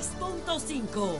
[0.00, 1.18] 96.5.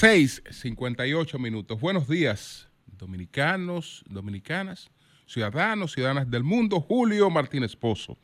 [0.00, 1.80] 6.58 minutos.
[1.80, 4.90] Buenos días, dominicanos, dominicanas,
[5.24, 6.80] ciudadanos, ciudadanas del mundo.
[6.80, 8.18] Julio Martínez Pozo.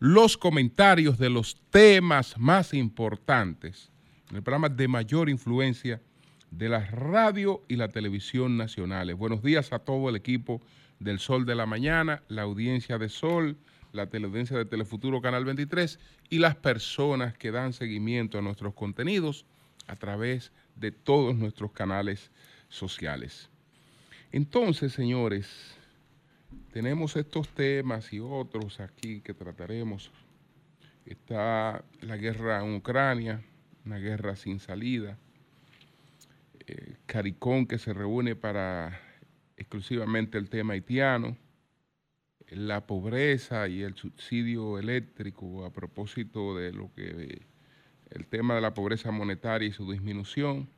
[0.00, 3.92] Los comentarios de los temas más importantes
[4.30, 6.02] en el programa de mayor influencia
[6.50, 9.16] de la radio y la televisión nacionales.
[9.16, 10.60] Buenos días a todo el equipo
[10.98, 13.58] del Sol de la Mañana, la audiencia de Sol,
[13.92, 15.98] la teleaudiencia de Telefuturo Canal 23
[16.30, 19.44] y las personas que dan seguimiento a nuestros contenidos
[19.86, 22.30] a través de todos nuestros canales
[22.68, 23.48] sociales.
[24.30, 25.48] Entonces, señores,
[26.72, 30.10] tenemos estos temas y otros aquí que trataremos.
[31.06, 33.42] Está la guerra en Ucrania,
[33.84, 35.16] una guerra sin salida.
[36.66, 36.96] Eh,
[37.66, 39.00] que se reúne para
[39.56, 41.36] exclusivamente el tema haitiano.
[42.50, 47.42] La pobreza y el subsidio eléctrico a propósito de lo que
[48.10, 50.68] el tema de la pobreza monetaria y su disminución.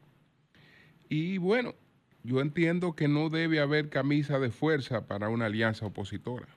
[1.09, 1.75] Y bueno,
[2.23, 6.49] yo entiendo que no debe haber camisa de fuerza para una alianza opositora.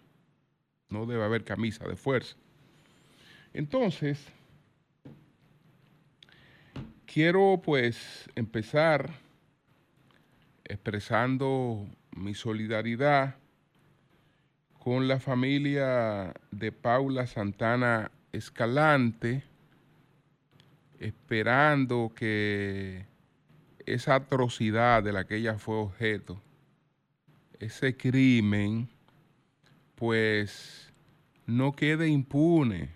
[0.89, 2.35] No debe haber camisa de fuerza.
[3.53, 4.27] Entonces,
[7.05, 9.11] quiero pues empezar
[10.65, 13.35] expresando mi solidaridad
[14.83, 19.41] con la familia de Paula Santana Escalante,
[20.99, 23.05] esperando que
[23.85, 26.41] esa atrocidad de la que ella fue objeto,
[27.59, 28.89] ese crimen,
[29.95, 30.91] pues
[31.45, 32.89] no quede impune,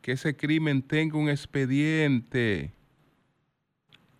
[0.00, 2.72] que ese crimen tenga un expediente,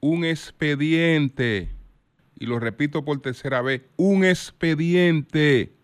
[0.00, 1.71] un expediente,
[2.39, 5.75] y lo repito por tercera vez, un expediente.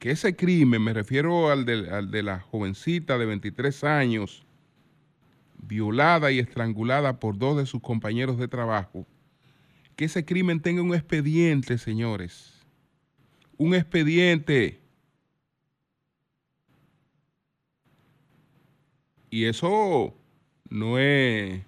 [0.00, 4.46] Que ese crimen, me refiero al de, la jovencita de 23 años,
[5.58, 9.06] violada y estrangulada por dos de sus compañeros de trabajo,
[9.96, 12.54] que ese crimen tenga un expediente, señores.
[13.58, 14.80] Un expediente.
[19.28, 20.16] Y eso
[20.70, 21.60] no es,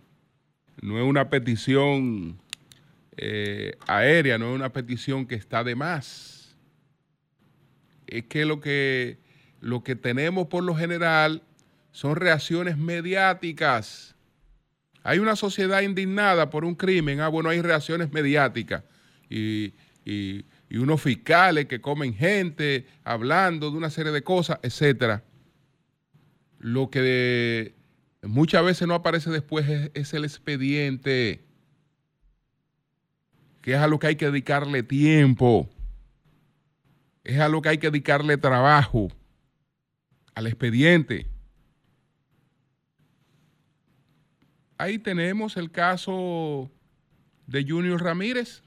[0.81, 2.41] no es una petición
[3.19, 6.32] eh, aérea, no es una petición que está de más.
[8.13, 9.19] Es que lo que,
[9.61, 11.43] lo que tenemos por lo general
[11.93, 14.15] son reacciones mediáticas.
[15.03, 18.85] Hay una sociedad indignada por un crimen, ah, bueno, hay reacciones mediáticas
[19.31, 19.75] y,
[20.71, 25.23] unos fiscales que comen gente hablando de una serie de cosas, etcétera.
[26.59, 27.75] Lo que
[28.23, 31.45] muchas veces no aparece después es, el expediente,
[33.61, 35.69] que es a lo que hay que dedicarle tiempo,
[37.25, 39.09] es a lo que hay que dedicarle trabajo,
[40.35, 41.29] al expediente.
[44.79, 46.71] Ahí tenemos el caso
[47.47, 48.63] de Junior Ramírez,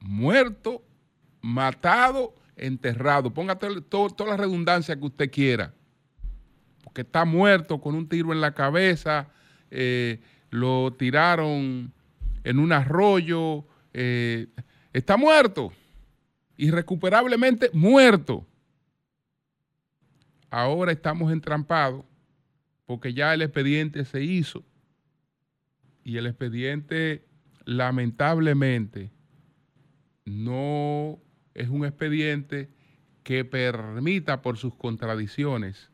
[0.00, 0.84] muerto,
[1.40, 3.32] matado, enterrado.
[3.32, 5.74] Ponga toda la redundancia que usted quiera,
[6.84, 9.28] porque está muerto con un tiro en la cabeza,
[9.70, 10.20] eh,
[10.50, 11.92] lo tiraron
[12.44, 14.46] en un arroyo, eh,
[14.92, 15.72] está muerto,
[16.58, 18.46] irrecuperablemente muerto.
[20.50, 22.04] Ahora estamos entrampados
[22.84, 24.62] porque ya el expediente se hizo
[26.04, 27.24] y el expediente
[27.64, 29.10] lamentablemente
[30.24, 31.18] no
[31.54, 32.68] es un expediente
[33.22, 35.90] que permita por sus contradicciones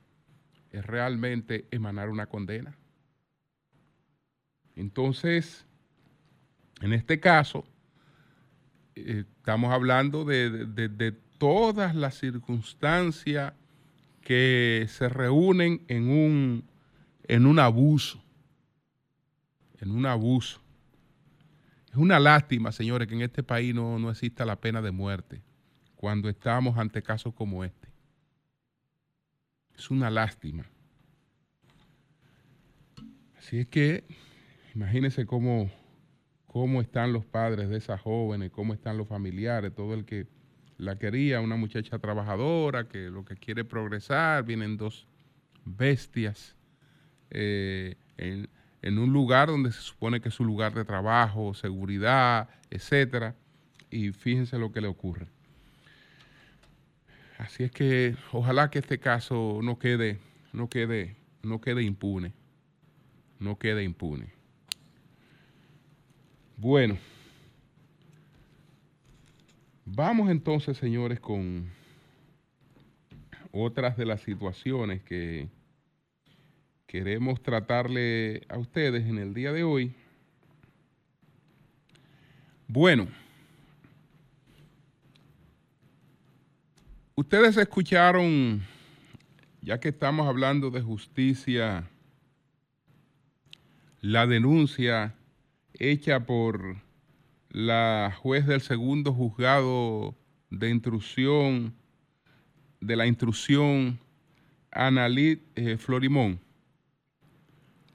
[0.83, 2.77] realmente emanar una condena.
[4.77, 5.65] Entonces,
[6.81, 7.65] en este caso,
[8.95, 13.53] eh, estamos hablando de, de todas las circunstancias
[14.23, 16.65] que se reúnen en un
[17.25, 18.25] en un abuso,
[19.83, 20.63] en un abuso.
[21.91, 25.43] Es una lástima, señores, que en este país no, no exista la pena de muerte
[25.95, 27.89] cuando estamos ante casos como este.
[29.77, 30.65] Es una lástima.
[33.37, 34.05] Así es que
[34.75, 35.71] imagínense cómo,
[36.55, 40.29] cómo están los padres de esas jóvenes, cómo están los familiares, todo el que
[40.79, 45.09] la quería, una muchacha trabajadora que lo que quiere progresar, vienen dos
[45.65, 46.55] bestias
[47.31, 53.35] eh, en, un lugar donde se supone que es su lugar de trabajo, seguridad, etcétera,
[53.91, 55.27] y fíjense lo que le ocurre.
[57.37, 60.21] Así es que ojalá que este caso no quede,
[60.53, 62.33] no quede, no quede impune.
[63.41, 64.44] No quede impune.
[66.57, 66.97] Bueno,
[69.85, 71.69] vamos entonces, señores, con
[73.51, 75.49] otras de las situaciones que
[76.87, 79.95] queremos tratarle a ustedes en el día de hoy.
[82.69, 83.09] Bueno,
[87.17, 88.63] ustedes escucharon,
[89.61, 91.91] ya que estamos hablando de justicia,
[94.01, 95.17] la denuncia
[95.79, 96.77] hecha por
[97.51, 100.15] la juez del segundo juzgado
[100.51, 101.75] de intrusión,
[102.81, 103.99] de la intrusión,
[104.71, 106.41] Analit eh, Florimón,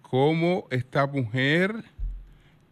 [0.01, 1.83] cómo esta mujer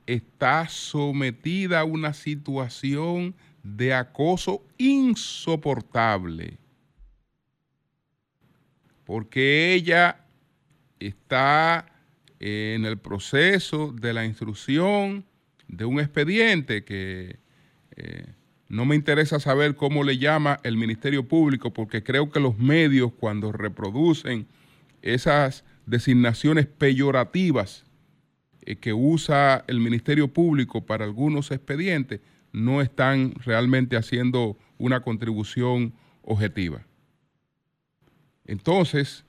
[0.05, 6.57] está sometida a una situación de acoso insoportable,
[9.03, 10.21] porque ella
[10.99, 11.96] está
[12.39, 15.25] en el proceso de la instrucción
[15.67, 17.39] de un expediente que
[17.95, 18.25] eh,
[18.69, 23.11] no me interesa saber cómo le llama el Ministerio Público, porque creo que los medios
[23.17, 24.47] cuando reproducen
[25.01, 27.85] esas designaciones peyorativas
[28.61, 32.19] eh, que usa el Ministerio Público para algunos expedientes
[32.51, 35.93] no están realmente haciendo una contribución
[36.23, 36.85] objetiva.
[38.45, 39.25] Entonces,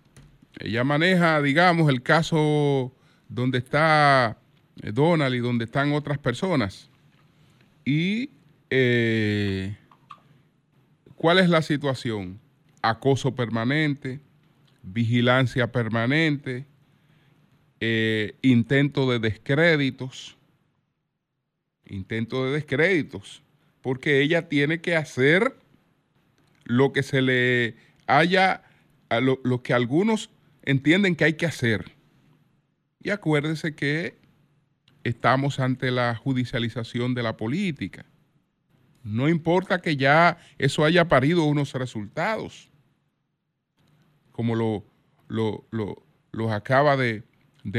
[0.58, 2.92] ella maneja, digamos, el caso
[3.28, 4.38] donde está
[4.82, 6.88] eh, Donald y donde están otras personas.
[7.84, 8.30] Y
[8.70, 9.76] eh,
[11.14, 12.40] ¿cuál es la situación?
[12.82, 14.20] Acoso permanente,
[14.82, 16.66] vigilancia permanente,
[17.80, 20.36] eh, intento de descréditos,
[21.86, 23.42] intento de descréditos,
[23.82, 25.56] porque ella tiene que hacer
[26.64, 27.76] lo que se le
[28.06, 28.62] haya,
[29.22, 30.30] lo, lo que algunos
[30.62, 31.97] entienden que hay que hacer.
[33.00, 34.18] Y acuérdese que
[35.04, 38.06] estamos ante la judicialización de la política.
[39.04, 42.70] No importa que ya eso haya parido unos resultados
[44.38, 44.84] como lo,
[45.26, 45.66] lo,
[46.30, 47.24] los acaba de,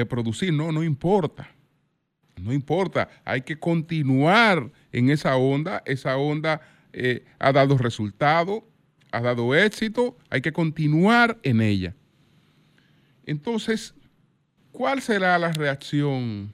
[0.10, 0.51] producir.
[0.51, 1.50] No, no importa.
[2.36, 3.07] No importa.
[3.24, 5.81] Hay que continuar en esa onda.
[5.86, 6.60] Esa onda
[6.92, 8.68] eh, ha dado resultado,
[9.12, 10.18] ha dado éxito.
[10.30, 11.95] Hay que continuar en ella.
[13.25, 13.94] Entonces,
[14.79, 16.53] ¿cuál será la reacción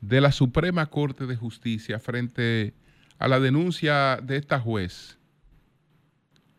[0.00, 2.72] de la Suprema Corte de Justicia frente
[3.18, 5.18] a la denuncia de esta juez?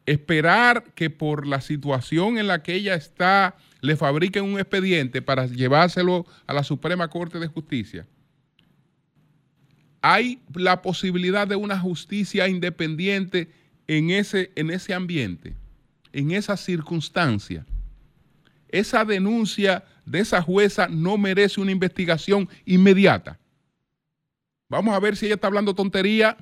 [0.06, 5.48] esperar que por la situación en la que ella está le fabriquen un expediente para
[5.48, 8.08] llevárselo a la Suprema Corte de Justicia.
[10.02, 13.52] Hay la posibilidad de una justicia independiente
[13.88, 15.56] en ese, en ese ambiente,
[16.14, 17.66] en esa circunstancia.
[18.70, 23.40] Esa denuncia de esa jueza no merece una investigación inmediata.
[24.70, 26.38] Vamos a ver si ella está hablando tontería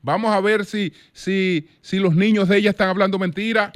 [0.00, 3.72] Vamos a ver si, si, si los niños de ella están hablando mentira.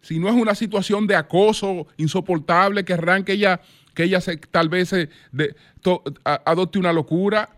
[0.00, 2.96] Si no es una situación de acoso insoportable, que
[3.26, 3.60] que ella,
[3.94, 5.10] que ella se, tal vez se,
[6.24, 7.50] adopte una locura.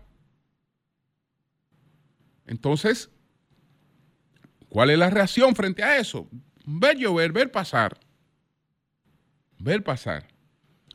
[2.47, 3.09] Entonces,
[4.67, 6.27] ¿cuál es la reacción frente a eso?
[6.65, 7.99] Ver llover, ver pasar.
[9.59, 10.27] Ver pasar.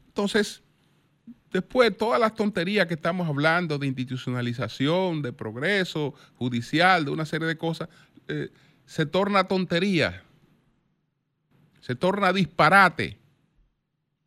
[0.06, 0.62] Entonces,
[1.56, 7.46] Después, todas las tonterías que estamos hablando de institucionalización, de progreso judicial, de una serie
[7.46, 7.88] de cosas,
[8.28, 8.50] eh,
[8.84, 10.22] se torna tontería,
[11.80, 13.18] se torna disparate.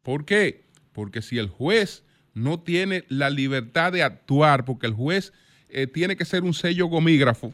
[0.01, 0.65] ¿Por qué?
[0.91, 5.31] Porque si el juez no tiene la libertad de actuar, porque el juez
[5.67, 7.53] eh, tiene que ser un sello gomígrafo,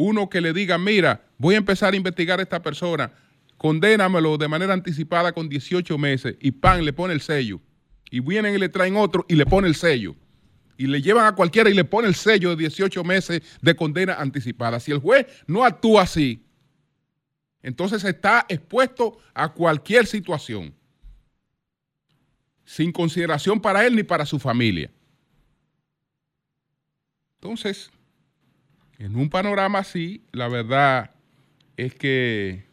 [0.00, 3.12] uno que le diga, mira, voy a empezar a investigar a esta persona,
[3.56, 7.60] condénamelo de manera anticipada con 18 meses y pan, le pone el sello
[8.10, 10.16] y vienen y le traen otro y le pone el sello.
[10.78, 14.14] Y le llevan a cualquiera y le pone el sello de 18 meses de condena
[14.14, 14.80] anticipada.
[14.80, 16.42] Si el juez no actúa así,
[17.62, 20.74] entonces está expuesto a cualquier situación,
[22.64, 24.90] sin consideración para él ni para su familia.
[27.34, 27.90] Entonces,
[29.00, 31.12] en un panorama así, la verdad
[31.78, 32.66] es que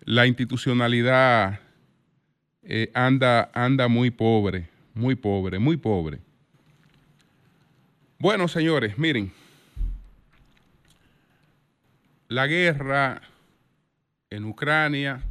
[0.00, 1.60] la institucionalidad
[2.62, 6.20] eh, anda, anda muy pobre, muy pobre, muy pobre.
[8.18, 9.30] Bueno, señores, miren,
[12.28, 13.20] la guerra
[14.30, 15.22] en Ucrania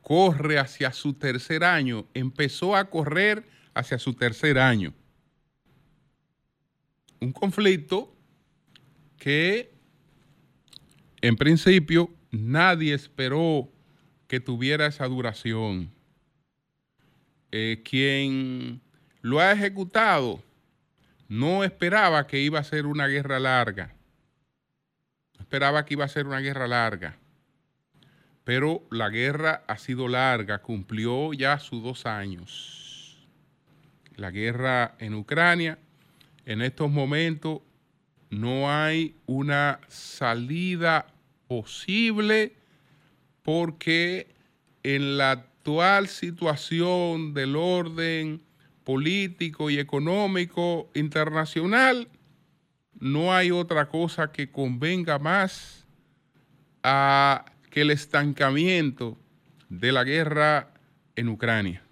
[0.00, 3.44] corre hacia su tercer año, empezó a correr
[3.74, 4.94] hacia su tercer año.
[7.20, 8.13] Un conflicto
[9.18, 9.72] que
[11.20, 13.70] en principio nadie esperó
[14.28, 15.90] que tuviera esa duración.
[17.50, 18.80] Eh, quien
[19.22, 20.42] lo ha ejecutado
[21.28, 23.94] no esperaba que iba a ser una guerra larga.
[25.38, 27.16] esperaba que iba a ser una guerra larga,
[28.42, 33.24] pero la guerra ha sido larga, cumplió ya sus dos años.
[34.16, 35.78] La guerra en Ucrania,
[36.44, 37.60] en estos momentos
[38.34, 41.06] no hay una salida
[41.46, 42.56] posible
[43.42, 44.34] porque
[44.82, 48.42] en la actual situación del orden
[48.84, 52.08] político y económico internacional,
[53.00, 55.86] no hay otra cosa que convenga más
[56.82, 59.18] a que el estancamiento
[59.68, 60.72] de la guerra
[61.16, 61.82] en Ucrania.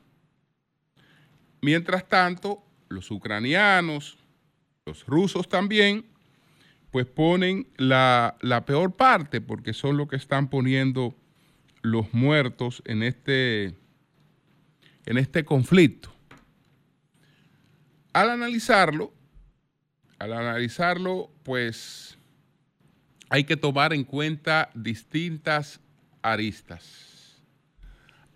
[1.61, 4.19] Mientras tanto, los ucranianos,
[4.85, 6.12] los rusos también,
[6.93, 11.17] pues ponen la, la peor parte porque son los que están poniendo
[11.81, 13.75] los muertos en este,
[15.07, 16.15] en este conflicto.
[18.13, 19.13] Al analizarlo,
[20.19, 22.19] al analizarlo, pues
[23.31, 25.81] hay que tomar en cuenta distintas
[26.21, 27.43] aristas.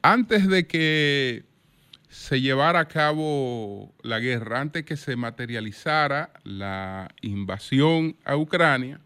[0.00, 1.44] Antes de que
[2.16, 9.00] se llevara a cabo la guerra, antes que se materializara la invasión a Ucrania,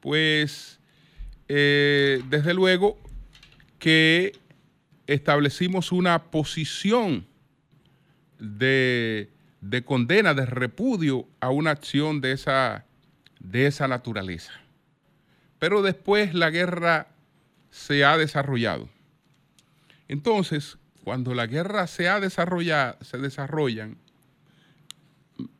[0.00, 0.80] pues
[1.48, 2.98] eh, desde luego
[3.78, 4.32] que
[5.06, 7.26] establecimos una posición
[8.40, 9.30] de,
[9.86, 12.86] condena, de repudio a una acción de esa,
[13.38, 14.52] de esa naturaleza.
[15.60, 17.06] Pero después la guerra
[17.70, 18.88] se ha desarrollado.
[20.08, 23.96] Entonces, cuando la guerra se ha desarrollado, se desarrollan,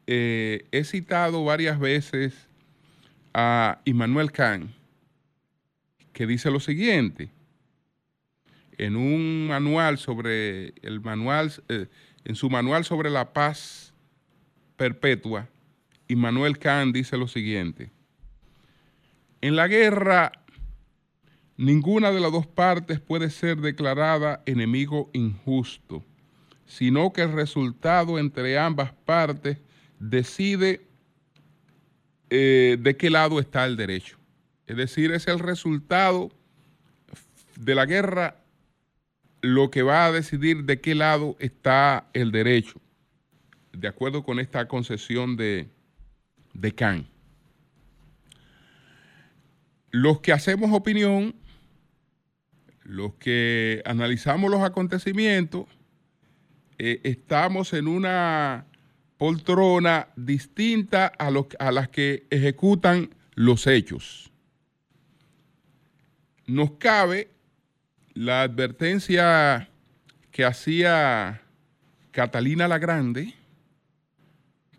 [0.06, 2.48] eh, he citado varias veces
[3.32, 4.70] a Immanuel Kant,
[6.12, 7.30] que dice lo siguiente,
[8.76, 11.86] en un manual sobre el manual, eh,
[12.24, 13.92] en su manual sobre la paz
[14.76, 15.48] perpetua,
[16.08, 17.90] Immanuel Kant dice lo siguiente:
[19.40, 20.32] En la guerra,
[21.60, 26.02] ninguna de las dos partes puede ser declarada enemigo injusto,
[26.64, 29.58] sino que el resultado entre ambas partes
[29.98, 30.80] decide
[32.30, 34.16] eh, de qué lado está el derecho.
[34.66, 36.30] Es decir, es el resultado
[37.56, 38.42] de la guerra
[39.42, 42.80] lo que va a decidir de qué lado está el derecho,
[43.72, 45.68] de acuerdo con esta concesión de,
[46.54, 47.06] de Kant.
[49.90, 51.34] Los que hacemos opinión,
[52.90, 55.66] los que analizamos los acontecimientos,
[56.76, 58.66] eh, estamos en una
[59.16, 61.30] poltrona distinta a,
[61.60, 64.32] a las que ejecutan los hechos.
[66.48, 67.30] Nos cabe
[68.12, 69.70] la advertencia
[70.32, 71.42] que hacía
[72.10, 73.34] Catalina la Grande,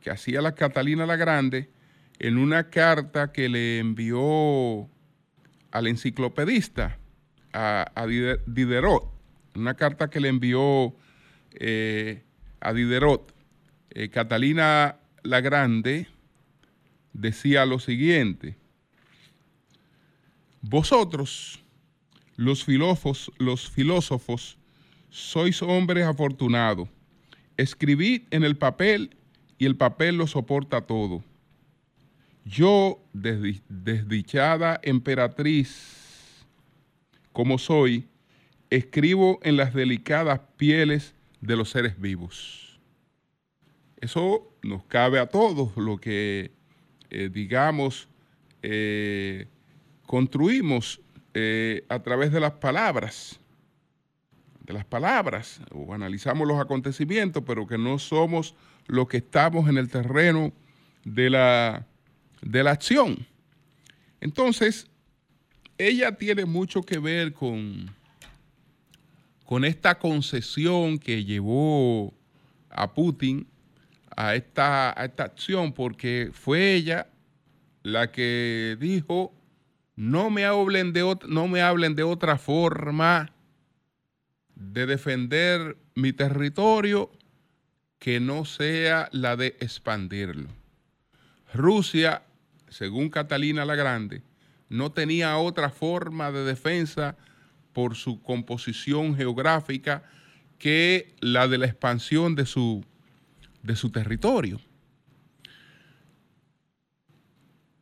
[0.01, 1.69] que hacía la Catalina la Grande,
[2.19, 4.89] en una carta que le envió
[5.71, 6.97] al enciclopedista,
[7.53, 8.05] a,
[8.45, 9.11] Diderot,
[9.55, 10.95] una carta que le envió
[11.53, 12.23] eh,
[12.59, 13.33] a Diderot.
[13.91, 16.07] Eh, Catalina la Grande
[17.13, 18.55] decía lo siguiente,
[20.61, 21.59] vosotros,
[22.35, 24.57] los filósofos, los filósofos,
[25.09, 26.87] sois hombres afortunados.
[27.57, 29.15] Escribid en el papel
[29.57, 31.23] y el papel lo soporta todo.
[32.45, 36.00] Yo, desdichada emperatriz
[37.33, 38.07] como soy,
[38.69, 42.79] escribo en las delicadas pieles de los seres vivos.
[43.99, 46.51] Eso nos cabe a todos, lo que,
[47.09, 48.07] eh, digamos,
[48.63, 49.47] eh,
[50.05, 51.01] construimos
[51.33, 53.39] eh, a través de las palabras,
[54.61, 58.55] de las palabras, o analizamos los acontecimientos, pero que no somos
[58.87, 60.51] los que estamos en el terreno
[61.03, 61.87] de la,
[62.41, 63.25] de la acción.
[64.19, 64.89] Entonces,
[65.87, 67.89] ella tiene mucho que ver con,
[69.45, 72.13] con esta concesión que llevó
[72.69, 73.47] a Putin
[74.15, 77.07] a esta, esta acción, porque fue ella
[77.83, 79.33] la que dijo
[79.95, 83.31] no me hablen de, no me hablen de otra forma
[84.55, 87.11] de defender mi territorio
[87.99, 90.49] que no sea la de expandirlo.
[91.53, 92.23] Rusia,
[92.69, 94.23] según Catalina la Grande,
[94.71, 97.17] no tenía otra forma de defensa
[97.73, 100.03] por su composición geográfica
[100.57, 102.85] que la de la expansión de su,
[103.63, 104.61] de su territorio.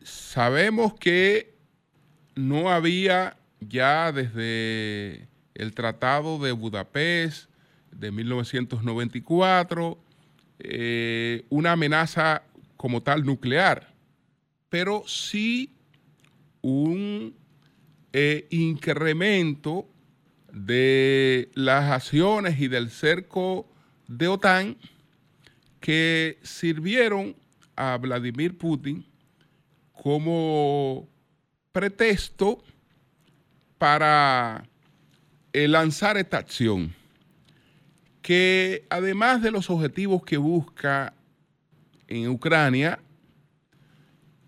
[0.01, 1.53] Sabemos que
[2.33, 7.51] no había ya desde el Tratado de Budapest
[7.91, 9.99] de 1994
[10.57, 12.41] eh, una amenaza
[12.77, 13.93] como tal nuclear,
[14.69, 15.75] pero sí
[16.61, 17.35] un
[18.13, 19.87] eh, incremento
[20.51, 23.67] de las acciones y del cerco
[24.07, 24.77] de OTAN
[25.79, 27.35] que sirvieron
[27.75, 29.05] a Vladimir Putin
[29.93, 31.07] como
[31.71, 32.63] pretexto
[33.77, 34.65] para
[35.53, 36.93] eh, lanzar esta acción,
[38.21, 41.13] que además de los objetivos que busca
[42.07, 42.99] en Ucrania,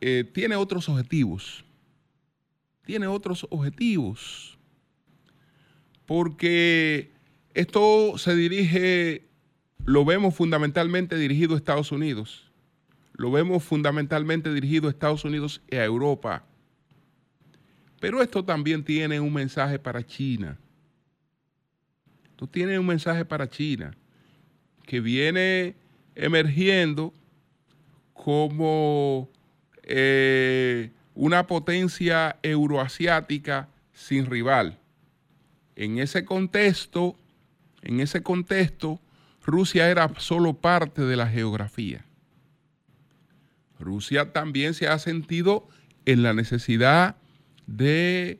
[0.01, 1.63] eh, tiene otros objetivos.
[2.91, 4.57] Tiene otros objetivos.
[6.05, 7.09] Porque
[7.53, 9.29] esto se dirige,
[9.85, 12.51] lo vemos fundamentalmente dirigido a Estados Unidos.
[13.13, 16.43] Lo vemos fundamentalmente dirigido a Estados Unidos y a Europa.
[18.01, 20.59] Pero esto también tiene un mensaje para China.
[22.25, 23.95] Esto tiene un mensaje para China
[24.85, 25.75] que viene
[26.13, 27.13] emergiendo
[28.11, 29.29] como
[29.83, 34.79] eh, una potencia euroasiática sin rival.
[35.75, 37.15] En ese contexto,
[37.83, 38.99] en ese contexto,
[39.45, 42.03] Rusia era solo parte de la geografía.
[43.79, 45.67] Rusia también se ha sentido
[46.05, 47.17] en la necesidad
[47.67, 48.39] de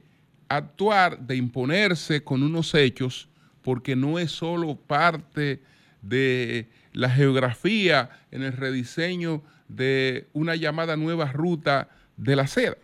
[0.50, 3.30] actuar, de imponerse con unos hechos,
[3.62, 5.62] porque no es solo parte
[6.02, 11.90] de la geografía en el rediseño de una llamada nueva ruta
[12.22, 12.78] de la seda.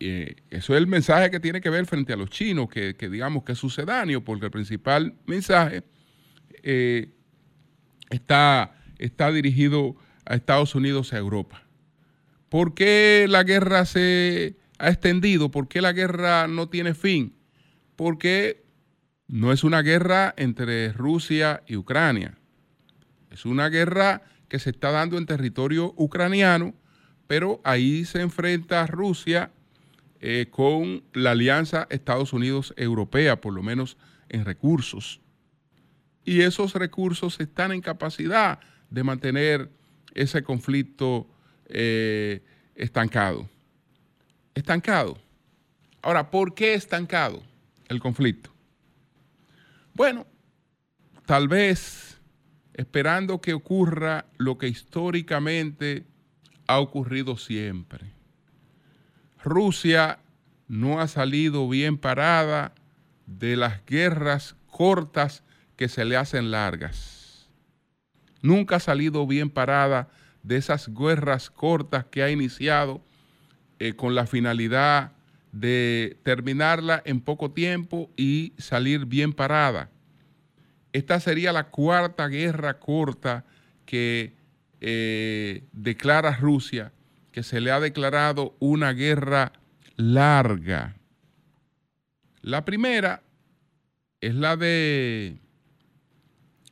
[0.00, 3.52] Eso es el mensaje que tiene que ver frente a los chinos, que, digamos que
[3.52, 5.82] es sucedáneo, porque el principal mensaje
[6.62, 7.14] eh,
[8.10, 11.62] está, está dirigido a Estados Unidos y a Europa.
[12.48, 15.50] ¿Por qué la guerra se ha extendido?
[15.50, 17.36] ¿Por qué la guerra no tiene fin?
[17.96, 18.64] Porque
[19.26, 22.38] no es una guerra entre Rusia y Ucrania.
[23.30, 26.74] Es una guerra que se está dando en territorio ucraniano,
[27.28, 29.52] pero ahí se enfrenta Rusia
[30.20, 33.96] eh, con la alianza Estados Unidos-Europea, por lo menos
[34.28, 35.20] en recursos.
[36.24, 38.58] Y esos recursos están en capacidad
[38.90, 39.70] de mantener
[40.14, 41.28] ese conflicto
[41.68, 42.42] eh,
[42.74, 43.48] estancado.
[44.54, 45.18] Estancado.
[46.02, 47.42] Ahora, ¿por qué estancado
[47.88, 48.50] el conflicto?
[49.92, 50.26] Bueno,
[51.26, 52.18] tal vez
[52.72, 56.06] esperando que ocurra lo que históricamente
[56.68, 58.12] ha ocurrido siempre.
[59.42, 60.20] Rusia
[60.68, 62.74] no ha salido bien parada
[63.26, 65.42] de las guerras cortas
[65.76, 67.48] que se le hacen largas.
[68.42, 70.08] Nunca ha salido bien parada
[70.42, 73.02] de esas guerras cortas que ha iniciado
[73.78, 75.12] eh, con la finalidad
[75.52, 79.90] de terminarla en poco tiempo y salir bien parada.
[80.92, 83.44] Esta sería la cuarta guerra corta
[83.86, 84.37] que
[84.80, 86.92] eh, declara Rusia,
[87.32, 89.52] que se le ha declarado una guerra
[89.96, 90.96] larga.
[92.42, 93.22] La primera
[94.20, 95.38] es la de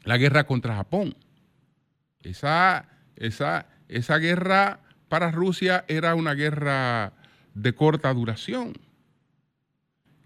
[0.04, 1.16] la guerra contra Japón.
[2.22, 7.14] Esa esa, esa guerra para Rusia era una guerra
[7.54, 8.74] de corta duración.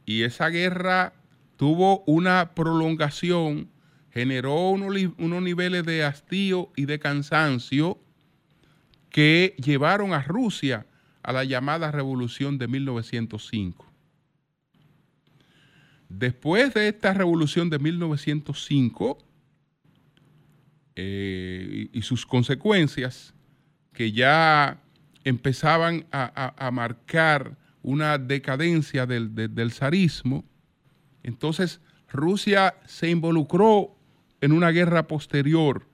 [0.05, 1.13] Y esa guerra
[1.57, 3.71] tuvo una prolongación,
[4.13, 7.99] generó unos, unos niveles de hastío y de cansancio
[9.09, 10.87] que llevaron a Rusia
[11.23, 13.87] a la llamada revolución de 1905.
[16.09, 19.19] Después de esta revolución de 1905,
[20.97, 23.33] eh, y, sus consecuencias
[23.93, 24.83] que ya
[25.25, 30.45] empezaban a, marcar una decadencia del, del zarismo,
[31.23, 34.00] entonces Rusia se involucró
[34.41, 35.87] en una guerra posterior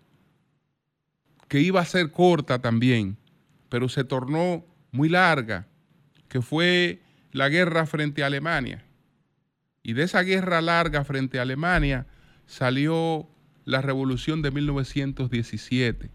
[1.49, 3.17] que iba a ser corta también,
[3.69, 5.67] pero se tornó muy larga,
[6.29, 8.85] que fue la guerra frente a Alemania.
[9.83, 12.07] Y de esa guerra larga frente a Alemania
[12.47, 13.29] salió
[13.65, 16.11] la revolución de 1917,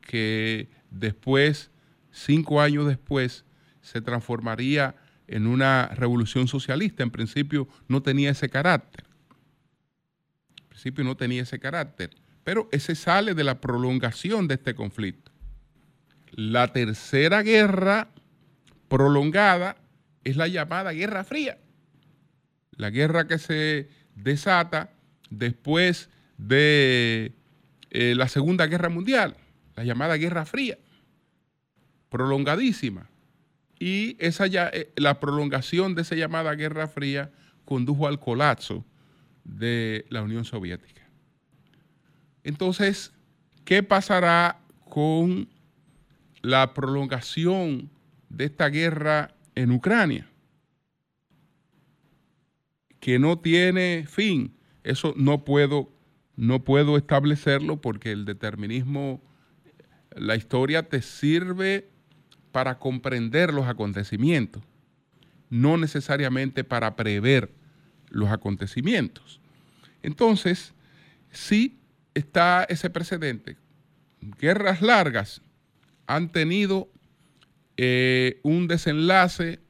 [0.00, 1.70] que después,
[2.10, 3.44] cinco años después,
[3.80, 4.96] se transformaría
[5.26, 7.02] en una revolución socialista.
[7.02, 9.03] En principio no tenía ese carácter.
[10.92, 12.10] No tenía ese carácter.
[12.44, 15.32] Pero ese sale de la prolongación de este conflicto.
[16.32, 18.08] La tercera guerra
[18.88, 19.76] prolongada
[20.24, 21.58] es la llamada Guerra Fría.
[22.76, 24.90] La guerra que se desata
[25.30, 27.32] después de
[27.90, 29.36] eh, la Segunda Guerra Mundial,
[29.76, 30.78] la llamada Guerra Fría,
[32.08, 33.08] prolongadísima.
[33.78, 37.30] Y esa ya, eh, la prolongación de esa llamada Guerra Fría
[37.64, 38.84] condujo al colapso
[39.44, 41.02] de la Unión Soviética.
[42.42, 43.12] Entonces,
[43.64, 45.48] ¿qué pasará con
[46.42, 47.90] la prolongación
[48.28, 50.28] de esta guerra en Ucrania,
[53.00, 54.56] que no tiene fin.
[54.82, 55.90] Eso no puedo,
[56.36, 59.22] no puedo establecerlo porque el determinismo,
[60.14, 61.88] la historia te sirve
[62.52, 64.62] para comprender los acontecimientos,
[65.50, 67.52] no necesariamente para prever
[68.14, 69.40] los acontecimientos.
[70.02, 70.72] Entonces,
[71.30, 71.78] sí
[72.14, 73.56] está ese precedente.
[74.38, 75.42] Guerras largas
[76.06, 76.88] han tenido
[77.76, 79.60] eh, un desenlace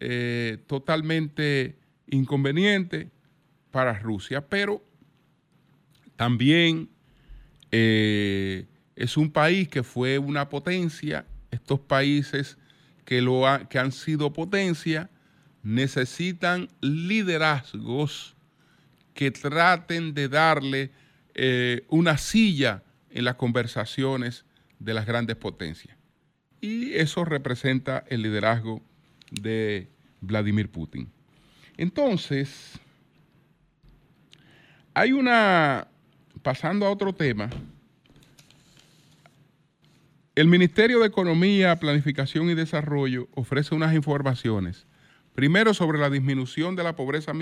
[0.00, 3.10] eh, totalmente inconveniente
[3.70, 4.84] para Rusia, pero
[6.16, 6.90] también
[7.70, 11.24] eh, es un país que fue una potencia.
[11.50, 12.58] Estos países
[13.04, 15.10] que, lo que han sido potencia
[15.62, 18.34] necesitan liderazgos
[19.14, 20.90] que traten de darle
[21.88, 24.44] una silla en las conversaciones
[24.78, 25.96] de las grandes potencias.
[26.60, 28.82] Y eso representa el liderazgo
[29.30, 29.88] de
[30.20, 31.10] Vladimir Putin.
[31.76, 32.78] Entonces,
[34.94, 35.88] hay una,
[36.42, 37.48] pasando a otro tema,
[40.34, 44.86] el Ministerio de Economía, Planificación y Desarrollo ofrece unas informaciones.
[45.34, 47.32] Primero, sobre la disminución de la pobreza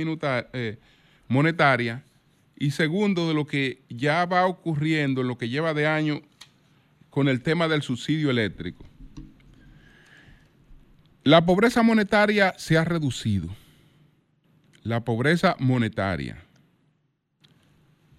[0.52, 0.78] eh,
[1.28, 2.04] monetaria
[2.56, 6.20] y segundo, de lo que ya va ocurriendo en lo que lleva de año
[7.08, 8.84] con el tema del subsidio eléctrico.
[11.24, 13.48] La pobreza monetaria se ha reducido.
[14.82, 16.42] La pobreza monetaria,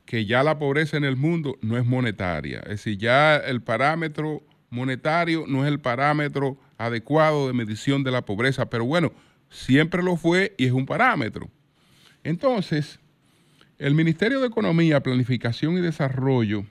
[0.05, 4.43] que ya la pobreza en el mundo no es monetaria, es decir, ya el parámetro
[4.69, 9.11] monetario no es el parámetro adecuado de medición de la pobreza, pero bueno,
[9.51, 11.49] siempre lo fue y es un parámetro.
[12.23, 12.99] Entonces,
[13.77, 16.65] el Ministerio de Economía, Planificación y Desarrollo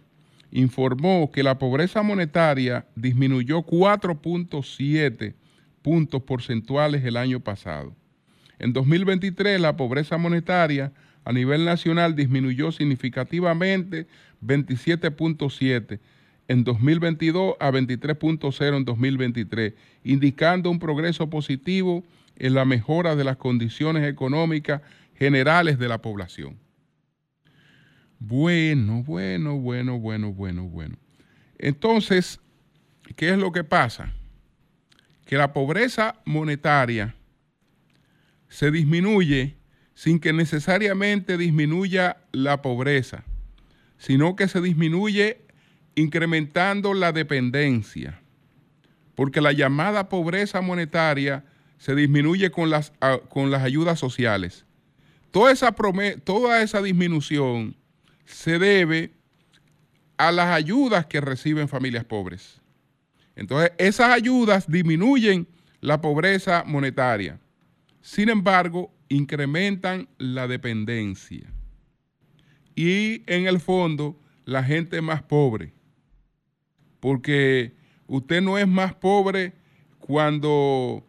[0.51, 5.35] informó que la pobreza monetaria disminuyó 4.7
[5.83, 7.95] puntos porcentuales el año pasado.
[8.59, 10.93] En 2023 la pobreza monetaria
[11.25, 14.07] a nivel nacional disminuyó significativamente
[14.45, 16.01] 27.7
[16.49, 22.05] en 2022 a 23.0 en 2023, indicando un progreso positivo
[22.41, 24.81] en la mejora de las condiciones económicas
[25.15, 26.59] generales de la población.
[28.19, 30.97] Bueno, bueno, bueno, bueno, bueno, bueno.
[31.59, 32.41] Entonces,
[33.15, 34.13] ¿qué es lo que pasa?
[35.27, 37.15] Que la pobreza monetaria
[38.49, 39.57] se disminuye
[39.95, 43.25] sin que necesariamente disminuya la pobreza,
[43.99, 45.43] sino que se disminuye
[45.95, 48.19] incrementando la dependencia,
[49.15, 51.45] porque la llamada pobreza monetaria
[51.81, 52.93] se disminuye con las,
[53.31, 54.67] con las ayudas sociales.
[55.31, 55.75] Toda esa,
[56.23, 57.75] toda esa disminución
[58.27, 59.15] se debe
[60.19, 62.61] a las ayudas que reciben familias pobres.
[63.35, 65.49] Entonces, esas ayudas disminuyen
[65.81, 67.41] la pobreza monetaria.
[68.03, 71.51] Sin embargo, incrementan la dependencia.
[72.75, 75.73] Y en el fondo, la gente más pobre.
[77.01, 77.73] Porque
[78.07, 79.55] usted no es más pobre
[79.99, 81.07] cuando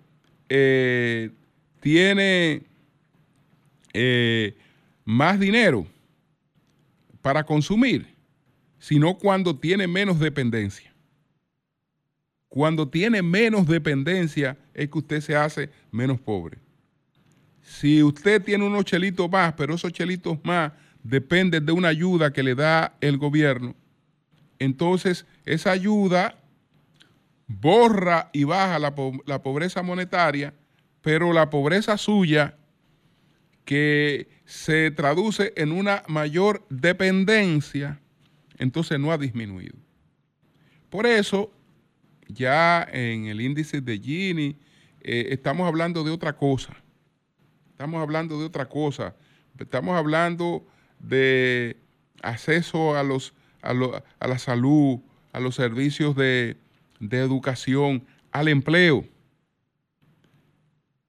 [0.53, 1.31] eh,
[1.79, 2.63] tiene
[3.93, 4.53] eh,
[5.05, 5.87] más dinero
[7.21, 8.05] para consumir,
[8.77, 10.93] sino cuando tiene menos dependencia.
[12.49, 16.57] Cuando tiene menos dependencia es que usted se hace menos pobre.
[17.61, 22.43] Si usted tiene unos chelitos más, pero esos chelitos más dependen de una ayuda que
[22.43, 23.73] le da el gobierno,
[24.59, 26.40] entonces esa ayuda
[27.59, 28.93] borra y baja la,
[29.25, 30.53] la pobreza monetaria,
[31.01, 32.57] pero la pobreza suya
[33.65, 37.99] que se traduce en una mayor dependencia,
[38.57, 39.75] entonces no ha disminuido.
[40.89, 41.51] Por eso,
[42.27, 44.57] ya en el índice de Gini,
[45.01, 46.75] eh, estamos hablando de otra cosa.
[47.71, 49.15] Estamos hablando de otra cosa.
[49.57, 50.65] Estamos hablando
[50.99, 51.77] de
[52.21, 54.99] acceso a, los, a, la salud,
[55.31, 56.57] a los servicios de,
[57.09, 59.05] educación, al empleo.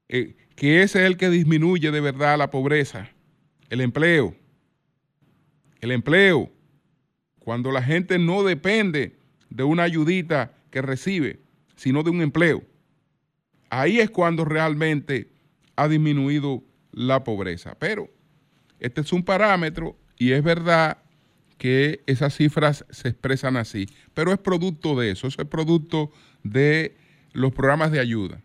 [0.08, 3.10] Eh, que ese es el que disminuye de verdad la pobreza,
[3.70, 4.36] el empleo.
[5.80, 6.50] El empleo,
[7.38, 9.18] cuando la gente no depende
[9.50, 11.40] de una ayudita que recibe,
[11.76, 12.62] sino de un empleo.
[13.70, 15.32] Ahí es cuando realmente
[15.76, 17.74] ha disminuido la pobreza.
[17.78, 18.08] Pero
[18.78, 21.01] este es un parámetro y es verdad
[21.62, 26.10] que esas cifras se expresan así, pero es producto de eso, eso es producto
[26.42, 26.96] de
[27.34, 28.42] los programas de ayuda.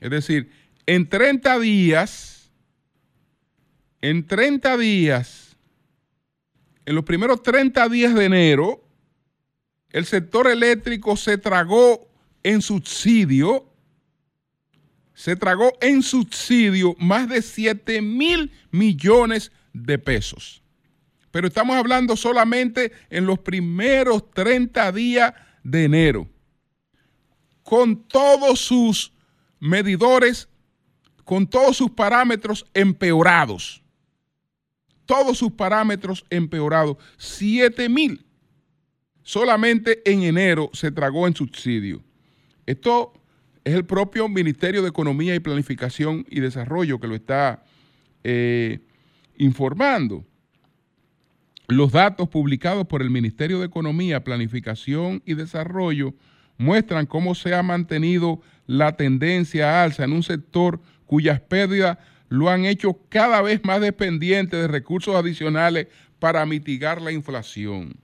[0.00, 0.50] Es decir,
[0.86, 2.50] en 30 días,
[4.00, 5.58] en 30 días,
[6.86, 8.82] en los primeros 30 días de enero,
[9.90, 12.08] el sector eléctrico se tragó
[12.42, 13.70] en subsidio,
[15.12, 20.62] se tragó en subsidio más de 7 mil millones de pesos.
[21.30, 26.28] Pero estamos hablando solamente en los primeros 30 días de enero,
[27.62, 29.12] con todos sus
[29.60, 30.48] medidores,
[31.24, 33.82] con todos sus parámetros empeorados.
[35.04, 36.96] Todos sus parámetros empeorados.
[37.16, 38.24] 7 mil
[39.28, 42.02] solamente en enero se tragó en subsidio.
[42.64, 43.12] Esto
[43.62, 47.62] es el propio Ministerio de Economía y Planificación y Desarrollo que lo está
[48.24, 48.78] eh,
[49.38, 50.24] informando.
[51.68, 56.14] Los datos publicados por el Ministerio de Economía, Planificación y Desarrollo
[56.56, 61.98] muestran cómo se ha mantenido la tendencia alza en un sector cuyas pérdidas
[62.28, 65.86] lo han hecho cada vez más dependiente de recursos adicionales
[66.18, 67.96] para mitigar la inflación.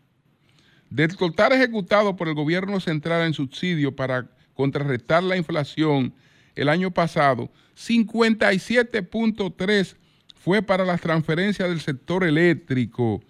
[0.88, 6.14] Del total ejecutado por el gobierno central en subsidio para contrarrestar la inflación
[6.54, 9.96] el año pasado, 57.3
[10.44, 13.22] fue para las transferencias del sector eléctrico,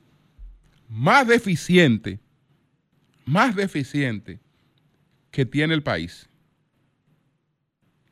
[0.89, 2.19] más deficiente,
[3.25, 4.39] más deficiente
[5.31, 6.27] que tiene el país.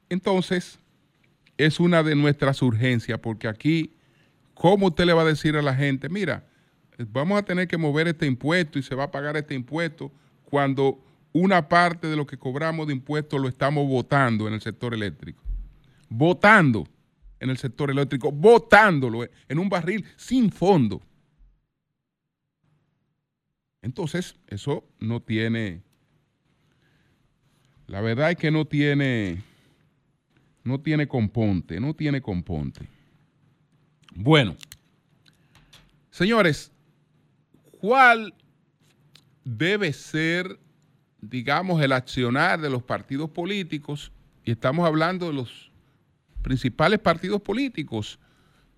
[0.10, 0.80] Entonces,
[1.58, 3.94] es una de nuestras urgencias, porque aquí,
[4.54, 6.46] ¿cómo usted le va a decir a la gente, mira,
[7.12, 10.12] vamos a tener que mover este impuesto y se va a pagar este impuesto
[10.46, 14.94] cuando una parte de lo que cobramos de impuestos lo estamos votando en el sector
[14.94, 15.47] eléctrico?
[16.10, 16.88] Votando
[17.40, 21.02] en el sector eléctrico, votándolo en un barril sin fondo.
[23.82, 25.82] Entonces, eso no tiene,
[27.86, 29.44] la verdad es que no tiene
[30.68, 32.88] no tiene componte, no tiene componte.
[34.14, 34.58] Bueno,
[36.12, 36.72] señores,
[37.80, 38.34] ¿cuál
[39.46, 40.60] debe ser,
[41.22, 44.12] digamos, el accionar de los partidos políticos?
[44.44, 45.72] Y estamos hablando de los
[46.48, 48.20] principales partidos políticos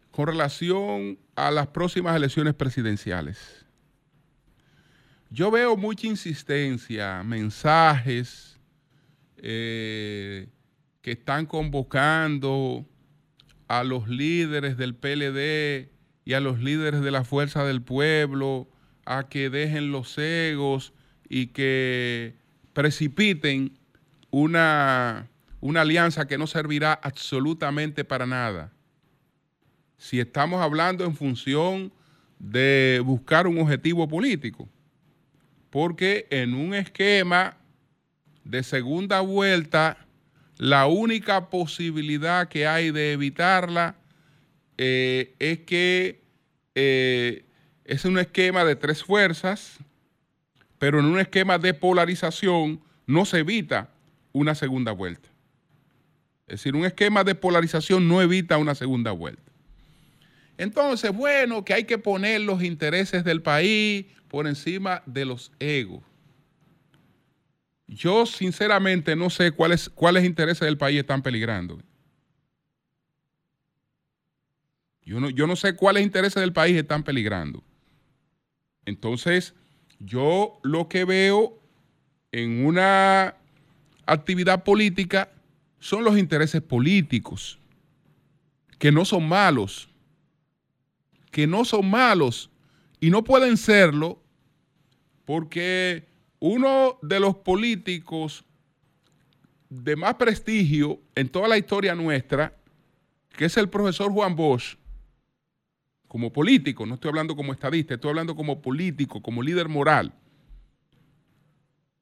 [0.10, 3.64] con relación a las próximas elecciones presidenciales.
[5.30, 8.60] Yo veo mucha insistencia, mensajes,
[9.38, 10.50] eh,
[11.04, 12.88] que están convocando
[13.68, 15.92] a los líderes del PLD
[16.26, 18.68] y a los líderes de la Fuerza del Pueblo
[19.06, 20.92] a que dejen los egos
[21.30, 22.34] y que
[22.74, 23.78] precipiten
[24.32, 25.29] una,
[25.62, 28.72] una alianza que no servirá absolutamente para nada.
[29.98, 31.92] Si estamos hablando en función
[32.40, 34.70] de buscar un objetivo político,
[35.70, 37.58] porque en un esquema
[38.44, 39.98] de segunda vuelta
[40.58, 43.96] la única posibilidad que hay de evitarla
[44.78, 46.22] eh, es que
[46.76, 47.46] eh,
[47.86, 49.78] es un esquema de tres fuerzas,
[50.78, 53.90] pero en un esquema de polarización no se evita
[54.32, 55.29] una segunda vuelta.
[56.50, 59.52] Es decir, un esquema de polarización no evita una segunda vuelta.
[60.58, 66.04] Entonces, bueno, que hay que poner los intereses del país por encima de los egos.
[67.88, 71.80] Yo sinceramente no sé cuáles, cuáles intereses del país están peligrando.
[75.04, 77.64] Yo no, yo no sé cuáles intereses del país están peligrando.
[78.86, 79.54] Entonces,
[80.00, 81.60] Yo lo que veo
[82.32, 83.36] en una
[84.06, 85.30] actividad política
[85.80, 87.60] son los intereses políticos,
[88.78, 89.90] que no son malos,
[91.32, 92.50] que no son malos
[93.00, 94.22] y no pueden serlo
[95.26, 96.08] porque
[96.40, 98.44] uno de los políticos
[99.70, 102.58] de más prestigio en toda la historia nuestra,
[103.38, 104.78] que es el profesor Juan Bosch,
[106.08, 110.12] como político, no estoy hablando como estadista, estoy hablando como político, como líder moral,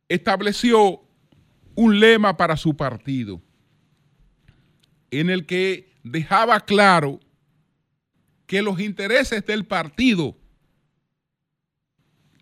[0.08, 1.02] estableció
[1.76, 3.42] un lema para su partido
[5.12, 7.20] en el que dejaba claro
[8.46, 10.36] que los intereses del partido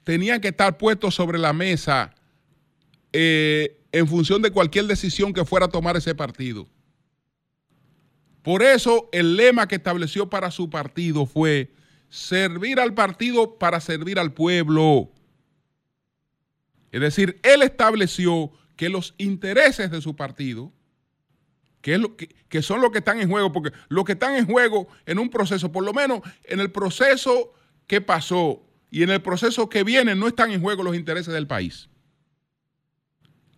[0.03, 2.13] tenían que estar puestos sobre la mesa
[3.11, 6.67] eh, en función de cualquier decisión que fuera a tomar ese partido.
[8.43, 11.73] Por eso el lema que estableció para su partido fue
[12.09, 15.11] servir al partido para servir al pueblo.
[16.91, 20.71] Es decir, él estableció que los intereses de su partido,
[21.85, 24.47] que, es lo que, son los que están en juego, porque los que están en
[24.47, 27.53] juego en un proceso, por lo menos en el proceso
[27.85, 31.45] que pasó y en el proceso que viene, no están en juego los intereses del
[31.45, 31.87] país.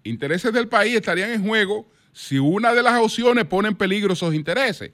[0.03, 4.33] Intereses del país estarían en juego si una de las opciones pone en peligro esos
[4.33, 4.91] intereses,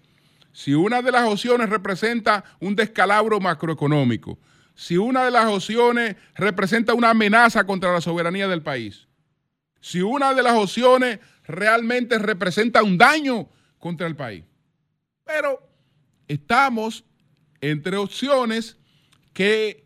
[0.52, 4.38] si una de las opciones representa un descalabro macroeconómico,
[4.76, 9.08] si una de las opciones representa una amenaza contra la soberanía del país,
[9.82, 14.44] si una de las opciones realmente representa un daño contra el país.
[15.26, 15.68] Pero
[16.28, 17.04] estamos
[17.62, 18.78] entre opciones
[19.34, 19.84] que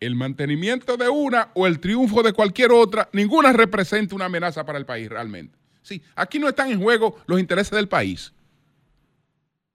[0.00, 4.78] el mantenimiento de una o el triunfo de cualquier otra, ninguna representa una amenaza para
[4.78, 5.58] el país realmente.
[5.82, 8.32] Sí, aquí no están en juego los intereses del país.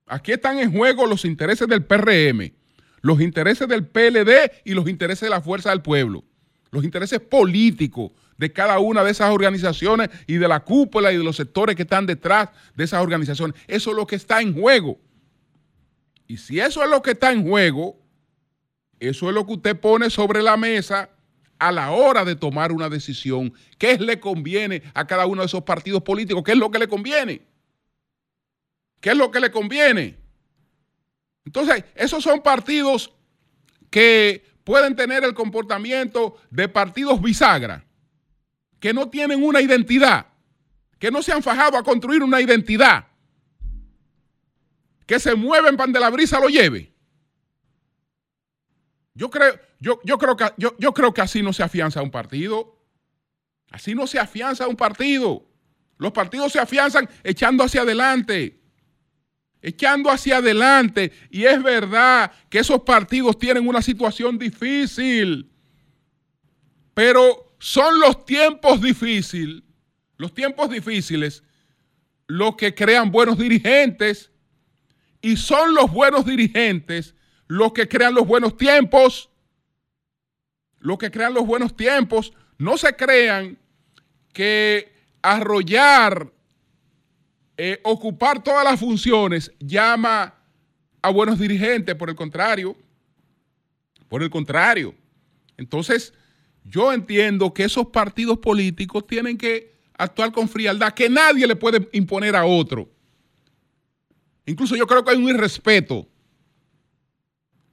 [0.06, 2.52] Aquí están en juego los intereses del PRM,
[3.00, 6.24] los intereses del PLD y los intereses de la Fuerza del Pueblo,
[6.70, 11.24] los intereses políticos de cada una de esas organizaciones y de la cúpula y de
[11.24, 13.60] los sectores que están detrás de esas organizaciones.
[13.66, 14.98] Eso es lo que está en juego.
[16.26, 17.98] Y si eso es lo que está en juego,
[18.98, 21.10] eso es lo que usted pone sobre la mesa
[21.58, 25.62] a la hora de tomar una decisión, qué le conviene a cada uno de esos
[25.62, 27.42] partidos políticos, qué es lo que le conviene.
[29.00, 30.16] ¿Qué es lo que le conviene?
[31.44, 33.12] Entonces, esos son partidos
[33.90, 37.84] que pueden tener el comportamiento de partidos bisagra,
[38.84, 40.26] que no tienen una identidad,
[40.98, 43.06] que no se han fajado a construir una identidad,
[45.06, 46.92] que se mueven para donde la brisa lo lleve.
[49.14, 52.10] Yo creo, yo, yo, creo que, yo, yo creo que así no se afianza un
[52.10, 52.78] partido.
[53.70, 55.48] Así no se afianza un partido.
[55.96, 58.60] Los partidos se afianzan echando hacia adelante.
[59.62, 61.10] Echando hacia adelante.
[61.30, 65.50] Y es verdad que esos partidos tienen una situación difícil.
[66.92, 69.62] Pero son los tiempos difíciles,
[70.18, 71.42] los tiempos difíciles,
[72.26, 74.30] los que crean buenos dirigentes.
[75.22, 77.14] Y son los buenos dirigentes
[77.46, 79.30] los que crean los buenos tiempos,
[80.78, 83.56] los que crean los buenos tiempos, no se crean
[84.34, 86.30] que arrollar,
[87.56, 90.34] eh, ocupar todas las funciones llama
[91.00, 92.76] a buenos dirigentes, por el contrario,
[94.10, 94.94] por el contrario.
[95.56, 96.12] Entonces,
[96.64, 101.88] yo entiendo que esos partidos políticos tienen que actuar con frialdad, que nadie le puede
[101.92, 102.90] imponer a otro.
[104.46, 106.08] Incluso yo creo que hay un irrespeto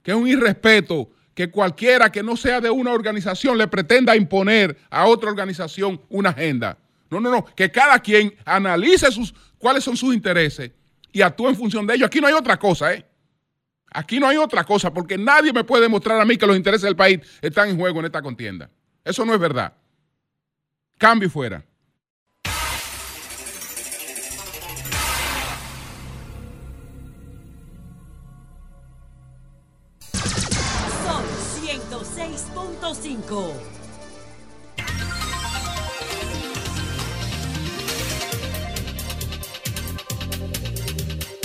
[0.02, 4.76] que es un irrespeto que cualquiera que no sea de una organización le pretenda imponer
[4.90, 6.76] a otra organización una agenda.
[7.08, 10.72] No, no, no, que cada quien analice sus, cuáles son sus intereses
[11.12, 12.06] y actúe en función de ellos.
[12.06, 13.06] Aquí no hay otra cosa, ¿eh?
[13.94, 16.84] Aquí no hay otra cosa, porque nadie me puede demostrar a mí que los intereses
[16.84, 18.70] del país están en juego en esta contienda.
[19.04, 19.72] Eso no es verdad.
[20.98, 21.64] Cambio fuera.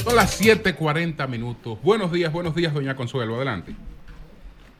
[0.03, 1.81] Son las 7:40 minutos.
[1.81, 3.35] Buenos días, buenos días, doña Consuelo.
[3.35, 3.75] Adelante.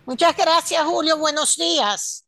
[0.05, 1.17] Muchas gracias, Julio.
[1.17, 2.26] Buenos días.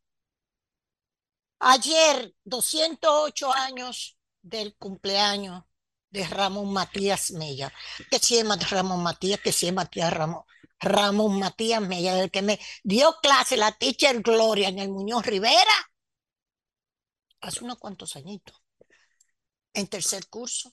[1.60, 5.64] Ayer, 208 años del cumpleaños
[6.10, 7.72] de Ramón Matías Mella.
[8.10, 10.42] Que se llama Ramón Matías, que se llama Matías Ramón.
[10.80, 15.90] Ramón Matías Mella, del que me dio clase la teacher Gloria en el Muñoz Rivera
[17.40, 18.56] hace unos cuantos añitos,
[19.72, 20.72] en tercer curso,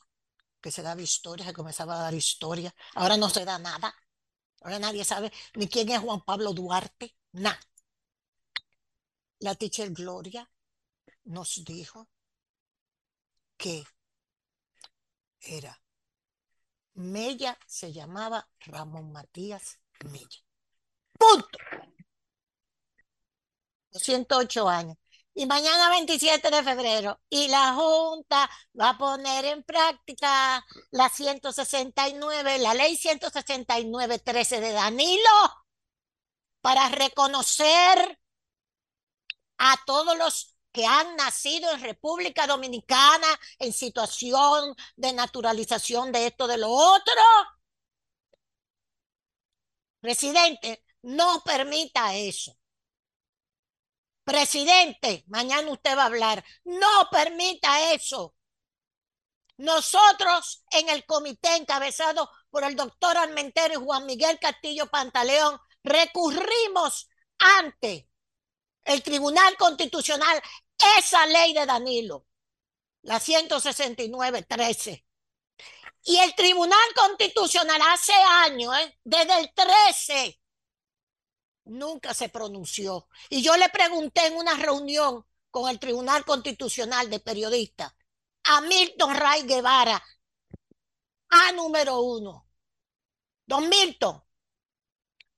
[0.62, 2.74] que se daba historia, se comenzaba a dar historia.
[2.96, 3.94] Ahora no se da nada.
[4.62, 7.60] Ahora nadie sabe ni quién es Juan Pablo Duarte, nada.
[9.40, 10.50] la teacher Gloria
[11.28, 12.08] nos dijo
[13.58, 13.84] que
[15.42, 15.80] era
[16.94, 20.44] Mella se llamaba Ramón Matías Mella.
[21.14, 21.60] Punto.
[23.92, 24.98] 108 años.
[25.34, 28.50] Y mañana 27 de febrero, y la Junta
[28.80, 35.30] va a poner en práctica la 169, la ley 169-13 de Danilo,
[36.62, 38.20] para reconocer
[39.60, 43.28] a todos los que han nacido en República Dominicana
[43.60, 47.22] en situación de naturalización de esto, de lo otro.
[50.00, 52.58] Presidente, no permita eso.
[54.24, 58.36] Presidente, mañana usted va a hablar, no permita eso.
[59.58, 67.10] Nosotros en el comité encabezado por el doctor Armentero y Juan Miguel Castillo Pantaleón recurrimos
[67.40, 68.10] ante
[68.88, 70.42] el Tribunal Constitucional
[70.98, 72.26] esa ley de Danilo,
[73.04, 75.04] la 169-13.
[76.04, 78.98] Y el Tribunal Constitucional hace años, ¿eh?
[79.04, 80.40] desde el 13,
[81.66, 83.10] nunca se pronunció.
[83.30, 87.94] Y yo le pregunté en una reunión con el Tribunal Constitucional de Periodistas
[88.46, 90.02] a Milton Ray Guevara,
[91.30, 92.48] a número uno.
[93.46, 94.24] Don Milton,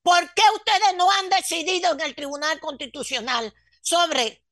[0.09, 4.43] ¿por qué ustedes no han decidido en el Tribunal Constitucional sobre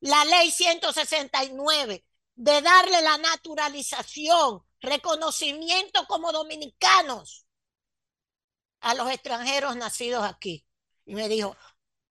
[0.00, 2.04] la ley 169
[2.34, 7.46] de darle la naturalización, reconocimiento como dominicanos
[8.80, 10.66] a los extranjeros nacidos aquí.
[11.06, 11.56] Y me dijo,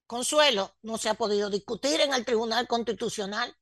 [0.07, 3.55] Consuelo, no se ha podido discutir en el Tribunal Constitucional.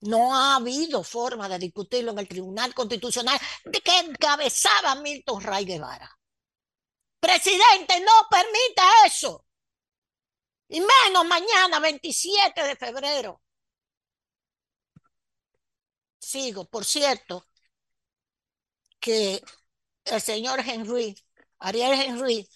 [0.00, 5.64] No ha habido forma de discutirlo en el Tribunal Constitucional de que encabezaba Milton Ray
[5.66, 6.17] Guevara.
[7.20, 9.44] Presidente, no permita eso.
[10.68, 13.40] Y menos mañana, 27 de febrero.
[16.20, 17.44] Sigo, por cierto,
[19.00, 19.42] que
[20.04, 21.16] el señor Henry,
[21.60, 22.48] Ariel Henry,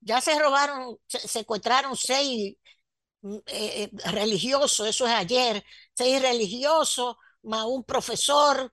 [0.00, 2.56] ya se robaron, se secuestraron seis
[3.22, 5.64] mm, eh, eh, religiosos, eso es ayer,
[5.94, 8.72] seis religiosos, más un profesor,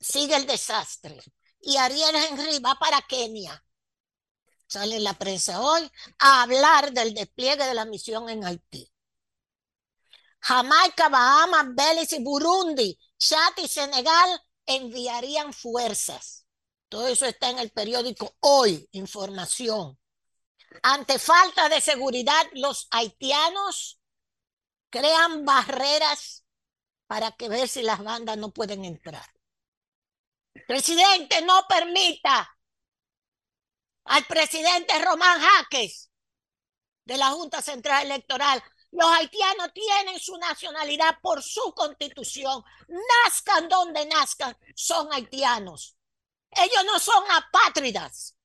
[0.00, 1.20] sigue el desastre.
[1.60, 3.62] Y Ariel Henry va para Kenia
[4.72, 8.90] sale la prensa hoy, a hablar del despliegue de la misión en Haití.
[10.40, 16.46] Jamaica, Bahamas, Belice y Burundi, Chad y Senegal enviarían fuerzas.
[16.88, 19.98] Todo eso está en el periódico Hoy, información.
[20.82, 24.00] Ante falta de seguridad, los haitianos
[24.90, 26.44] crean barreras
[27.06, 29.26] para que ver si las bandas no pueden entrar.
[30.66, 32.50] Presidente, no permita
[34.04, 36.10] al presidente Román Jaques
[37.04, 38.62] de la Junta Central Electoral.
[38.90, 42.62] Los haitianos tienen su nacionalidad por su constitución.
[42.88, 45.96] Nazcan donde nazcan, son haitianos.
[46.50, 48.36] Ellos no son apátridas.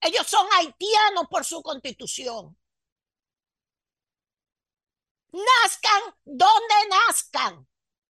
[0.00, 2.56] Ellos son haitianos por su constitución.
[5.32, 7.68] Nazcan donde nazcan.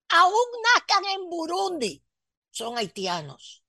[0.09, 2.05] Aún nazcan en Burundi.
[2.51, 3.60] Son haitianos.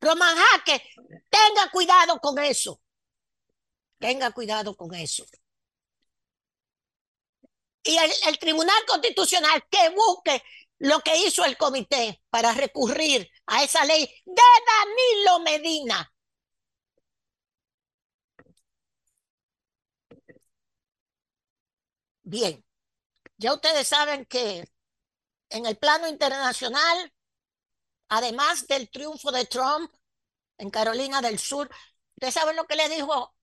[0.00, 0.82] Roman Jaque,
[1.28, 2.80] tenga cuidado con eso.
[3.98, 5.24] Tenga cuidado con eso.
[7.82, 7.96] Y
[8.26, 10.42] el, Tribunal Constitucional que busque
[10.78, 16.10] lo que hizo el comité para recurrir a esa ley de Danilo Medina.
[22.22, 22.64] Bien,
[23.38, 24.64] ya ustedes saben que
[25.50, 27.12] en el plano internacional
[28.10, 29.90] además del triunfo de Trump
[30.58, 31.70] en Carolina del Sur,
[32.16, 33.34] ¿ustedes saben lo que le dijo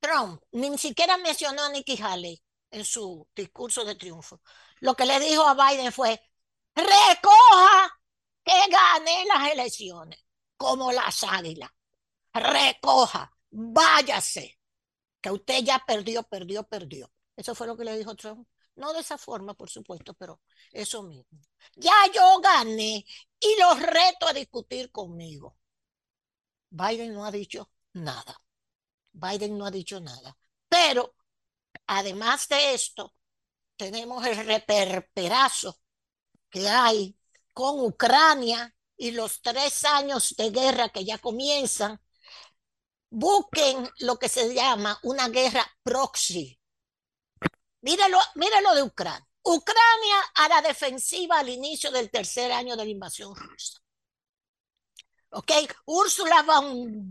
[0.00, 0.42] Trump?
[0.52, 2.40] Ni siquiera mencionó a Nikki Haley
[2.70, 4.40] en su discurso de triunfo.
[4.80, 6.20] Lo que le dijo a Biden fue,
[6.74, 8.00] recoja
[8.44, 10.24] que gane las elecciones,
[10.56, 11.70] como las águilas.
[12.32, 14.58] Recoja, váyase,
[15.20, 17.10] que usted ya perdió, perdió, perdió.
[17.36, 18.46] Eso fue lo que le dijo Trump.
[18.76, 20.40] No de esa forma, por supuesto, pero
[20.72, 21.40] eso mismo.
[21.76, 23.04] Ya yo gané
[23.40, 25.56] y los reto a discutir conmigo.
[26.70, 28.40] Biden no ha dicho nada.
[29.12, 30.36] Biden no ha dicho nada.
[30.68, 31.14] Pero,
[31.86, 33.14] además de esto,
[33.76, 35.78] tenemos el reperperazo
[36.50, 37.16] que hay
[37.54, 42.00] con Ucrania y los tres años de guerra que ya comienzan.
[43.10, 46.58] Busquen lo que se llama una guerra proxy
[47.80, 49.26] Míralo, míralo de Ucrania.
[49.42, 53.78] Ucrania a la defensiva al inicio del tercer año de la invasión rusa.
[55.30, 55.52] ¿Ok?
[55.84, 57.10] Úrsula von,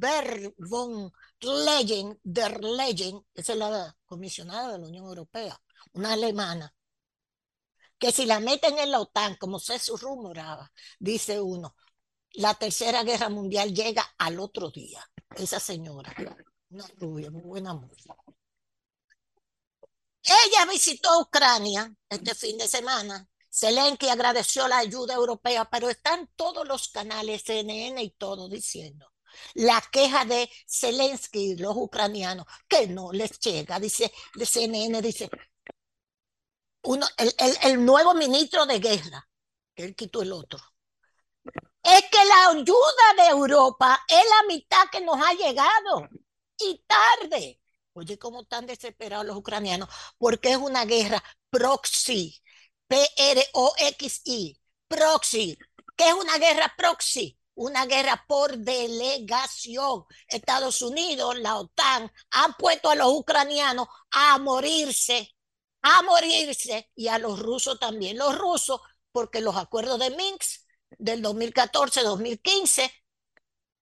[0.57, 5.57] von Leyen, der Leyen, esa es la comisionada de la Unión Europea,
[5.93, 6.73] una alemana,
[7.97, 11.75] que si la meten en la OTAN, como se rumoraba, dice uno,
[12.31, 15.09] la tercera guerra mundial llega al otro día.
[15.35, 16.13] Esa señora,
[16.69, 18.15] una rubia, muy buena mujer.
[20.25, 23.27] Ella visitó Ucrania este fin de semana.
[23.51, 29.11] Zelensky agradeció la ayuda europea, pero están todos los canales, CNN y todo, diciendo
[29.53, 35.29] la queja de Zelensky y los ucranianos, que no les llega, dice de CNN, dice
[36.83, 39.27] uno, el, el, el nuevo ministro de guerra,
[39.75, 40.59] que él quitó el otro,
[41.83, 46.09] es que la ayuda de Europa es la mitad que nos ha llegado
[46.59, 47.61] y tarde.
[47.97, 49.87] Oye, cómo están desesperados los ucranianos,
[50.17, 52.41] porque es una guerra proxy,
[52.87, 55.57] P-R-O-X-I, proxy.
[55.95, 57.39] ¿Qué es una guerra proxy?
[57.53, 60.03] Una guerra por delegación.
[60.27, 65.33] Estados Unidos, la OTAN, han puesto a los ucranianos a morirse,
[65.81, 68.17] a morirse, y a los rusos también.
[68.17, 68.81] Los rusos,
[69.13, 70.65] porque los acuerdos de Minsk
[70.97, 72.91] del 2014-2015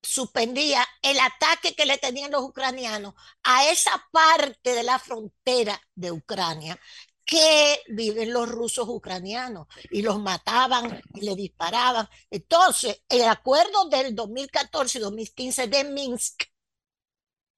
[0.04, 6.12] suspendía el ataque que le tenían los ucranianos a esa parte de la frontera de
[6.12, 6.80] Ucrania
[7.26, 12.10] que viven los rusos ucranianos y los mataban y le disparaban.
[12.30, 16.44] Entonces, el acuerdo del 2014 2015 de Minsk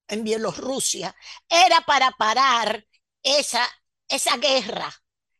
[0.08, 1.14] en Bielorrusia
[1.48, 2.86] era para parar
[3.22, 3.66] esa,
[4.08, 4.94] esa guerra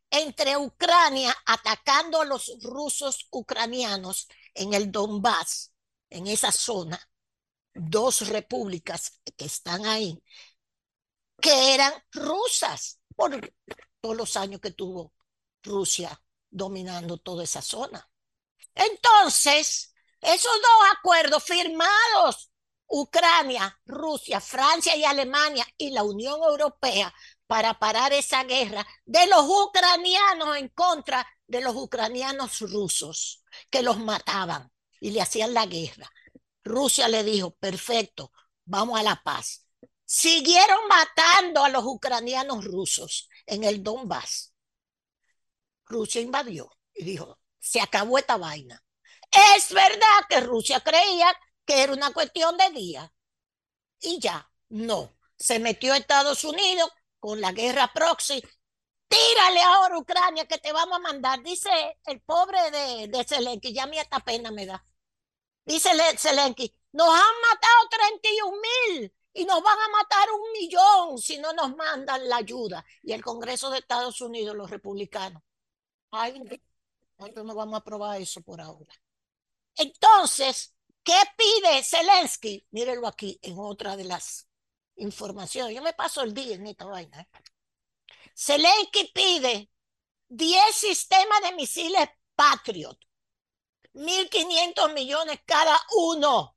[0.09, 5.71] entre Ucrania atacando a los rusos ucranianos en el Donbass
[6.09, 6.99] en esa zona
[7.73, 10.21] dos repúblicas que están ahí,
[11.39, 13.39] que eran rusas por
[14.01, 15.13] todos los años que tuvo
[15.63, 18.09] Rusia dominando toda esa zona.
[18.73, 22.51] Entonces, esos dos acuerdos firmados,
[22.87, 27.13] Ucrania, Rusia, Francia y Alemania y la Unión Europea,
[27.45, 33.99] para parar esa guerra de los ucranianos en contra de los ucranianos rusos, que los
[33.99, 36.11] mataban y le hacían la guerra.
[36.63, 38.31] Rusia le dijo, perfecto,
[38.65, 39.67] vamos a la paz.
[40.05, 44.53] Siguieron matando a los ucranianos rusos en el Donbass.
[45.85, 48.83] Rusia invadió y dijo, se acabó esta vaina.
[49.55, 51.27] Es verdad que Rusia creía
[51.65, 53.13] que era una cuestión de día.
[53.99, 55.17] Y ya, no.
[55.37, 56.89] Se metió a Estados Unidos
[57.19, 58.41] con la guerra proxy.
[59.07, 61.41] Tírale ahora Ucrania que te vamos a mandar.
[61.41, 61.69] Dice
[62.05, 64.83] el pobre de, Zelensky, ya mi esta pena me da.
[65.65, 71.37] Dice Zelensky, nos han matado 31 mil y nos van a matar un millón si
[71.37, 72.85] no nos mandan la ayuda.
[73.03, 75.43] Y el Congreso de Estados Unidos, los republicanos,
[76.11, 76.41] ay,
[77.17, 78.93] nosotros no vamos a aprobar eso por ahora.
[79.75, 82.65] Entonces, ¿qué pide Zelensky?
[82.71, 84.47] Mírenlo aquí en otra de las
[84.95, 85.75] informaciones.
[85.75, 87.21] Yo me paso el día en esta vaina.
[87.21, 87.27] ¿eh?
[88.39, 89.71] Zelensky pide
[90.29, 92.99] 10 sistemas de misiles Patriot
[93.97, 96.55] 1.500 millones cada uno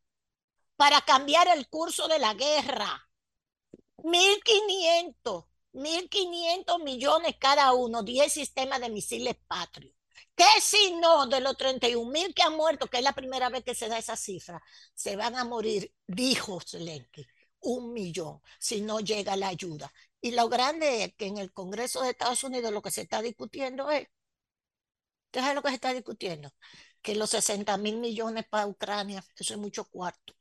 [0.77, 3.09] para cambiar el curso de la guerra.
[3.97, 9.95] 1.500, 1.500 millones cada uno, 10 sistemas de misiles patrios.
[10.35, 13.65] ¿Qué si no, de los 31 mil que han muerto, que es la primera vez
[13.65, 14.63] que se da esa cifra,
[14.95, 17.27] se van a morir, dijo Zelensky,
[17.61, 19.93] un millón, si no llega la ayuda?
[20.21, 23.23] Y lo grande es que en el Congreso de Estados Unidos lo que se está
[23.23, 24.09] discutiendo es,
[25.31, 26.51] ¿qué es lo que se está discutiendo?
[27.03, 30.35] que los 60 mil millones para Ucrania, eso es mucho cuarto.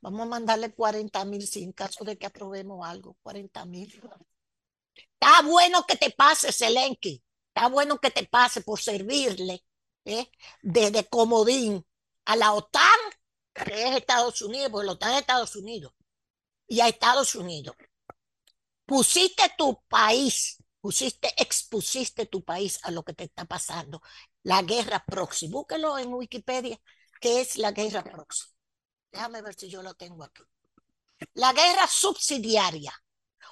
[0.00, 4.02] Vamos a mandarle 40 mil sin caso de que aprobemos algo, 40 mil.
[4.94, 7.22] Está bueno que te pase, Zelensky.
[7.54, 9.64] Está bueno que te pase por servirle
[10.04, 10.30] ¿eh?
[10.62, 11.84] de, comodín
[12.24, 12.98] a la OTAN,
[13.54, 15.92] que es Estados Unidos, porque la OTAN es Estados Unidos,
[16.66, 17.76] y a Estados Unidos.
[18.88, 24.00] Pusiste tu país, pusiste, expusiste tu país a lo que te está pasando
[24.44, 25.48] la guerra proxy.
[25.48, 26.80] Búsquelo en Wikipedia,
[27.20, 28.46] ¿qué es la guerra proxy?
[29.12, 30.42] Déjame ver si yo lo tengo aquí.
[31.34, 32.94] La guerra subsidiaria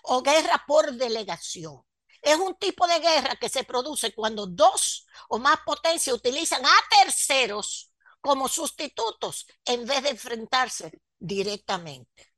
[0.04, 1.82] o guerra por delegación.
[2.22, 7.02] Es un tipo de guerra que se produce cuando dos o más potencias utilizan a
[7.02, 12.35] terceros como sustitutos en vez de enfrentarse directamente.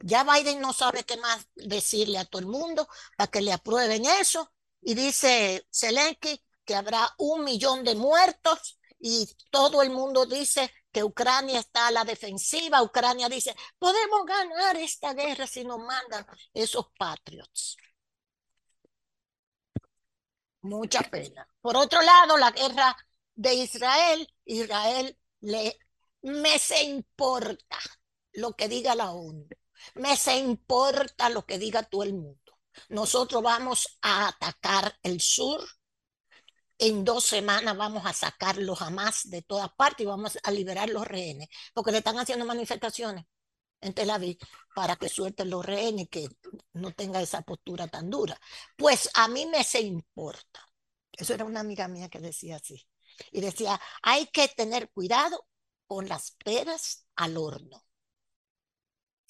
[0.00, 4.04] Ya Biden no sabe qué más decirle a todo el mundo para que le aprueben
[4.04, 4.52] eso.
[4.80, 11.04] Y dice Zelensky, que habrá un millón de muertos y todo el mundo dice que
[11.04, 12.82] Ucrania está a la defensiva.
[12.82, 17.76] Ucrania dice, podemos ganar esta guerra si nos mandan esos patriots.
[20.62, 21.48] Mucha pena.
[21.60, 22.96] Por otro lado, la guerra
[23.34, 25.78] de Israel, Israel le
[26.22, 27.78] me se importa
[28.32, 29.48] lo que diga la ONU.
[29.94, 32.58] Me se importa lo que diga todo el mundo.
[32.88, 35.60] Nosotros vamos a atacar el sur.
[36.78, 41.06] En dos semanas vamos a sacarlos jamás de todas partes y vamos a liberar los
[41.06, 43.24] rehenes, porque le están haciendo manifestaciones
[43.80, 44.38] en Tel Aviv
[44.74, 46.28] para que suelten los rehenes que
[46.74, 48.40] no tenga esa postura tan dura.
[48.76, 50.64] Pues a mí me se importa.
[51.12, 52.86] Eso era una amiga mía que decía así.
[53.32, 55.46] Y decía, hay que tener cuidado
[55.86, 57.84] con las peras al horno.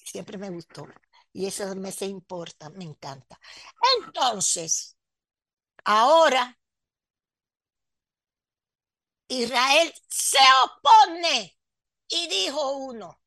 [0.09, 0.87] Siempre me gustó.
[1.31, 3.39] Y eso me se importa, me encanta.
[3.97, 4.97] Entonces,
[5.85, 6.57] ahora
[9.27, 11.57] Israel se opone
[12.07, 13.21] y dijo uno,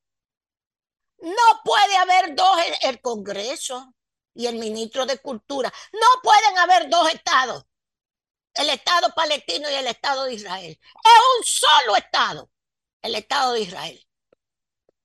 [1.19, 3.95] no puede haber dos en el Congreso
[4.35, 5.73] y el ministro de Cultura.
[5.93, 7.65] No pueden haber dos estados.
[8.55, 10.73] El Estado palestino y el Estado de Israel.
[11.05, 12.51] Es un solo Estado.
[13.03, 14.05] El Estado de Israel.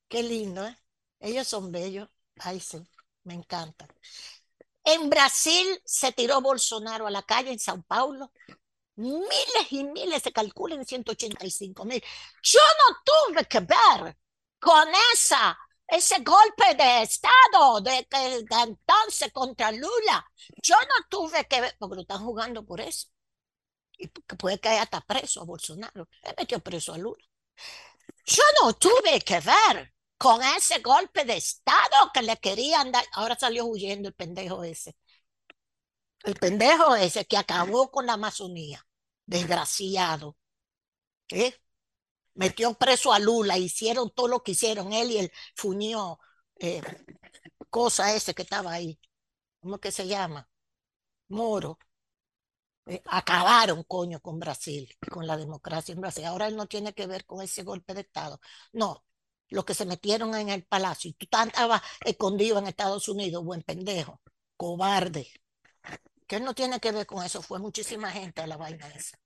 [0.09, 0.77] Qué lindo, ¿eh?
[1.19, 2.09] Ellos son bellos.
[2.39, 2.77] Ay, sí,
[3.23, 3.87] me encanta.
[4.83, 8.31] En Brasil se tiró Bolsonaro a la calle en Sao Paulo.
[8.95, 12.03] Miles y miles, se calculan 185 mil.
[12.41, 14.17] Yo no tuve que ver
[14.59, 15.57] con esa
[15.87, 20.25] ese golpe de Estado de, que, entonces contra Lula.
[20.61, 23.07] Yo no tuve que ver, porque lo están jugando por eso.
[23.97, 26.07] Y puede caer hasta preso a Bolsonaro.
[26.23, 27.23] Él metió preso a Lula.
[28.25, 33.05] Yo no tuve que ver con ese golpe de Estado que le querían dar.
[33.13, 34.95] Ahora salió huyendo el pendejo ese.
[36.23, 38.85] El pendejo ese que acabó con la Amazonía.
[39.25, 40.37] Desgraciado.
[41.31, 41.53] ¿Eh?
[42.37, 46.19] metió preso a Lula, hicieron todo lo que hicieron, él y el fuñó,
[46.59, 46.81] eh,
[47.69, 48.99] cosa ese que estaba ahí,
[49.61, 50.49] ¿cómo que se llama?
[51.29, 51.79] Moro.
[52.85, 56.25] Eh, acabaron, coño, con Brasil, con la democracia en Brasil.
[56.25, 58.39] Ahora él no tiene que ver con ese golpe de Estado.
[58.71, 59.03] No,
[59.49, 61.09] los que se metieron en el palacio.
[61.09, 64.21] Y tú estabas escondido en Estados Unidos, buen pendejo,
[64.55, 65.31] cobarde.
[66.27, 67.41] Que no tiene que ver con eso.
[67.41, 69.17] Fue muchísima gente a la vaina esa.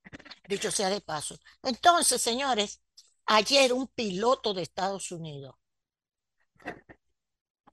[0.48, 1.36] Dicho sea de paso.
[1.62, 2.80] Entonces, señores,
[3.26, 5.54] Ayer un piloto de Estados Unidos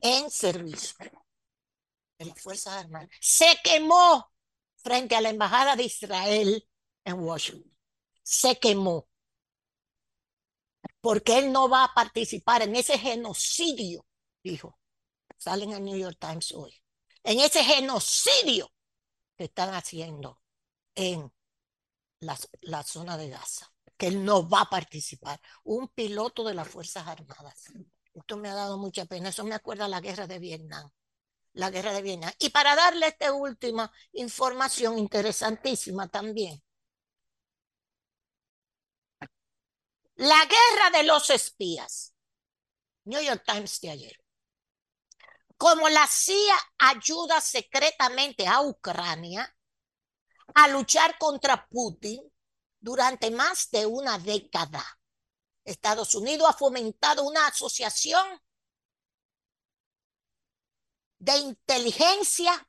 [0.02, 0.96] en servicio
[2.18, 4.32] de las Fuerzas Armadas se quemó
[4.78, 6.68] frente a la Embajada de Israel
[7.04, 7.76] en Washington.
[8.24, 9.09] Se quemó
[11.02, 14.06] porque él no va a participar en ese genocidio,
[14.44, 14.78] dijo.
[15.38, 16.74] Salen en el New York Times hoy.
[17.24, 18.72] En ese genocidio
[19.38, 20.42] que están haciendo
[20.96, 21.32] en
[22.20, 25.40] la, la zona de Gaza que él no va a participar.
[25.66, 27.66] Un piloto de las Fuerzas Armadas.
[28.14, 29.28] Esto me ha dado mucha pena.
[29.30, 30.90] Eso me acuerda a la guerra de Vietnam.
[31.52, 32.32] La guerra de Vietnam.
[32.40, 36.64] Y para darle esta última información interesantísima también.
[40.20, 42.14] La guerra de los espías.
[43.06, 44.22] New York Times de ayer.
[45.56, 49.56] Como la CIA ayuda secretamente a Ucrania
[50.56, 52.22] a luchar contra Putin,
[52.82, 54.84] durante más de una década.
[55.64, 58.42] Estados Unidos ha fomentado una asociación
[61.18, 62.68] de inteligencia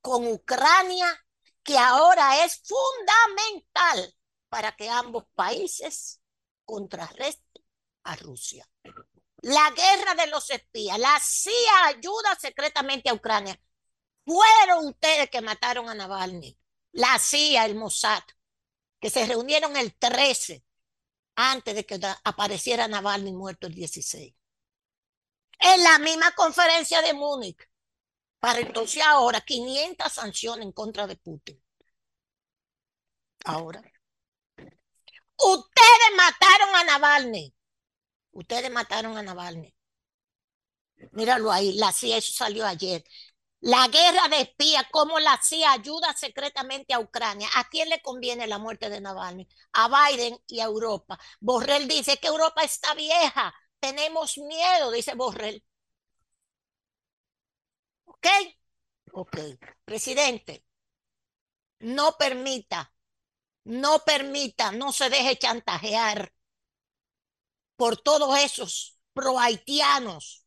[0.00, 1.22] con Ucrania
[1.62, 4.16] que ahora es fundamental
[4.48, 6.22] para que ambos países
[6.66, 7.64] contrarresten
[8.04, 8.68] a Rusia.
[9.42, 13.58] La guerra de los espías, la CIA ayuda secretamente a Ucrania.
[14.24, 16.58] Fueron ustedes que mataron a Navalny,
[16.92, 18.22] la CIA, el Mossad
[19.00, 20.64] que se reunieron el 13
[21.36, 24.34] antes de que apareciera Navalny muerto el 16.
[25.58, 27.68] En la misma conferencia de Múnich,
[28.40, 31.62] para entonces ahora 500 sanciones en contra de Putin.
[33.44, 33.82] Ahora.
[35.38, 37.54] Ustedes mataron a Navalny.
[38.32, 39.74] Ustedes mataron a Navalny.
[41.12, 43.04] Míralo ahí, la CIA, eso salió ayer.
[43.60, 47.48] La guerra de espías, cómo la CIA ayuda secretamente a Ucrania.
[47.56, 49.48] ¿A quién le conviene la muerte de Navalny?
[49.72, 51.18] A Biden y a Europa.
[51.40, 53.54] Borrell dice que Europa está vieja.
[53.80, 55.64] Tenemos miedo, dice Borrell.
[58.04, 58.26] ¿Ok?
[59.12, 59.36] Ok.
[59.84, 60.64] Presidente,
[61.80, 62.92] no permita,
[63.66, 66.32] no permita, no se deje chantajear
[67.76, 70.46] por todos esos pro haitianos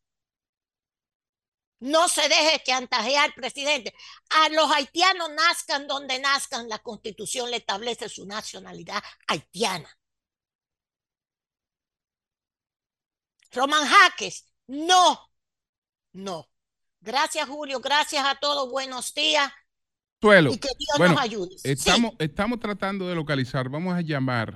[1.80, 3.94] no se deje chantajear, presidente.
[4.28, 9.88] A los haitianos nazcan donde nazcan, la constitución le establece su nacionalidad haitiana.
[13.52, 15.32] Roman Jaques, no,
[16.12, 16.48] no.
[17.00, 17.80] Gracias, Julio.
[17.80, 18.70] Gracias a todos.
[18.70, 19.50] Buenos días.
[20.52, 21.48] Y que Dios nos ayude.
[21.64, 23.68] Estamos, estamos tratando de localizar.
[23.70, 24.54] Vamos a llamar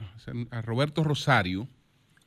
[0.51, 1.67] a Roberto Rosario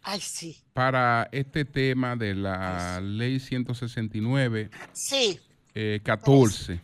[0.01, 0.57] Ay, sí.
[0.73, 5.39] para este tema de la ley 169 Sí.
[5.75, 6.81] eh, 14.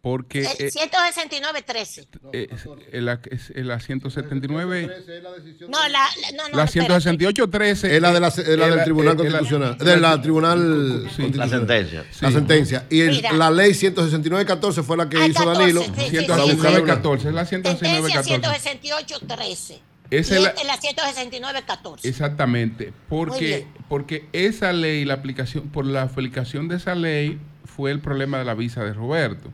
[0.00, 2.06] Porque El eh, 169, 13.
[2.32, 2.48] eh,
[2.92, 4.88] eh, la, es- eh, la 179,
[5.68, 6.56] No, la, la- no, no.
[6.56, 6.70] la espérate.
[7.00, 7.96] 168, 13.
[7.96, 10.22] Es la, de la, es la eh, del la- Tribunal eh, la- Constitucional, de la
[10.22, 10.58] Tribunal
[11.16, 11.22] Sí.
[11.22, 11.38] Constitucional.
[11.50, 12.04] La sentencia.
[12.20, 12.34] La Sí.
[12.34, 12.86] sentencia.
[12.90, 13.32] Y el- Mira.
[13.32, 15.82] la ley 169-14 fue la que hizo 14, Danilo.
[15.82, 16.08] sí, sí, sí.
[16.10, 17.28] 169, 14.
[17.28, 18.60] Es la 169, Sentencia 14.
[18.80, 19.80] 168, 13.
[20.10, 22.08] Esa y es la- la 169, 14.
[22.08, 28.00] Exactamente, porque, porque esa ley, la aplicación, por la aplicación de esa ley fue el
[28.00, 29.50] problema de la visa de Roberto.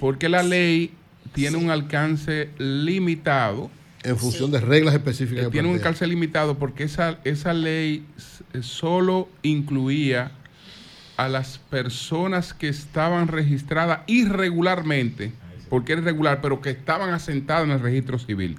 [0.00, 0.92] Porque la ley
[1.34, 3.70] tiene un alcance limitado,
[4.02, 5.42] En función de reglas específicas.
[5.44, 10.32] eh, que tiene un alcance limitado porque esa, esa ley s- solo incluía
[11.18, 15.32] a las personas que estaban registradas irregularmente,
[15.68, 18.56] porque era irregular, pero que estaban asentadas en el registro civil.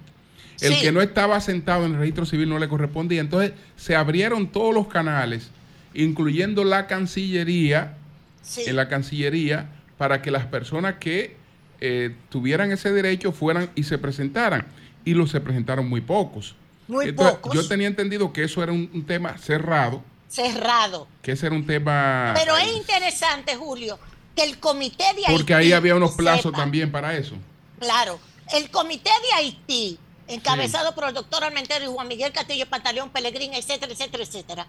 [0.62, 0.82] El Sí.
[0.82, 3.20] que no estaba asentado en el registro civil no le correspondía.
[3.20, 5.50] Entonces se abrieron todos los canales,
[5.96, 7.98] incluyendo la Cancillería,
[8.44, 8.62] Sí.
[8.68, 9.70] en la Cancillería,
[10.02, 11.36] para que las personas que
[11.80, 14.66] eh, tuvieran ese derecho fueran y se presentaran.
[15.06, 16.56] Y los se presentaron muy pocos.
[16.88, 17.54] Muy Entonces, pocos.
[17.54, 21.08] Yo tenía entendido que eso era un, un tema cerrado, Cerrado.
[21.22, 22.34] que ese era un tema...
[22.36, 24.00] Pero es interesante, Julio,
[24.36, 25.34] que el comité de Haití.
[25.34, 27.36] porque ahí había unos plazos sepa, también para eso.
[27.80, 28.20] Claro.
[28.56, 33.54] El comité de Haití, encabezado por el doctor Armentero y Juan Miguel Castillo Pantaleón Pellegrín,
[33.54, 34.68] etcétera, etcétera, etcétera,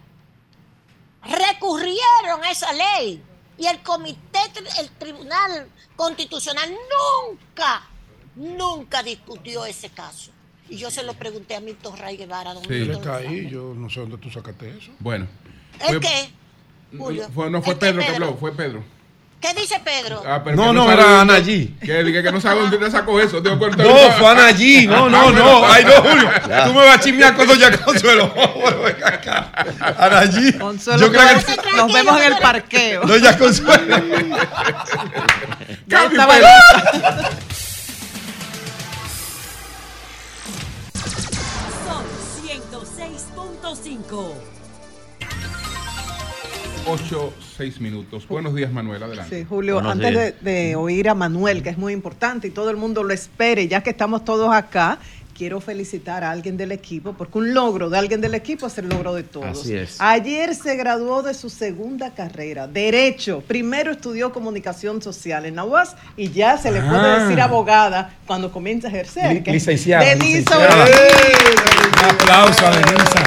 [1.23, 3.23] recurrieron a esa ley.
[3.59, 4.39] Y el comité,
[4.81, 7.83] el Tribunal Constitucional nunca,
[8.37, 10.31] nunca discutió ese caso.
[10.69, 12.55] Y yo se lo pregunté a Milton Ray Guevara.
[12.55, 12.73] don Sí.
[12.73, 13.27] Él Milton está Ray.
[13.27, 14.91] ahí, yo no sé dónde tú sacaste eso.
[15.01, 15.27] Bueno.
[15.81, 16.31] ¿El Fue- qué?
[16.97, 17.29] Julio.
[17.35, 18.85] Fue- no fue ¿El qué, Pedro que habló, fue Pedro.
[19.43, 20.23] ¿Qué dice Pedro?
[20.25, 21.77] Ah, pero No, no, era Ana G.
[21.81, 23.41] Que, que, que no sabe dónde te sacó eso.
[23.41, 24.87] No, fue Ana G.
[24.87, 25.67] No, no, no.
[25.67, 26.31] Ay, no, Julio.
[26.65, 28.33] Tú me vas a chismear con Doña Consuelo.
[29.99, 30.57] Ana G.
[30.59, 31.45] Consuelo, Yo creo que.
[31.45, 33.03] tranquilo, nos vemos en el parqueo.
[33.03, 33.97] Doña Consuelo.
[35.89, 36.49] Ya Cambio, estaba Pedro.
[41.87, 42.05] Son
[42.47, 44.52] 106.5.
[46.87, 48.27] 8, 6 minutos.
[48.27, 49.03] Buenos días, Manuel.
[49.03, 49.41] Adelante.
[49.41, 52.71] Sí, Julio, Buenos antes de, de oír a Manuel, que es muy importante y todo
[52.71, 54.99] el mundo lo espere, ya que estamos todos acá,
[55.37, 58.89] quiero felicitar a alguien del equipo, porque un logro de alguien del equipo es el
[58.89, 59.61] logro de todos.
[59.61, 59.97] Así es.
[60.01, 63.43] Ayer se graduó de su segunda carrera, Derecho.
[63.47, 67.25] Primero estudió Comunicación Social en la UAS y ya se le puede Ah.
[67.25, 69.33] decir abogada cuando comienza a ejercer.
[69.45, 70.59] Li- licenciada, Denisa.
[70.59, 73.23] Un aplauso a Denisa.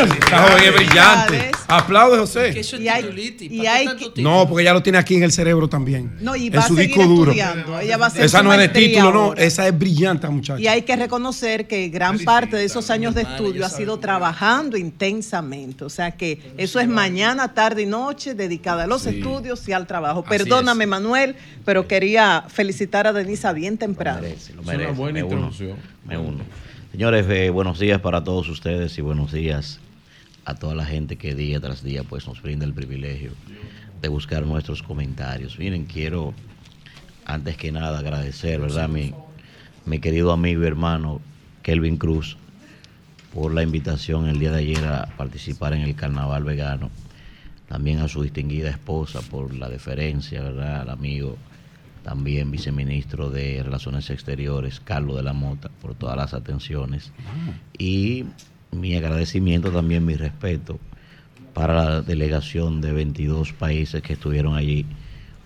[0.00, 1.50] Esta joven es brillante.
[1.68, 2.50] Aplaude, José.
[2.52, 4.22] Que eso es Y hay- y ¿Para qué hay que-?
[4.22, 6.16] No, porque ella lo tiene aquí en el cerebro también.
[6.20, 7.30] No, y en va a su disco duro.
[7.32, 7.78] estudiando.
[7.78, 9.34] Ella va a hacer Esa no es de título, no.
[9.34, 10.60] Esa es brillante, muchacha.
[10.60, 14.76] Y hay que reconocer que gran parte de esos años de estudio ha sido trabajando
[14.76, 15.84] intensamente.
[15.84, 19.88] O sea que eso es mañana, tarde y noche dedicada a los estudios y al
[19.88, 20.20] trabajo.
[20.20, 21.34] Así Perdóname, Manuel,
[21.64, 24.22] pero quería felicitar a Denisa bien temprano.
[24.22, 24.92] merece, lo Es una merece.
[24.92, 25.78] buena me uno, introducción.
[26.06, 26.44] me uno.
[26.92, 29.80] Señores, eh, buenos días para todos ustedes y buenos días
[30.44, 33.32] a toda la gente que día tras día pues nos brinda el privilegio
[34.00, 35.58] de buscar nuestros comentarios.
[35.58, 36.34] Miren, quiero
[37.24, 38.88] antes que nada agradecer, ¿verdad?
[38.88, 39.12] Mi,
[39.86, 41.20] mi querido amigo y hermano
[41.62, 42.36] Kelvin Cruz
[43.34, 46.90] por la invitación el día de ayer a participar en el carnaval vegano.
[47.68, 50.80] También a su distinguida esposa por la deferencia, ¿verdad?
[50.80, 51.36] Al amigo
[52.02, 57.12] también viceministro de Relaciones Exteriores, Carlos de la Mota, por todas las atenciones.
[57.78, 58.24] Y
[58.72, 60.78] mi agradecimiento también, mi respeto
[61.54, 64.86] para la delegación de 22 países que estuvieron allí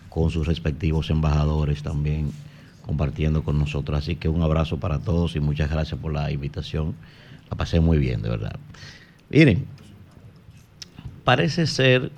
[0.08, 2.30] con sus respectivos embajadores también
[2.84, 3.98] compartiendo con nosotros.
[3.98, 6.94] Así que un abrazo para todos y muchas gracias por la invitación.
[7.50, 8.56] La pasé muy bien, de verdad.
[9.30, 9.64] Miren,
[11.24, 12.12] parece ser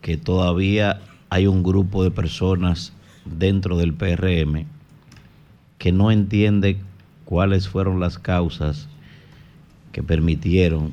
[0.00, 1.00] que todavía
[1.30, 2.92] hay un grupo de personas
[3.24, 4.64] dentro del PRM
[5.76, 6.78] que no entiende
[7.24, 8.88] cuáles fueron las causas
[9.92, 10.92] que permitieron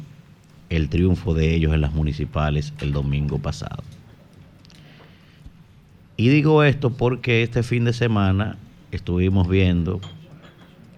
[0.69, 3.83] el triunfo de ellos en las municipales el domingo pasado.
[6.17, 8.57] Y digo esto porque este fin de semana
[8.95, 10.01] estuvimos viendo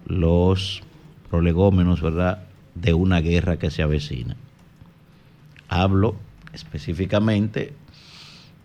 [0.06, 0.84] los
[1.30, 2.44] prolegómenos, ¿verdad?,
[2.76, 4.36] de una guerra que se avecina.
[5.68, 6.16] Hablo
[6.54, 7.74] específicamente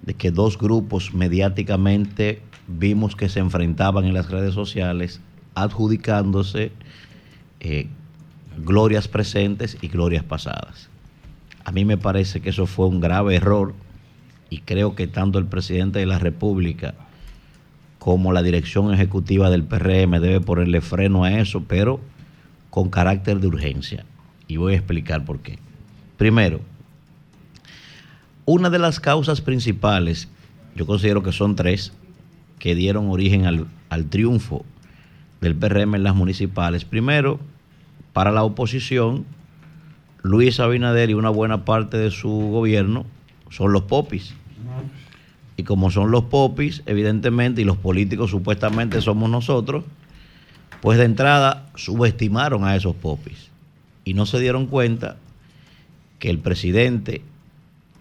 [0.03, 5.21] de que dos grupos mediáticamente vimos que se enfrentaban en las redes sociales
[5.55, 6.73] adjudicándose
[7.61, 7.89] eh,
[8.59, 10.89] glorias presentes y glorias pasadas.
[11.65, 13.75] A mí me parece que eso fue un grave error
[14.51, 16.95] y creo que tanto el presidente de la República
[18.03, 22.01] como la dirección ejecutiva del PRM debe ponerle freno a eso, pero
[22.69, 24.05] con carácter de urgencia.
[24.49, 25.61] Y voy a explicar por qué.
[26.17, 26.59] Primero,
[28.45, 30.29] una de las causas principales,
[30.75, 31.93] yo considero que son tres,
[32.59, 34.65] que dieron origen al, al triunfo
[35.41, 36.85] del PRM en las municipales.
[36.85, 37.39] Primero,
[38.13, 39.25] para la oposición,
[40.23, 43.07] Luis Abinader y una buena parte de su gobierno
[43.49, 44.35] son los popis.
[45.57, 49.85] Y como son los popis, evidentemente, y los políticos supuestamente somos nosotros,
[50.81, 53.51] pues de entrada subestimaron a esos popis.
[54.05, 55.17] Y no se dieron cuenta
[56.19, 57.23] que el presidente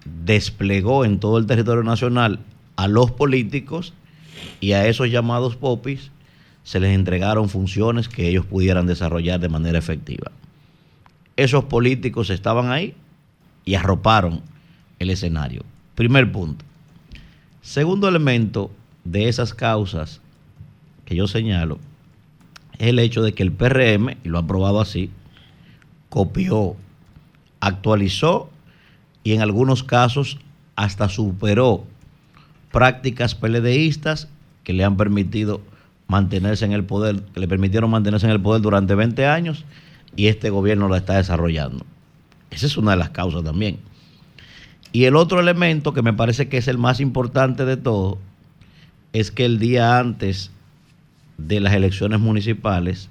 [0.06, 2.39] desplegó en todo el territorio nacional
[2.76, 3.93] a los políticos
[4.60, 6.12] y a esos llamados popis
[6.64, 10.32] se les entregaron funciones que ellos pudieran desarrollar de manera efectiva.
[11.36, 12.95] Esos políticos estaban ahí
[13.66, 14.41] y arroparon
[14.99, 15.64] el escenario.
[15.95, 16.66] Primer punto.
[17.62, 18.72] Segundo elemento
[19.03, 20.20] de esas causas
[21.05, 21.80] que yo señalo
[22.80, 25.12] es el hecho de que el PRM, y lo ha probado así,
[26.09, 26.76] copió,
[27.59, 28.49] actualizó
[29.24, 30.39] y en algunos casos
[30.76, 31.86] hasta superó
[32.72, 34.28] prácticas PLDistas
[34.64, 35.62] que le han permitido
[36.07, 39.66] mantenerse en el poder, que le permitieron mantenerse en el poder durante 20 años
[40.16, 41.86] y este gobierno lo está desarrollando.
[42.49, 43.80] Esa es una de las causas también.
[44.91, 48.17] Y el otro elemento que me parece que es el más importante de todo
[49.13, 50.51] es que el día antes
[51.37, 53.09] de las elecciones municipales,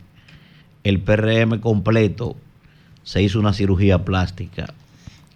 [0.84, 2.36] el PRM completo
[3.02, 4.74] se hizo una cirugía plástica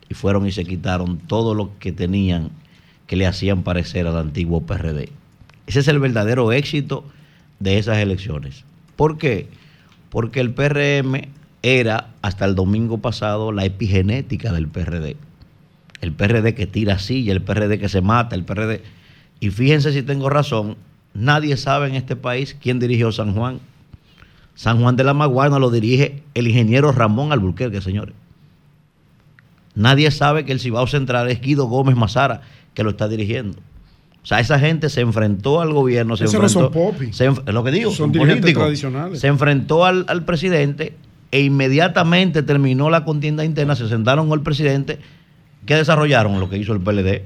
[0.09, 2.51] y fueron y se quitaron todo lo que tenían
[3.07, 5.11] que le hacían parecer al antiguo PRD.
[5.67, 7.05] Ese es el verdadero éxito
[7.59, 8.65] de esas elecciones.
[8.97, 9.49] ¿Por qué?
[10.11, 11.29] Porque el PRM
[11.63, 15.17] era hasta el domingo pasado la epigenética del PRD.
[16.05, 18.83] El PRD que tira silla, el PRD que se mata, el PRD...
[19.41, 20.77] Y fíjense si tengo razón,
[21.15, 23.59] nadie sabe en este país quién dirigió San Juan.
[24.55, 28.15] San Juan de la Maguana lo dirige el ingeniero Ramón Alburquerque, señores.
[29.75, 32.43] Nadie sabe que el Cibao Central es Guido Gómez Mazara,
[32.75, 33.59] que lo está dirigiendo.
[34.23, 36.17] O sea, esa gente se enfrentó al gobierno.
[36.17, 38.63] Se Esos no enfrentó, son se enf- lo que digo, Son son, dirigentes políticos.
[38.63, 39.21] tradicionales.
[39.21, 40.95] Se enfrentó al, al presidente
[41.31, 44.99] e inmediatamente terminó la contienda interna, se sentaron con el presidente.
[45.67, 46.41] ¿Qué desarrollaron?
[46.41, 47.23] Lo que hizo el PLD.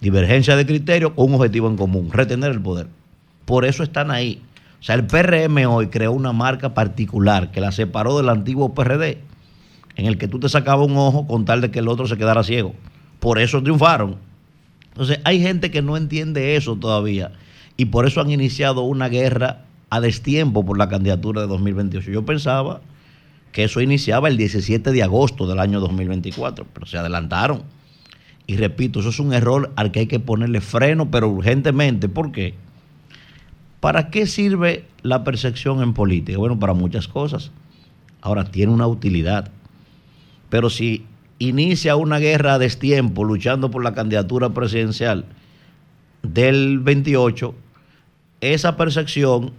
[0.00, 2.88] Divergencia de criterio con un objetivo en común, retener el poder.
[3.44, 4.42] Por eso están ahí.
[4.80, 9.18] O sea, el PRM hoy creó una marca particular que la separó del antiguo PRD,
[9.96, 12.16] en el que tú te sacabas un ojo con tal de que el otro se
[12.16, 12.74] quedara ciego.
[13.18, 14.16] Por eso triunfaron.
[14.88, 17.32] Entonces, hay gente que no entiende eso todavía
[17.76, 22.10] y por eso han iniciado una guerra a destiempo por la candidatura de 2028.
[22.10, 22.80] Yo pensaba
[23.52, 27.62] que eso iniciaba el 17 de agosto del año 2024, pero se adelantaron.
[28.46, 32.08] Y repito, eso es un error al que hay que ponerle freno, pero urgentemente.
[32.08, 32.54] ¿Por qué?
[33.80, 36.38] ¿Para qué sirve la percepción en política?
[36.38, 37.50] Bueno, para muchas cosas.
[38.20, 39.50] Ahora, tiene una utilidad.
[40.48, 41.06] Pero si
[41.38, 45.24] inicia una guerra a destiempo luchando por la candidatura presidencial
[46.22, 47.54] del 28,
[48.40, 49.52] esa percepción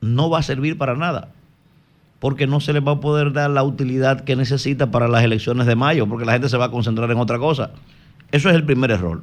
[0.00, 1.30] no va a servir para nada.
[2.26, 5.64] Porque no se le va a poder dar la utilidad que necesita para las elecciones
[5.64, 7.70] de mayo, porque la gente se va a concentrar en otra cosa.
[8.32, 9.22] Eso es el primer error.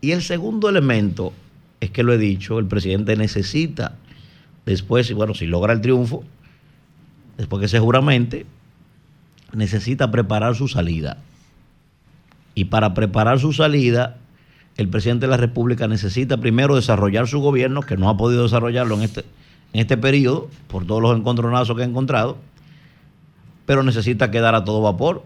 [0.00, 1.32] Y el segundo elemento
[1.80, 3.96] es que lo he dicho, el presidente necesita
[4.64, 6.22] después, bueno, si logra el triunfo,
[7.36, 8.46] después que se juramente,
[9.52, 11.16] necesita preparar su salida.
[12.54, 14.18] Y para preparar su salida,
[14.76, 18.94] el presidente de la República necesita primero desarrollar su gobierno, que no ha podido desarrollarlo
[18.94, 19.24] en este,
[19.72, 22.38] en este periodo, por todos los encontronazos que ha encontrado,
[23.66, 25.22] pero necesita quedar a todo vapor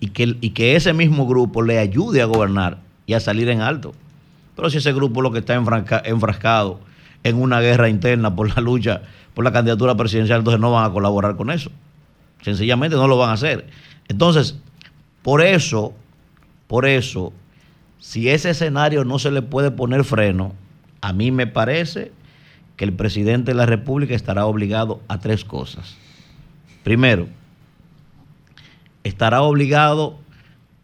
[0.00, 3.60] y que, y que ese mismo grupo le ayude a gobernar y a salir en
[3.60, 3.94] alto.
[4.56, 6.80] Pero si ese grupo lo que está enfrasca- enfrascado
[7.22, 9.02] en una guerra interna por la lucha
[9.34, 11.70] por la candidatura presidencial, entonces no van a colaborar con eso.
[12.42, 13.66] Sencillamente no lo van a hacer.
[14.06, 14.56] Entonces,
[15.22, 15.92] por eso,
[16.68, 17.32] por eso,
[17.98, 20.54] si ese escenario no se le puede poner freno,
[21.00, 22.12] a mí me parece
[22.76, 25.96] que el presidente de la República estará obligado a tres cosas.
[26.82, 27.28] Primero,
[29.04, 30.18] estará obligado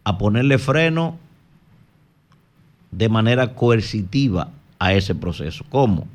[0.04, 1.18] a ponerle freno
[2.90, 5.64] de manera coercitiva a ese proceso.
[5.68, 6.06] ¿Cómo?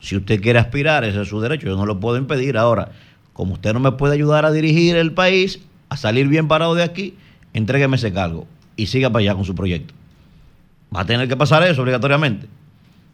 [0.00, 2.56] Si usted quiere aspirar, ese es su derecho, yo no lo puedo impedir.
[2.56, 2.92] Ahora,
[3.32, 6.82] como usted no me puede ayudar a dirigir el país, a salir bien parado de
[6.82, 7.14] aquí,
[7.52, 8.46] entrégueme ese cargo
[8.76, 9.94] y siga para allá con su proyecto.
[10.94, 12.48] Va a tener que pasar eso obligatoriamente.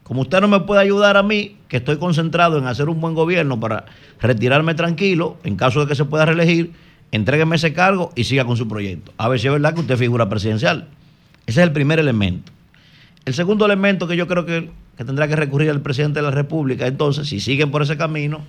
[0.06, 3.14] Como usted no me puede ayudar a mí, que estoy concentrado en hacer un buen
[3.14, 3.86] gobierno para
[4.20, 6.70] retirarme tranquilo, en caso de que se pueda reelegir,
[7.10, 9.12] entrégueme ese cargo y siga con su proyecto.
[9.18, 10.86] A ver si es verdad que usted figura presidencial.
[11.46, 12.52] Ese es el primer elemento.
[13.24, 16.30] El segundo elemento que yo creo que, que tendrá que recurrir al presidente de la
[16.30, 18.42] República, entonces, si siguen por ese camino,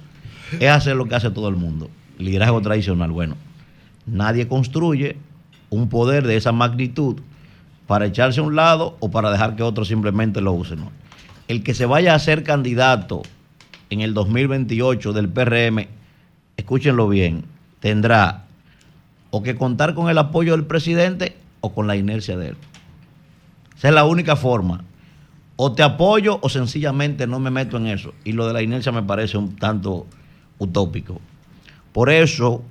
[0.60, 1.90] es hacer lo que hace todo el mundo.
[2.20, 3.10] Liderazgo tradicional.
[3.10, 3.36] Bueno,
[4.06, 5.18] nadie construye
[5.72, 7.20] un poder de esa magnitud
[7.88, 10.82] para echarse a un lado o para dejar que otros simplemente lo usen.
[10.82, 11.07] ¿no?
[11.48, 13.22] El que se vaya a ser candidato
[13.90, 15.88] en el 2028 del PRM,
[16.58, 17.46] escúchenlo bien,
[17.80, 18.46] tendrá
[19.30, 22.58] o que contar con el apoyo del presidente o con la inercia de él.
[23.78, 24.84] Esa es la única forma.
[25.56, 28.14] O te apoyo o sencillamente no me meto en eso.
[28.24, 30.06] Y lo de la inercia me parece un tanto
[30.60, 31.20] utópico.
[31.94, 32.64] Por eso,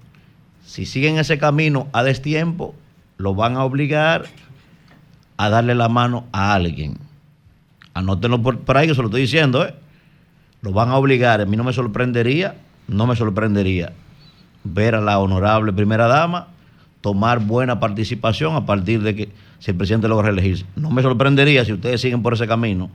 [0.64, 2.74] si siguen ese camino a destiempo,
[3.16, 4.26] lo van a obligar
[5.36, 7.05] a darle la mano a alguien.
[7.96, 9.74] Anótenlo por, ahí, que se lo estoy diciendo, ¿eh?
[10.60, 11.40] Lo van a obligar.
[11.40, 12.54] A mí no me sorprendería,
[12.88, 13.94] no me sorprendería
[14.64, 16.48] ver a la honorable primera dama
[17.00, 19.28] tomar buena participación a partir de que
[19.60, 20.66] si el presidente logra reelegirse.
[20.76, 22.90] No me sorprendería si ustedes siguen por ese camino.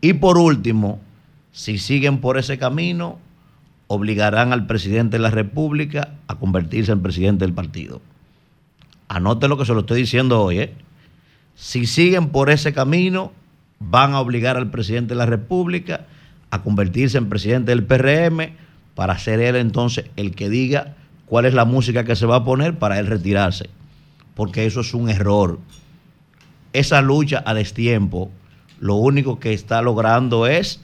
[0.00, 1.00] Y por último,
[1.50, 3.18] si siguen por ese camino,
[3.88, 8.00] obligarán al presidente de la República a convertirse en presidente del partido.
[9.08, 10.60] Anote lo que se lo estoy diciendo hoy.
[10.60, 10.74] ¿eh?
[11.56, 13.32] Si siguen por ese camino,
[13.78, 16.06] van a obligar al presidente de la República
[16.50, 18.54] a convertirse en presidente del PRM
[18.94, 20.94] para ser él entonces el que diga
[21.26, 23.68] cuál es la música que se va a poner para él retirarse.
[24.34, 25.58] Porque eso es un error.
[26.72, 28.30] Esa lucha a destiempo,
[28.80, 30.80] lo único que está logrando es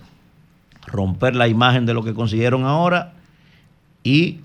[0.86, 3.12] romper la imagen de lo que consiguieron ahora
[4.02, 4.40] y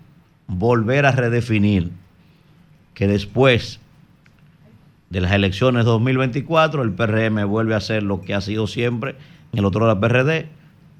[0.47, 1.91] volver a redefinir
[2.93, 3.79] que después
[5.09, 9.15] de las elecciones 2024 el PRM vuelve a ser lo que ha sido siempre
[9.53, 10.49] en el otro lado PRD,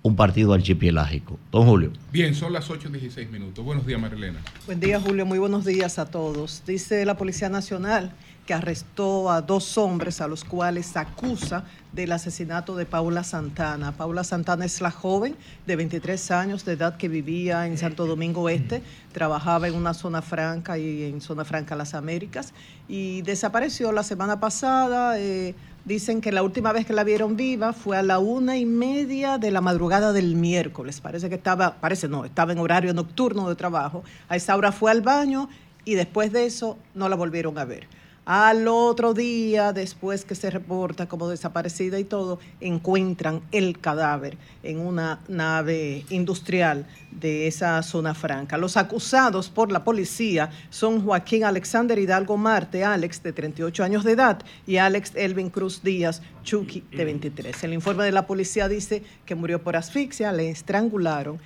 [0.03, 1.37] un partido archipielágico.
[1.51, 1.91] Don Julio.
[2.11, 3.63] Bien, son las 8.16 minutos.
[3.63, 4.39] Buenos días, Marilena.
[4.65, 5.25] Buen día, Julio.
[5.25, 6.63] Muy buenos días a todos.
[6.65, 8.13] Dice la Policía Nacional
[8.47, 13.91] que arrestó a dos hombres a los cuales acusa del asesinato de Paula Santana.
[13.91, 15.35] Paula Santana es la joven
[15.67, 18.81] de 23 años de edad que vivía en Santo Domingo Este,
[19.11, 22.53] trabajaba en una zona franca y en zona franca Las Américas
[22.87, 25.19] y desapareció la semana pasada.
[25.19, 28.65] eh, Dicen que la última vez que la vieron viva fue a la una y
[28.65, 30.99] media de la madrugada del miércoles.
[30.99, 34.03] Parece que estaba, parece no, estaba en horario nocturno de trabajo.
[34.27, 35.47] A esa hora fue al baño
[35.85, 37.87] y después de eso no la volvieron a ver.
[38.30, 44.80] Al otro día, después que se reporta como desaparecida y todo, encuentran el cadáver en
[44.80, 48.57] una nave industrial de esa zona franca.
[48.57, 54.11] Los acusados por la policía son Joaquín Alexander Hidalgo Marte, Alex, de 38 años de
[54.11, 57.63] edad, y Alex Elvin Cruz Díaz, Chucky, de 23.
[57.63, 61.39] El informe de la policía dice que murió por asfixia, le estrangularon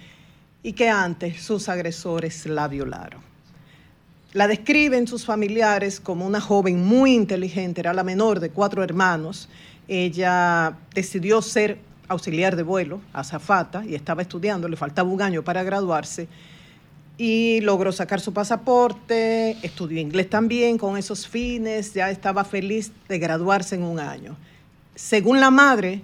[0.64, 3.31] y que antes sus agresores la violaron.
[4.34, 9.50] La describen sus familiares como una joven muy inteligente, era la menor de cuatro hermanos.
[9.90, 15.64] Ella decidió ser auxiliar de vuelo, azafata, y estaba estudiando, le faltaba un año para
[15.64, 16.30] graduarse,
[17.18, 23.20] y logró sacar su pasaporte, estudió inglés también con esos fines, ya estaba feliz de
[23.20, 24.38] graduarse en un año.
[24.96, 26.02] Según la madre,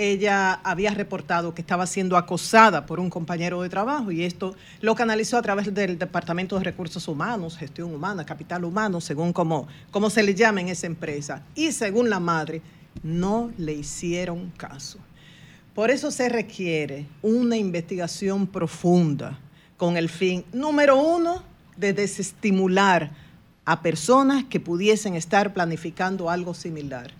[0.00, 4.94] ella había reportado que estaba siendo acosada por un compañero de trabajo y esto lo
[4.94, 10.08] canalizó a través del Departamento de Recursos Humanos, Gestión Humana, Capital Humano, según como, como
[10.08, 11.42] se le llama en esa empresa.
[11.54, 12.62] Y según la madre,
[13.02, 14.98] no le hicieron caso.
[15.74, 19.38] Por eso se requiere una investigación profunda
[19.76, 21.42] con el fin, número uno,
[21.76, 23.10] de desestimular
[23.66, 27.19] a personas que pudiesen estar planificando algo similar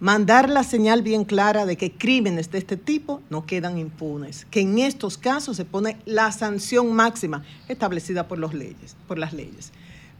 [0.00, 4.60] mandar la señal bien clara de que crímenes de este tipo no quedan impunes, que
[4.60, 9.72] en estos casos se pone la sanción máxima establecida por, las leyes.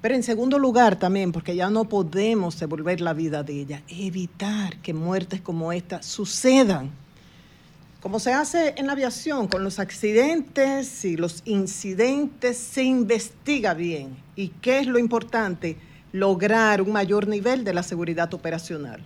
[0.02, 4.76] Pero en segundo lugar también, porque ya no podemos devolver la vida de ella, evitar
[4.78, 6.90] que muertes como esta sucedan.
[8.02, 14.16] Como se hace en la aviación, con los accidentes y los incidentes se investiga bien.
[14.36, 15.76] ¿Y qué es lo importante?
[16.12, 19.02] Lograr un mayor nivel de la seguridad operacional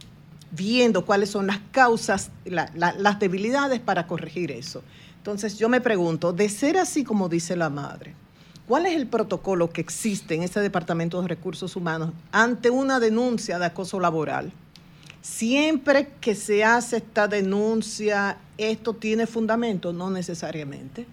[0.55, 4.83] viendo cuáles son las causas, la, la, las debilidades para corregir eso.
[5.17, 8.15] Entonces yo me pregunto, de ser así como dice la madre,
[8.69, 13.59] ¿cuál es el protocolo que existe en ese Departamento de Recursos Humanos ante una denuncia
[13.59, 14.53] de acoso laboral?
[15.23, 19.95] Siempre que se hace esta denuncia, ¿esto tiene fundamento?
[19.95, 21.07] No necesariamente,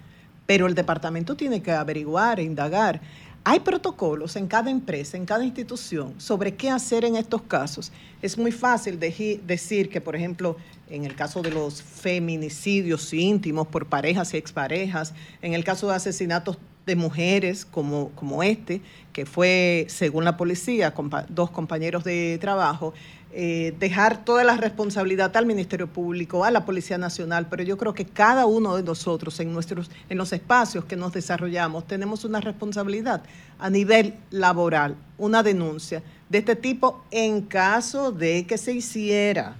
[0.46, 3.00] pero el departamento tiene que averiguar e indagar.
[3.44, 7.92] Hay protocolos en cada empresa, en cada institución, sobre qué hacer en estos casos.
[8.22, 10.58] Es muy fácil de decir que, por ejemplo,
[10.92, 15.96] en el caso de los feminicidios íntimos por parejas y exparejas, en el caso de
[15.96, 18.82] asesinatos de mujeres como, como este,
[19.12, 22.94] que fue, según la policía, compa- dos compañeros de trabajo,
[23.34, 27.94] eh, dejar toda la responsabilidad al Ministerio Público, a la Policía Nacional, pero yo creo
[27.94, 32.42] que cada uno de nosotros en, nuestros, en los espacios que nos desarrollamos tenemos una
[32.42, 33.24] responsabilidad
[33.58, 39.56] a nivel laboral, una denuncia de este tipo en caso de que se hiciera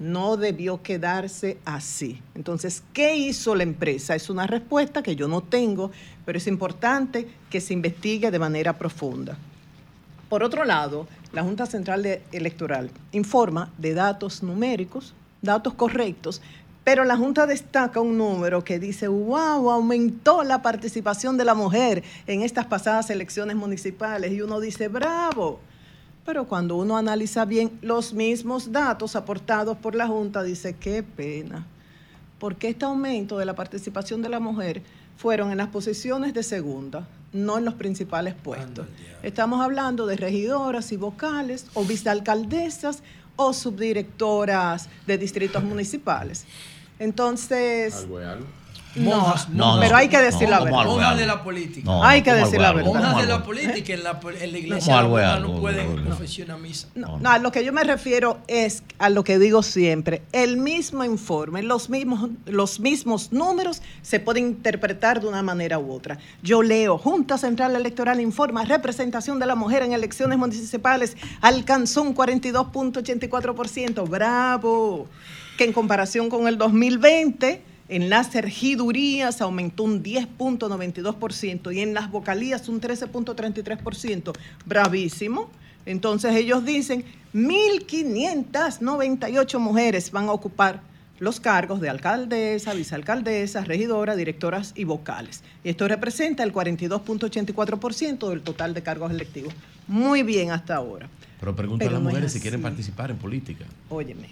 [0.00, 2.20] no debió quedarse así.
[2.34, 4.16] Entonces, ¿qué hizo la empresa?
[4.16, 5.92] Es una respuesta que yo no tengo,
[6.24, 9.36] pero es importante que se investigue de manera profunda.
[10.30, 15.12] Por otro lado, la Junta Central Electoral informa de datos numéricos,
[15.42, 16.40] datos correctos,
[16.84, 22.04] pero la Junta destaca un número que dice, wow, aumentó la participación de la mujer
[22.28, 24.30] en estas pasadas elecciones municipales.
[24.30, 25.58] Y uno dice, bravo.
[26.24, 31.66] Pero cuando uno analiza bien los mismos datos aportados por la Junta, dice, qué pena.
[32.38, 34.82] Porque este aumento de la participación de la mujer
[35.20, 38.86] fueron en las posiciones de segunda, no en los principales puestos.
[39.22, 43.02] Estamos hablando de regidoras y vocales, o vicealcaldesas,
[43.36, 46.46] o subdirectoras de distritos municipales.
[46.98, 48.46] Entonces, no,
[48.96, 50.80] Monjas, No, no, pero hay que decir no, la ¿cómo verdad.
[50.80, 50.94] algo?
[50.94, 51.82] monjas de la política.
[51.84, 52.92] No, Hay que ¿cómo decir algo la verdad.
[52.92, 56.06] monjas ¿Cómo de la política en la, en la iglesia no pueden No, no.
[56.08, 56.88] profesionar misa.
[56.96, 60.22] No, no, a lo que yo me refiero es a lo que digo siempre.
[60.32, 65.92] El mismo informe, los mismos, los mismos números se pueden interpretar de una manera u
[65.92, 66.18] otra.
[66.42, 72.14] Yo leo, Junta Central Electoral informa, representación de la mujer en elecciones municipales alcanzó un
[72.14, 74.08] 42.84%.
[74.08, 75.06] ¡Bravo!
[75.56, 77.69] Que en comparación con el 2020...
[77.90, 84.32] En las regidurías aumentó un 10.92% y en las vocalías un 13.33%.
[84.64, 85.50] Bravísimo.
[85.86, 90.82] Entonces ellos dicen 1.598 mujeres van a ocupar
[91.18, 95.42] los cargos de alcaldesa, vicealcaldesa, regidora, directoras y vocales.
[95.64, 99.52] Y esto representa el 42.84% del total de cargos electivos.
[99.88, 101.08] Muy bien hasta ahora.
[101.40, 103.64] Pero pregunta Pero a las no mujeres si quieren participar en política.
[103.88, 104.28] Óyeme,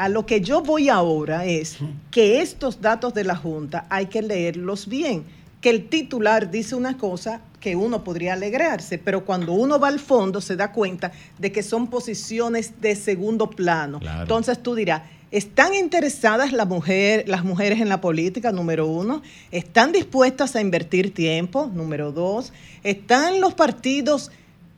[0.00, 1.76] a lo que yo voy ahora es
[2.10, 5.24] que estos datos de la Junta hay que leerlos bien.
[5.60, 10.00] Que el titular dice una cosa que uno podría alegrarse, pero cuando uno va al
[10.00, 14.00] fondo se da cuenta de que son posiciones de segundo plano.
[14.00, 14.22] Claro.
[14.22, 18.52] Entonces tú dirás, ¿están interesadas la mujer, las mujeres en la política?
[18.52, 19.20] Número uno.
[19.50, 21.70] ¿Están dispuestas a invertir tiempo?
[21.74, 22.54] Número dos.
[22.84, 24.30] ¿Están los partidos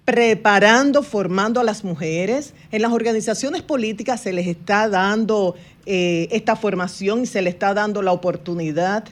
[0.05, 2.55] preparando, formando a las mujeres.
[2.70, 5.55] En las organizaciones políticas se les está dando
[5.86, 9.05] eh, esta formación y se les está dando la oportunidad.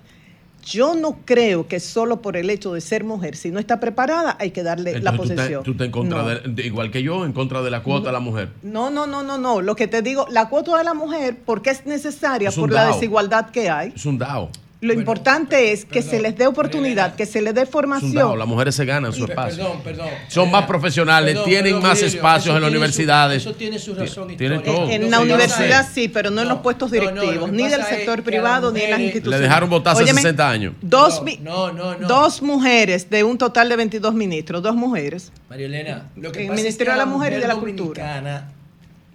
[0.66, 4.36] Yo no creo que solo por el hecho de ser mujer, si no está preparada,
[4.38, 5.62] hay que darle la Entonces, tú estás- posición.
[5.64, 6.28] tú estás en contra No.
[6.28, 8.50] de, de- igual que yo, en contra de la cuota de la mujer.
[8.62, 9.62] No, no, no, no, no.
[9.62, 12.88] Lo que te digo, la cuota de la mujer, porque es necesaria Es por la
[12.88, 13.92] desigualdad que hay.
[13.96, 14.50] Es un DAO.
[14.82, 18.38] Lo importante es que se les dé oportunidad, que se les dé formación.
[18.38, 19.56] Las mujeres se ganan su espacio.
[19.64, 20.08] Perdón, perdón.
[20.28, 23.42] Son más profesionales, Perdón, tienen perdón, más espacios en las su- universidades.
[23.42, 24.88] eso tiene su razón Tiene todo.
[24.88, 27.68] En Lo la universidad sí, pero no en los puestos no, no, lo directivos, ni
[27.68, 29.40] del sector privado, ni en las instituciones.
[29.40, 30.74] Le dejaron votar hace Óyeme, 60 años.
[30.80, 32.08] Dos, No, mi- no, no, no.
[32.08, 35.30] dos mujeres de un total de 22 ministros, dos mujeres.
[35.50, 37.48] María Elena, lo que En el pasa Ministerio es que de la Mujer y de
[37.48, 38.48] la Cultura.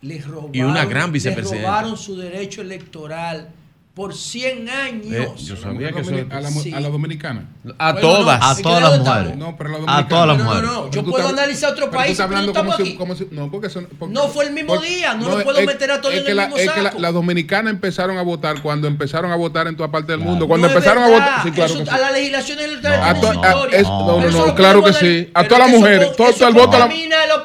[0.01, 1.67] Les robaron, Y una gran les vicepresidenta.
[1.67, 3.47] robaron su derecho electoral
[3.95, 5.05] por 100 años.
[5.09, 6.73] Eh, yo sabía que eso- a, la, Sí.
[6.73, 7.45] a la dominicana.
[7.79, 8.39] A Bueno, todas.
[8.41, 9.37] no, A ¿en todas las mujeres.
[9.37, 10.07] No, pero a la A dominicana.
[10.09, 10.69] todas las No, no, mujeres.
[10.71, 13.15] no, Pero yo puedo analizar otro pero tú país, estás no hablando como si, como
[13.15, 15.91] si- no, porque son, porque- No fue el mismo día, no lo puedo es- meter
[15.91, 16.99] a todos en el la- mismo es que la, saco.
[17.01, 20.29] la dominicana empezaron a votar cuando empezaron a votar en toda parte del Claro.
[20.31, 20.47] mundo.
[20.49, 21.95] Cuando No es empezaron a votar, sí, claro eso que sí.
[21.95, 25.29] A la legislación electoral No, A to- a- es- no, no, no, claro que sí.
[25.33, 26.85] A todas las mujeres, todo el voto a la-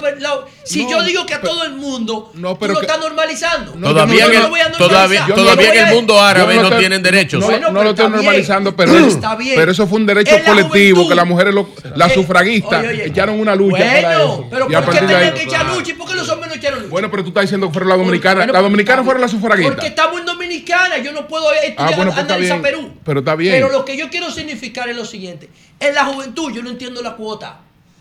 [0.00, 2.74] lo- lo- Si No, yo digo que a pero- todo el mundo, No, tú pero
[2.74, 3.74] lo que- estás normalizando.
[3.76, 6.54] No, Todavía, yo en no el, lo voy a todavía, todavía en el mundo árabe
[6.56, 7.40] no, estoy- tienen derechos.
[7.40, 9.54] No, Bueno, lo estoy normalizando, pero, Está bien.
[9.56, 11.08] pero eso fue un derecho la colectivo juventud.
[11.10, 13.06] que las mujeres, lo- las Eh, sufragistas, oye, oye.
[13.06, 14.46] echaron una lucha bueno, para eso.
[14.50, 15.90] pero a ¿por qué tenían que echar lucha?
[15.90, 16.90] ¿Y por qué los hombres no echaron lucha?
[16.90, 18.46] Bueno, pero tú estás diciendo que fueron las dominicanas.
[18.46, 19.74] Las dominicanas porque- fueron las sufragistas.
[19.74, 22.60] Porque estamos en Dominicana, yo no puedo estudiar, Ah, bueno, pues analizar.
[22.62, 22.92] Perú.
[23.04, 23.54] Pero está bien.
[23.54, 25.48] Pero lo que yo quiero significar es lo siguiente.
[25.78, 27.60] En la juventud yo no entiendo la cuota.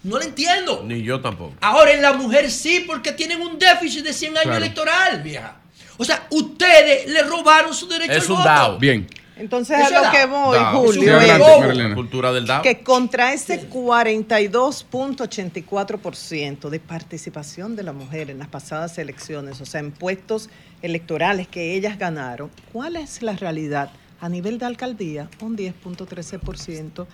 [0.09, 0.83] No la entiendo.
[0.85, 1.53] Ni yo tampoco.
[1.61, 4.57] Ahora en la mujer sí, porque tienen un déficit de 100 años Claro.
[4.57, 5.55] electoral, vieja.
[5.97, 8.49] O sea, ustedes le robaron su derecho Es al un voto.
[8.49, 8.77] DAO.
[8.79, 9.07] Bien.
[9.37, 11.95] Entonces Eso a lo que voy, Julio, un adelante.
[11.95, 12.61] Cultura del DAO.
[12.61, 19.79] que contra ese 42.84% de participación de la mujer en las pasadas elecciones, o sea,
[19.79, 20.49] en puestos
[20.81, 23.91] electorales que ellas ganaron, ¿cuál es la realidad?
[24.21, 27.07] A nivel de alcaldía, un 10.13%.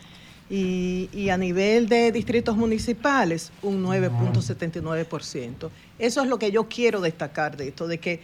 [0.49, 5.69] Y, y a nivel de distritos municipales, un 9.79%.
[5.97, 8.21] Eso es lo que yo quiero destacar de esto, de que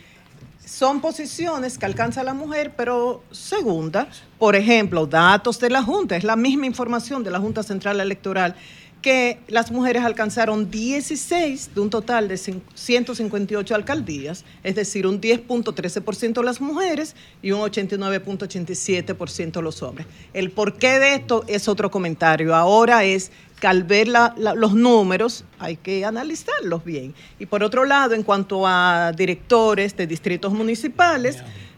[0.66, 4.08] son posiciones que alcanza la mujer, pero segunda,
[4.38, 8.56] por ejemplo, datos de la Junta, es la misma información de la Junta Central Electoral,
[9.02, 15.20] que las mujeres alcanzaron 16 de un total de cin- 158 alcaldías, es decir, un
[15.20, 20.08] 10.13% las mujeres y un 89.87% los hombres.
[20.34, 22.56] El porqué de esto es otro comentario.
[22.56, 27.14] Ahora es que al ver la- la- los números hay que analizarlos bien.
[27.40, 31.38] Y por otro lado, en cuanto a directores de distritos municipales,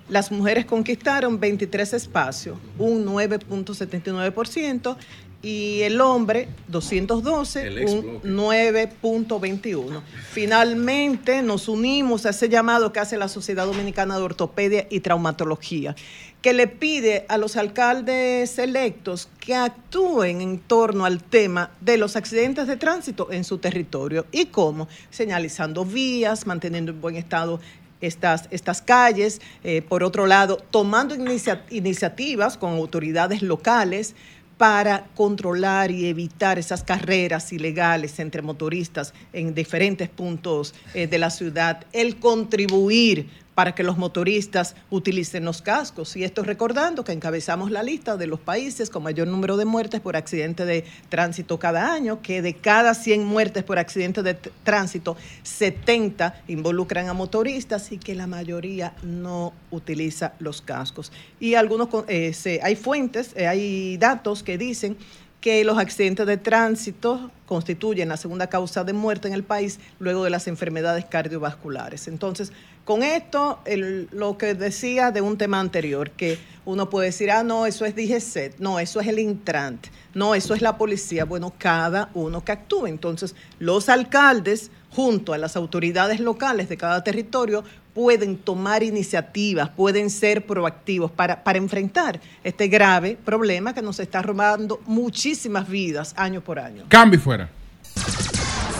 [0.09, 4.97] las mujeres conquistaron 23 espacios, un 9.79%,
[5.43, 8.29] y el hombre 212, El ex un bloque.
[8.29, 10.01] 9.21.
[10.31, 15.95] Finalmente nos unimos a ese llamado que hace la Sociedad Dominicana de Ortopedia y Traumatología,
[16.41, 22.15] que le pide a los alcaldes electos que actúen en torno al tema de los
[22.15, 24.25] accidentes de tránsito en su territorio.
[24.31, 24.87] ¿Y cómo?
[25.09, 27.59] Señalizando vías, manteniendo en buen estado
[28.01, 29.41] estas, estas calles.
[29.63, 34.15] Eh, por otro lado, tomando inicia- iniciativas con autoridades locales
[34.57, 41.30] para controlar y evitar esas carreras ilegales entre motoristas en diferentes puntos eh, de la
[41.30, 46.15] ciudad, el contribuir para que los motoristas utilicen los cascos.
[46.15, 50.01] Y esto recordando que encabezamos la lista de los países con mayor número de muertes
[50.01, 55.15] por accidente de tránsito cada año, que de cada 100 muertes por accidente de tránsito,
[55.43, 61.11] 70 involucran a motoristas y que la mayoría no utiliza los cascos.
[61.39, 64.97] Y algunos, eh, hay fuentes, eh, hay datos que dicen
[65.43, 70.23] que los accidentes de tránsito constituyen la segunda causa de muerte en el país luego
[70.23, 72.07] de las enfermedades cardiovasculares.
[72.07, 72.53] Entonces,
[72.85, 77.43] con esto, el- lo que decía de un tema anterior, que uno puede decir, ah,
[77.43, 81.26] no, eso es DGCET, no, eso es el Intrant, no, eso es la policía.
[81.26, 82.88] Bueno, cada uno que actúe.
[82.88, 90.10] Entonces, los alcaldes, junto a las autoridades locales de cada territorio, pueden tomar iniciativas, pueden
[90.10, 96.41] ser proactivos para, para enfrentar este grave problema que nos está robando muchísimas vidas año
[96.41, 96.85] por año.
[96.89, 97.49] Cambio fuera.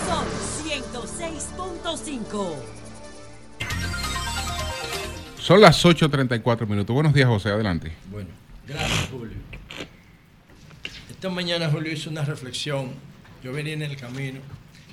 [0.08, 0.26] Sol
[0.66, 2.56] 106.5.
[5.44, 6.94] Son las 8.34 minutos.
[6.94, 7.49] Buenos días, José.
[7.49, 7.91] Adelante.
[8.10, 8.30] Bueno,
[8.65, 9.36] gracias, Julio.
[11.10, 12.91] Esta mañana Julio hizo una reflexión.
[13.44, 14.40] Yo venía en el camino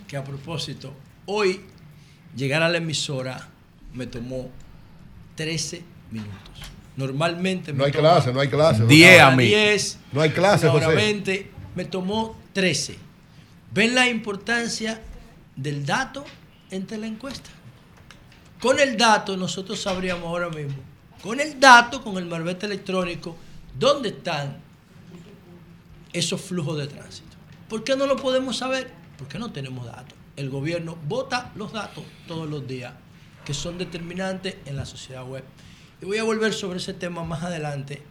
[0.09, 0.93] que a propósito,
[1.27, 1.60] hoy
[2.35, 3.47] llegar a la emisora
[3.94, 4.51] me tomó
[5.36, 6.62] 13 minutos.
[6.97, 8.86] Normalmente me No hay toma clase, no hay clase.
[8.86, 9.44] Diez una a hora mí.
[9.44, 10.97] 10, No hay clase, una hora José.
[10.97, 12.97] 20, me tomó 13.
[13.72, 15.01] ¿Ven la importancia
[15.55, 16.24] del dato
[16.72, 17.51] entre la encuesta?
[18.61, 20.77] Con el dato nosotros sabríamos ahora mismo,
[21.23, 23.37] con el dato, con el marbete electrónico,
[23.78, 24.59] dónde están
[26.12, 27.37] esos flujos de tránsito.
[27.69, 28.91] ¿Por qué no lo podemos saber?
[29.16, 30.15] Porque no tenemos datos.
[30.37, 32.93] El gobierno vota los datos todos los días
[33.45, 35.45] que son determinantes en la sociedad web.
[36.03, 38.03] Y voy a volver sobre ese tema más adelante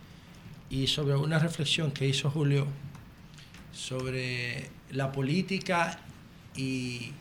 [0.69, 2.67] y sobre una reflexión que hizo Julio
[3.71, 5.99] sobre la política
[6.55, 7.11] y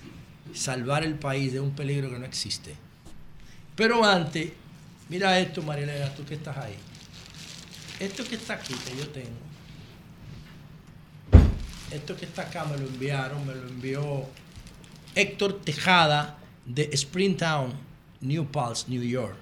[0.55, 2.88] salvar el país de un peligro que no existe.
[3.79, 4.51] Pero antes,
[5.09, 6.75] mira esto, Marilena, tú que estás ahí.
[8.01, 9.29] Esto que está aquí, que yo tengo,
[11.93, 14.27] esto que está acá me lo enviaron, me lo envió
[15.15, 17.73] Héctor Tejada de Springtown,
[18.21, 19.37] New Paltz, New York.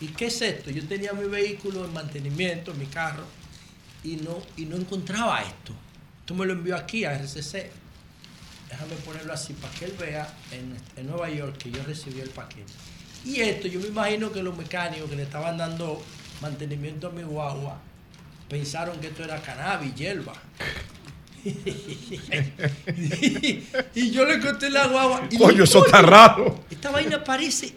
[0.00, 0.70] ¿Y qué es esto?
[0.70, 3.24] Yo tenía mi vehículo en mantenimiento, mi carro,
[4.04, 5.72] y no, y no encontraba esto.
[6.26, 7.72] Tú me lo envió aquí a RCC.
[8.70, 12.30] Déjame ponerlo así para que él vea en, en Nueva York que yo recibí el
[12.30, 12.72] paquete.
[13.24, 16.02] Y esto, yo me imagino que los mecánicos que le estaban dando
[16.40, 17.78] mantenimiento a mi guagua
[18.48, 20.32] pensaron que esto era cannabis, hierba.
[23.94, 25.22] Y yo le conté la guagua.
[25.30, 26.64] y Coño, eso está raro.
[26.70, 27.72] Esta vaina parece.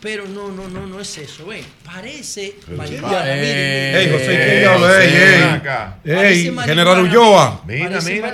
[0.00, 1.64] Pero no, no, no, no es eso, ven.
[1.84, 3.22] Parece marihuana.
[3.26, 4.12] Eh, miren, Ey.
[4.12, 4.98] José, ¿quién diablo?
[4.98, 6.56] Ey, ey.
[6.64, 7.00] General.
[7.00, 7.62] Ulloa.
[7.66, 8.32] Mira, mira.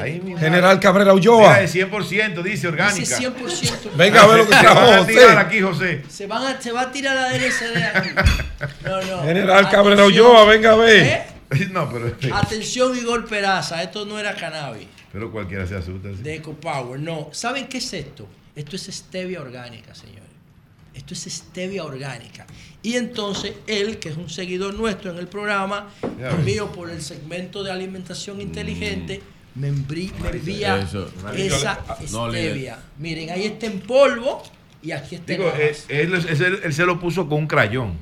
[0.00, 0.38] Ahí mismo.
[0.38, 1.58] General Cabrera Mira, Ulloa.
[1.60, 2.98] de 100% dice orgánica.
[3.00, 3.90] Dice 100%.
[3.96, 5.38] Venga a ver lo que Se trajo a tirar José.
[5.38, 6.02] aquí, José.
[6.08, 8.08] Se, van a, se va a tirar la DLCD aquí.
[8.84, 9.22] No, no.
[9.24, 10.04] General Cabrera.
[10.06, 11.02] Ulloa, venga a ver.
[11.06, 11.22] ¿Eh?
[11.72, 13.82] No, pero, Atención, Igor Peraza.
[13.82, 16.08] Esto no era cannabis pero cualquiera se asusta.
[16.08, 16.22] así.
[16.22, 16.98] de EcoPower.
[16.98, 17.28] No.
[17.30, 18.26] ¿Saben qué es esto?
[18.56, 20.24] Esto es stevia orgánica, señores.
[20.92, 22.46] Esto es stevia orgánica.
[22.82, 27.62] Y entonces él, que es un seguidor nuestro en el programa, envío por el segmento
[27.62, 29.22] de alimentación inteligente,
[29.54, 31.78] me, envía esa
[32.10, 32.80] No, stevia.
[32.98, 34.42] Miren, ahí está en polvo
[34.84, 35.52] y aquí está Digo,
[35.88, 37.96] él, él- él se lo puso con un crayón.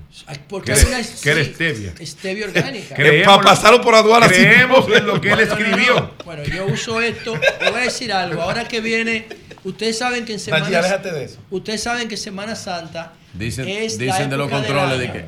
[0.48, 1.92] Porque que hay era- una que era stevia.
[2.00, 2.96] Stevia orgánica.
[3.24, 4.26] Para pasarlo por aduana.
[4.28, 5.94] Creemos en lo que él No, no, no, escribió.
[5.94, 6.10] no.
[6.24, 7.38] Bueno, yo uso esto.
[7.60, 8.42] Le voy a decir algo.
[8.42, 9.26] Ahora que viene
[9.64, 11.38] Ustedes saben que en Semana Nachía, déjate de eso.
[11.50, 15.24] Ustedes saben que Semana Santa Dicen, es dicen de los controles de que,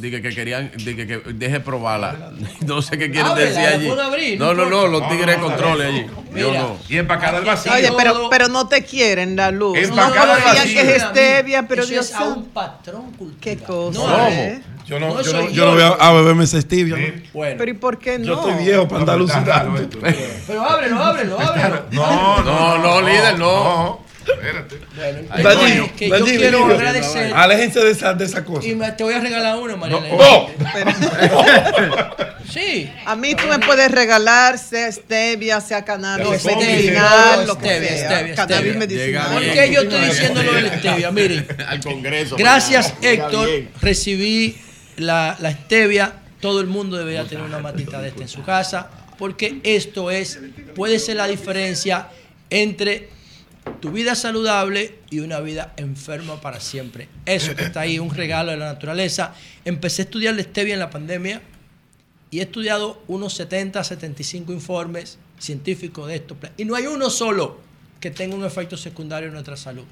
[0.00, 2.32] de, de que querían, de que, que deje probarla.
[2.66, 3.88] No sé qué quieren Ábrela, decir allí.
[4.00, 6.06] abrir, No, no no, no, los tigres de controles allí.
[6.34, 6.60] Yo Mira.
[6.62, 6.78] no.
[6.88, 7.72] Y empacada al vacío.
[7.72, 9.76] Oye, pero, pero no te quieren la luz.
[9.76, 11.10] No Empacada al confían que es vacío.
[11.10, 13.38] stevia, pero Eso Dios es a un patrón cultural.
[13.40, 13.98] Qué cosa.
[13.98, 14.62] No, ¿eh?
[14.86, 15.50] Yo no, No yo, no, yo.
[15.50, 16.96] yo no voy a, a beberme ese stevia.
[16.96, 17.22] ¿no?
[17.32, 18.24] Bueno, Pero ¿y por qué no?
[18.26, 19.88] Yo estoy viejo para andar alucinando.
[20.46, 21.84] pero ábrelo, ábrelo, ábrelo.
[21.92, 24.02] No, No, no, líder, no.
[24.22, 24.78] Espérate.
[25.42, 28.68] Bueno, es que yo Dallín, quiero agradecer Aléjense de esa, de esa cosa.
[28.68, 30.16] y me- te voy a regalar uno, María Elena.
[30.16, 30.48] ¡Oh!
[32.52, 32.90] Sí.
[33.06, 37.58] A mí tú me puedes regalar, sea stevia, sea cannabis No, stevia, medicinal, no, lo
[37.58, 38.10] que stevia, sea.
[38.18, 38.78] stevia, cannabis stevia.
[38.78, 39.32] medicinal.
[39.32, 41.10] ¿Por qué yo estoy diciendo lo del stevia?
[41.10, 42.36] Miren, Al Congreso.
[42.36, 43.48] gracias Héctor,
[43.80, 44.60] recibí
[44.96, 46.22] la, la stevia.
[46.40, 50.40] Todo el mundo debería tener una matita de esta en su casa, porque esto es,
[50.74, 52.08] puede ser la diferencia
[52.50, 53.08] entre
[53.80, 57.08] tu vida saludable y una vida enferma para siempre.
[57.26, 59.34] Eso que está ahí, un regalo de la naturaleza.
[59.64, 61.42] Empecé a estudiar la stevia en la pandemia
[62.30, 66.36] y he estudiado unos 70, 75 informes científicos de esto.
[66.56, 67.60] Y no hay uno solo
[68.00, 69.84] que tenga un efecto secundario en nuestra salud.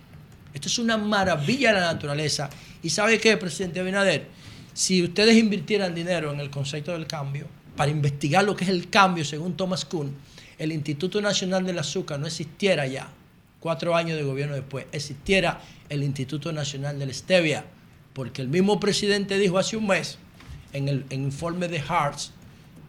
[0.52, 2.51] Esto es una maravilla de la naturaleza.
[2.82, 4.27] ¿Y sabe qué, presidente Abinader?
[4.72, 8.90] Si ustedes invirtieran dinero en el concepto del cambio, para investigar lo que es el
[8.90, 10.14] cambio, según Thomas Kuhn,
[10.59, 13.09] el Instituto Nacional del Azúcar no existiera ya,
[13.59, 17.64] cuatro años de gobierno después, existiera el Instituto Nacional del Stevia,
[18.12, 20.18] porque el mismo presidente dijo hace un mes,
[20.72, 22.32] en el informe de Hearts,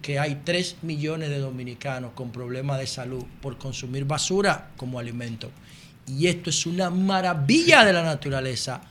[0.01, 5.51] que hay 3 millones de dominicanos con problemas de salud por consumir basura como alimento.
[6.07, 8.81] Y esto es una maravilla de la naturaleza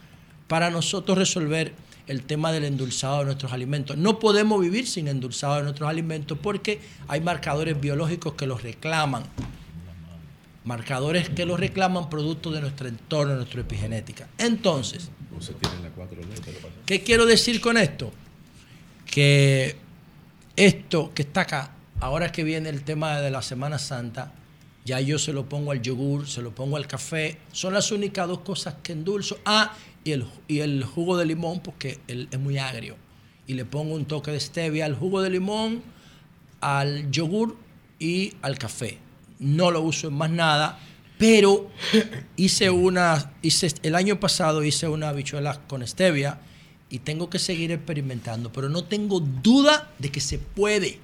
[0.47, 1.73] para nosotros resolver
[2.11, 3.97] el tema del endulzado de nuestros alimentos.
[3.97, 9.23] No podemos vivir sin endulzado de nuestros alimentos porque hay marcadores biológicos que los reclaman.
[10.65, 14.27] Marcadores que los reclaman producto de nuestro entorno, de nuestra epigenética.
[14.39, 15.09] Entonces,
[16.85, 18.12] ¿qué quiero decir con esto?
[19.07, 19.77] Que
[20.57, 21.70] esto que está acá,
[22.01, 24.32] ahora que viene el tema de la Semana Santa,
[24.85, 28.27] ya yo se lo pongo al yogur, se lo pongo al café, son las únicas
[28.27, 29.39] dos cosas que endulzo.
[29.45, 29.73] Ah,
[30.05, 32.97] y el, y el jugo de limón, porque él es muy agrio.
[33.47, 35.83] Y le pongo un toque de stevia al jugo de limón,
[36.61, 37.57] al yogur
[37.99, 38.99] y al café.
[39.39, 40.79] No lo uso en más nada,
[41.19, 41.71] pero
[42.37, 46.39] hice una, hice, el año pasado hice una habichuela con stevia
[46.89, 50.99] y tengo que seguir experimentando, pero no tengo duda de que se puede,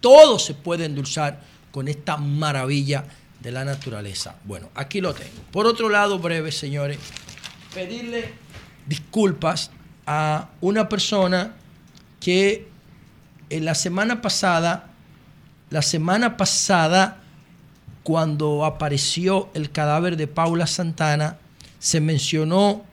[0.00, 3.04] todo se puede endulzar con esta maravilla
[3.40, 4.36] de la naturaleza.
[4.44, 5.42] Bueno, aquí lo tengo.
[5.50, 6.98] Por otro lado, breve, señores,
[7.74, 8.32] pedirle
[8.86, 9.70] disculpas
[10.06, 11.56] a una persona
[12.20, 12.68] que
[13.50, 14.90] en la semana pasada,
[15.70, 17.20] la semana pasada,
[18.02, 21.38] cuando apareció el cadáver de Paula Santana,
[21.78, 22.84] se mencionó,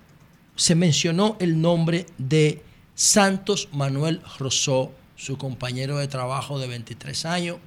[0.56, 2.64] se mencionó el nombre de
[2.96, 7.58] Santos Manuel Rosó, su compañero de trabajo de 23 años.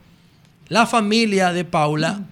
[0.68, 2.22] La familia de Paula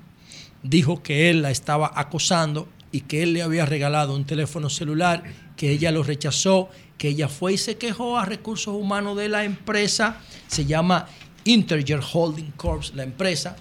[0.62, 5.24] dijo que él la estaba acosando y que él le había regalado un teléfono celular,
[5.56, 9.44] que ella lo rechazó, que ella fue y se quejó a recursos humanos de la
[9.44, 11.06] empresa, se llama
[11.44, 13.56] Integer Holding Corps, la empresa.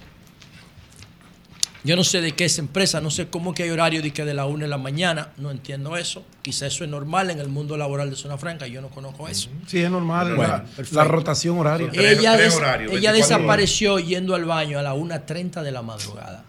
[1.83, 4.23] Yo no sé de qué es empresa, no sé cómo que hay horario de que
[4.23, 6.23] de la una de la mañana, no entiendo eso.
[6.43, 9.49] Quizá eso es normal en el mundo laboral de Zona Franca, yo no conozco eso.
[9.65, 10.35] Sí, es normal.
[10.35, 11.89] Bueno, la, rotación horaria.
[11.93, 15.81] Ella, tres des- horarios, ella 24 desapareció yendo al baño a la 1.30 de la
[15.81, 16.43] madrugada.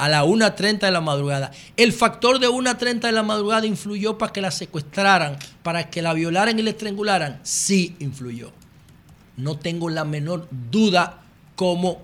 [0.00, 1.50] A la 1.30 de la madrugada.
[1.76, 6.14] El factor de 1.30 de la madrugada influyó para que la secuestraran, para que la
[6.14, 7.40] violaran y la estrangularan.
[7.42, 8.50] Sí influyó.
[9.36, 11.22] No tengo la menor duda
[11.54, 12.02] como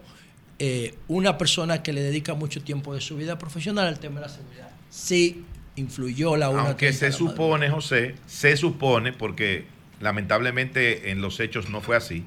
[0.58, 4.26] eh, una persona que le dedica mucho tiempo de su vida profesional al tema de
[4.26, 4.68] la seguridad.
[4.90, 5.44] Sí
[5.76, 9.66] influyó la 1.30 Aunque de se la supone, José, se supone, porque
[10.00, 12.24] lamentablemente en los hechos no fue así,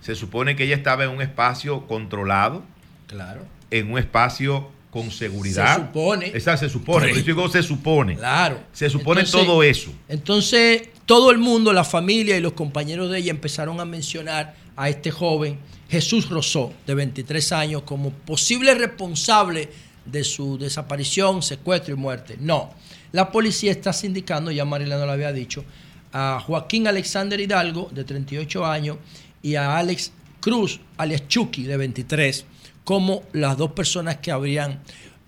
[0.00, 2.62] se supone que ella estaba en un espacio controlado,
[3.06, 3.42] Claro.
[3.70, 5.74] en un espacio con seguridad.
[5.76, 6.32] Se supone.
[6.32, 7.12] Esa se supone.
[7.12, 8.14] Digo se supone.
[8.14, 8.60] Claro.
[8.72, 9.90] Se supone Entonces- todo eso.
[10.08, 14.88] Entonces, todo el mundo, la familia y los compañeros de ella empezaron a mencionar a
[14.88, 15.58] este joven,
[15.90, 19.68] Jesús Rosó, de 23 años, como posible responsable
[20.04, 22.36] de su desaparición, secuestro y muerte.
[22.38, 22.72] No.
[23.10, 25.64] La policía está sindicando, ya Marilena lo había dicho,
[26.12, 28.98] a Joaquín Alexander Hidalgo, de 38 años,
[29.42, 32.44] y a Alex Cruz, alias Chucky, de 23,
[32.84, 34.80] como las dos personas que habrían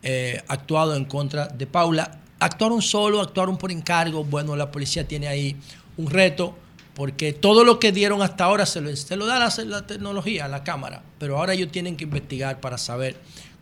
[0.02, 2.20] eh, actuado en contra de Paula.
[2.38, 4.24] Actuaron solo, actuaron por encargo.
[4.24, 5.56] Bueno, la policía tiene ahí
[5.96, 6.54] un reto.
[6.94, 10.48] Porque todo lo que dieron hasta ahora se lo, se lo da la, la tecnología,
[10.48, 11.02] la cámara.
[11.18, 13.16] Pero ahora ellos tienen que investigar para saber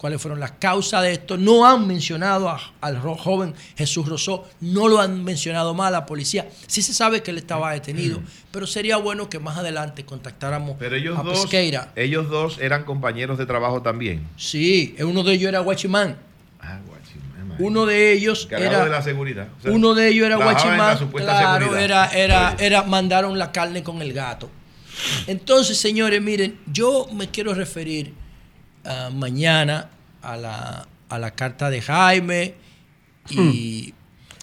[0.04, 1.38] cuáles fueron las causas de esto.
[1.38, 6.04] No han mencionado a- al joven Jesús Rosó, no lo han mencionado más a la
[6.04, 6.46] policía.
[6.66, 8.20] Sí se sabe que él estaba detenido,
[8.50, 11.90] pero sería bueno que más adelante contactáramos Pero ellos a dos, Pesqueira.
[11.96, 14.28] ellos dos eran compañeros de trabajo también.
[14.36, 16.18] Sí, uno de ellos era Guachimán.
[16.60, 17.56] Ah, guachimán.
[17.58, 19.48] Uno de ellos Encargado era de la seguridad.
[19.58, 20.98] O sea, uno de ellos era Guachimán.
[21.12, 21.82] Claro, seguridad.
[21.82, 24.50] era, era, era, mandaron la carne con el gato.
[25.26, 28.12] Entonces, señores, miren, yo me quiero referir
[28.84, 29.88] ah, mañana
[30.24, 32.54] a la, a la carta de Jaime
[33.30, 33.94] y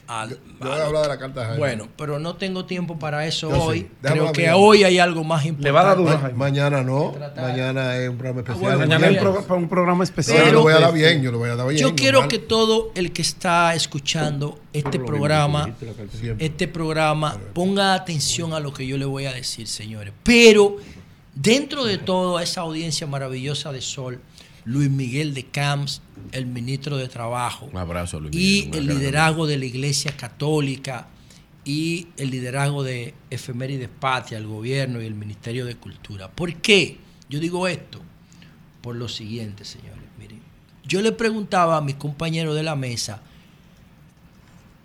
[0.07, 1.59] al- Yo voy a hablar de la carta de Jaime.
[1.59, 3.61] bueno, pero no tengo tiempo para eso Yo sí.
[3.63, 3.91] hoy.
[4.01, 6.01] Déjame Creo que hoy hay algo más importante.
[6.03, 7.13] Ma- Mañana no.
[7.37, 8.59] Mañana es un programa especial.
[8.61, 9.45] bueno, Mañana hay un, Miércoles.
[9.45, 10.45] pro- un programa especial.
[10.47, 11.79] yo lo voy a dar bien, yo lo voy a dar bien.
[11.79, 12.29] Yo quiero normal.
[12.29, 15.69] que todo el que está escuchando este programa,
[16.39, 20.13] este programa, ponga atención a lo que yo le voy a decir, señores.
[20.23, 20.75] Pero
[21.33, 24.19] dentro de toda esa audiencia maravillosa de Sol,
[24.65, 26.01] Luis Miguel de Camps,
[26.31, 31.07] el ministro de Trabajo, Un abrazo, Luis y Miguel, el liderazgo de la Iglesia Católica
[31.65, 36.29] y el liderazgo de Efemérides Patria, el gobierno y el Ministerio de Cultura.
[36.29, 36.97] ¿Por qué?
[37.29, 38.01] Yo digo esto
[38.81, 40.03] por lo siguiente, señores.
[40.19, 40.41] Miren,
[40.83, 43.21] yo le preguntaba a mis compañeros de la mesa,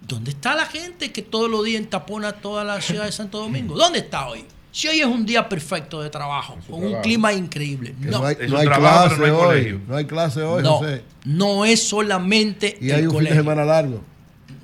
[0.07, 3.75] ¿dónde está la gente que todos los días entapona toda la ciudad de Santo Domingo?
[3.75, 4.45] ¿Dónde está hoy?
[4.77, 7.03] Si hoy es un día perfecto de trabajo, con un trabajo.
[7.03, 7.95] clima increíble.
[7.99, 9.39] Que No, no hay, Es no un hay trabajo, clase no hay hoy.
[9.47, 9.81] colegio.
[9.89, 11.03] No hay clase hoy, no, José.
[11.25, 13.37] no es solamente Y el hay un fin colegio.
[13.37, 14.03] de semana largo.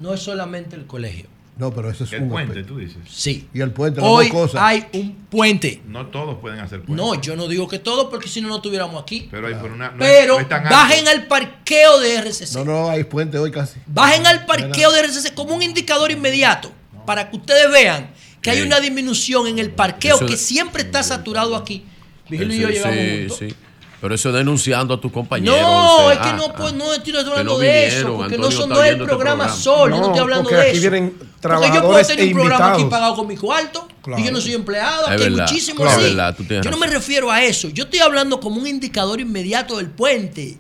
[0.01, 1.27] No es solamente el colegio.
[1.57, 2.75] No, pero eso es El un puente, aspecto.
[2.75, 2.99] tú dices.
[3.09, 3.49] Sí.
[3.55, 4.61] Y el puente, las Hoy dos cosas.
[4.63, 5.81] hay un puente.
[5.87, 7.03] No todos pueden hacer puente.
[7.03, 9.29] No, yo no digo que todo porque si no, no estuviéramos aquí.
[9.31, 9.93] Pero hay por una.
[9.93, 10.75] no es- Pero no es tan alto.
[10.77, 12.55] bajen al parqueo de RCC.
[12.57, 13.81] No, no, hay puente hoy casi.
[13.87, 16.71] Bajen al parqueo de RCC como un indicador inmediato
[17.07, 18.11] para que ustedes vean
[18.43, 21.85] que hay una disminución en el parqueo Eso- que siempre está saturado aquí.
[22.29, 22.89] Vigilio y yo sí,
[23.19, 23.39] juntos.
[23.39, 23.55] sí.
[24.01, 25.61] Pero eso denunciando a tus compañeros.
[25.61, 26.55] No, o sea, es que ah, no, ah.
[26.57, 29.05] pues, no estoy hablando no de eso, porque Antonio no, son, no es el este
[29.07, 29.63] programa programa.
[29.63, 30.91] sol, yo no estoy hablando porque de aquí eso.
[30.91, 32.91] vienen Porque yo puedo trabajadores tener e un programa aquí invitados.
[32.91, 33.89] pagado con mi cuarto
[34.19, 36.01] y yo no soy empleado, aquí hay verdad, muchísimos claro, así.
[36.01, 38.67] es verdad, tú tienes yo no me refiero a eso, yo estoy hablando como un
[38.67, 40.59] indicador inmediato del puente.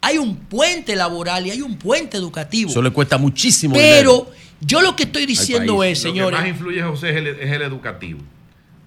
[0.00, 2.70] Hay un puente laboral y hay un puente educativo.
[2.70, 4.30] Eso le cuesta muchísimo Pero
[4.64, 7.50] yo lo que estoy diciendo es, Lo que señores, más influye, José, es el, es
[7.52, 8.20] el educativo.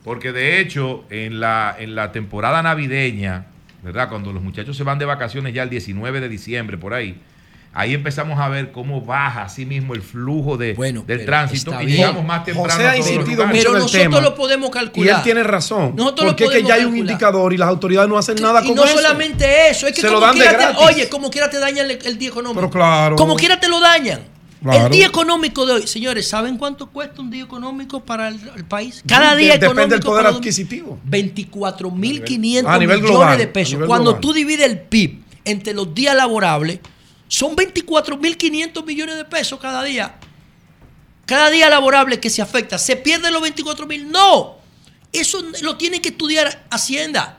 [0.03, 3.47] Porque de hecho, en la, en la temporada navideña,
[3.83, 4.09] ¿verdad?
[4.09, 7.19] Cuando los muchachos se van de vacaciones ya el 19 de diciembre, por ahí,
[7.73, 11.87] ahí empezamos a ver cómo baja así mismo el flujo de, Bueno, del tránsito y
[11.87, 14.21] llegamos más temprano José ha insistido mucho pero en el nosotros tema.
[14.21, 15.17] lo podemos Y calcular.
[15.17, 15.93] él tiene razón.
[15.95, 17.09] Nosotros lo porque es que ya hay un calcular.
[17.11, 18.95] indicador y las autoridades no hacen nada y con no eso.
[18.97, 20.81] solamente eso, es que Se lo como dan de quiera te, gratis.
[20.87, 22.61] oye, como quiera te dañan el, el día económico.
[22.61, 23.15] Pero claro.
[23.17, 24.21] Como quiera te lo dañan.
[24.61, 24.85] Claro.
[24.85, 28.65] El día económico de hoy, señores, ¿saben cuánto cuesta un día económico para el, el
[28.65, 29.03] país?
[29.07, 30.99] Cada día Depende económico del poder adquisitivo.
[31.07, 33.79] 24.500 A nivel millones global, de pesos.
[33.85, 34.21] Cuando global.
[34.21, 36.79] tú divides el PIB entre los días laborables,
[37.27, 40.15] son 24.500 millones de pesos cada día.
[41.25, 42.77] Cada día laborable que se afecta.
[42.77, 44.05] ¿Se pierden los 24.000?
[44.05, 44.57] No.
[45.11, 47.38] Eso lo tiene que estudiar Hacienda,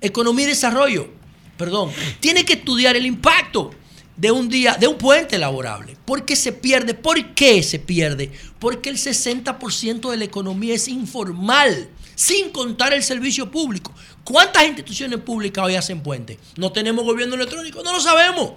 [0.00, 1.08] Economía y Desarrollo.
[1.56, 1.90] Perdón.
[2.20, 3.70] Tiene que estudiar el impacto
[4.16, 5.96] de un día, de un puente laborable.
[6.04, 6.94] ¿Por qué se pierde?
[6.94, 8.32] ¿Por qué se pierde?
[8.58, 13.92] Porque el 60% de la economía es informal, sin contar el servicio público.
[14.24, 16.38] ¿Cuántas instituciones públicas hoy hacen puente?
[16.56, 17.82] ¿No tenemos gobierno electrónico?
[17.82, 18.52] No lo sabemos.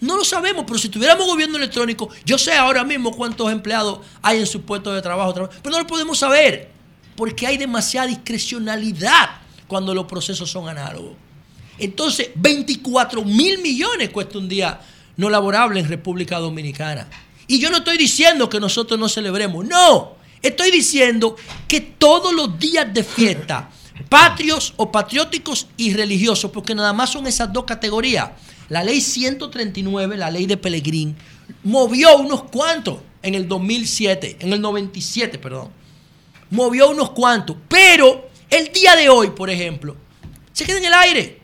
[0.00, 4.38] No lo sabemos, pero si tuviéramos gobierno electrónico, yo sé ahora mismo cuántos empleados hay
[4.40, 6.68] en sus puestos de trabajo, tra- pero no lo podemos saber,
[7.16, 9.30] porque hay demasiada discrecionalidad
[9.66, 11.14] cuando los procesos son análogos.
[11.78, 14.80] Entonces, 24 mil millones cuesta un día
[15.16, 17.08] no laborable en República Dominicana.
[17.46, 21.36] Y yo no estoy diciendo que nosotros no celebremos, no, estoy diciendo
[21.68, 23.70] que todos los días de fiesta,
[24.08, 28.30] patrios o patrióticos y religiosos, porque nada más son esas dos categorías.
[28.68, 31.16] La ley 139, la ley de Pelegrín,
[31.62, 35.70] movió unos cuantos en el 2007, en el 97, perdón.
[36.50, 39.96] Movió unos cuantos, pero el día de hoy, por ejemplo,
[40.52, 41.35] se queda en el aire.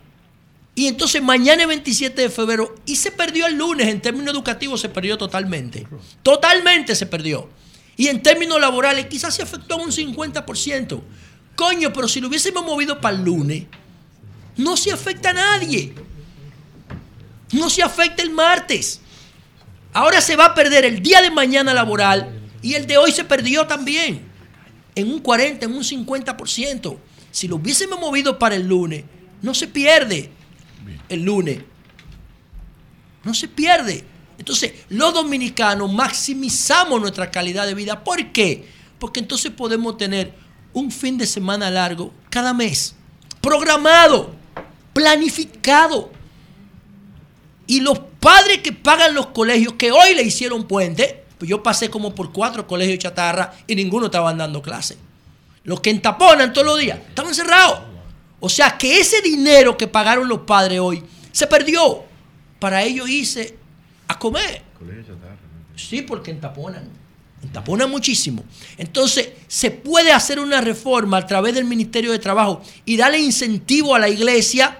[0.74, 4.80] Y entonces mañana es 27 de febrero y se perdió el lunes, en términos educativos
[4.80, 5.86] se perdió totalmente.
[6.22, 7.48] Totalmente se perdió.
[7.96, 11.02] Y en términos laborales quizás se afectó un 50%.
[11.56, 13.64] Coño, pero si lo hubiésemos movido para el lunes,
[14.56, 15.92] no se afecta a nadie.
[17.52, 19.00] No se afecta el martes.
[19.92, 23.24] Ahora se va a perder el día de mañana laboral y el de hoy se
[23.24, 24.22] perdió también.
[24.94, 26.96] En un 40, en un 50%.
[27.30, 29.04] Si lo hubiésemos movido para el lunes,
[29.42, 30.30] no se pierde
[31.08, 31.60] el lunes.
[33.24, 34.04] No se pierde.
[34.38, 38.02] Entonces, los dominicanos maximizamos nuestra calidad de vida.
[38.02, 38.66] ¿Por qué?
[39.02, 40.32] porque entonces podemos tener
[40.72, 42.94] un fin de semana largo cada mes,
[43.40, 44.32] programado,
[44.92, 46.12] planificado.
[47.66, 51.90] Y los padres que pagan los colegios, que hoy le hicieron puente, pues yo pasé
[51.90, 54.96] como por cuatro colegios chatarra y ninguno estaban dando clase.
[55.64, 57.80] Los que entaponan todos los días, estaban cerrados.
[58.44, 61.00] O sea que ese dinero que pagaron los padres hoy
[61.30, 62.02] se perdió
[62.58, 63.56] para ellos irse
[64.08, 64.62] a comer.
[65.76, 66.88] Sí, porque entaponan.
[67.40, 68.42] Entaponan muchísimo.
[68.78, 73.94] Entonces, se puede hacer una reforma a través del Ministerio de Trabajo y darle incentivo
[73.94, 74.76] a la iglesia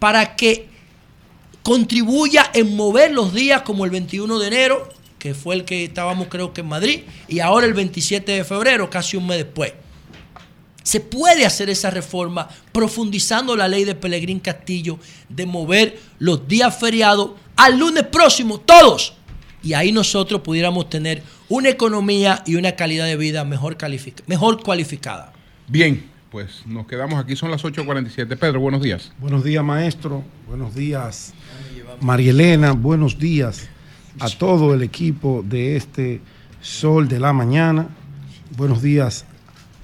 [0.00, 0.66] para que
[1.62, 4.88] contribuya en mover los días como el 21 de enero,
[5.20, 8.90] que fue el que estábamos creo que en Madrid, y ahora el 27 de febrero,
[8.90, 9.72] casi un mes después.
[10.88, 14.98] Se puede hacer esa reforma profundizando la ley de Pelegrín Castillo
[15.28, 19.12] de mover los días feriados al lunes próximo, todos.
[19.62, 24.62] Y ahí nosotros pudiéramos tener una economía y una calidad de vida mejor, calific- mejor
[24.62, 25.34] cualificada.
[25.66, 28.38] Bien, pues nos quedamos aquí, son las 8.47.
[28.38, 29.12] Pedro, buenos días.
[29.18, 30.24] Buenos días, maestro.
[30.46, 31.34] Buenos días,
[32.00, 32.72] María Elena.
[32.72, 33.68] Buenos días
[34.20, 36.22] a todo el equipo de este
[36.62, 37.88] Sol de la Mañana.
[38.56, 39.26] Buenos días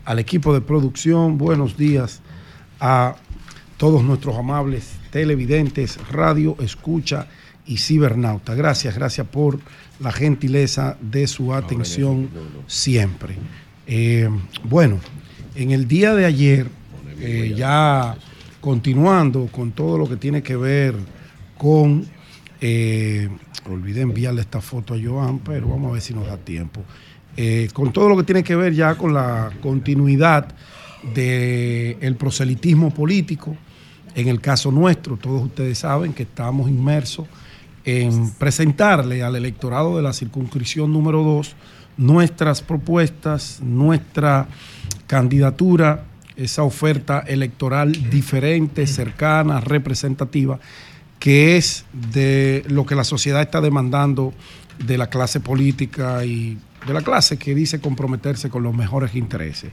[0.04, 1.38] al equipo de producción.
[1.38, 2.20] Buenos días
[2.80, 3.16] a
[3.76, 7.26] todos nuestros amables televidentes, radio, escucha
[7.66, 8.54] y cibernauta.
[8.54, 9.58] Gracias, gracias por
[10.00, 12.28] la gentileza de su atención
[12.66, 13.36] siempre.
[13.86, 14.28] Eh,
[14.64, 14.98] bueno,
[15.54, 16.66] en el día de ayer,
[17.20, 18.16] eh, ya
[18.60, 20.94] continuando con todo lo que tiene que ver
[21.56, 22.06] con,
[22.60, 23.28] eh,
[23.70, 26.82] olvidé enviarle esta foto a Joan, pero vamos a ver si nos da tiempo.
[27.36, 30.54] Eh, con todo lo que tiene que ver ya con la continuidad
[31.14, 33.56] del proselitismo político,
[34.14, 37.26] en el caso nuestro, todos ustedes saben que estamos inmersos
[37.84, 41.56] en presentarle al electorado de la circunscripción número 2
[41.96, 44.48] nuestras propuestas, nuestra
[45.06, 46.04] candidatura,
[46.36, 50.58] esa oferta electoral diferente, cercana, representativa,
[51.18, 54.34] que es de lo que la sociedad está demandando
[54.84, 59.72] de la clase política y de la clase que dice comprometerse con los mejores intereses.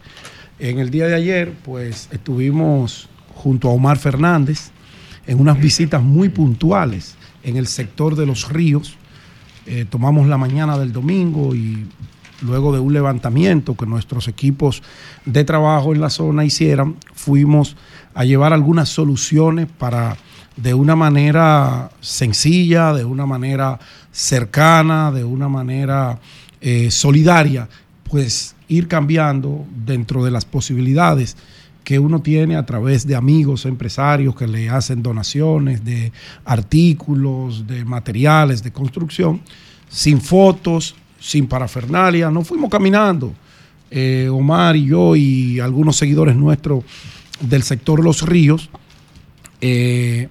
[0.60, 4.72] En el día de ayer, pues estuvimos junto a Omar Fernández
[5.28, 8.96] en unas visitas muy puntuales en el sector de los ríos.
[9.66, 11.88] Eh, tomamos la mañana del domingo y
[12.42, 14.82] luego de un levantamiento que nuestros equipos
[15.26, 17.76] de trabajo en la zona hicieran, fuimos
[18.14, 20.18] a llevar algunas soluciones para
[20.58, 23.80] de una manera sencilla, de una manera
[24.12, 26.20] cercana, de una manera
[26.62, 27.68] eh, solidaria,
[28.10, 31.36] pues ir cambiando dentro de las posibilidades
[31.84, 36.12] que uno tiene a través de amigos empresarios que le hacen donaciones de
[36.46, 39.42] artículos, de materiales de construcción,
[39.90, 42.30] sin fotos, sin parafernalia.
[42.30, 43.34] Nos fuimos caminando,
[43.90, 46.84] eh, Omar y yo y algunos seguidores nuestros
[47.40, 48.70] del sector Los Ríos,
[49.60, 50.30] eh,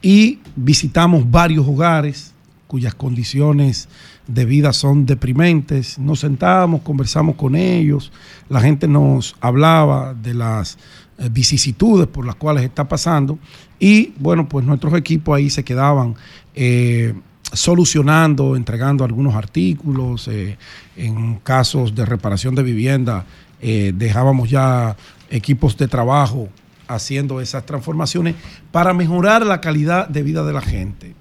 [0.00, 2.32] y visitamos varios hogares
[2.66, 3.88] cuyas condiciones
[4.26, 5.98] de vida son deprimentes.
[5.98, 8.12] Nos sentábamos, conversamos con ellos,
[8.48, 10.78] la gente nos hablaba de las
[11.18, 13.38] eh, vicisitudes por las cuales está pasando
[13.78, 16.14] y bueno, pues nuestros equipos ahí se quedaban
[16.54, 17.14] eh,
[17.52, 20.56] solucionando, entregando algunos artículos, eh,
[20.96, 23.26] en casos de reparación de vivienda
[23.64, 24.96] dejábamos ya
[25.30, 26.48] equipos de trabajo
[26.88, 28.34] haciendo esas transformaciones
[28.72, 31.14] para mejorar la calidad de vida de la gente.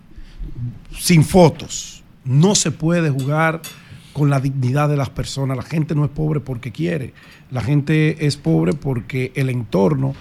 [0.98, 3.62] Sin fotos, no se puede jugar
[4.14, 5.58] con la dignidad de las personas.
[5.58, 7.14] La gente no es pobre porque quiere,
[7.50, 10.14] la gente es pobre porque el entorno,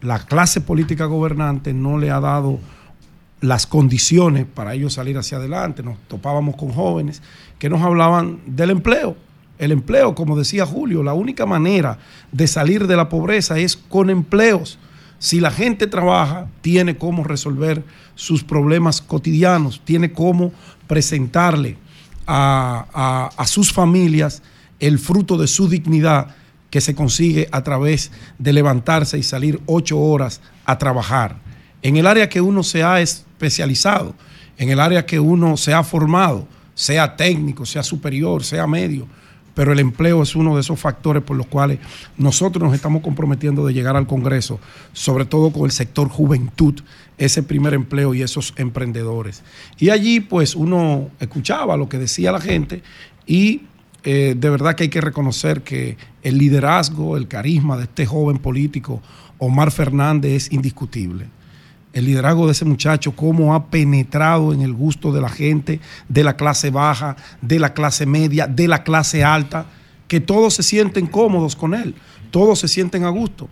[0.00, 2.58] la clase política gobernante no le ha dado
[3.40, 5.82] las condiciones para ellos salir hacia adelante.
[5.82, 7.22] Nos topábamos con jóvenes
[7.58, 9.16] que nos hablaban del empleo.
[9.58, 11.98] El empleo, como decía Julio, la única manera
[12.30, 14.78] de salir de la pobreza es con empleos.
[15.18, 17.84] Si la gente trabaja, tiene cómo resolver
[18.14, 20.52] sus problemas cotidianos, tiene cómo
[20.86, 21.76] presentarle
[22.26, 24.42] a, a- a sus familias
[24.80, 26.34] el fruto de su dignidad
[26.70, 31.36] que se consigue a través de levantarse y salir ocho horas a trabajar.
[31.82, 34.14] En el área que uno se ha especializado,
[34.58, 39.08] en el área que uno se ha formado, sea técnico, sea superior, sea medio,
[39.58, 41.80] pero el empleo es uno de esos factores por los cuales
[42.16, 44.60] nosotros nos estamos comprometiendo de llegar al Congreso,
[44.92, 46.80] sobre todo con el sector juventud,
[47.16, 49.42] ese primer empleo y esos emprendedores.
[49.76, 52.84] Y allí pues uno escuchaba lo que decía la gente
[53.26, 53.62] y
[54.04, 58.38] eh, de verdad que hay que reconocer que el liderazgo, el carisma de este joven
[58.38, 59.02] político,
[59.38, 61.26] Omar Fernández, es indiscutible
[61.92, 66.24] el liderazgo de ese muchacho, cómo ha penetrado en el gusto de la gente, de
[66.24, 69.66] la clase baja, de la clase media, de la clase alta.
[70.06, 71.94] que todos se sienten cómodos con él,
[72.30, 73.46] todos se sienten a gusto.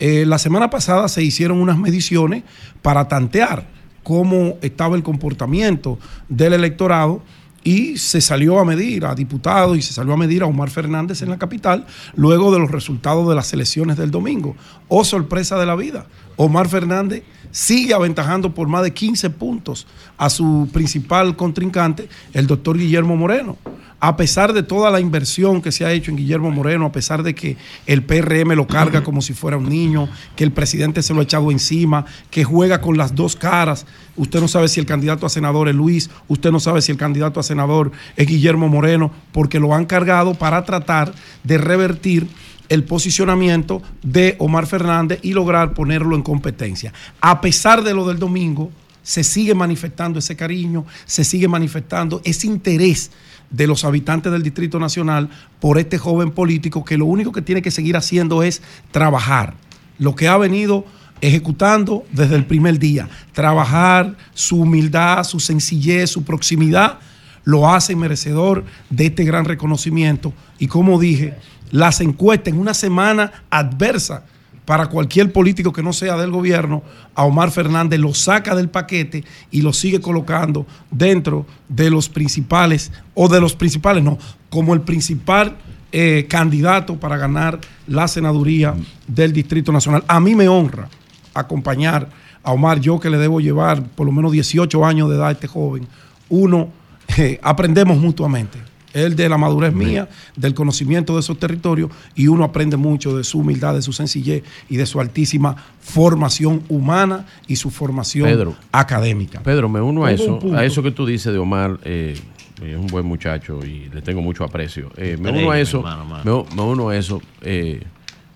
[0.00, 2.42] Eh, la semana pasada se hicieron unas mediciones
[2.82, 3.68] para tantear
[4.02, 5.98] cómo estaba el comportamiento
[6.28, 7.22] del electorado
[7.64, 11.22] y se salió a medir a diputados y se salió a medir a Omar Fernández
[11.22, 14.56] en la capital luego de los resultados de las elecciones del domingo.
[14.88, 16.06] Oh, sorpresa de la vida.
[16.36, 22.78] Omar Fernández sigue aventajando por más de 15 puntos a su principal contrincante, el doctor
[22.78, 23.56] Guillermo Moreno.
[24.00, 27.24] A pesar de toda la inversión que se ha hecho en Guillermo Moreno, a pesar
[27.24, 31.12] de que el PRM lo carga como si fuera un niño, que el presidente se
[31.14, 34.86] lo ha echado encima, que juega con las dos caras, usted no sabe si el
[34.86, 38.68] candidato a senador es Luis, usted no sabe si el candidato a senador es Guillermo
[38.68, 41.12] Moreno, porque lo han cargado para tratar
[41.42, 42.28] de revertir
[42.68, 46.92] el posicionamiento de Omar Fernández y lograr ponerlo en competencia.
[47.20, 48.70] A pesar de lo del domingo,
[49.02, 53.10] se sigue manifestando ese cariño, se sigue manifestando ese interés
[53.50, 55.30] de los habitantes del Distrito Nacional
[55.60, 59.54] por este joven político que lo único que tiene que seguir haciendo es trabajar.
[59.98, 60.84] Lo que ha venido
[61.20, 66.98] ejecutando desde el primer día, trabajar su humildad, su sencillez, su proximidad,
[67.44, 70.34] lo hace merecedor de este gran reconocimiento.
[70.58, 71.34] Y como dije,
[71.70, 74.24] las encuestas en una semana adversa
[74.64, 76.82] para cualquier político que no sea del gobierno,
[77.14, 82.92] a Omar Fernández lo saca del paquete y lo sigue colocando dentro de los principales,
[83.14, 84.18] o de los principales, no,
[84.50, 85.56] como el principal
[85.90, 88.74] eh, candidato para ganar la senaduría
[89.06, 90.04] del Distrito Nacional.
[90.06, 90.90] A mí me honra
[91.32, 92.10] acompañar
[92.42, 95.32] a Omar, yo que le debo llevar por lo menos 18 años de edad a
[95.32, 95.88] este joven.
[96.28, 96.68] Uno,
[97.16, 102.44] eh, aprendemos mutuamente él de la madurez mía, del conocimiento de esos territorios, y uno
[102.44, 107.56] aprende mucho de su humildad, de su sencillez y de su altísima formación humana y
[107.56, 108.56] su formación Pedro.
[108.72, 109.40] académica.
[109.42, 112.18] Pedro, me uno a eso, a eso que tú dices de Omar, eh,
[112.62, 114.90] es un buen muchacho y le tengo mucho aprecio.
[114.96, 116.46] Eh, me uno a eh, eso, hermano, mano.
[116.50, 117.82] me, me uno a eso, eh,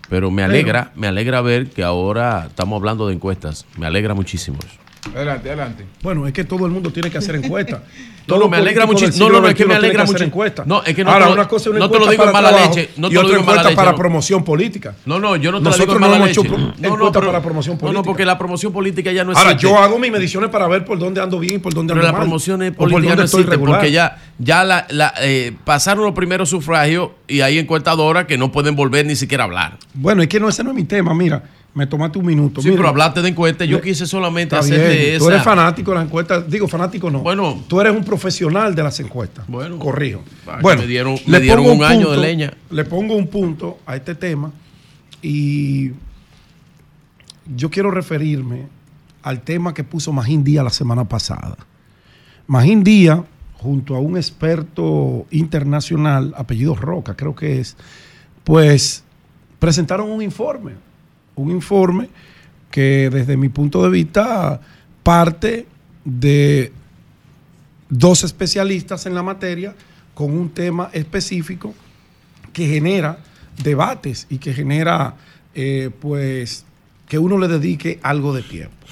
[0.09, 3.65] pero me alegra, me alegra ver que ahora estamos hablando de encuestas.
[3.77, 4.82] Me alegra muchísimo eso.
[5.15, 5.85] Adelante, adelante.
[6.01, 7.81] Bueno, es que todo el mundo tiene que hacer encuestas.
[8.25, 9.27] No, no, me alegra muchísimo.
[9.27, 10.25] No, no, no, es que me alegra mucho.
[10.65, 12.23] No, es que no Ahora, te lo- una cosa es una no te lo digo
[12.23, 13.97] en mala trabajo leche, no te y lo otra digo en mala leche, para no.
[13.97, 14.95] promoción política.
[15.05, 16.39] No, no, yo no te lo Nosotros digo en no mala hemos leche.
[16.39, 17.99] hecho pro- No, no, encuesta pero- para promoción No, política.
[17.99, 19.67] no, porque la promoción política ya no Ahora, existe.
[19.67, 22.07] yo hago mis mediciones para ver por dónde ando bien y por dónde Pero ando
[22.07, 22.21] la mal.
[22.21, 26.47] promoción o por política no existe porque ya, ya la, la, eh, pasaron los primeros
[26.47, 29.77] sufragios y hay encuestadoras que no pueden volver ni siquiera a hablar.
[29.95, 31.13] Bueno, es que no, ese no es mi tema.
[31.13, 31.43] Mira,
[31.73, 32.61] me tomaste un minuto.
[32.61, 33.67] Sí, Mira, pero hablaste de encuestas.
[33.67, 35.25] Yo quise solamente Está hacer bien, de esa.
[35.25, 36.49] Tú eres fanático de las encuestas.
[36.49, 37.19] Digo, fanático no.
[37.19, 37.63] Bueno.
[37.67, 39.45] Tú eres un profesional de las encuestas.
[39.47, 39.79] Bueno.
[39.79, 40.21] Corrijo.
[40.61, 42.53] Bueno, me dieron- me un año de leña.
[42.69, 44.51] Le pongo un punto a este tema
[45.21, 45.91] y
[47.55, 48.67] yo quiero referirme
[49.23, 51.57] al tema que puso Magín Díaz la semana pasada.
[52.45, 53.21] Magín Díaz,
[53.57, 57.77] junto a un experto internacional, apellido Roca, creo que es,
[58.43, 59.03] pues
[59.59, 60.73] presentaron un informe.
[61.35, 62.09] Un informe
[62.71, 64.59] que desde mi punto de vista
[65.03, 65.67] parte
[66.05, 66.71] de
[67.89, 69.75] dos especialistas en la materia
[70.13, 71.73] con un tema específico
[72.51, 73.19] que genera
[73.61, 75.15] debates y que genera,
[75.53, 76.65] eh, pues,
[77.07, 78.87] que uno le dedique algo de tiempo.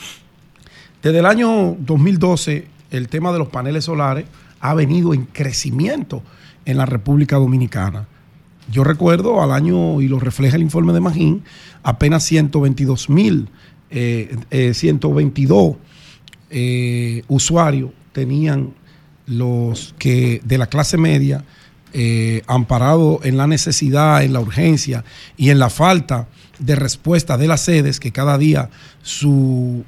[1.01, 4.25] Desde el año 2012, el tema de los paneles solares
[4.59, 6.21] ha venido en crecimiento
[6.65, 8.07] en la República Dominicana.
[8.69, 11.43] Yo recuerdo al año, y lo refleja el informe de Magín,
[11.83, 13.49] apenas 122 mil,
[13.89, 15.75] eh, eh, 122
[16.49, 18.73] eh, usuarios tenían
[19.25, 21.45] los que de la clase media,
[21.93, 25.03] eh, amparado en la necesidad, en la urgencia
[25.37, 26.27] y en la falta
[26.59, 28.69] de respuesta de las sedes, que cada día
[29.01, 29.83] su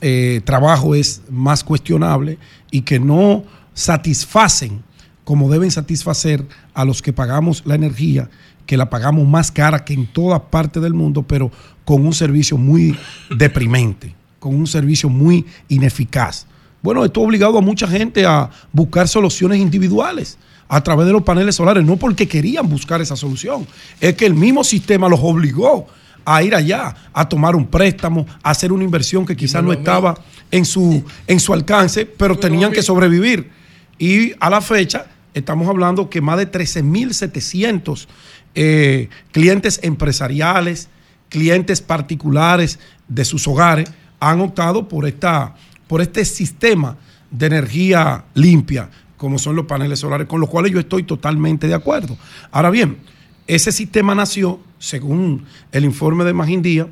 [0.00, 2.38] eh, trabajo es más cuestionable
[2.70, 4.82] y que no satisfacen
[5.24, 8.28] como deben satisfacer a los que pagamos la energía,
[8.66, 11.50] que la pagamos más cara que en toda parte del mundo, pero
[11.84, 12.96] con un servicio muy
[13.30, 16.46] deprimente, con un servicio muy ineficaz.
[16.82, 20.38] Bueno, esto ha obligado a mucha gente a buscar soluciones individuales
[20.68, 23.66] a través de los paneles solares, no porque querían buscar esa solución,
[24.00, 25.86] es que el mismo sistema los obligó
[26.24, 30.14] a ir allá, a tomar un préstamo, a hacer una inversión que quizás no estaba
[30.50, 33.50] en su, en su alcance, pero tenían que sobrevivir.
[33.98, 38.06] Y a la fecha estamos hablando que más de 13.700
[38.54, 40.88] eh, clientes empresariales,
[41.28, 42.78] clientes particulares
[43.08, 43.90] de sus hogares
[44.20, 45.54] han optado por, esta,
[45.86, 46.96] por este sistema
[47.30, 51.74] de energía limpia, como son los paneles solares, con los cuales yo estoy totalmente de
[51.74, 52.16] acuerdo.
[52.50, 52.98] Ahora bien,
[53.46, 56.86] ese sistema nació, según el informe de Magín Díaz,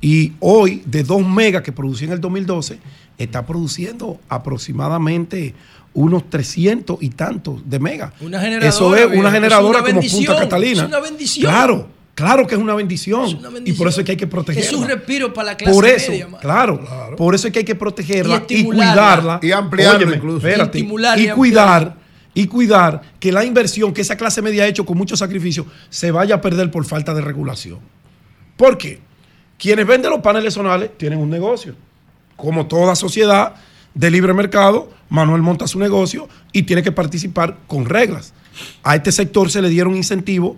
[0.00, 2.78] y hoy de 2 megas que producía en el 2012,
[3.18, 5.54] está produciendo aproximadamente
[5.94, 8.12] unos 300 y tantos de mega.
[8.20, 10.82] Una generadora, Eso es una es generadora una como Punta Catalina.
[10.82, 11.50] es una bendición.
[11.50, 13.24] Claro, claro que es una bendición.
[13.26, 14.68] Es una Y por eso es que hay que protegerla.
[14.68, 16.38] Es un respiro para la clase Por eso, media, mano.
[16.40, 19.40] claro, por eso es que hay que protegerla Y cuidarla.
[19.42, 20.46] Y ampliarla Óyeme, incluso.
[20.46, 21.96] espérate, Y y y cuidar,
[22.34, 26.12] y cuidar que la inversión que esa clase media ha hecho con mucho sacrificio se
[26.12, 27.80] vaya a perder por falta de regulación.
[28.56, 29.00] ¿Por qué?
[29.58, 31.74] Quienes venden los paneles solares tienen un negocio.
[32.36, 33.54] Como toda sociedad
[33.94, 38.32] de libre mercado, Manuel monta su negocio y tiene que participar con reglas.
[38.82, 40.56] A este sector se le dieron incentivos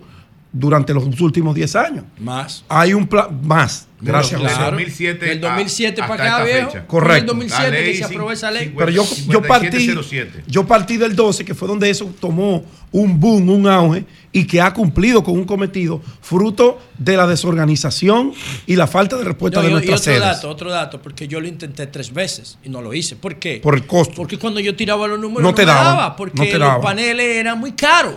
[0.53, 2.05] durante los últimos 10 años.
[2.19, 2.63] Más.
[2.69, 3.87] Hay un plan más.
[3.99, 4.53] Gracias, José.
[4.61, 6.71] 2007 Del 2007 a- para acá, viejo.
[6.71, 6.85] fecha.
[6.87, 7.15] Correcto.
[7.15, 8.67] Del 2007 La ley que se aprobó esa ley.
[8.67, 10.43] cincu- Pero yo, yo, partí, 5707.
[10.45, 14.59] yo partí del 12, que fue donde eso tomó un boom, un auge, y que
[14.61, 18.33] ha cumplido con un cometido fruto de la desorganización
[18.67, 20.21] y la falta de respuesta No, de y- y nuestras otro sedes.
[20.21, 23.15] dato, otro dato, porque yo lo intenté tres veces y no lo hice.
[23.15, 23.59] ¿Por qué?
[23.63, 24.15] Por el costo.
[24.15, 26.59] Porque cuando yo tiraba los números No no, te me daban, daba, porque no te
[26.59, 26.81] los daban.
[26.81, 28.15] paneles eran muy caros.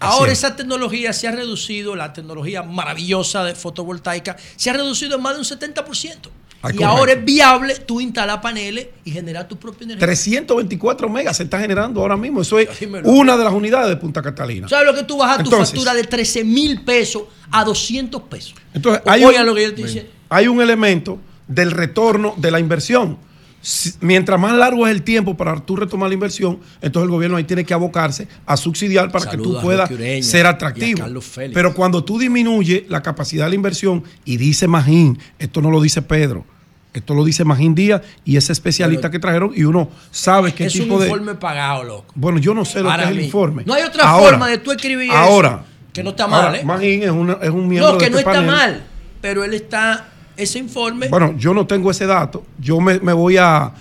[0.00, 0.38] Ahora es.
[0.38, 5.34] esa tecnología se ha reducido, la tecnología maravillosa de fotovoltaica, se ha reducido en más
[5.34, 6.30] de un 70%.
[6.62, 6.86] Ah, y correcto.
[6.86, 10.06] ahora es viable tú instalar paneles y generar tu propia energía.
[10.06, 12.42] 324 megas se está generando ahora mismo.
[12.42, 12.68] Eso es
[13.04, 14.68] una de las unidades de Punta Catalina.
[14.68, 18.54] ¿Sabes lo que tú bajas tu factura de 13 mil pesos a 200 pesos?
[18.74, 20.10] Entonces, O- hay oigan un, lo que yo te dice.
[20.28, 21.18] hay un elemento
[21.48, 23.18] del retorno de la inversión.
[23.62, 27.36] Si- Mientras más largo es el tiempo para tú retomar la inversión, entonces el gobierno
[27.36, 31.04] ahí tiene que abocarse a subsidiar para que tú puedas Ureña ser atractivo.
[31.52, 35.80] Pero cuando tú disminuyes la capacidad de la inversión, y dice Magín, esto no lo
[35.82, 36.46] dice Pedro,
[36.94, 40.64] esto lo dice Magín Díaz y ese especialista Pero- que trajeron, y uno sabe qué
[40.64, 41.06] Es un tipo de.
[41.08, 42.12] informe pagado, loco.
[42.14, 43.64] Bueno, yo no sé lo que es el informe.
[43.66, 45.92] No hay otra Ahora- forma de tú escribir Ahora, eso.
[45.92, 46.64] Que no está mal, ahora, ¿eh?
[46.64, 48.46] Magín es, una- es un miembro No, de que no este está panel.
[48.46, 48.82] mal.
[49.20, 50.08] Pero él está.
[50.40, 51.08] Ese informe.
[51.08, 52.44] Bueno, yo no tengo ese dato.
[52.58, 53.72] Yo me, me voy a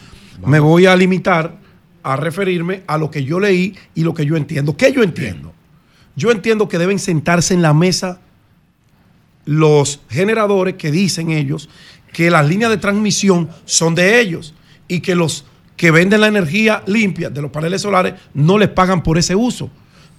[0.45, 1.57] me voy a limitar
[2.03, 4.75] a referirme a lo que yo leí y lo que yo entiendo.
[4.77, 5.53] ¿Qué yo entiendo?
[6.15, 8.21] Yo entiendo que deben sentarse en la mesa
[9.45, 11.69] los generadores que dicen ellos
[12.13, 14.53] que las líneas de transmisión son de ellos
[14.87, 15.45] y que los
[15.75, 19.69] que venden la energía limpia de los paneles solares no les pagan por ese uso.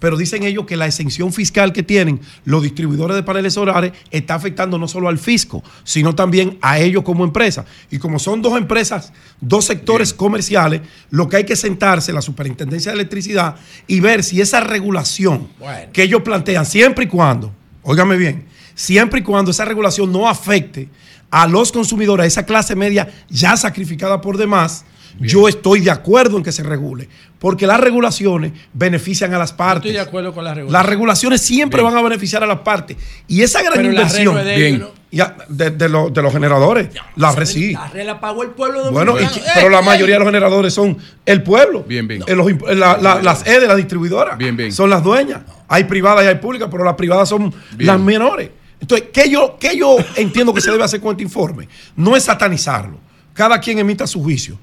[0.01, 4.35] Pero dicen ellos que la exención fiscal que tienen los distribuidores de paneles solares está
[4.35, 7.65] afectando no solo al fisco, sino también a ellos como empresa.
[7.91, 12.91] Y como son dos empresas, dos sectores comerciales, lo que hay que sentarse la Superintendencia
[12.91, 13.57] de Electricidad
[13.87, 15.93] y ver si esa regulación Bueno.
[15.93, 17.53] que ellos plantean, siempre y cuando,
[17.83, 20.89] óigame bien, siempre y cuando esa regulación no afecte
[21.31, 24.85] a los consumidores, a esa clase media ya sacrificada por demás,
[25.19, 27.09] yo estoy de acuerdo en que se regule,
[27.39, 29.87] porque las regulaciones benefician a las partes.
[29.91, 30.73] Estoy de acuerdo con la regulación.
[30.73, 32.97] Las regulaciones siempre van a beneficiar a las partes.
[33.29, 37.33] Y esa gran Pero inversión de ellos, ya, de, de los- de los generadores, la
[37.33, 37.73] red sí.
[37.73, 39.53] La regla pagó el pueblo Bueno, y- dominicano.
[39.55, 39.85] pero ¡Ey, la ey!
[39.87, 40.97] mayoría de los generadores son
[41.27, 41.83] el pueblo.
[41.83, 42.23] Bien, bien.
[42.27, 42.47] Eh, los
[42.77, 44.71] la- la- las E de la distribuidora Bien, bien.
[44.73, 45.41] son las dueñas.
[45.69, 47.87] Hay privadas y hay públicas, pero las privadas son Bien.
[47.87, 48.51] las menores.
[48.81, 51.69] Entonces, ¿qué yo, qué yo entiendo que se debe hacer con este informe?
[51.97, 52.99] No es satanizarlo.
[53.35, 54.59] Cada quien emita su juicio.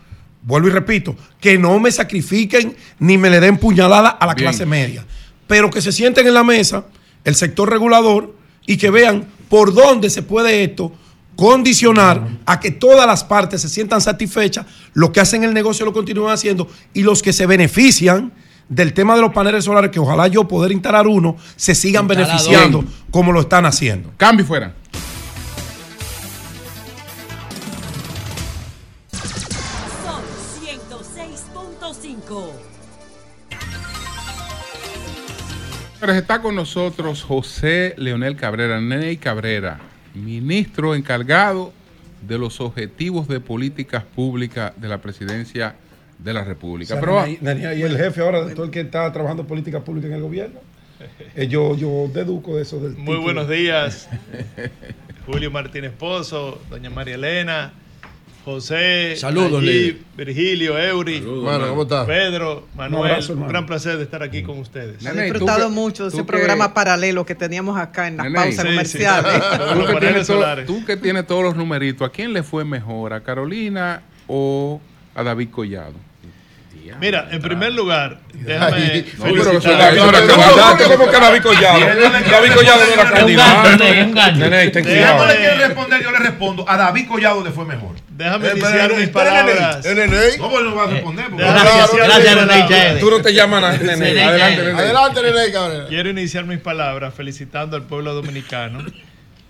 [0.48, 4.48] Vuelvo y repito, que no me sacrifiquen ni me le den puñalada a la Bien.
[4.48, 5.06] clase media.
[5.46, 6.86] Pero que se sienten en la mesa,
[7.26, 8.34] el sector regulador,
[8.66, 10.94] y que vean por dónde se puede esto
[11.36, 15.92] condicionar a que todas las partes se sientan satisfechas, los que hacen el negocio lo
[15.92, 18.32] continúen haciendo y los que se benefician
[18.70, 22.28] del tema de los paneles solares, que ojalá yo poder instalar uno, se sigan Instalador.
[22.32, 24.12] beneficiando como lo están haciendo.
[24.16, 24.74] Cambio fuera.
[36.00, 39.80] Señores, está con nosotros José Leonel Cabrera, Ney Cabrera,
[40.14, 41.74] ministro encargado
[42.22, 45.74] de los objetivos de políticas públicas de la presidencia
[46.20, 47.00] de la República.
[47.00, 47.40] Pero y
[47.82, 50.60] el jefe ahora de todo el que está trabajando política pública en el gobierno.
[51.36, 53.22] Eh, yo, yo deduzco de eso del Muy título.
[53.24, 54.08] buenos días,
[55.26, 57.74] Julio Martínez Pozo, doña María Elena,
[58.52, 59.98] José, Saludos, líder.
[60.16, 62.06] Virgilio, Eury, ¿cómo estás?
[62.08, 63.12] Pedro, Manuel.
[63.12, 65.04] abrazo, un gran placer de estar aquí con ustedes.
[65.04, 68.28] Nene, He disfrutado que- mucho de ese que- programa paralelo que teníamos acá en las
[68.28, 68.68] Nene, pausas sí, sí.
[68.70, 69.34] comerciales.
[69.34, 72.42] De Tú los que, tienes todo- tú que tienes todos los numeritos, ¿a quién le
[72.42, 73.12] fue mejor?
[73.12, 74.80] ¿A Carolina o
[75.14, 76.07] a David Collado?
[77.00, 79.18] Mira, en primer lugar, déjame era que
[80.38, 81.80] mandaste, ¿cómo que David Collado?
[82.56, 83.70] Collado candidato.
[84.38, 85.18] Nene, ten Déjame- cuidado.
[85.18, 86.66] no le quiere responder, yo le respondo.
[86.68, 87.96] A David Collado le fue mejor.
[88.10, 89.86] Déjame Eh, iniciar mis espera, palabras.
[89.86, 90.38] nene, nene.
[90.40, 91.26] ¿Cómo no va a responder?
[91.32, 93.00] Gracias.
[93.00, 93.64] Tú no te llamas.
[93.64, 95.22] Adelante,
[95.54, 95.88] Cabrera.
[95.88, 98.84] Quiero iniciar mis palabras felicitando al pueblo dominicano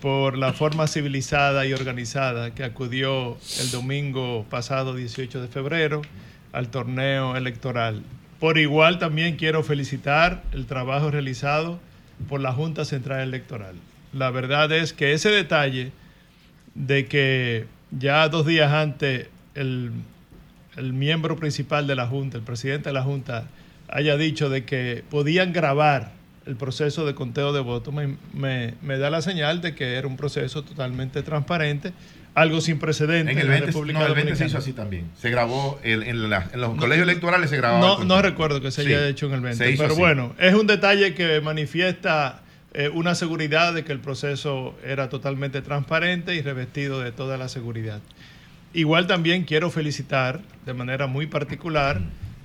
[0.01, 6.01] por la forma civilizada y organizada que acudió el domingo pasado 18 de febrero
[6.53, 8.01] al torneo electoral.
[8.39, 11.79] Por igual también quiero felicitar el trabajo realizado
[12.29, 13.75] por la Junta Central Electoral.
[14.13, 15.91] La verdad es que ese detalle
[16.75, 19.91] de que ya dos días antes el,
[20.75, 23.47] el miembro principal de la Junta, el presidente de la Junta,
[23.89, 26.11] haya dicho de que podían grabar
[26.45, 30.07] el proceso de conteo de votos, me, me- me da la señal de que era
[30.07, 31.91] un proceso totalmente transparente,
[32.37, 35.09] algo sin precedentes En el la 20, República no, el 20 se hizo así también.
[35.19, 38.69] Se grabó el- en, la- en los colegios electorales se el No, no recuerdo que
[38.69, 40.01] se Sí, haya hecho en el 20, se hizo pero así.
[40.01, 42.41] bueno, es un detalle que manifiesta
[42.73, 47.49] eh, una seguridad de que el proceso era totalmente transparente y revestido de toda la
[47.49, 48.01] seguridad.
[48.73, 52.01] Igual también quiero felicitar de manera muy particular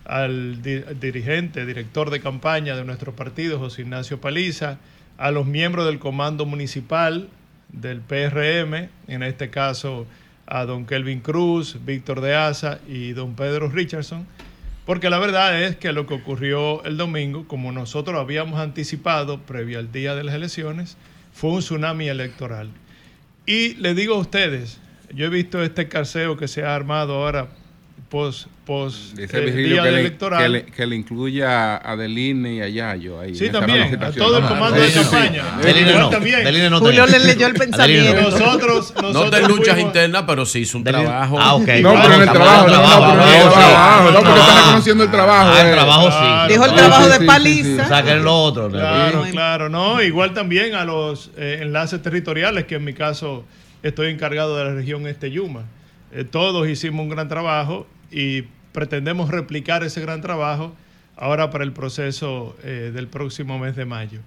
[0.07, 4.79] al di- dirigente, director de campaña de nuestro partido, José Ignacio Paliza,
[5.19, 7.29] a los miembros del comando municipal
[7.73, 10.07] del PRM, en este caso
[10.47, 14.27] a don Kelvin Cruz, Víctor de Asa y don Pedro Richardson,
[14.85, 19.79] porque la verdad es que lo que ocurrió el domingo, como nosotros habíamos anticipado previo
[19.79, 20.97] al día de las elecciones,
[21.33, 22.71] fue un tsunami electoral.
[23.47, 24.81] Y le digo a ustedes,
[25.15, 27.49] yo he visto este carseo que se ha armado ahora
[28.09, 30.43] post, post Dice eh, día que le, electoral.
[30.43, 33.35] que, le, que le incluya a Adeline y a Yayo ahí.
[33.35, 35.01] Sí, también, a todo el Ah, comando sí, de sí, sí.
[35.11, 35.57] campaña.
[35.57, 36.37] Adeline Igual no, también.
[36.43, 38.21] Adeline no Julio le leyó el pensamiento.
[38.31, 41.39] Nosotros, No nosotros te luchas fuimos- internas, pero sí hizo un Del- trabajo.
[41.41, 41.69] Ah, ok.
[41.83, 45.51] No, pero en el trabajo, no, no, no, porque está reconociendo el trabajo.
[45.55, 45.73] Ah, el eh.
[45.73, 46.53] trabajo sí.
[46.53, 47.83] Dijo el Sí, trabajo sí, de sí, sí, paliza.
[47.85, 47.89] sí.
[47.89, 48.63] Saquen lo otro.
[48.69, 48.79] ¿no?
[48.79, 50.01] Claro, claro, no.
[50.03, 53.45] Igual también a los eh, enlaces territoriales, que en mi caso
[53.83, 55.65] estoy encargado de la región Este Yuma.
[56.13, 60.75] Eh, todos hicimos un gran trabajo y pretendemos replicar ese gran trabajo
[61.17, 64.21] ahora para el proceso eh, del próximo mes de mayo.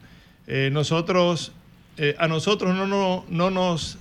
[0.47, 1.51] Eh, nosotros,
[1.97, 3.97] eh, a nosotros no, no, no nos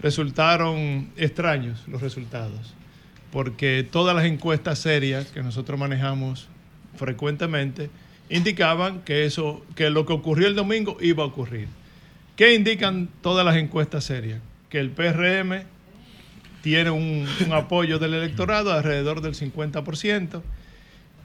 [0.00, 2.74] resultaron extraños los resultados,
[3.32, 6.48] porque todas las encuestas serias que nosotros manejamos
[6.96, 7.90] frecuentemente
[8.28, 11.68] indicaban que eso, que lo que ocurrió el domingo iba a ocurrir.
[12.36, 14.40] ¿Qué indican todas las encuestas serias?
[14.68, 15.64] Que el PRM
[16.66, 20.42] tiene un, un apoyo del electorado alrededor del 50%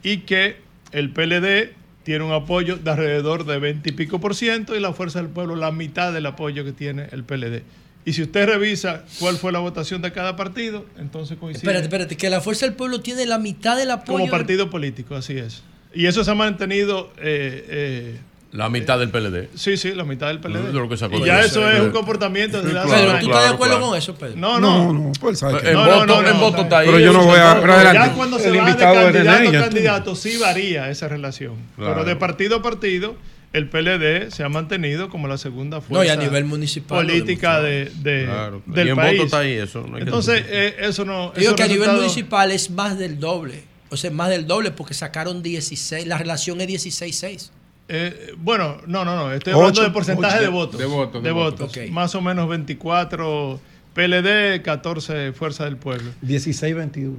[0.04, 0.58] y que
[0.92, 1.74] el PLD
[2.04, 5.30] tiene un apoyo de alrededor de 20 y pico por ciento y la Fuerza del
[5.32, 7.64] Pueblo la mitad del apoyo que tiene el PLD.
[8.06, 11.62] Y si usted revisa cuál fue la votación de cada partido, entonces coincide.
[11.64, 14.12] Espérate, espérate, que la Fuerza del Pueblo tiene la mitad del apoyo.
[14.14, 15.64] Como del- partido político, así es.
[15.96, 17.12] Y eso se ha mantenido.
[17.18, 18.20] eh, eh,
[18.52, 19.48] La mitad del PLD.
[19.56, 20.68] sí, sí, la mitad del PLD.
[20.68, 21.69] De lo que sacó y ya eso.
[21.72, 23.19] es un comportamiento Pedro, años.
[23.22, 23.88] ¿tú estás de acuerdo claro.
[23.91, 24.36] con eso, Pedro?
[24.36, 24.91] No, no.
[24.91, 26.64] No, no, pues sabe que En No, voto, no, no, en no, voto no.
[26.64, 26.88] está ahí.
[26.88, 28.07] Pero yo no voy a- se- pero adelante.
[28.10, 31.56] Ya cuando se El va de candidato a candidato, sí varía esa relación.
[31.78, 31.94] Claro.
[31.94, 33.15] Pero de partido a partido,
[33.53, 37.06] el PLD se ha mantenido como la segunda No, fuerza y a nivel municipal.
[37.06, 38.64] política de, de- Claro, claro.
[38.65, 39.18] del Y en país.
[39.18, 41.32] voto está ahí, eso no Entonces, eh, eso no.
[41.38, 43.64] Digo que a nivel municipal es más del doble.
[43.90, 46.06] O sea, más del doble porque sacaron 16.
[46.06, 47.52] La relación es 16-6.
[47.94, 49.32] Eh, bueno, no, no, no.
[49.34, 50.44] Estoy hablando Ocho, de porcentaje ocho.
[50.44, 50.80] de votos.
[50.80, 51.72] De votos, De de votos.
[51.92, 53.60] Más o menos 24
[53.94, 56.12] PLD, 14 Fuerza del Pueblo.
[56.26, 57.16] 16-21.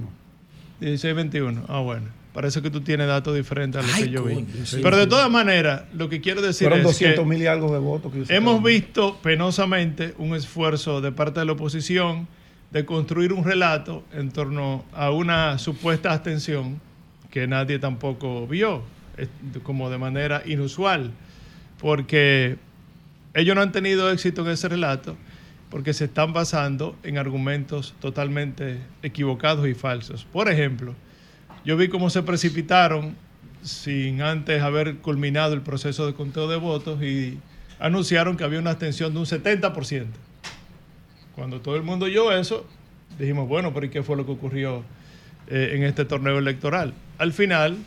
[0.81, 1.63] 16-21.
[1.67, 2.07] Ah, bueno.
[2.33, 4.43] Parece que tú tienes datos diferentes a los Ay, que yo vi.
[4.65, 4.79] sí.
[4.81, 7.71] Pero de todas maneras, lo que quiero decir Fueron es 200 que mil y algo
[7.71, 8.11] de votos.
[8.11, 12.27] que hemos visto penosamente un esfuerzo de parte de la oposición
[12.71, 16.81] de construir un relato en torno a una supuesta abstención
[17.29, 18.81] que nadie tampoco vio,
[19.63, 21.11] como de manera inusual,
[21.79, 22.57] porque
[23.33, 25.17] ellos no han tenido éxito en ese relato
[25.73, 30.23] porque se están basando en argumentos totalmente equivocados y falsos.
[30.23, 30.93] Por ejemplo,
[31.65, 33.15] yo vi cómo se precipitaron
[33.63, 37.39] sin antes haber culminado el proceso de conteo de votos y
[37.79, 40.05] anunciaron que había una abstención de un 70%.
[41.33, 42.67] Cuando todo el mundo oyó eso,
[43.17, 44.83] dijimos, bueno, pero ¿y qué fue lo que ocurrió
[45.47, 46.93] eh, en este torneo electoral?
[47.17, 47.77] Al final,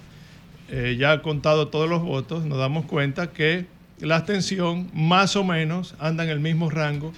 [0.71, 3.67] eh, ya contado todos los votos, nos damos cuenta que
[4.01, 7.13] la abstención más o menos anda en el mismo rango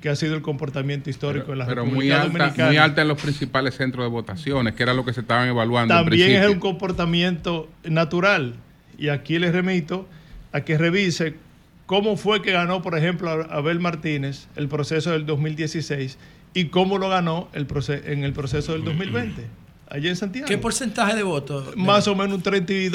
[0.00, 2.68] que ha sido el comportamiento histórico Pero, en la pero muy, República alta, Dominicana.
[2.68, 5.94] muy alta en los principales centros de votaciones, que era lo que se estaban evaluando.
[5.94, 8.54] en También es un comportamiento natural.
[8.98, 10.08] Y aquí les remito
[10.52, 11.34] a que revise
[11.86, 16.18] cómo fue que ganó, por ejemplo, Abel Martínez el proceso del 2016
[16.54, 19.42] y cómo lo ganó el proce- en el proceso del 2020,
[19.92, 20.46] allá en Santiago.
[20.48, 21.76] ¿Qué porcentaje de votos?
[21.76, 22.90] Más o menos un 32%.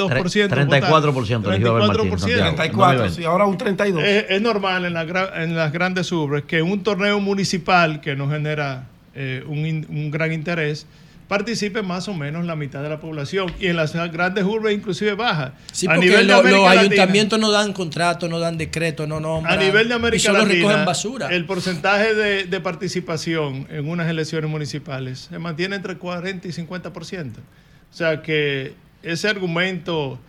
[0.49, 2.17] Tre- 34% eligió Abel Martínez, 34%.
[2.19, 2.55] Santiago.
[2.55, 4.03] 34, sí, ahora un 32.
[4.03, 8.29] Es, es normal en, la en las grandes urbes que un torneo municipal que no
[8.29, 10.85] genera eh, un, un gran interés
[11.27, 15.13] participe más o menos la mitad de la población y en las grandes urbes inclusive
[15.13, 15.53] baja.
[15.73, 18.57] Sí, a porque nivel de lo- América los Latina- ayuntamientos no dan contratos, no dan
[18.57, 19.53] decretos, no nombran.
[19.59, 21.27] a nivel de y América solo Latina, recogen basura.
[21.27, 27.31] el porcentaje de, de participación en unas elecciones municipales se mantiene entre 40 y 50%.
[27.37, 28.73] O sea que
[29.03, 30.19] ese argumento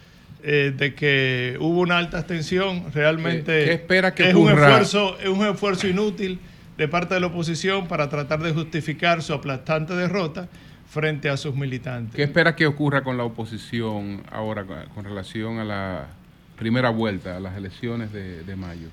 [0.43, 5.17] eh, de que hubo una alta abstención realmente ¿Qué- qué espera que es, un esfuerzo,
[5.21, 6.39] es un esfuerzo inútil
[6.77, 10.49] de parte de la oposición para tratar de justificar su aplastante derrota
[10.89, 12.15] frente a sus militantes.
[12.15, 16.07] ¿Qué espera que ocurra con la oposición ahora con, relación a la
[16.57, 18.89] primera vuelta, a las elecciones de, de mayo?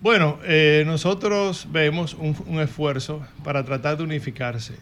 [0.00, 4.74] Bueno, eh, nosotros vemos un, un esfuerzo para tratar de unificarse.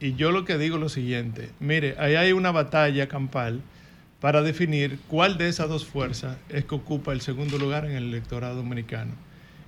[0.00, 3.60] Y yo lo que digo es lo siguiente, mire, ahí hay una batalla campal
[4.18, 8.04] para definir cuál de esas dos fuerzas es que ocupa el segundo lugar en el
[8.04, 9.12] electorado dominicano.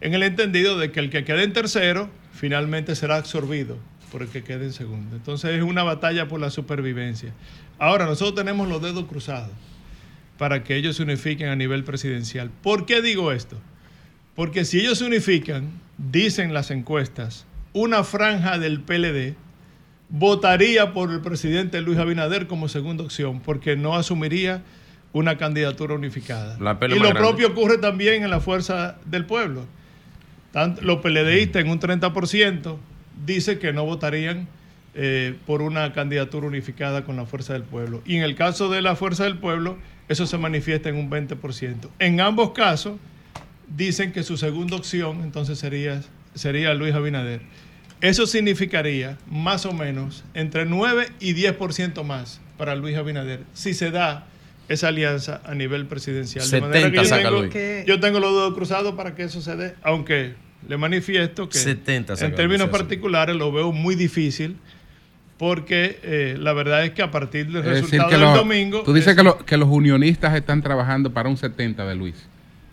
[0.00, 3.78] En el entendido de que el que quede en tercero finalmente será absorbido
[4.14, 5.16] por el que quede en segundo.
[5.16, 7.32] Entonces es una batalla por la supervivencia.
[7.80, 9.50] Ahora, nosotros tenemos los dedos cruzados
[10.38, 12.48] para que ellos se unifiquen a nivel presidencial.
[12.62, 13.58] ¿Por qué digo esto?
[14.36, 15.68] Porque si ellos se unifican,
[15.98, 19.34] dicen las encuestas, una franja del PLD
[20.10, 24.62] votaría por el presidente Luis Abinader como segunda opción, porque no asumiría
[25.12, 26.56] una candidatura unificada.
[26.82, 29.66] Y lo propio ocurre también en la fuerza del pueblo.
[30.82, 32.76] Los PLDistas en un 30%
[33.24, 34.48] dicen que no votarían
[34.94, 38.02] eh, por una candidatura unificada con la fuerza del pueblo.
[38.06, 39.76] Y en el caso de la fuerza del pueblo,
[40.08, 41.88] eso se manifiesta en un 20%.
[41.98, 42.98] En ambos casos,
[43.68, 46.02] dicen que su segunda opción entonces sería,
[46.34, 47.40] sería Luis Abinader.
[48.00, 53.90] Eso significaría más o menos entre 9 y 10% más para Luis Abinader si se
[53.90, 54.26] da
[54.68, 56.48] esa alianza a nivel presidencial.
[56.50, 59.56] De manera 70 que yo tengo, yo tengo los dedos cruzados para que eso se
[59.56, 60.34] dé, aunque
[60.68, 64.56] le manifiesto que 70 saca en términos particulares lo veo muy difícil
[65.38, 68.34] porque eh, la verdad es que a partir del Es decir, resultado que del los-
[68.36, 68.82] domingo...
[68.82, 72.14] tú dices es- que, lo- que los unionistas están trabajando para un 70 de Luis.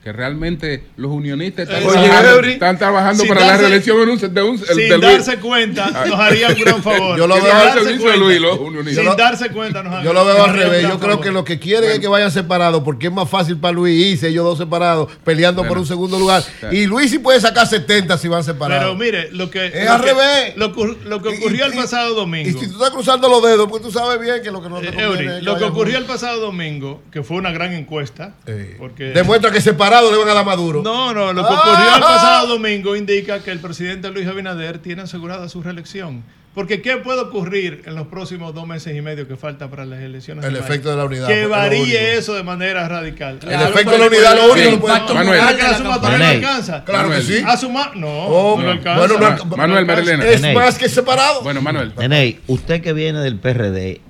[0.03, 4.09] Que realmente los unionistas están Oye, trabajando, Eury, están trabajando para la darse- reelección en
[4.09, 7.17] un, de un- sin de darse cuenta, nos haría un gran favor.
[7.19, 8.95] Yo lo Sin veo al darse servicio de cuenta, Luis, los unionistas.
[8.95, 10.81] Sin Yo lo- darse cuenta, nos Yo lo veo al haría revés.
[10.81, 11.23] Yo creo favor.
[11.23, 14.29] que lo que quieren es que vayan separados porque es más fácil para Luis irse
[14.29, 16.41] ellos dos separados peleando por un segundo lugar.
[16.71, 18.83] Y Luis sí puede sacar 70 si van separados.
[18.83, 19.67] Pero mire, lo que.
[19.67, 20.53] Es lo al que- revés.
[20.57, 22.59] Lo, que ocurrió el pasado y domingo.
[22.59, 24.87] si tú estás cruzando los dedos, pues tú sabes bien que lo que no te
[24.87, 27.71] eh, conviene Eury, es que lo que ocurrió el pasado domingo, que fue una gran
[27.73, 28.33] encuesta.
[28.79, 30.81] Porque Demuestra que separados le van a dar Maduro.
[30.83, 35.01] No, no, lo que ocurrió el pasado domingo indica que el presidente Luis Abinader tiene
[35.01, 36.23] asegurada su reelección.
[36.53, 40.01] Porque ¿qué puede ocurrir en los próximos dos meses y medio que falta para las
[40.01, 40.43] elecciones?
[40.43, 43.39] El de efecto de la unidad, Que varíe eso de manera radical.
[43.41, 45.37] El efecto de la unidad, lo único que puede- impacto Manuel.
[45.39, 46.83] la sumatoria no alcanza.
[46.83, 47.41] Claro que sí.
[47.45, 48.71] A suma- no, Oh, no, no.
[48.71, 48.99] alcanza.
[49.15, 49.55] Bueno, no.
[49.55, 50.25] Manuel Marilena.
[50.25, 51.41] Es más que separado.
[51.41, 51.93] Bueno, Manuel.
[51.97, 54.01] Nene, usted que viene del PRD,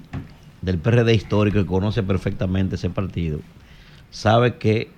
[0.64, 3.40] del PRD histórico y conoce perfectamente ese partido,
[4.10, 4.90] sabe que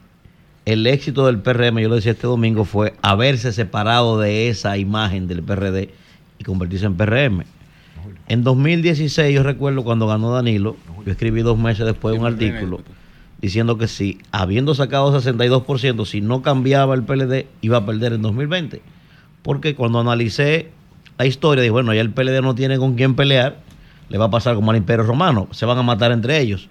[0.66, 5.28] el éxito del PRM, yo lo decía este domingo, fue haberse separado de esa imagen
[5.28, 5.90] del PRD
[6.40, 7.44] y convertirse en PRM.
[8.28, 12.82] En 2016, yo recuerdo cuando ganó Danilo, yo escribí dos meses después un artículo
[13.44, 18.22] diciendo que si, habiendo sacado 62%, si no cambiaba el PLD, iba a perder en
[18.22, 18.82] 2020.
[19.42, 20.72] Porque cuando analicé
[21.18, 23.58] la historia, dije, bueno, ya el PLD no tiene con quién pelear,
[24.08, 26.70] le va a pasar como al Imperio Romano, se van a matar entre ellos.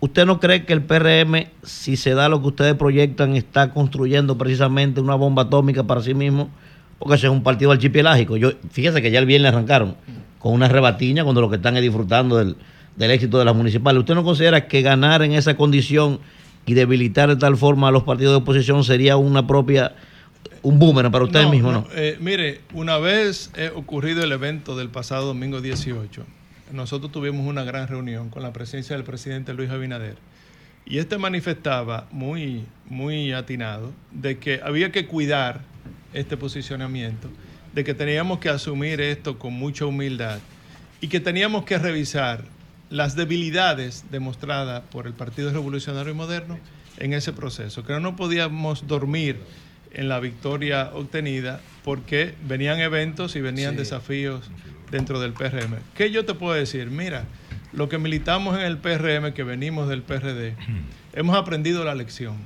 [0.00, 4.36] ¿Usted no cree que el PRM, si se da lo que ustedes proyectan, está construyendo
[4.36, 6.50] precisamente una bomba atómica para sí mismo?
[6.98, 8.36] Porque ese es un partido archipelágico.
[8.36, 9.96] Yo, fíjese que ya el viernes arrancaron
[10.38, 12.56] con una rebatiña cuando lo que están es disfrutando del,
[12.96, 14.00] del éxito de las municipales.
[14.00, 16.20] ¿Usted no considera que ganar en esa condición
[16.66, 19.94] y debilitar de tal forma a los partidos de oposición sería una propia,
[20.62, 21.72] un boomerang para ustedes No, mismos?
[21.72, 21.86] ¿no?
[21.94, 26.24] eh, mire, una vez eh, ocurrido el evento del pasado domingo 18,
[26.72, 30.16] nosotros tuvimos una gran reunión con la presencia del presidente Luis Abinader.
[30.84, 35.62] Y este manifestaba muy, muy atinado de que había que cuidar
[36.12, 37.28] este posicionamiento,
[37.74, 40.38] de que teníamos que asumir esto con mucha humildad
[41.00, 42.44] y que teníamos que revisar
[42.88, 46.58] las debilidades demostradas por el Partido Revolucionario Moderno
[46.98, 49.38] en ese proceso, que no podíamos dormir
[49.92, 53.78] en la victoria obtenida porque venían eventos y venían Sí.
[53.78, 54.50] desafíos
[54.90, 55.76] dentro del PRM.
[55.94, 56.90] ¿Qué yo te puedo decir?
[56.90, 57.26] Mira,
[57.72, 60.56] lo que militamos en el PRM, que venimos del PRD,
[61.14, 62.38] hemos aprendido la lección.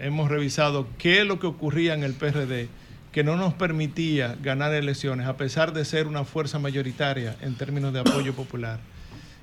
[0.00, 2.68] Hemos revisado qué es lo que ocurría en el PRD
[3.12, 7.92] que no nos permitía ganar elecciones a pesar de ser una fuerza mayoritaria en términos
[7.92, 8.80] de apoyo popular.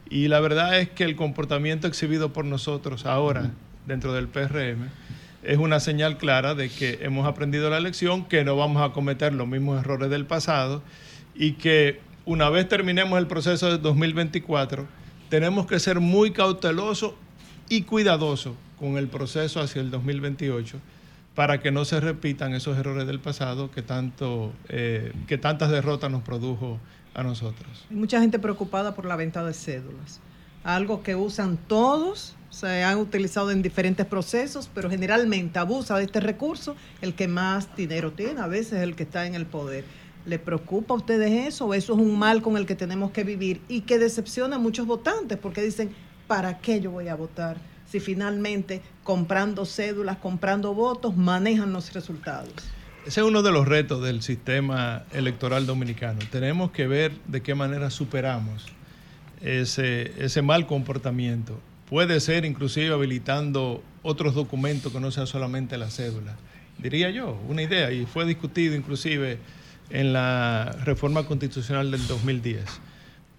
[0.09, 3.51] Y la verdad es que el comportamiento exhibido por nosotros ahora
[3.87, 4.89] dentro del PRM
[5.43, 9.33] es una señal clara de que hemos aprendido la lección, que no vamos a cometer
[9.33, 10.81] los mismos errores del pasado
[11.35, 14.87] y que una vez terminemos el proceso de 2024,
[15.29, 17.13] tenemos que ser muy cautelosos
[17.69, 20.79] y cuidadosos con el proceso hacia el 2028
[21.35, 26.11] para que no se repitan esos errores del pasado que, tanto, eh, que tantas derrotas
[26.11, 26.79] nos produjo
[27.13, 27.85] a nosotros.
[27.89, 30.19] Hay mucha gente preocupada por la venta de cédulas.
[30.63, 36.19] Algo que usan todos, se han utilizado en diferentes procesos, pero generalmente abusa de este
[36.19, 39.83] recurso el que más dinero tiene, a veces el que está en el poder.
[40.25, 43.59] ¿Le preocupa a ustedes eso eso es un mal con el que tenemos que vivir
[43.67, 45.93] y que decepciona a muchos votantes porque dicen,
[46.27, 47.57] ¿para qué yo voy a votar
[47.89, 52.53] si finalmente comprando cédulas, comprando votos, manejan los resultados?
[53.05, 56.19] Ese es uno de los retos del sistema electoral dominicano.
[56.31, 58.67] Tenemos que ver de qué manera superamos
[59.41, 61.59] ese, ese mal comportamiento.
[61.93, 66.35] Puede ser inclusive habilitando otros documentos que no sea solamente la cédula.
[66.79, 69.37] Diría yo, una idea, y fue discutido inclusive
[69.91, 72.63] en la reforma constitucional del 2010.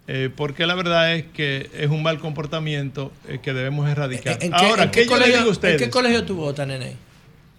[0.07, 4.39] Eh, porque la verdad es que es un mal comportamiento eh, que debemos erradicar.
[4.41, 5.83] ¿En qué, Ahora, en qué ¿qué yo le colegio, ustedes?
[5.83, 6.95] ¿En qué colegio tú votas, nene?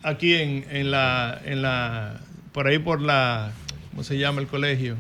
[0.01, 2.21] Aquí en, en la, en la,
[2.53, 3.51] por ahí por la,
[3.91, 4.95] ¿cómo se llama el colegio?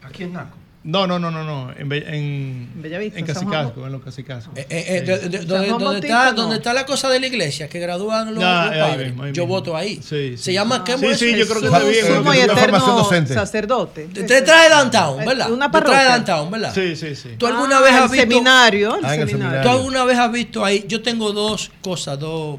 [0.00, 0.63] Aquí en Naco.
[0.86, 4.52] No, no, no, no, no, en, Be- en, Bellavista, en Casicasco, en los Casicascos.
[4.58, 5.48] Eh, eh, Sí.
[5.48, 6.42] San donde, está, no.
[6.42, 9.06] donde está la cosa de la iglesia, que gradúan los, Ya, los ahí padres.
[9.08, 9.54] mismo, ahí yo mismo.
[9.54, 9.96] voto ahí.
[10.02, 10.36] Sí, sí.
[10.36, 12.06] Se llama ¿qué Sí, sí, yo creo que está bien.
[12.06, 13.32] sumo y eterno docente.
[13.32, 14.08] sacerdote.
[14.08, 15.50] Te trae downtown, ¿verdad?
[15.50, 16.00] Una Te parroquia.
[16.00, 16.74] trae downtown, ¿verdad?
[16.74, 17.30] Sí, sí, sí.
[17.38, 18.28] ¿Tú alguna Ah, vez el has visto?
[18.30, 19.62] seminario, el Ah, en el seminario.
[19.62, 20.84] ¿Tú alguna vez has visto ahí?
[20.86, 22.58] Yo tengo dos cosas, dos,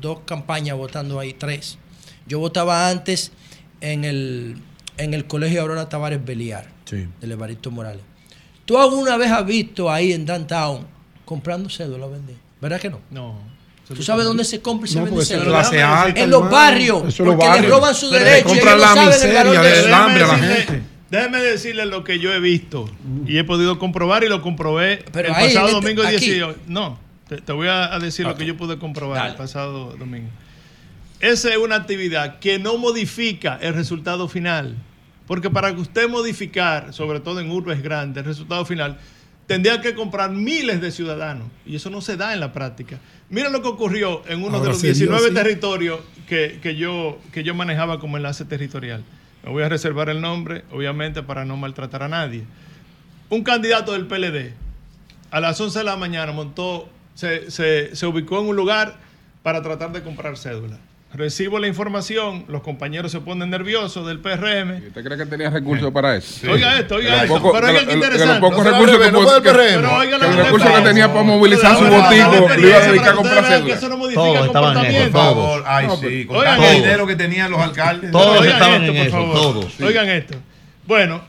[0.00, 1.76] dos campañas votando ahí, tres.
[2.26, 3.30] Yo votaba antes
[3.82, 4.56] en el,
[4.96, 7.06] en el colegio Aurora Tavares Beliar, Sí.
[7.20, 8.02] del Evaristo Morales.
[8.64, 10.86] ¿Tú alguna vez has visto ahí en downtown
[11.24, 12.36] comprando cédula vender?
[12.60, 13.00] ¿Verdad que no?
[13.10, 13.38] No.
[13.86, 15.60] ¿Tú sabes dónde se compra y se No, vende cédula?
[15.60, 16.20] alta.
[16.22, 17.70] En los barrios, Eso porque le barrios.
[17.72, 19.80] roban su Pero le derecho y compran ellos la no saben el miseria valor de
[19.80, 20.82] el hambre a la gente.
[21.10, 22.90] déjeme decirle lo que yo he visto
[23.26, 26.16] y he podido comprobar y lo comprobé Pero el ahí, pasado este- domingo aquí.
[26.30, 26.58] 18.
[26.66, 26.98] No,
[27.28, 29.30] te, te voy a, a decir lo que yo pude comprobar Dale.
[29.30, 30.28] el pasado domingo.
[31.20, 34.76] Esa es una actividad que no modifica el resultado final.
[35.28, 38.98] Porque para que usted modificar, sobre todo en urbes grandes, el resultado final,
[39.46, 41.46] tendría que comprar miles de ciudadanos.
[41.64, 42.98] Y eso no se da en la práctica.
[43.30, 45.34] Miren lo que ocurrió en uno de los se dio, 19 sí.
[45.34, 49.04] territorios que, que yo, que yo manejaba como enlace territorial.
[49.44, 52.44] Me voy a reservar el nombre, obviamente, para no maltratar a nadie.
[53.30, 54.52] Un candidato del PLD
[55.30, 58.96] a las 11 de la mañana montó, se, se- se ubicó en un lugar
[59.42, 60.78] para tratar de comprar cédula.
[61.14, 64.88] Recibo la información, los compañeros se ponen nerviosos del PRM.
[64.88, 66.50] ¿Usted cree que tenía recursos para eso?
[66.50, 67.32] Oiga esto, oiga esto.
[67.34, 68.40] los pocos- Pero de oiga los- los interesante.
[68.40, 69.24] pocos No recursos que no que-.
[69.40, 73.08] Pero que los que recursos que tenía para movilizar su botico lo iba a dedicar
[73.08, 73.72] a comprar que.
[73.72, 75.18] Eso no modifica Todos el estaban en Por eso, comportamiento.
[75.18, 76.74] favor, ay No, sí, con Oigan esto.
[76.74, 78.10] dinero que tenían los alcaldes.
[78.10, 79.34] Todos Oigan estaban esto, en por eso, favor.
[79.54, 79.72] todos.
[79.78, 79.82] sí.
[79.84, 80.34] Oigan esto.
[80.86, 81.22] Bueno,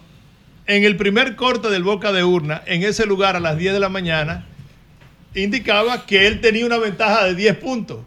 [0.68, 3.80] en el primer corte del boca de urna, en ese lugar a las 10 de
[3.80, 4.44] la mañana,
[5.36, 8.00] indicaba que él tenía una ventaja de 10 puntos.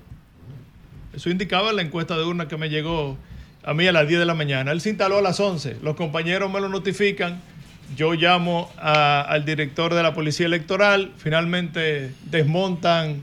[1.14, 3.16] Eso indicaba la encuesta de urna que me llegó
[3.64, 4.72] a mí a las 10 de la mañana.
[4.72, 5.78] Él se instaló a las 11.
[5.82, 7.40] Los compañeros me lo notifican.
[7.96, 11.12] Yo llamo al director de la Policía Electoral.
[11.18, 13.22] Finalmente desmontan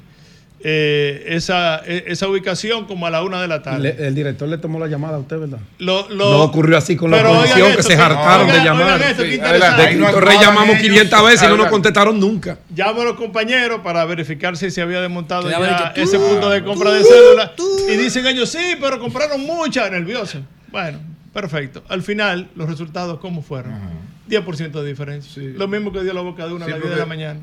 [0.61, 3.95] eh, esa, e- esa ubicación como a la una de la tarde.
[3.97, 5.59] Le- el director le tomó la llamada a usted, ¿verdad?
[5.77, 9.01] Lo- lo- No ocurrió así con la oposición, que se hartaron de oigan- llamar.
[9.01, 9.29] esto, Sí.
[9.37, 9.37] De
[9.95, 10.81] no llamamos ellos.
[10.81, 12.57] 500 veces y no nos contestaron nunca.
[12.75, 16.49] Llamo a los compañeros para verificar si se había desmontado ya de tú, ese punto
[16.49, 17.55] de compra de cédula.
[17.55, 17.65] tú.
[17.89, 20.41] Y dicen ellos, sí, pero compraron muchas, nerviosos.
[20.71, 20.99] Bueno,
[21.33, 21.83] perfecto.
[21.89, 23.73] Al final, los resultados, ¿cómo fueron?
[24.27, 25.41] 10% de diferencia.
[25.55, 27.39] Lo mismo que dio la boca de una Sí, a las 10 de la mañana.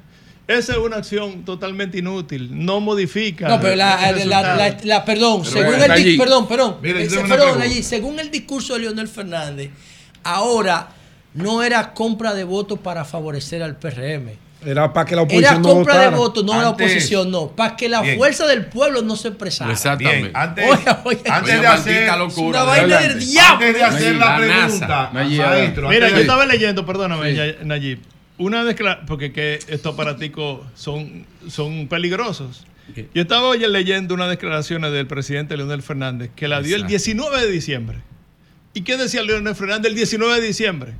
[0.49, 2.51] Esa es una acción totalmente inútil.
[2.53, 3.49] No modifica.
[3.49, 6.17] No, pero la, la, la, la- perdón, Pero según el allí.
[6.17, 9.71] perdón, perdón, Mira, una perdón, allí, según el discurso de Leonel Fernández,
[10.23, 10.89] ahora
[11.35, 14.31] no era compra de votos para favorecer al PRM.
[14.65, 17.49] Era para que la Era oposición no compra de votos, no la Antes- oposición, no.
[17.49, 18.17] Para que la Bien.
[18.17, 19.71] fuerza del pueblo no se expresara.
[19.73, 20.29] Exactamente.
[20.29, 22.49] Bien, antes, Oye, oye, antes Oye, de hacer, locura.
[22.49, 23.25] una vaina del Adelante.
[23.27, 23.55] diablo.
[23.67, 25.11] antes de hacer Nayib, la la pregunta, NASA.
[25.13, 27.99] Nayib, maestro, Mira, yo estaba leyendo, perdóname, Ya- Nayib.
[28.39, 32.67] Una declaración, porque que estos aparaticos son, son peligrosos.
[32.95, 36.91] Yo estaba hoy leyendo unas declaraciones del presidente Leonel Fernández que la dio el Exacto.
[36.91, 37.99] 19 de diciembre.
[38.75, 40.93] ¿Y qué decía Leonel Fernández el 19 de diciembre?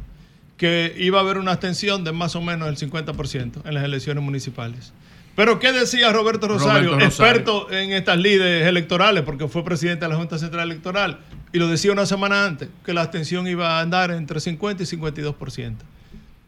[0.57, 4.25] Que iba a haber una abstención de más o menos el 50% en las elecciones
[4.25, 4.93] municipales.
[5.37, 7.07] Pero ¿qué decía Roberto Rosario, Roberto Rosario.
[7.07, 11.21] experto en estas lides electorales, porque fue presidente de la Junta Central Electoral,
[11.53, 14.87] y lo decía una semana antes, que la abstención iba a andar entre 50 y
[14.87, 15.75] 52%.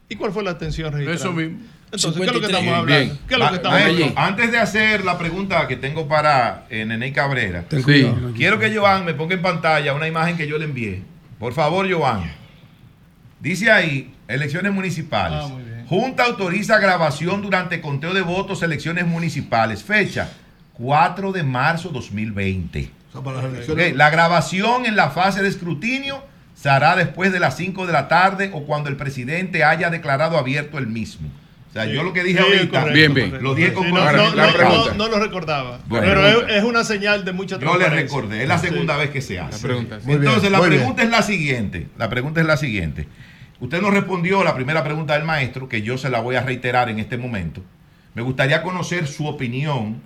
[0.09, 1.17] ¿Y cuál fue la abstención registrada?
[1.19, 1.59] Eso mismo.
[1.91, 2.51] Entonces, ¿qué es lo que 53.
[2.51, 3.05] estamos hablando?
[3.05, 3.19] bien.
[3.29, 4.21] ¿Qué es lo que Ma- estamos maestro, hablando?
[4.21, 8.11] antes de hacer la pregunta que tengo para eh, Nene Cabrera, Sí.
[8.37, 11.03] quiero que Joan me ponga en pantalla una imagen que yo le envié.
[11.39, 12.31] Por favor, Joan.
[13.41, 15.39] Dice ahí Elecciones municipales.
[15.43, 15.87] Ah, muy bien.
[15.87, 19.83] Junta autoriza grabación durante conteo de votos, elecciones municipales.
[19.83, 20.31] Fecha
[20.75, 22.91] 4 de marzo 2020.
[23.25, 23.97] para las Ok, elecciones.
[23.97, 26.23] La grabación en la fase de escrutinio
[26.61, 30.37] se hará después de las 5 de la tarde o cuando el presidente haya declarado
[30.39, 31.29] abierto el mismo.
[31.69, 31.93] O sea, Sí.
[31.93, 33.43] yo lo que dije Sí, ahorita, correcto, Bien, bien.
[33.43, 35.79] lo dije con Sí, no, no, no, no, no lo recordaba.
[35.87, 38.69] Bueno, pero es, es una señal de mucha Yo le recordé, es la Sí.
[38.69, 39.53] segunda vez que se hace.
[39.53, 39.99] La pregunta.
[40.03, 41.87] Muy bien, Entonces, la pregunta es la siguiente.
[41.99, 43.07] La pregunta es la siguiente.
[43.61, 46.89] Usted nos respondió la primera pregunta del maestro, que yo se la voy a reiterar
[46.89, 47.63] en este momento.
[48.15, 50.01] Me gustaría conocer su opinión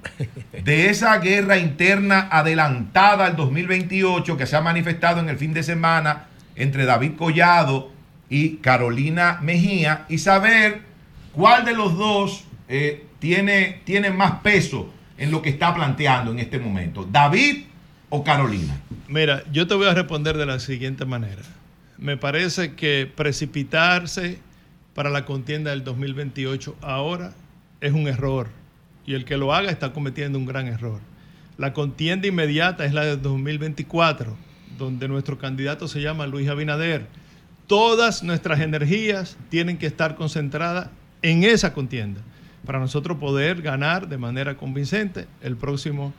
[0.64, 5.62] de esa guerra interna adelantada al 2028 que se ha manifestado en el fin de
[5.62, 6.24] semana
[6.56, 7.92] entre David Collado
[8.28, 10.82] y Carolina Mejía y saber
[11.32, 16.38] cuál de los dos eh, tiene, tiene más peso en lo que está planteando en
[16.38, 17.64] este momento, David
[18.08, 18.80] o Carolina.
[19.08, 21.42] Mira, yo te voy a responder de la siguiente manera.
[21.98, 24.38] Me parece que precipitarse
[24.94, 27.32] para la contienda del 2028 ahora
[27.80, 28.48] es un error.
[29.06, 31.00] Y el que lo haga está cometiendo un gran error.
[31.58, 34.36] La contienda inmediata es la del 2024,
[34.82, 37.06] donde nuestro candidato se llama Luis Abinader.
[37.66, 40.88] Todas nuestras energías tienen que estar concentradas
[41.22, 42.20] en esa contienda
[42.66, 46.12] para nosotros poder ganar de manera convincente el próximo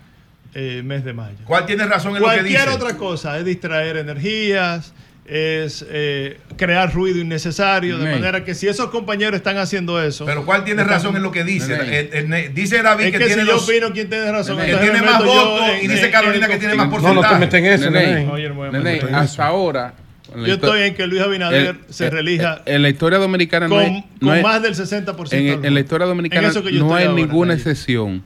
[0.54, 1.38] eh, mes de mayo.
[1.46, 2.76] ¿Cuál tiene razón en lo que Cualquier dice?
[2.76, 4.94] otra cosa es distraer energías,
[5.26, 10.26] es eh, crear ruido innecesario, de manera que si esos compañeros están haciendo eso...
[10.26, 11.76] Pero ¿cuál tiene razón en lo que dice?
[11.76, 14.76] Eh, eh, dice David Es que, que, tiene si yo opino quién tiene razón, que
[14.76, 17.14] tiene más votos y dice Carolina que tiene más conflicto.
[17.14, 17.74] No, no te porcentaje.
[17.74, 19.94] eso, Nene, hasta ahora.
[20.36, 23.84] Yo estoy en que Luis Abinader el- se relija En la historia dominicana no con,
[23.84, 27.06] hay, con no hay- más del 60% en, del en la historia dominicana no hay
[27.06, 27.60] ahora, ninguna ahí.
[27.60, 28.24] excepción.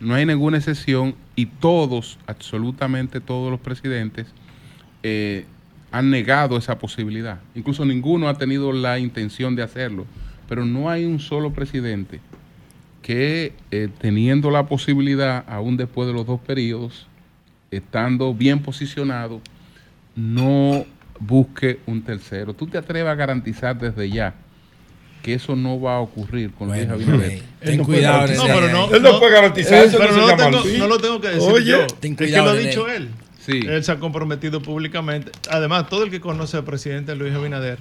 [0.00, 4.26] No hay ninguna excepción y todos, absolutamente todos los presidentes
[5.02, 5.46] eh,
[5.90, 7.40] han negado esa posibilidad.
[7.54, 10.06] Incluso ninguno ha tenido la intención de hacerlo.
[10.48, 12.20] Pero no hay un solo presidente
[13.02, 17.06] que eh, teniendo la posibilidad, aún después de los dos periodos,
[17.70, 19.40] estando bien posicionado,
[20.16, 20.84] no
[21.20, 22.54] busque un tercero.
[22.54, 24.34] ¿Tú te atreves a garantizar desde ya
[25.22, 27.30] que eso no va a ocurrir con Luis Abinader?
[27.32, 28.54] Ey, Ten cuidado, No, Nene.
[28.54, 31.52] pero no, Él no puede garantizar eso, pero no tengo, no lo tengo que decir
[31.52, 31.86] Oye, yo.
[32.00, 33.08] ten es que lo ha dicho él.
[33.48, 33.60] Sí.
[33.66, 35.30] Él se ha comprometido públicamente.
[35.50, 37.78] Además, todo el que conoce al presidente Luis Abinader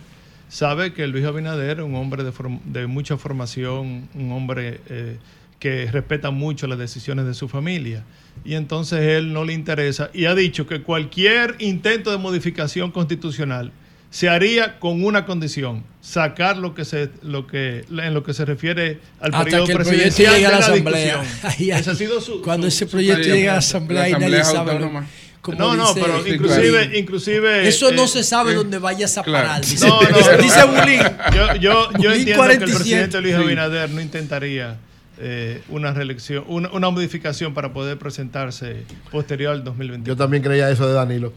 [0.49, 5.17] sabe que Luis Abinader es un hombre de, form- de mucha formación, un hombre eh,
[5.59, 8.03] que respeta mucho las decisiones de su familia.
[8.45, 10.09] Y entonces él no le interesa.
[10.13, 13.71] Y ha dicho que cualquier intento de modificación constitucional
[14.09, 18.45] se haría con una condición, sacar lo que se, lo que, en lo que se
[18.45, 21.23] refiere al Hasta periodo que el proyecto llegue a la de asamblea.
[21.59, 23.35] Ese ha sido su- Cuando su- ese su proyecto planteamiento.
[23.41, 25.05] llega a la asamblea La y nadie asamblea sabe.
[25.47, 26.97] Como No, no, dice- pero Sí, inclusive, claro.
[26.97, 27.67] inclusive.
[27.69, 29.47] Eso no eh, se sabe eh, dónde vayas a claro.
[29.47, 29.61] parar.
[29.65, 30.99] Dice, No, no, dice, Bulín.
[31.33, 32.65] Yo, yo, yo Bulín entiendo que el 47.
[32.77, 33.41] presidente Luis Sí.
[33.41, 34.77] Abinader no intentaría
[35.19, 40.05] eh, una reelección, una, una modificación para poder presentarse posterior al 2021.
[40.05, 41.33] Yo también creía eso de Danilo.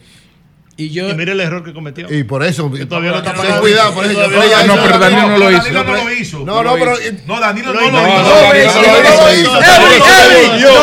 [0.80, 2.06] Y yo, Y mire el error que cometió.
[2.12, 2.70] Y por eso.
[2.72, 3.60] Que todavía no está Ten pagando.
[3.60, 4.14] cuidado, por eso.
[4.14, 5.62] yo Todavía creía no, pero Danilo no lo hizo.
[5.62, 6.38] Danilo no lo hizo.
[6.38, 6.92] No, no, lo pero.
[7.00, 7.12] hizo.
[7.26, 8.00] No, Danilo Lo no lo hizo.
[8.00, 8.30] hizo.
[8.40, 8.94] No, veces, no, dos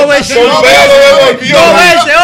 [0.01, 0.37] no, veces.
[0.37, 0.77] Eric, dos
[1.57, 1.67] Dos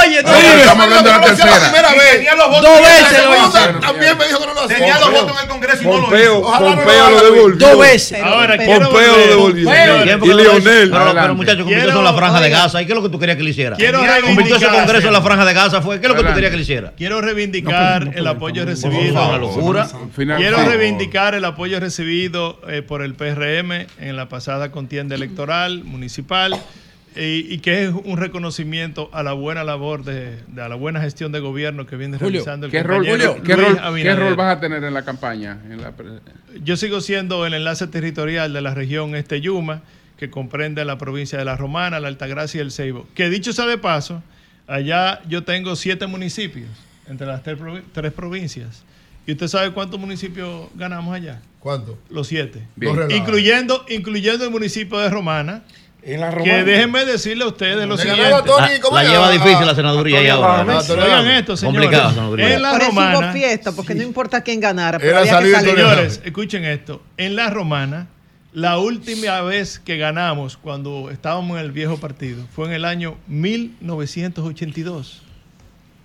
[0.05, 0.59] oye, dos Sí, veces.
[0.61, 1.59] estamos hablando de la tercera.
[1.59, 2.11] primera vez.
[2.13, 2.63] Tenía los votos.
[2.63, 4.77] Dos veces lo También me dijo que no lo hacía.
[4.77, 6.39] Tenía los votos en el Congreso y no lo hizo.
[6.39, 7.67] Ojalá no lo Pompeo lo devolvió.
[7.67, 8.19] Dos veces.
[8.21, 9.63] Ahora, Pompeo lo devolvió.
[9.63, 10.91] Y lo- Lionel.
[10.91, 12.49] Pero, muchachos, convirtió eso en la franja de.
[12.49, 12.81] Gaza.
[12.81, 13.75] ¿Y qué es lo que tú querías que le hiciera?
[13.75, 15.81] Quiero Convirtió ese reivindicar, congreso en la franja de Gaza.
[15.81, 16.93] fue ¿Qué es lo que tú querías que le hiciera?
[16.95, 17.62] Quiero reivindicar
[18.15, 19.21] el apoyo recibido.
[20.37, 26.53] Quiero reivindicar el apoyo recibido eh, por el PRM en la pasada contienda electoral municipal
[27.15, 30.99] y, y que es un reconocimiento a la buena labor de, de- a la buena
[31.01, 34.19] gestión de gobierno que viene Julio, realizando el ¿Qué rol, qué, rol, qué Abinader.
[34.19, 35.59] rol vas a tener en la campaña?
[35.69, 36.07] En la pre-
[36.63, 39.81] Yo sigo siendo el enlace territorial de la región Este Yuma,
[40.17, 43.05] que comprende la provincia de La Romana, la Altagracia y el Ceibo.
[43.13, 44.23] Que dicho sea de paso,
[44.67, 46.69] allá yo tengo siete municipios
[47.13, 47.57] entre las tres,
[47.93, 48.83] tres provincias.
[49.25, 51.39] ¿Y usted sabe cuántos municipios ganamos allá?
[51.61, 51.97] ¿Cuánto?
[52.09, 52.61] Los siete.
[52.75, 52.93] Bien.
[52.93, 53.17] No relaja.
[53.17, 55.63] Incluyendo, incluyendo el municipio de Romana.
[56.05, 56.63] En la Que Romana.
[56.65, 58.23] déjenme decirle a ustedes lo siguiente.
[58.29, 58.41] La,
[58.81, 59.11] ¿cómo la era?
[59.11, 60.63] lleva difícil la senaduría ahí ahora.
[60.89, 61.89] Oigan esto, señores.
[61.89, 62.37] Complicado.
[62.37, 63.31] En la Por eso hubo Romana.
[63.31, 64.97] fiesta, porque no importa quién ganara.
[64.97, 67.01] Era Pero había que salir Señores, escuchen esto.
[67.15, 68.07] En la romana,
[68.51, 73.15] la última vez que ganamos cuando estábamos en el viejo partido fue en el año
[73.27, 75.22] 1982.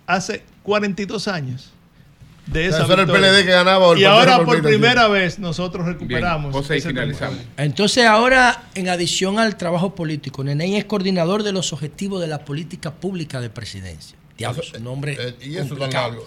[0.09, 1.71] Hace 42 años
[2.47, 3.09] de O sea, esa eso era el.
[3.09, 3.87] PLD que ganaba.
[3.87, 6.69] o el Y ahora por primera vez nosotros Bien, recuperamos.
[6.71, 7.39] Ese finalizamos.
[7.57, 12.43] Entonces ahora, en adición al trabajo político, Neney es coordinador de los objetivos de la
[12.45, 14.17] política pública de presidencia.
[14.35, 16.25] Diablos, un nombre Eh, y eso complicado.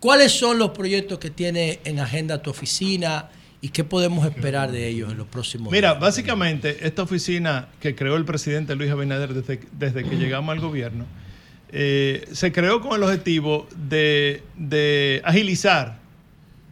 [0.00, 3.30] ¿Cuáles son los proyectos que tiene en agenda tu oficina
[3.60, 6.00] ¿Y qué podemos esperar de ellos en los próximos Mira, días?
[6.00, 11.06] básicamente esta oficina que creó el presidente Luis Abinader desde, desde que llegamos al gobierno,
[11.70, 15.98] eh, se creó con el objetivo de, de agilizar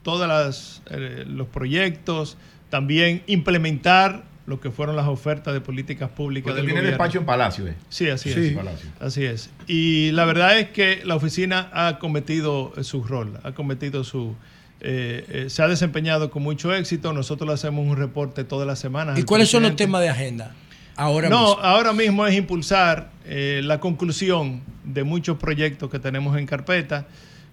[0.02, 0.80] todos
[1.26, 2.36] los proyectos,
[2.70, 6.90] también implementar lo que fueron las ofertas de políticas públicas Porque del tiene gobierno.
[6.98, 7.74] despacho en Palacio, ¿eh?
[7.88, 8.40] Sí, así Sí.
[8.48, 8.52] es.
[8.52, 8.88] Palacio.
[9.00, 9.50] Así es.
[9.66, 14.36] Y la verdad es que la oficina ha cometido eh, su rol, ha cometido su...
[14.80, 17.12] eh, eh, se ha desempeñado con mucho éxito.
[17.12, 19.18] Nosotros le hacemos un reporte todas las semanas.
[19.18, 20.54] ¿Y cuáles son los temas de agenda?
[20.96, 21.62] Ahora no, mismo.
[21.62, 27.06] ahora mismo es impulsar eh, la conclusión de muchos proyectos que tenemos en carpeta.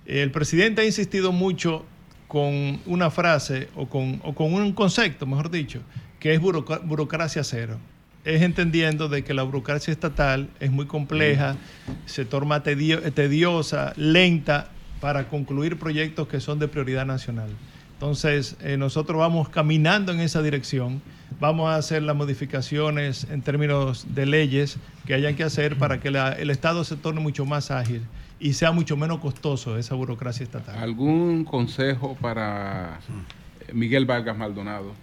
[0.06, 1.86] El presidente ha insistido mucho
[2.28, 5.82] con una frase o con, o con un concepto, mejor dicho,
[6.20, 7.78] que es burocracia cero.
[8.26, 11.58] Es entendiendo de que la burocracia estatal es muy compleja,
[12.06, 14.70] se torna tedio- tediosa, lenta
[15.02, 17.50] para concluir proyectos que son de prioridad nacional.
[17.96, 21.02] Entonces, eh, nosotros vamos caminando en esa dirección.
[21.44, 26.10] Vamos a hacer las modificaciones en términos de leyes que hayan que hacer para que
[26.10, 28.02] la- el Estado se torne mucho más ágil
[28.40, 30.80] y sea mucho menos costoso esa burocracia estatal.
[30.80, 32.98] ¿Algún consejo para
[33.68, 34.94] eh, Miguel Vargas Maldonado?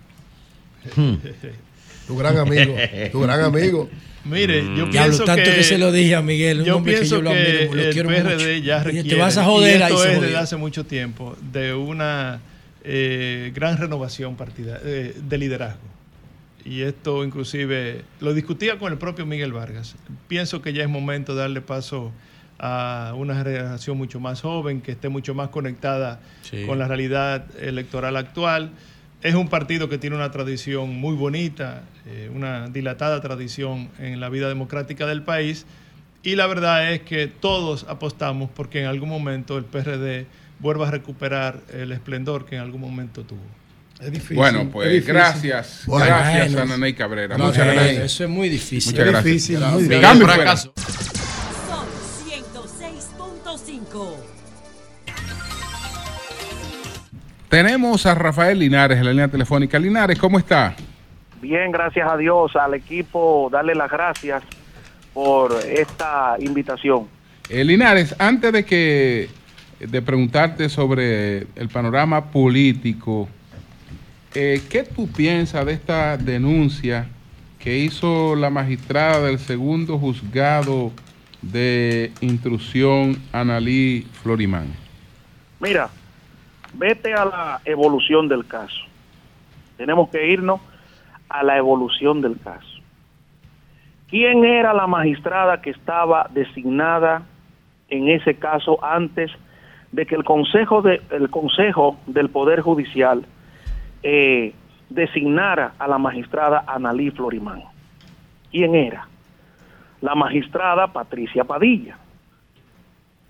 [2.07, 2.75] Tu gran amigo,
[3.13, 3.91] tu gran amigo.
[4.25, 7.17] Mire, yo pienso tanto que, se lo dije a Miguel, un yo hombre que pienso
[7.17, 8.65] yo lo que admiro, lo el PRD mucho.
[8.67, 11.75] ya requiere, Te vas a joder y ahí, esto es desde hace mucho tiempo, de
[11.75, 12.41] una
[12.83, 15.90] eh, gran renovación partida, eh, de liderazgo.
[16.65, 19.97] Y esto inclusive lo discutía con el propio Miguel Vargas.
[20.29, 22.13] Pienso que ya es momento de darle paso
[22.59, 26.65] a una generación mucho más joven, que esté mucho más conectada Sí.
[26.67, 28.71] con la realidad electoral actual.
[29.23, 34.29] Es un partido que tiene una tradición muy bonita, eh, una dilatada tradición en la
[34.29, 35.67] vida democrática del país.
[36.23, 40.27] Y la verdad es que todos apostamos porque en algún momento el PRD
[40.59, 43.41] vuelva a recuperar el esplendor que en algún momento tuvo.
[44.01, 44.37] Es difícil.
[44.37, 45.15] Bueno, pues difícil.
[45.15, 45.83] gracias.
[45.87, 46.07] Bueno.
[46.07, 46.75] gracias Bueno.
[46.75, 47.37] a Naney Cabrera.
[47.37, 47.75] No, Muchas Naney.
[47.77, 48.05] gracias.
[48.05, 48.93] Eso es muy difícil.
[48.93, 49.25] Muchas gracias.
[49.25, 50.01] difícil, muy difícil.
[50.01, 50.57] Cambio fuera.
[50.57, 50.73] Son
[52.27, 54.15] 106.5.
[57.49, 59.79] Tenemos a Rafael Linares en la línea telefónica.
[59.79, 60.75] Linares, ¿cómo está?
[61.43, 64.43] Bien, gracias a Dios, al equipo, darle las gracias
[65.13, 67.09] por esta invitación.
[67.49, 69.29] Eh, Linares, antes de que
[69.81, 73.29] de preguntarte sobre el panorama político,
[74.35, 77.09] eh, ¿qué tú piensas de esta denuncia
[77.59, 80.93] que hizo la magistrada del segundo juzgado
[81.43, 84.69] de instrucción, Analí Florimán?
[85.59, 85.91] Mira,
[86.75, 88.81] vete a la evolución del caso.
[89.77, 90.61] Tenemos que irnos
[91.29, 92.67] a la evolución del caso.
[94.09, 97.23] ¿Quién era la magistrada que estaba designada
[97.89, 99.31] en ese caso antes
[99.93, 103.25] de que el Consejo, de, el consejo del Poder Judicial
[104.03, 104.55] eh,
[104.89, 107.63] designara a la magistrada Analí Florimán?
[108.51, 109.07] ¿Quién era?
[110.01, 111.97] La magistrada Patricia Padilla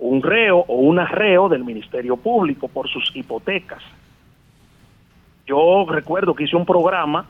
[0.00, 3.82] un reo o una reo del Ministerio Público por sus hipotecas.
[5.46, 7.26] Yo recuerdo que hice un programa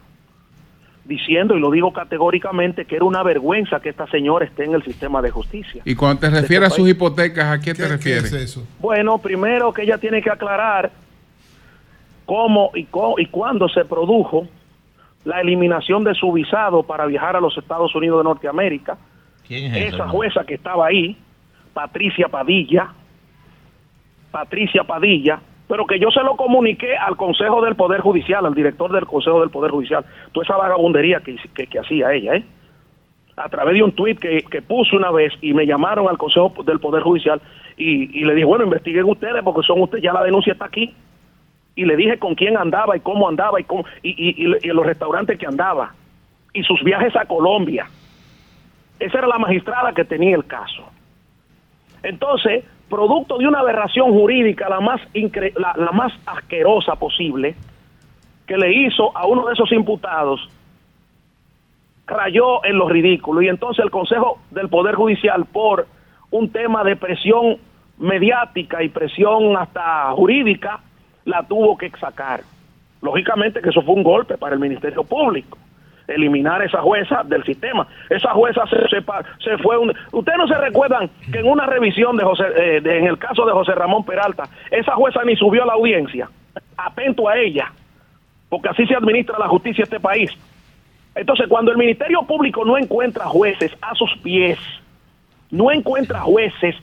[1.04, 4.84] diciendo, y lo digo categóricamente, que era una vergüenza que esta señora esté en el
[4.84, 5.82] sistema de justicia.
[5.84, 8.32] Y cuando te De refieres a este sus hipotecas, ¿a qué te refieres?
[8.32, 8.64] eso?
[8.78, 10.92] Bueno, primero que ella tiene que aclarar
[12.30, 14.46] cómo y, co- y cuándo se produjo
[15.24, 18.96] la eliminación de su visado para viajar a los Estados Unidos de Norteamérica.
[19.48, 20.08] ¿Quién es Esa esa?
[20.08, 21.16] jueza que estaba ahí,
[21.74, 22.92] Patricia Padilla,
[24.30, 28.92] Patricia Padilla, pero que yo se lo comuniqué al Consejo del Poder Judicial, al director
[28.92, 32.44] del Consejo del Poder Judicial, toda esa vagabundería que, que, que hacía ella, ¿eh?
[33.36, 36.52] a través de un tuit que, que puse una vez y me llamaron al Consejo
[36.64, 37.40] del Poder Judicial
[37.76, 40.94] y, y le dije, bueno, investiguen ustedes porque son ustedes, ya la denuncia está aquí.
[41.74, 45.38] Y le dije con quién andaba y cómo andaba y, cómo, y, y, los restaurantes
[45.38, 45.94] que andaba
[46.52, 47.88] y sus viajes a Colombia.
[48.98, 50.84] Esa era la magistrada que tenía el caso.
[52.02, 57.54] Entonces, producto de una aberración jurídica la más, incre- la, la más asquerosa posible,
[58.46, 60.40] que le hizo a uno de esos imputados,
[62.06, 63.40] rayó en lo ridículo.
[63.42, 65.86] Y entonces el Consejo del Poder Judicial, por
[66.30, 67.58] un tema de presión
[67.98, 70.80] mediática y presión hasta jurídica,
[71.24, 72.40] la tuvo que sacar.
[73.02, 75.58] Lógicamente que eso fue un golpe para el Ministerio Público
[76.14, 77.86] eliminar a esa jueza del sistema.
[78.08, 79.78] Esa jueza se, se, fue.
[79.78, 83.46] Un, Ustedes no se recuerdan que en una revisión de José, eh, en el caso
[83.46, 86.28] de José Ramón Peralta, esa jueza ni subió a la audiencia.
[86.76, 87.70] Atento a ella,
[88.48, 90.30] porque así se administra la justicia en este país.
[91.14, 94.58] Entonces, cuando el Ministerio Público no encuentra jueces a sus pies,
[95.50, 96.76] no encuentra jueces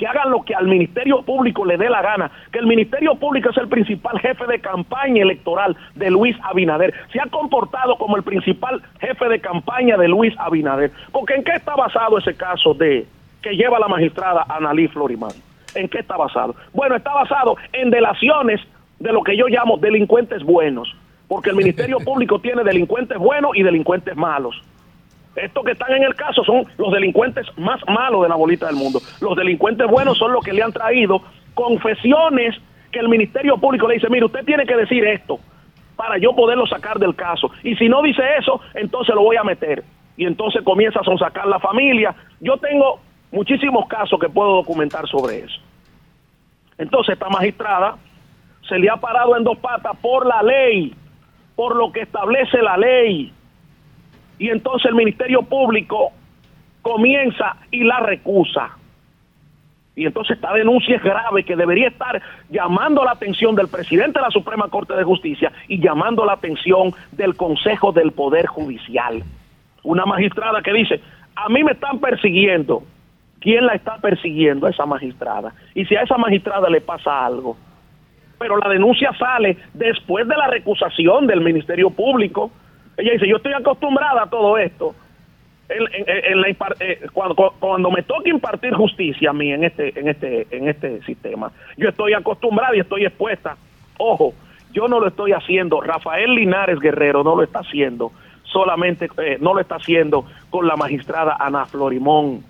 [0.00, 3.50] que hagan lo que al Ministerio Público le dé la gana, que el Ministerio Público
[3.50, 8.22] es el principal jefe de campaña electoral de Luis Abinader, se ha comportado como el
[8.22, 13.06] principal jefe de campaña de Luis Abinader, porque ¿en qué está basado ese caso de
[13.42, 15.32] que lleva la magistrada Analí Florimán?
[15.74, 16.54] ¿En qué está basado?
[16.72, 18.58] Bueno, está basado en delaciones
[19.00, 20.96] de lo que yo llamo delincuentes buenos,
[21.28, 24.62] porque el Ministerio Público tiene delincuentes buenos y delincuentes malos.
[25.42, 28.76] Estos que están en el caso son los delincuentes más malos de la bolita del
[28.76, 29.00] mundo.
[29.20, 31.22] Los delincuentes buenos son los que le han traído
[31.54, 32.56] confesiones
[32.92, 35.38] que el Ministerio Público le dice, mire, usted tiene que decir esto
[35.96, 37.50] para yo poderlo sacar del caso.
[37.62, 39.84] Y si no dice eso, entonces lo voy a meter.
[40.16, 42.14] Y entonces comienza a sonsacar la familia.
[42.40, 43.00] Yo tengo
[43.30, 45.60] muchísimos casos que puedo documentar sobre eso.
[46.78, 47.96] Entonces esta magistrada
[48.68, 50.94] se le ha parado en dos patas por la ley,
[51.54, 53.32] por lo que establece la ley.
[54.40, 56.12] Y entonces el Ministerio Público
[56.80, 58.70] comienza y la recusa.
[59.94, 64.24] Y entonces esta denuncia es grave que debería estar llamando la atención del presidente de
[64.24, 69.22] la Suprema Corte de Justicia y llamando la atención del Consejo del Poder Judicial.
[69.82, 71.02] Una magistrada que dice,
[71.36, 72.82] a mí me están persiguiendo.
[73.40, 75.52] ¿Quién la está persiguiendo a esa magistrada?
[75.74, 77.58] Y si a esa magistrada le pasa algo.
[78.38, 82.50] Pero la denuncia sale después de la recusación del Ministerio Público.
[83.00, 84.94] Ella dice, yo estoy acostumbrada a todo esto.
[85.70, 91.52] Eh, cuando, me toca impartir justicia a mí en este, en este, en este sistema,
[91.76, 93.56] yo estoy acostumbrada y estoy expuesta.
[93.98, 94.34] Ojo,
[94.72, 95.80] yo no lo estoy haciendo.
[95.80, 98.12] Rafael Linares Guerrero no lo está haciendo.
[98.42, 102.42] Solamente eh, no lo está haciendo con la magistrada Ana Florimón,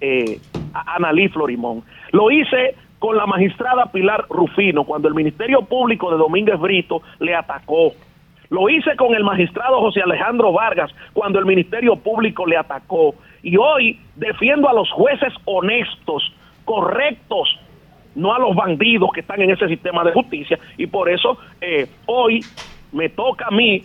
[0.00, 0.38] eh,
[0.72, 1.82] Analí Florimón.
[2.12, 7.34] Lo hice con la magistrada Pilar Rufino cuando el Ministerio Público de Domínguez Brito le
[7.34, 7.92] atacó.
[8.50, 13.14] Lo hice con el magistrado José Alejandro Vargas cuando el Ministerio Público le atacó.
[13.42, 16.32] Y hoy defiendo a los jueces honestos,
[16.64, 17.58] correctos,
[18.14, 20.58] no a los bandidos que están en ese sistema de justicia.
[20.76, 22.40] Y por eso eh, hoy
[22.92, 23.84] me toca a mí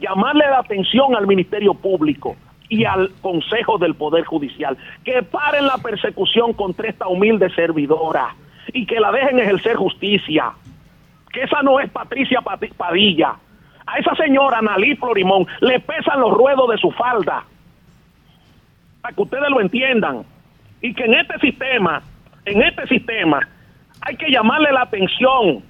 [0.00, 2.36] llamarle la atención al Ministerio Público
[2.68, 8.34] y al Consejo del Poder Judicial, que paren la persecución contra esta humilde servidora
[8.72, 10.52] y que la dejen ejercer justicia
[11.32, 12.40] que esa no es Patricia
[12.76, 13.34] Padilla.
[13.86, 17.44] A esa señora Analí Florimón le pesan los ruedos de su falda.
[19.00, 20.24] Para que ustedes lo entiendan.
[20.80, 22.02] Y que en este sistema,
[22.44, 23.40] en este sistema,
[24.02, 25.62] hay que llamarle la atención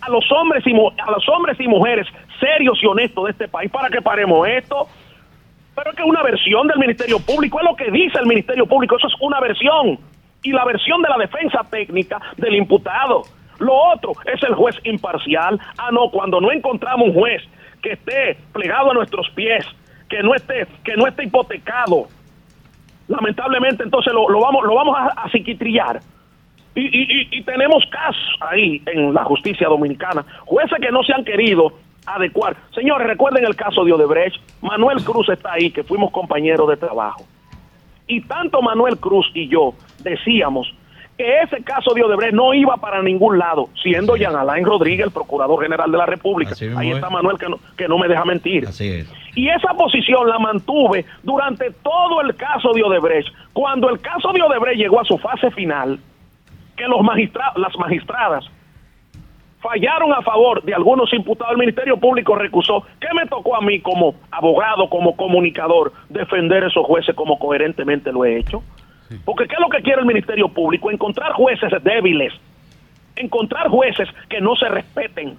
[0.00, 2.06] a los hombres y a los hombres y mujeres
[2.38, 4.88] serios y honestos de este país para que paremos esto.
[5.74, 8.96] Pero es que una versión del Ministerio Público, es lo que dice el Ministerio Público,
[8.96, 9.98] eso es una versión.
[10.42, 13.24] Y la versión de la defensa técnica del imputado.
[13.58, 15.58] Lo otro es el juez imparcial.
[15.78, 17.42] Ah, no, cuando no encontramos un juez
[17.82, 19.64] que esté plegado a nuestros pies,
[20.08, 22.06] que no esté, que no esté hipotecado,
[23.08, 26.00] lamentablemente entonces lo, vamos, lo vamos a, a psiquitrillar.
[26.74, 31.24] Y- y- y tenemos casos ahí en la justicia dominicana, jueces que no se han
[31.24, 31.72] querido
[32.04, 32.54] adecuar.
[32.74, 37.24] Señores, recuerden el caso de Odebrecht, Manuel Cruz está ahí, que fuimos compañeros de trabajo.
[38.06, 40.72] Y tanto Manuel Cruz y yo decíamos
[41.16, 45.12] que ese caso de Odebrecht no iba para ningún lado, siendo Jean Alain Rodríguez el
[45.12, 46.54] Procurador General de la República.
[46.76, 46.96] Ahí es.
[46.96, 48.66] está Manuel que no, que no me deja mentir.
[48.66, 49.12] Así es.
[49.34, 53.28] Y esa posición la mantuve durante todo el caso de Odebrecht.
[53.52, 55.98] Cuando el caso de Odebrecht llegó a su fase final,
[56.76, 58.44] que los magistra las magistradas
[59.60, 62.84] fallaron a favor de algunos imputados, el Ministerio Público recusó.
[63.00, 68.12] ¿Qué me tocó a mí como abogado, como comunicador, defender a esos jueces como coherentemente
[68.12, 68.62] lo he hecho?
[69.24, 70.90] Porque ¿qué es lo que quiere el Ministerio Público?
[70.90, 72.32] Encontrar jueces débiles,
[73.16, 75.38] encontrar jueces que no se respeten,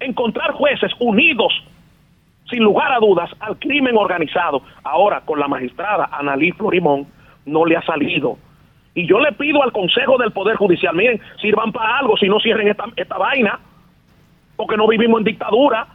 [0.00, 1.52] encontrar jueces unidos
[2.50, 4.62] sin lugar a dudas, al crimen organizado.
[4.82, 7.06] Ahora, con la magistrada Analí Florimón,
[7.46, 8.38] no le ha salido.
[8.94, 12.38] Y yo le pido al Consejo del Poder Judicial, miren, sirvan para algo, si no
[12.40, 13.58] cierren esta, esta vaina,
[14.56, 15.86] porque no vivimos en dictadura.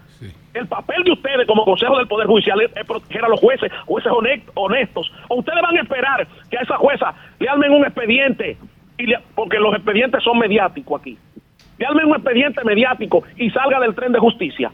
[0.54, 4.12] El papel de ustedes como Consejo del Poder Judicial es, proteger a los jueces, jueces
[4.12, 5.12] honest- honestos.
[5.28, 8.58] O ustedes van a esperar que a esa jueza le armen un expediente,
[9.36, 11.18] porque los expedientes son mediáticos aquí.
[11.78, 14.72] Le armen un expediente mediático y salga del tren de justicia.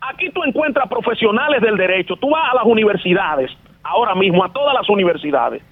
[0.00, 2.16] Aquí tú encuentras profesionales del derecho.
[2.16, 3.50] Tú vas a las universidades,
[3.82, 5.62] ahora mismo, a todas las universidades,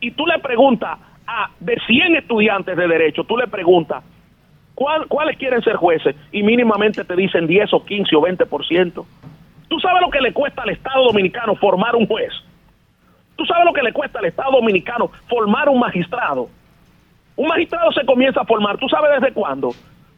[0.00, 4.02] y tú le preguntas a de 100 estudiantes de derecho, tú le preguntas,
[4.80, 6.16] ¿cuál- ¿cuáles quieren ser jueces?
[6.32, 9.04] Y mínimamente te dicen 10 o 15 o 20%.
[9.68, 12.32] ¿Tú sabes lo que le cuesta al Estado Dominicano formar un juez?
[13.36, 16.48] ¿Tú sabes lo que le cuesta al Estado Dominicano formar un magistrado?
[17.36, 19.72] Un magistrado se comienza a formar, ¿tú sabes desde cuándo?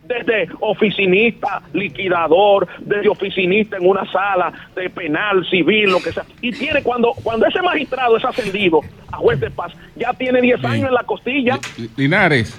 [0.05, 6.25] desde oficinista, liquidador, desde oficinista en una sala de penal, civil, lo que sea.
[6.41, 8.81] Y tiene, cuando, cuando ese magistrado es ascendido
[9.13, 11.57] a juez de paz, ya tiene 10 años en la costilla.
[11.97, 12.51] Linares,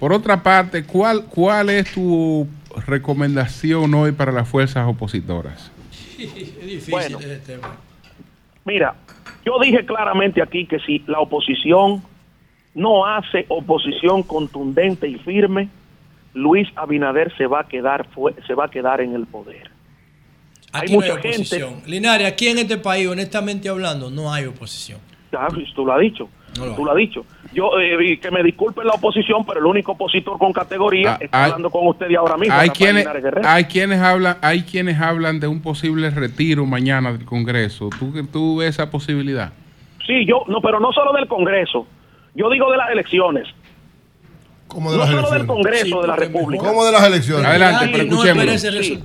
[0.00, 2.48] por otra parte, ¿cuál, ¿cuál es tu
[2.86, 5.70] recomendación hoy para las fuerzas opositoras?
[6.18, 6.34] Es
[6.66, 7.18] difícil Bueno.
[7.20, 7.76] ese tema.
[8.64, 8.94] Mira,
[9.44, 12.02] yo dije claramente aquí que si la oposición
[12.74, 15.68] no hace oposición contundente y firme,
[16.34, 19.70] Luis Abinader se va a quedar fue- se va a quedar en el poder.
[20.72, 21.82] Aquí Hay no hay mucha gente- oposición.
[21.86, 25.00] Linares, aquí en este país, honestamente hablando, no hay oposición.
[25.32, 26.28] Ya, tú lo has dicho.
[26.58, 27.24] No lo tú lo has dicho.
[27.52, 31.38] Yo, eh, y que me disculpen la oposición, pero el único opositor con categoría está
[31.44, 32.54] hay- hablando con usted ahora mismo.
[32.54, 33.06] Hay quienes,
[33.44, 37.88] hay quienes hablan, hay quienes hablan de un posible retiro mañana del Congreso.
[37.98, 39.52] ¿Tú, tú ves esa posibilidad?
[40.06, 41.86] Sí, yo, no, pero no solo del Congreso.
[42.34, 43.48] Yo digo de las elecciones.
[44.68, 45.46] ¿Cómo de no las solo del elecciones?
[45.64, 46.64] Congreso de la República.
[46.64, 47.46] ¿Cómo de las elecciones?
[47.46, 48.22] Adelante, pero no
[48.58, 49.02] Sí,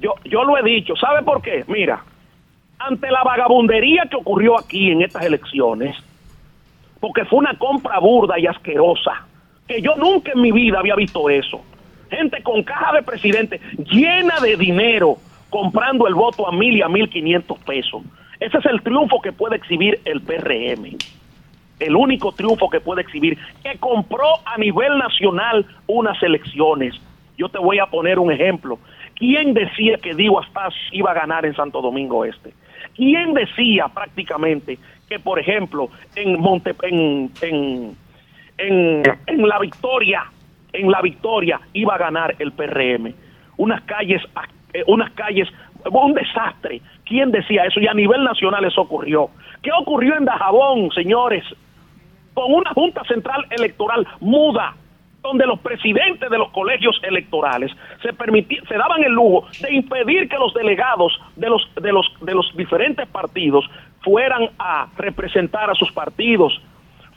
[0.00, 0.94] yo, yo lo he dicho.
[0.96, 1.64] ¿Sabe por qué?
[1.66, 2.02] Mira,
[2.78, 5.96] ante la vagabundería que ocurrió aquí en estas elecciones,
[7.00, 9.26] porque fue una compra burda y asquerosa,
[9.66, 11.60] que yo nunca en mi vida había visto eso.
[12.10, 13.60] Gente con caja de presidente
[13.90, 15.16] llena de dinero
[15.48, 18.02] comprando el voto a mil y a mil quinientos pesos.
[18.38, 20.96] Ese es el triunfo que puede exhibir el PRM
[21.80, 26.94] el único triunfo que puede exhibir, que compró a nivel nacional unas elecciones.
[27.36, 28.78] Yo te voy a poner un ejemplo.
[29.14, 32.52] ¿Quién decía que Diego Astaz iba a ganar en Santo Domingo Este?
[32.94, 34.78] ¿Quién decía prácticamente
[35.10, 37.96] que, por ejemplo, en Monte, en, en,
[39.26, 40.24] en, La Victoria,
[40.72, 43.12] en La Victoria iba a ganar el PRM?
[43.56, 44.22] Unas calles,
[44.72, 45.48] eh, unas calles,
[45.84, 46.80] un desastre.
[47.04, 47.80] ¿Quién decía eso?
[47.80, 49.30] Y a nivel nacional eso ocurrió.
[49.62, 51.44] ¿Qué ocurrió en Dajabón, señores?
[52.32, 54.76] Con una Junta Central Electoral muda,
[55.22, 60.38] donde los presidentes de los colegios electorales se se daban el lujo de impedir que
[60.38, 63.68] los delegados de los de los de los diferentes partidos
[64.02, 66.60] fueran a representar a sus partidos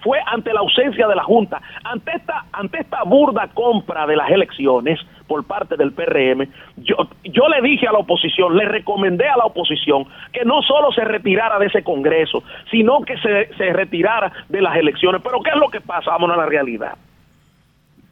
[0.04, 4.30] fue ante la ausencia de la Junta, ante esta, ante esta burda compra de las
[4.30, 6.46] elecciones por parte del PRM,
[6.78, 10.92] yo, yo le dije a la oposición, le recomendé a la oposición que no solo
[10.92, 15.22] se retirara de ese Congreso, sino que se, se retirara de las elecciones.
[15.24, 16.12] Pero ¿qué es lo que pasa?
[16.12, 16.98] Vámonos a la realidad.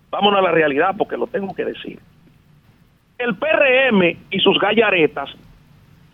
[0.09, 1.99] Vámonos a la realidad porque lo tengo que decir.
[3.17, 5.29] El PRM y sus gallaretas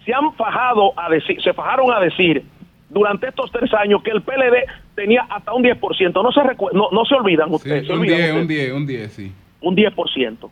[0.07, 2.41] se han fajado a decir, se fajaron a decir
[2.89, 4.63] durante estos tres años que el PLD
[4.95, 6.13] tenía hasta un 10%.
[6.23, 6.41] No se,
[6.73, 7.85] no, no se olvidan Sí, ustedes.
[7.87, 8.59] se un olvidan 10, un ustedes.
[8.61, 9.33] 10, un 10, sí.
[9.61, 10.49] un 10%.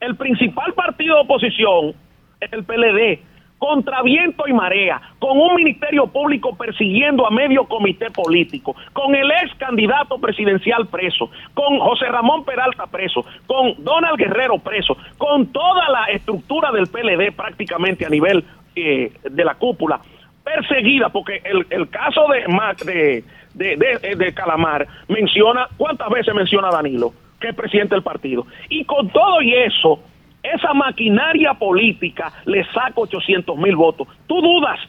[0.00, 1.94] El principal partido de oposición
[2.40, 3.20] es el PLD,
[3.56, 9.30] contra viento y marea, con un ministerio público persiguiendo a medio comité político, con el
[9.30, 15.88] ex candidato presidencial preso, con José Ramón Peralta preso, con Donald Guerrero preso, con toda
[15.88, 18.44] la estructura del PLD prácticamente a nivel
[18.76, 20.00] eh, de la cúpula,
[20.42, 22.44] perseguida, porque el, el caso de,
[22.84, 23.24] de,
[23.54, 27.12] de, de- de Calamar menciona, ¿cuántas veces menciona a Danilo?
[27.40, 28.46] que es presidente del partido.
[28.70, 30.00] Y con todo y eso,
[30.42, 34.08] esa maquinaria política le saca 800 mil votos.
[34.26, 34.80] Tú dudas,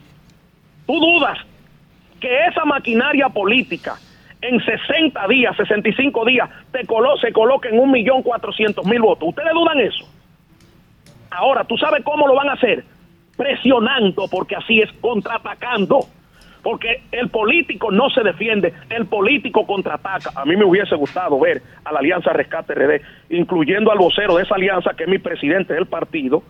[0.86, 1.38] tú dudas
[2.22, 3.95] que esa maquinaria política
[4.41, 9.30] en 60 días, 65 días, te colo se coloque en 1.400.000 votos.
[9.30, 10.06] ¿Ustedes dudan eso?
[11.32, 12.86] Ahora, ¿tú sabes cómo lo van a hacer?
[13.38, 15.99] Presionando, porque así es, contraatacando.
[16.64, 20.32] Porque el político no se defiende, el político contraataca.
[20.36, 24.44] A mí me hubiese gustado ver a la Alianza Rescate RD, incluyendo al vocero de
[24.44, 26.41] esa alianza, que es mi presidente del partido,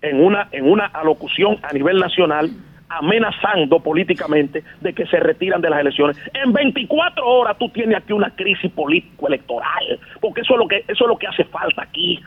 [0.00, 2.50] en una, en una alocución a nivel nacional,
[2.88, 6.16] amenazando políticamente de que se retiran de las elecciones.
[6.32, 11.04] En 24 horas tú tienes aquí una crisis político-electoral, porque eso es lo que, eso
[11.04, 12.20] es lo que hace falta aquí.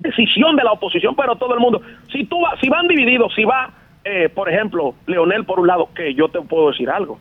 [0.00, 1.80] Decisión de la oposición, pero todo el mundo.
[2.10, 3.70] Si tú vas- si van divididos, si va,
[4.04, 7.18] eh, por ejemplo, Leonel por un lado, que yo te puedo decir algo.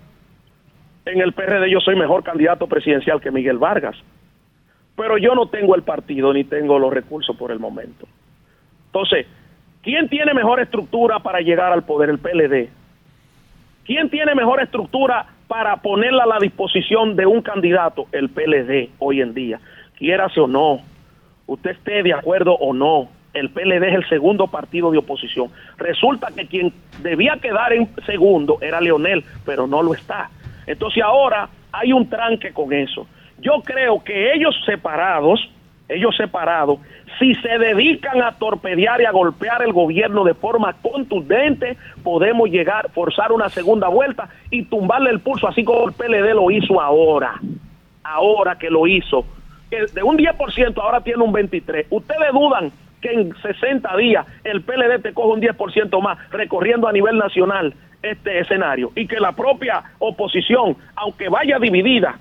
[1.05, 3.95] En el PRD yo soy mejor candidato presidencial que Miguel Vargas.
[4.95, 8.07] Pero yo no tengo el partido ni tengo los recursos por el momento.
[8.87, 9.27] Entonces,
[9.81, 12.09] ¿quién tiene mejor estructura para llegar al poder?
[12.09, 12.69] El PLD.
[13.85, 18.07] ¿Quién tiene mejor estructura para ponerla a la disposición de un candidato?
[18.11, 19.59] El PLD hoy en día.
[19.97, 20.79] Quiérase o no,
[21.49, 25.49] usted esté de acuerdo o no, el PLD es el segundo partido de oposición.
[25.77, 30.29] Resulta que quien debía quedar en segundo era Leonel, pero no lo está.
[30.65, 33.07] Entonces ahora hay un tranque con eso.
[33.39, 35.39] Yo creo que ellos separados,
[35.87, 36.79] ellos separados,
[37.17, 42.89] si se dedican a torpedear y a golpear el gobierno de forma contundente, podemos llegar,
[42.91, 47.39] forzar una segunda vuelta y tumbarle el pulso, así como el PLD lo hizo ahora.
[48.03, 49.25] Ahora que lo hizo,
[49.69, 51.85] que de un 10% ahora tiene un 23%.
[51.89, 52.71] ¿Ustedes dudan
[53.01, 57.73] que en 60 días el PLD te coge un 10% más recorriendo a nivel nacional
[58.01, 58.91] este escenario?
[58.95, 62.17] Y que la propia oposición, aunque vaya dividida,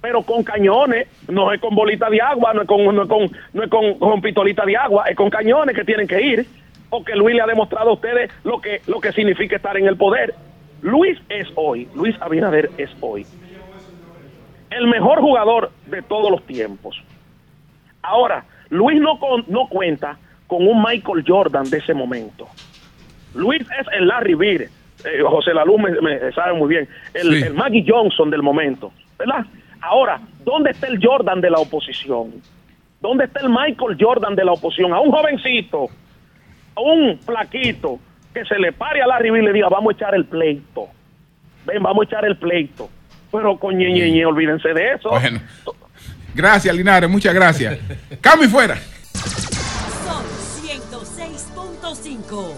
[0.00, 3.98] pero con cañones, no es con bolita de agua, no es con, no es con,
[4.00, 6.46] no pistolita de agua, es con cañones que tienen que ir,
[6.88, 9.96] porque Luis le ha demostrado a ustedes lo que, lo que significa estar en el
[9.96, 10.34] poder.
[10.82, 13.26] Luis es hoy, Luis Abinader es hoy
[14.70, 17.00] el mejor jugador de todos los tiempos.
[18.02, 22.46] Ahora, Luis no, con- no cuenta con un Michael Jordan de ese momento.
[23.34, 24.62] Luis es el Larry Bird,
[25.04, 27.42] eh, José Lalú me, me sabe muy bien, el, Sí.
[27.44, 29.44] el Maggie Johnson del momento, ¿verdad?
[29.80, 32.32] Ahora, ¿dónde está el Jordan de la oposición?
[33.00, 34.92] ¿Dónde está el Michael Jordan de la oposición?
[34.94, 35.86] A un jovencito,
[36.74, 37.98] a un flaquito,
[38.32, 40.88] que se le pare a Larry Bird y le diga, vamos a echar el pleito.
[41.66, 42.88] Ven, vamos a echar el pleito.
[43.30, 45.10] Pero con ñe, ñe, ñe, olvídense de eso.
[45.10, 45.40] Bueno.
[46.34, 47.78] Gracias, Linares, muchas gracias.
[48.20, 48.76] Cambio y fuera.
[50.04, 50.22] Son
[50.62, 52.52] 106.5.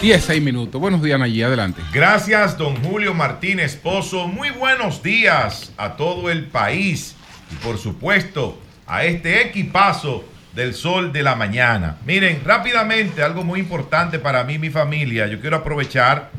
[0.00, 0.80] 10, 6 minutos.
[0.80, 1.82] Buenos días, Nayí, adelante.
[1.92, 4.28] Gracias, don Julio Martínez Pozo.
[4.28, 7.16] Muy buenos días a todo el país
[7.50, 11.96] y por supuesto a este equipazo del sol de la mañana.
[12.06, 15.26] Miren, rápidamente, algo muy importante para mí y mi familia.
[15.26, 16.30] Yo quiero aprovechar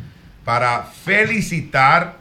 [0.45, 2.15] para felicitar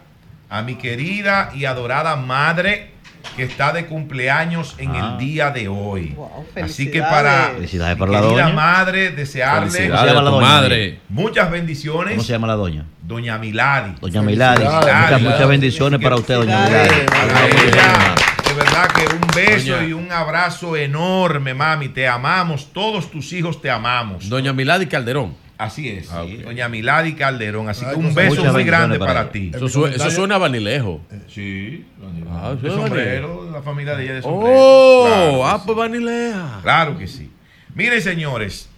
[0.49, 2.91] a mi querida y adorada madre
[3.35, 5.11] que está de cumpleaños en Ah.
[5.13, 6.15] el día de hoy.
[6.61, 7.97] Así que felicidades.
[7.97, 8.49] para mi la querida doña.
[8.55, 10.47] madre, desearle Felicidades ¿Cómo se llama a la doña?
[10.47, 10.99] madre.
[11.09, 12.13] muchas bendiciones.
[12.15, 12.85] ¿Cómo se llama la doña?
[13.03, 13.93] Doña Milady.
[14.01, 14.57] Doña Milady.
[14.63, 15.01] Felicidades.
[15.03, 16.89] Muchas, muchas bendiciones para usted, doña Milady.
[17.05, 18.15] Para ella,
[18.47, 21.89] de verdad que un beso Doña- y un abrazo enorme, mami.
[21.89, 24.27] Te amamos, todos tus hijos te amamos.
[24.29, 25.35] Doña Milady Calderón.
[25.63, 26.09] Así es,
[26.43, 27.69] Doña Milady Calderón.
[27.69, 29.51] Así que Ay, un beso muchas muy grande para, para ti.
[29.53, 31.01] Eso su- eso suena a Vanilejo.
[31.27, 31.85] Sí,
[32.29, 33.51] Ah, de eso es sombrero, Vanilejo.
[33.51, 34.55] la familia de ella de sombrero.
[34.57, 35.63] Oh, Claro que ah, sí.
[35.65, 36.59] pues Vanilea.
[36.63, 37.31] Claro que sí.
[37.75, 38.69] Miren, señores,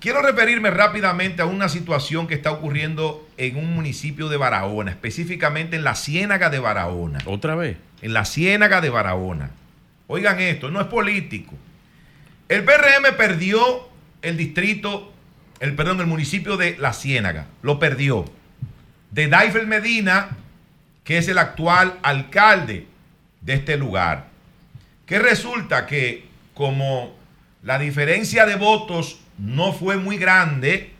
[0.00, 5.76] quiero referirme rápidamente a una situación que está ocurriendo en un municipio de Barahona, específicamente
[5.76, 7.20] en la Ciénaga de Barahona.
[7.24, 7.78] ¿Otra vez?
[8.02, 9.50] En la Ciénaga de Barahona.
[10.08, 11.54] Oigan esto, no es político.
[12.48, 13.88] El PRM perdió
[14.22, 15.12] el distrito,
[15.60, 17.46] el perdón, el municipio de La Ciénaga.
[17.62, 18.24] Lo perdió.
[19.10, 20.30] De Daifel Medina,
[21.04, 22.86] que es el actual alcalde
[23.40, 24.28] de este lugar.
[25.06, 27.16] Que resulta que como
[27.62, 30.92] la diferencia de votos no fue muy grande,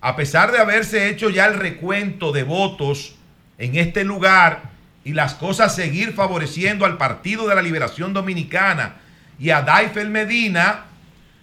[0.00, 3.16] a pesar de haberse hecho ya el recuento de votos
[3.58, 4.70] en este lugar
[5.04, 8.96] y las cosas seguir favoreciendo al Partido de la Liberación Dominicana
[9.38, 10.86] y a Daifel Medina,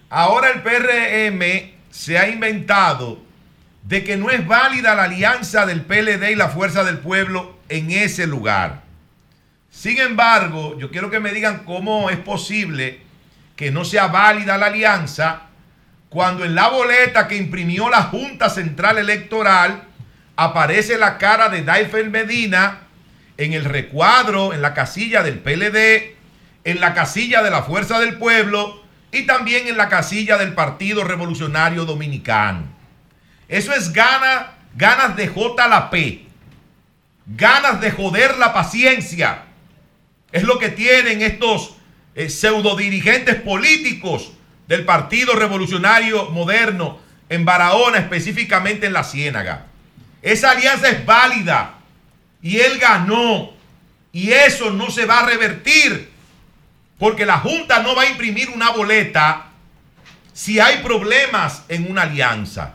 [0.09, 3.21] ahora el PRM se ha inventado
[3.83, 7.91] de que no es válida la alianza del PLD y la Fuerza del Pueblo en
[7.91, 8.81] ese lugar.
[9.69, 13.01] Sin embargo, yo quiero que me digan cómo es posible
[13.55, 15.43] que no sea válida la alianza
[16.09, 19.83] cuando en la boleta que imprimió la Junta Central Electoral
[20.35, 22.79] aparece la cara de Daifel Medina
[23.37, 26.15] en el recuadro, en la casilla del PLD,
[26.63, 28.82] en la casilla de la Fuerza del Pueblo
[29.13, 32.63] y también en la casilla del Partido Revolucionario Dominicano.
[33.47, 36.25] Eso es gana, ganas de J la P.
[37.27, 39.43] Ganas de joder la paciencia.
[40.31, 41.75] Es lo que tienen estos
[42.15, 44.33] eh, pseudo dirigentes políticos
[44.67, 46.97] del Partido Revolucionario Moderno
[47.29, 49.67] en Barahona, específicamente en la Ciénaga.
[50.23, 51.75] Esa alianza es válida
[52.41, 53.53] y él ganó.
[54.11, 56.12] Y eso no se va a revertir
[56.97, 59.47] porque la Junta no va a imprimir una boleta
[60.33, 62.73] si hay problemas en una alianza.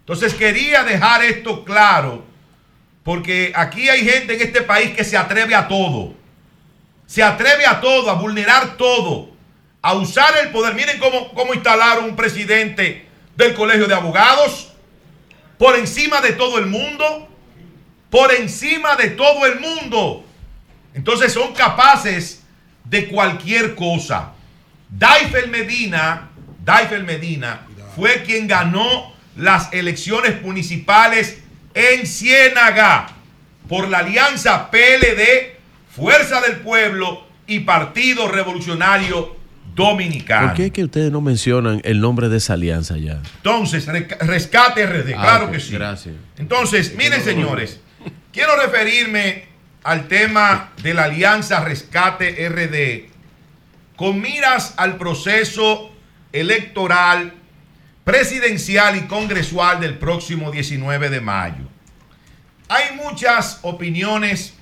[0.00, 2.24] Entonces quería dejar esto claro
[3.04, 6.14] porque aquí hay gente en este país que se atreve a todo.
[7.06, 9.30] Se atreve a todo, a vulnerar todo,
[9.82, 10.74] a usar el poder.
[10.74, 14.72] Miren cómo, cómo instalaron un presidente del Colegio de Abogados
[15.58, 17.28] por encima de todo el mundo.
[18.10, 20.24] Por encima de todo el mundo.
[20.94, 22.41] Entonces son capaces
[22.92, 24.32] de cualquier cosa.
[24.90, 26.28] Daifel Medina,
[26.62, 27.62] Daifel Medina
[27.96, 31.38] fue quien ganó las elecciones municipales
[31.72, 33.08] en Ciénaga
[33.66, 35.56] por la alianza PLD,
[35.90, 39.36] Fuerza del Pueblo y Partido Revolucionario
[39.74, 40.48] Dominicano.
[40.48, 43.22] ¿Por qué es que ustedes no mencionan el nombre de esa alianza ya?
[43.36, 45.72] Entonces, Rescate RD, Ah, claro que sí.
[45.72, 46.14] Gracias.
[46.36, 47.80] Entonces, miren señores,
[48.34, 49.51] quiero referirme
[49.82, 53.10] al tema de la alianza Rescate RD
[53.96, 55.92] con miras al proceso
[56.32, 57.34] electoral
[58.04, 61.68] presidencial y congresual del próximo 19 de mayo.
[62.68, 64.54] Hay muchas opiniones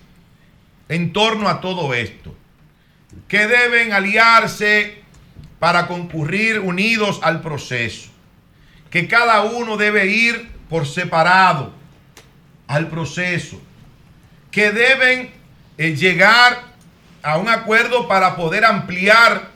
[0.89, 2.37] en torno a todo esto.
[3.27, 5.03] que deben aliarse
[5.59, 8.09] para concurrir unidos al proceso,
[8.89, 11.73] que cada uno debe ir por separado
[12.69, 13.61] al proceso,
[14.51, 15.31] que deben
[15.79, 16.63] eh, llegar
[17.23, 19.51] a un acuerdo para poder ampliar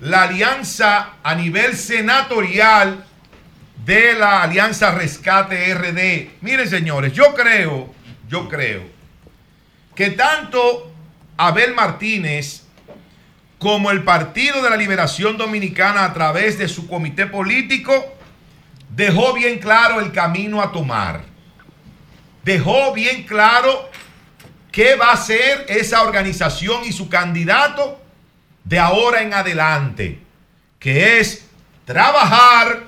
[0.00, 3.04] la alianza a nivel senatorial
[3.84, 6.42] de la Alianza Rescate RD.
[6.42, 7.94] Miren, señores, yo creo,
[8.28, 8.82] yo creo
[9.94, 10.92] que tanto
[11.36, 12.64] Abel Martínez
[13.58, 18.14] como el Partido de la Liberación Dominicana a través de su comité político
[18.90, 21.22] dejó bien claro el camino a tomar.
[22.44, 23.88] Dejó bien claro
[24.76, 27.98] qué va a ser esa organización y su candidato
[28.62, 30.18] de ahora en adelante,
[30.78, 31.46] que es
[31.86, 32.82] trabajar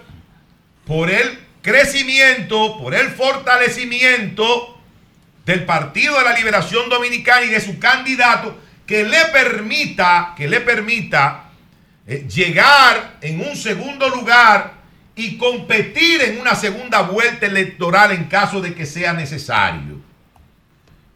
[0.84, 4.78] por el crecimiento, por el fortalecimiento
[5.46, 10.60] del Partido de la Liberación Dominicana y de su candidato que le permita, que le
[10.60, 11.44] permita
[12.06, 14.74] eh, llegar en un segundo lugar
[15.16, 19.97] y competir en una segunda vuelta electoral en caso de que sea necesario.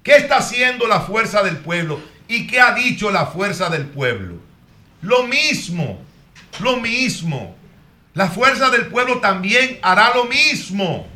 [0.02, 2.00] ¿Qué está haciendo la fuerza del pueblo?
[2.26, 4.34] ¿Y qué ha dicho la fuerza del pueblo?
[5.00, 6.00] Lo mismo,
[6.60, 7.56] lo mismo.
[8.14, 11.06] La fuerza del pueblo también hará lo mismo,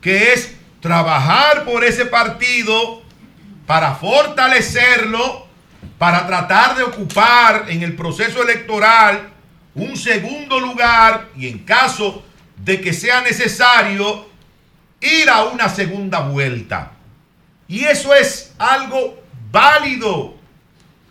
[0.00, 3.02] que es trabajar por ese partido
[3.66, 5.46] para fortalecerlo,
[5.98, 9.30] para tratar de ocupar en el proceso electoral
[9.74, 12.24] un segundo lugar y en caso
[12.56, 14.28] de que sea necesario
[15.00, 16.92] ir a una segunda vuelta.
[17.68, 19.22] Y eso es algo
[19.52, 20.34] válido,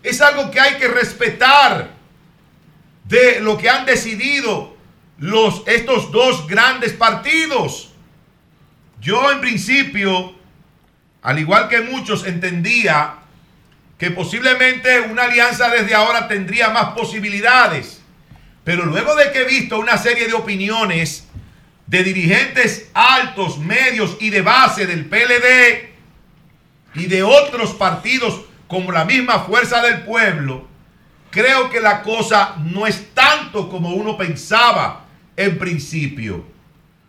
[0.02, 1.90] es algo que hay que respetar
[3.04, 4.76] de lo que han decidido
[5.18, 7.92] los, estos dos grandes partidos.
[9.00, 10.34] Yo en principio,
[11.22, 13.14] al igual que muchos, entendía
[13.96, 18.00] que posiblemente una alianza desde ahora tendría más posibilidades.
[18.64, 21.26] Pero luego de que he visto una serie de opiniones
[21.86, 25.87] de dirigentes altos, medios y de base del PLD
[26.94, 30.66] y de otros partidos como la misma Fuerza del Pueblo,
[31.30, 36.44] creo que la cosa no es tanto como uno pensaba en principio.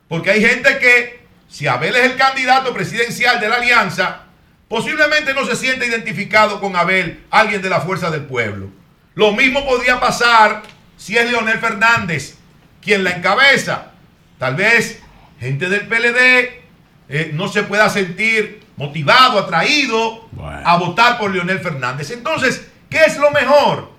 [0.07, 4.23] Porque hay gente que, si Abel es el candidato presidencial de la alianza,
[4.67, 8.69] posiblemente no se siente identificado con Abel, alguien de la fuerza del pueblo.
[9.15, 10.63] Lo mismo podría pasar
[10.95, 12.35] si es Leonel Fernández
[12.81, 13.91] quien la encabeza.
[14.37, 15.01] Tal vez
[15.39, 16.61] gente del PLD
[17.09, 20.29] eh, no se pueda sentir motivado, atraído
[20.63, 22.11] a votar por Leonel Fernández.
[22.11, 23.91] Entonces, ¿qué es lo mejor?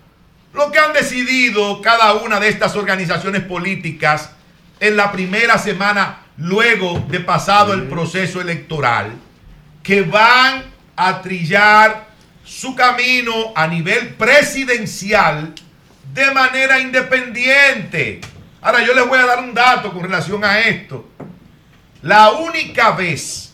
[0.54, 4.30] Lo que han decidido cada una de estas organizaciones políticas
[4.80, 9.12] en la primera semana luego de pasado el proceso electoral
[9.82, 10.64] que van
[10.96, 12.06] a trillar
[12.42, 15.54] su camino a nivel presidencial
[16.14, 18.22] de manera independiente.
[18.62, 21.06] Ahora yo les voy a dar un dato con relación a esto.
[22.00, 23.49] La única vez,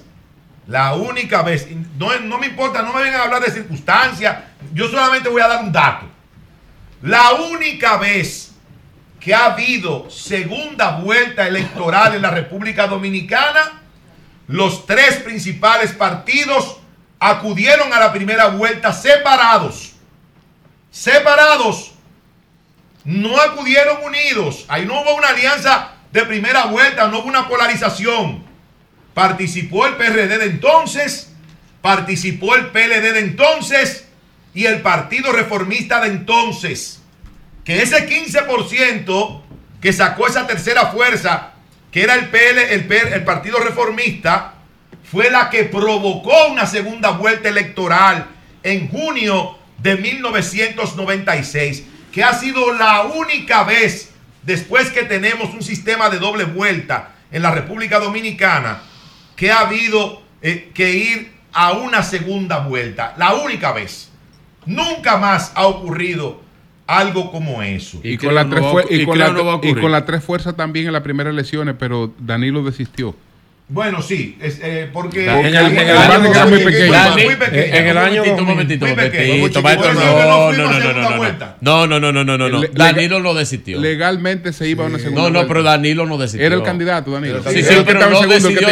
[0.66, 4.36] la única vez, no, me importa, no me vengan a hablar de circunstancias,
[4.72, 6.06] yo solamente voy a dar un dato.
[7.02, 8.52] La única vez
[9.20, 13.82] que ha habido segunda vuelta electoral en la República Dominicana
[14.46, 16.78] los tres principales partidos
[17.18, 19.92] acudieron a la primera vuelta separados.
[20.90, 21.92] Separados.
[23.04, 24.64] No acudieron unidos.
[24.68, 28.45] Ahí no hubo una alianza de primera vuelta, no hubo una polarización.
[29.16, 31.32] Participó el PRD de entonces,
[31.80, 34.04] participó el PLD de entonces
[34.52, 37.00] y el Partido Reformista de entonces.
[37.64, 39.40] Que ese 15%
[39.80, 41.54] que sacó esa tercera fuerza
[41.90, 44.56] que era el PL, el, el Partido Reformista,
[45.10, 48.26] fue la que provocó una segunda vuelta electoral
[48.62, 54.10] en junio de 1996, que ha sido la única vez
[54.42, 58.82] después que tenemos un sistema de doble vuelta en la República Dominicana
[59.36, 63.14] que ha habido eh, que ir a una segunda vuelta.
[63.18, 64.10] La única vez.
[64.64, 66.40] Nunca más ha ocurrido
[66.86, 68.00] algo como eso.
[68.02, 71.02] Y, con, la tres y, con, la, y con las tres fuerzas también en las
[71.02, 73.14] primeras elecciones, pero Danilo desistió.
[73.68, 76.94] Bueno, sí, es, eh, porque en el, en el año era muy pequeño.
[77.50, 80.92] En el año un momentito, un momentito, maestro, no, no, no, no, no,
[81.60, 83.80] no, no, no, no, no, no, Danilo no desistió.
[83.80, 86.46] Legalmente se iba a una segunda No, no, pero Danilo no desistió.
[86.46, 87.42] Era el candidato, Danilo.
[87.42, 88.68] Sí, sí, pero no decidió.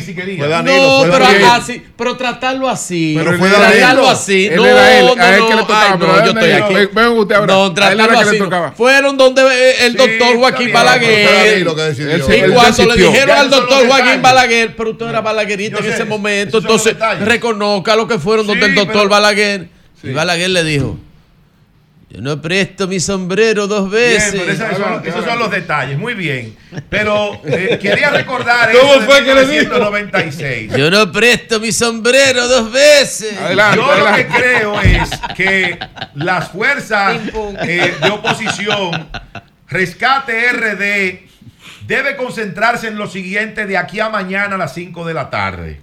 [0.00, 0.62] Si quería.
[0.62, 3.14] No, pero así, pero tratarlo así.
[3.18, 4.50] Pero fue tratarlo así.
[4.56, 5.06] No, no, a él
[5.46, 5.96] que le tocaba.
[5.96, 6.74] No, yo estoy aquí.
[6.94, 7.52] Ven usted ahora.
[7.52, 8.38] No, tratarlo así.
[8.74, 9.42] Fueron donde
[9.84, 11.60] el doctor Joaquín Balaguer.
[11.60, 16.58] Y cuando le dijeron al doctor Joaquín Balaguer pero usted era balaguerista en ese momento.
[16.58, 19.68] Entonces, reconozca lo que fueron donde el doctor Balaguer.
[20.02, 20.98] Y Balaguer le dijo:
[22.10, 24.34] Yo no presto mi sombrero dos Bien, veces.
[24.40, 26.56] pero esos son, esos son los detalles, muy bien.
[26.88, 29.74] Pero eh, quería recordar ¿Cómo eso de fue que le dijo?
[29.74, 30.72] 1996.
[30.76, 33.34] Yo no presto mi sombrero dos veces.
[33.76, 35.78] Yo lo que creo es que
[36.16, 37.20] las fuerzas
[37.62, 39.08] eh, de oposición,
[39.68, 41.31] Rescate RD,
[41.86, 45.80] debe concentrarse en lo siguiente de aquí a mañana a las 5 de la tarde.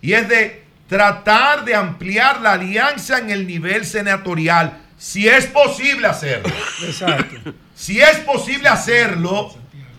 [0.00, 6.06] Y es de tratar de ampliar la alianza en el nivel senatorial, si es posible
[6.06, 6.52] hacerlo.
[6.84, 7.54] Exacto.
[7.74, 9.54] Si es posible hacerlo,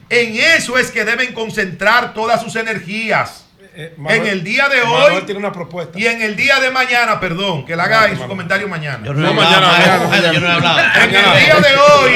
[0.09, 3.45] en eso es que deben concentrar todas sus energías.
[3.75, 5.97] En el día de hoy Manuel tiene una propuesta.
[5.97, 9.05] y en el día de mañana, perdón, que la haga en su comentario mañana.
[9.05, 10.79] Yo no he hablado, mañana, yo no he hablado.
[11.03, 12.13] En el día de hoy,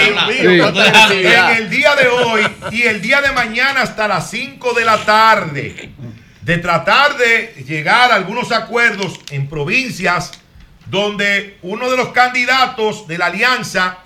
[1.09, 1.25] Sí.
[1.27, 4.97] en el día de hoy y el día de mañana hasta las 5 de la
[5.05, 5.89] tarde,
[6.41, 10.31] de tratar de llegar a algunos acuerdos en provincias
[10.87, 13.97] donde uno de los candidatos de la alianza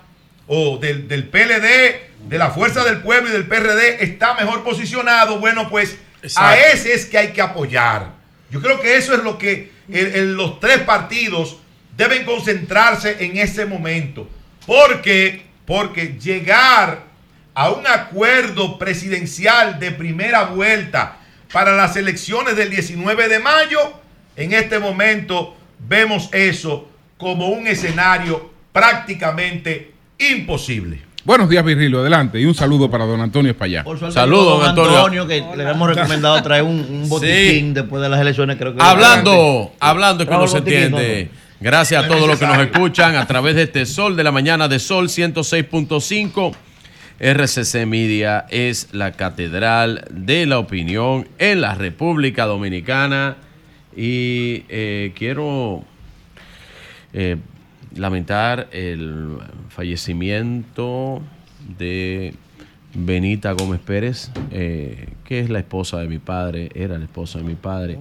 [0.48, 5.40] o del, del PLD, de la Fuerza del Pueblo y del PRD está mejor posicionado,
[5.40, 5.98] bueno, pues
[6.36, 8.14] a ese es que hay que apoyar.
[8.52, 11.58] Yo creo que eso es lo que los tres partidos
[11.96, 14.28] deben concentrarse en ese momento.
[14.66, 17.04] Porque, porque llegar
[17.54, 21.18] a un acuerdo presidencial de primera vuelta
[21.52, 23.80] para las elecciones del 19 de mayo,
[24.36, 31.09] en este momento vemos eso como un escenario prácticamente imposible.
[31.26, 32.00] Buenos días, Virgilio.
[32.00, 32.40] Adelante.
[32.40, 33.84] Y un saludo para don Antonio Espallá.
[34.12, 35.28] Saludos, Antonio.
[35.28, 38.58] que le habíamos recomendado traer un, un botiquín después de las elecciones.
[38.58, 41.30] Creo que Hablando, hablando que Trajo no se entiende.
[41.60, 44.68] Gracias a todos los que nos escuchan a través de este Sol de la Mañana
[44.70, 46.56] de Sol 106.5.
[47.20, 53.36] RCC Media es la catedral de la opinión en la República Dominicana.
[53.94, 55.84] Y eh, quiero
[57.12, 57.36] eh,
[57.96, 59.38] lamentar el
[59.70, 61.22] fallecimiento
[61.78, 62.34] de
[62.94, 67.46] Benita Gómez Pérez, eh, que es la esposa de mi padre, era la esposa de
[67.46, 67.98] mi padre.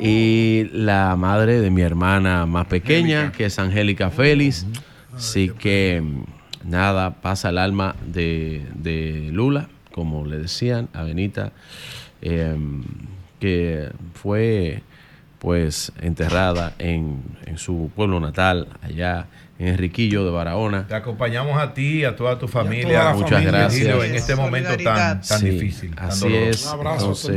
[0.00, 4.66] Y la madre de mi hermana más pequeña, que es Angélica Félix.
[5.14, 6.02] Así que
[6.64, 11.52] nada, pasa el alma de, de Lula, como le decían a Benita,
[12.22, 12.56] eh,
[13.40, 14.82] que fue
[15.46, 19.26] pues enterrada en, en su pueblo natal, allá
[19.60, 20.88] en Enriquillo de Barahona.
[20.88, 23.12] Te acompañamos a ti y a toda tu familia.
[23.14, 23.52] Muchas familia.
[23.52, 24.04] gracias.
[24.06, 25.94] En este momento tan, tan Sí, difícil.
[25.94, 26.50] tan Así doloroso.
[26.50, 26.66] es.
[26.66, 27.30] Entonces,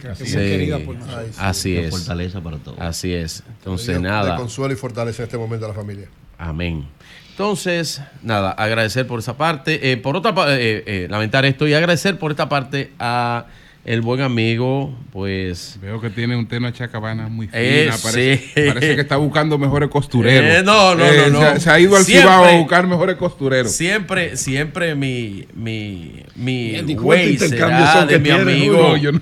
[0.00, 1.36] que es sí, muy querida por nosotros.
[1.38, 1.90] Así es.
[1.90, 2.80] fortaleza para todos.
[2.80, 3.44] Así es.
[3.58, 4.34] Entonces, De- De nada.
[4.34, 6.08] consuelo y fortaleza en este momento a la familia.
[6.38, 6.86] Amén.
[7.30, 9.92] Entonces, nada, agradecer por esa parte.
[9.92, 13.46] Eh, por otra parte, lamentar esto y agradecer por esta parte a
[13.88, 15.78] el buen amigo, pues.
[15.80, 17.58] Veo que tiene un tema chacabana muy fina.
[17.62, 18.60] Eh, parece, sí.
[18.68, 20.58] parece que está buscando mejores costureros.
[20.58, 21.60] Eh, no, no, Eh, no, se ha- no.
[21.60, 23.72] Se, ha ido al Siempre- Cibao a buscar mejores costureros.
[23.72, 28.96] Siempre, siempre mi, mi, mi Bien, ¿y cuánto güey será son de mi amigo?
[28.98, 29.20] Yo no-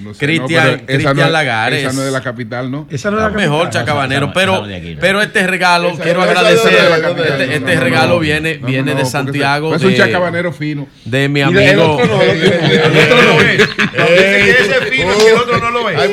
[0.00, 1.80] no sé, Cristian no, Cristian no es- Lagares.
[1.84, 2.86] esa no es de la capital, ¿no?
[2.90, 5.00] Esa no es la mejor chacabanero, Esa- pero, esa no es de aquí, ¿no?
[5.00, 6.62] pero este regalo, Esa- quiero es agradecer,
[7.02, 8.20] capital, este, no, este no, no, regalo no.
[8.20, 9.74] viene, No, viene no, de Santiago.
[9.74, 10.86] es un chacabanero fino.
[11.04, 11.96] De mi amigo.
[11.96, 13.58] otro no, el otro no, el otro no es.
[13.98, 15.96] No, ese es fino y el otro no lo ve.
[15.96, 16.08] Hay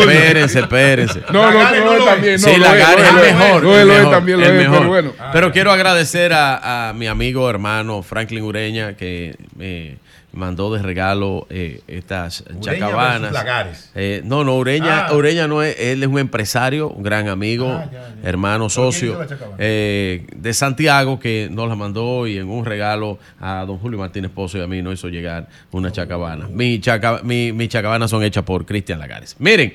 [0.00, 1.22] espérense, espérense.
[1.32, 2.38] No, no, no, no, también.
[2.38, 3.62] Sí, no, la lo es, es es, mejor.
[3.62, 4.78] lo es, el lo es, mejor, también lo es, mejor.
[4.78, 5.12] pero bueno.
[5.32, 9.96] Pero quiero agradecer a, a mi amigo hermano Franklin Ureña que me
[10.36, 13.20] mandó de regalo eh, estas chacabanas.
[13.22, 13.90] versus Lagares.
[13.94, 15.14] Eh, no, no, Ureña, Ah.
[15.14, 18.28] Ureña no es, él es un empresario, un gran amigo, Ah, ya, ya.
[18.28, 19.26] hermano, ¿Pero quién socio
[19.58, 24.30] eh, de Santiago que nos la mandó y en un regalo a don Julio Martínez
[24.30, 26.46] Pozo y a mí nos hizo llegar una chacabana.
[26.48, 29.36] Mi chaca, mi, mis chacabanas son hechas por Cristian Lagares.
[29.38, 29.72] Miren,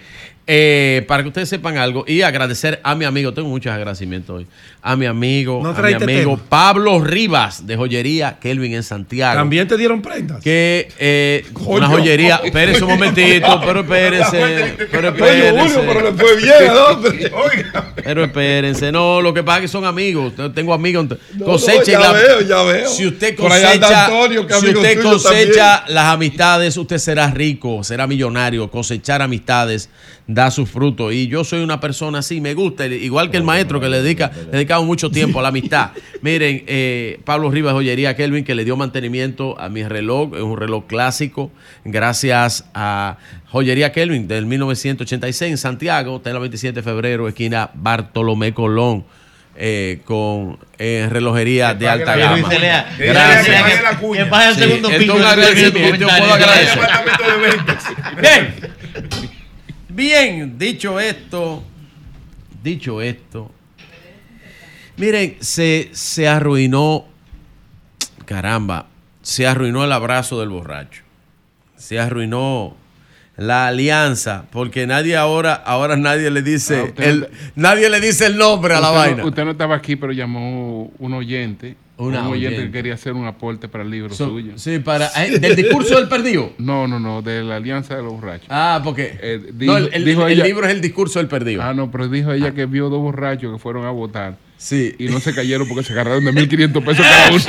[0.54, 4.48] eh, para que ustedes sepan algo y agradecer a mi amigo, tengo muchos agradecimientos hoy,
[4.82, 6.50] a mi amigo, No a mi amigo tema.
[6.50, 9.38] Pablo Rivas de Joyería Kelvin en Santiago.
[9.38, 10.44] También te dieron prendas.
[10.44, 15.80] Que eh, una joyería, espérense un momentito, pero espérense, pero espérense.
[18.04, 20.34] Pero espérense, no, lo que pasa es que son amigos.
[20.54, 21.18] Tengo amigos.
[21.34, 22.90] No, cosechen no, ya veo, ya veo.
[22.90, 28.70] Si usted cosecha, Antonio, si usted cosecha las amistades, usted será rico, será millonario.
[28.70, 29.90] Cosechar amistades
[30.28, 31.14] da sus frutos.
[31.14, 34.32] Y yo soy una persona así, me gusta, igual que el maestro que le dedica,
[34.48, 35.92] le dedicado mucho tiempo a la amistad.
[36.22, 40.58] Miren, eh, Pablo Rivas Joyería Kelvin, que le dio mantenimiento a mi reloj, es un
[40.58, 41.52] reloj clásico,
[41.86, 43.18] gracias a
[43.52, 49.04] Joyería Kelvin del 1986 en Santiago, está en la 27 de febrero, esquina Bartolomé Colón.
[49.64, 52.42] eh, con eh, relojería de alta gama.
[52.42, 52.86] cuña.
[52.98, 53.46] Que Gracias.
[53.46, 54.24] pague la- que pague la cuña.
[54.24, 56.80] que pague el segundo esto piso es un del agradecimiento, yo puedo agradecer.
[58.22, 58.56] Bien.
[59.94, 61.64] Bien, dicho esto,
[62.64, 63.52] dicho esto,
[64.98, 67.06] Miren, se, se arruinó,
[68.26, 68.88] caramba,
[69.22, 71.02] se arruinó el abrazo del borracho.
[71.76, 72.76] Se arruinó
[73.38, 78.28] la alianza, porque nadie ahora, ahora nadie le dice, Ah, usted el, nadie le dice
[78.28, 79.26] el nombre a la Usted vaina.
[79.26, 81.76] usted no estaba aquí, pero llamó un oyente.
[82.08, 82.66] Una un oyente, oyente.
[82.66, 84.54] que quería hacer un aporte para el libro So- suyo.
[84.58, 86.52] sí, para- eh, ¿del discurso del perdido?
[86.58, 88.48] No, no, no, de la Alianza de los Borrachos.
[88.50, 91.62] Ah, porque Eh, no, el, el- dijo el ella- libro es el discurso del perdido.
[91.64, 94.38] Ah, no, pero dijo ella que vio dos borrachos que fueron a votar.
[94.62, 94.96] Sí.
[95.00, 97.42] Y no se cayeron porque se agarraron de 1.500 pesos cada uno.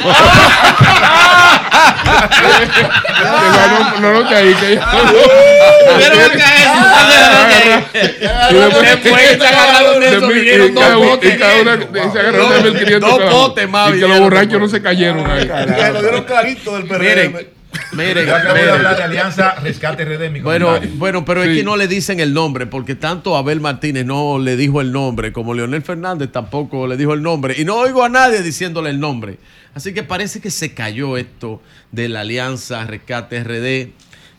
[8.52, 11.34] No, después- se agarraron de eso, mil- vinieron y cada dos uno- botes.
[11.34, 13.38] y cada una- y se agarraron de 1.500 Dos cada uno.
[13.48, 15.46] botes más Y que los borrachos no se cayeron ahí.
[15.48, 17.46] Que lo dieron clarito del.
[17.92, 20.96] Miren, Yo acabo de hablar de Alianza Rescate RD mi Bueno, comentario.
[20.96, 21.50] bueno, pero Sí.
[21.50, 24.92] es que no le dicen el nombre, porque tanto Abel Martínez no le dijo el
[24.92, 28.88] nombre, como Leonel Fernández tampoco le dijo el nombre, y no oigo a nadie diciéndole
[28.90, 29.36] el nombre.
[29.74, 33.92] Así que parece que se cayó esto de la Alianza Rescate RD,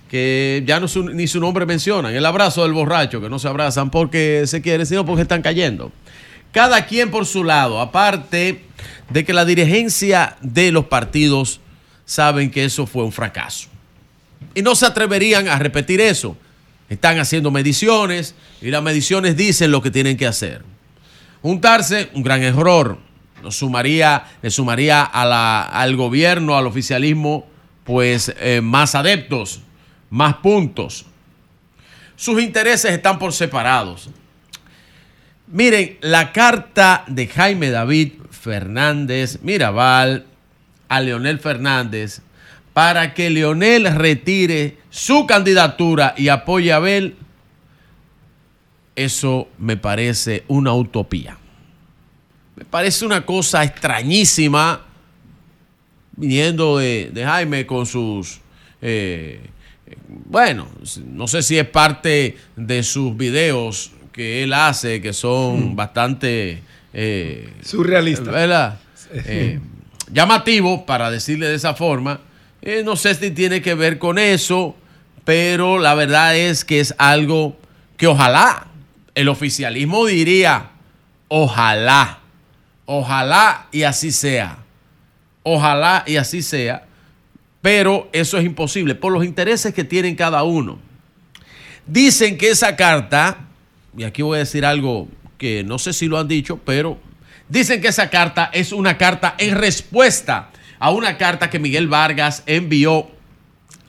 [0.10, 3.48] que ya no su- ni su nombre mencionan, el abrazo del borracho, que no se
[3.48, 5.92] abrazan porque se quieren, sino porque están cayendo.
[6.52, 8.64] Cada quien por su lado, aparte
[9.10, 11.62] de que la dirigencia de los partidos
[12.06, 13.70] saben que eso fue un fracaso
[14.56, 16.38] y no se atreverían a repetir eso.
[16.90, 20.64] Están haciendo mediciones y las mediciones dicen lo que tienen que hacer.
[21.42, 22.98] Juntarse, un gran error.
[23.42, 27.48] Nos sumaría, le sumaría a la- al gobierno, al oficialismo,
[27.84, 29.62] pues eh, más adeptos,
[30.10, 31.06] más puntos.
[32.16, 34.10] Sus intereses están por separados.
[35.48, 40.26] Miren, la carta de Jaime David Fernández Mirabal
[40.88, 42.22] a Leonel Fernández
[42.74, 47.16] para que Leonel retire su candidatura y apoye a Abel,
[48.96, 51.38] eso me parece una utopía.
[52.56, 54.86] Me parece una cosa extrañísima
[56.16, 58.40] viniendo de, de Jaime con sus...
[58.82, 59.40] eh,
[60.08, 60.68] bueno,
[61.06, 66.62] no sé si es parte de sus videos que él hace, que son bastante...
[66.94, 68.32] eh, Surrealista.
[68.32, 68.80] ¿Verdad?
[69.12, 69.60] Eh,
[70.14, 72.22] llamativo, para decirle de esa forma.
[72.62, 74.76] Eh, no sé si tiene que ver con eso,
[75.26, 77.58] pero la verdad es que es algo
[77.98, 78.68] que ojalá
[79.16, 80.72] el oficialismo diría,
[81.28, 82.20] ojalá,
[82.86, 84.60] ojalá y así sea.
[85.44, 86.86] Ojalá y así sea,
[87.62, 90.80] pero eso es imposible por los intereses que tienen cada uno.
[91.86, 93.40] Dicen que esa carta,
[93.98, 96.98] y aquí voy a decir algo que no sé si lo han dicho, pero
[97.54, 100.50] dicen que esa carta es una carta en respuesta
[100.80, 103.12] a una carta que Miguel Vargas envió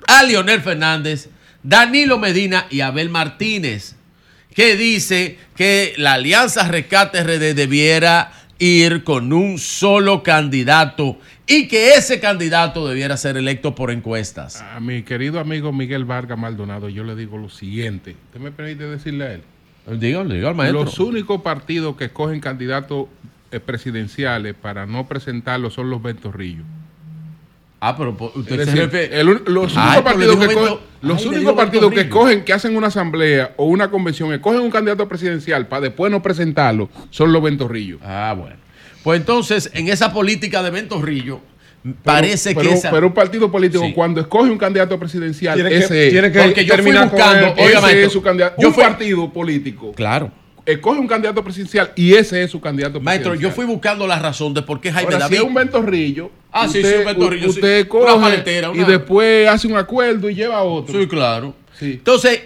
[0.07, 1.31] a Leonel Fernández,
[1.62, 3.97] Danilo Medina y Abel Martínez,
[4.55, 11.94] que dice que la Alianza Rescate RD debiera ir con un solo candidato y que
[11.94, 14.60] ese candidato debiera ser electo por encuestas.
[14.60, 18.15] A mi querido amigo Miguel Vargas Maldonado, yo le digo lo siguiente.
[18.26, 19.43] ¿Usted me permite decirle a él?
[19.99, 20.84] Dígale al maestro.
[20.84, 23.09] Los únicos partidos que escogen candidatos
[23.60, 26.65] presidenciales para no presentarlos son los ventorrillos.
[27.81, 31.20] Ah, pero usted se decir, refiere- el un- los Ay, únicos partidos, que, cogen- los
[31.20, 35.07] Ay, únicos partidos que cogen, que hacen una asamblea o una convención, escogen un candidato
[35.07, 38.00] presidencial para después no presentarlo, son los ventorrillos.
[38.02, 38.57] Ah, bueno.
[39.02, 41.41] Pues entonces, en esa política de Ventorrillo,
[42.02, 42.91] parece pero, que esa...
[42.91, 43.92] pero un partido político, Sí.
[43.92, 47.91] cuando escoge un candidato presidencial, Tiene que- ese, tiene que Porque yo terminar buscando, oiga,
[47.92, 48.57] es su candidato.
[48.62, 50.33] yo un fui- partido político Claro.
[50.67, 53.55] Escoge un candidato presidencial y ese es su candidato Maestro, yo presidencial.
[53.67, 55.36] fui buscando la razón de por qué Jaime Ahora, si David...
[55.36, 57.49] es un ventorrillo, Ah, sí, usted, sí, un ventorrillo, sí.
[57.51, 60.99] usted Una coge paletera, y una- después hace un acuerdo y lleva a otro.
[61.01, 61.55] Sí, claro.
[61.78, 61.93] Sí.
[61.94, 62.41] Entonces,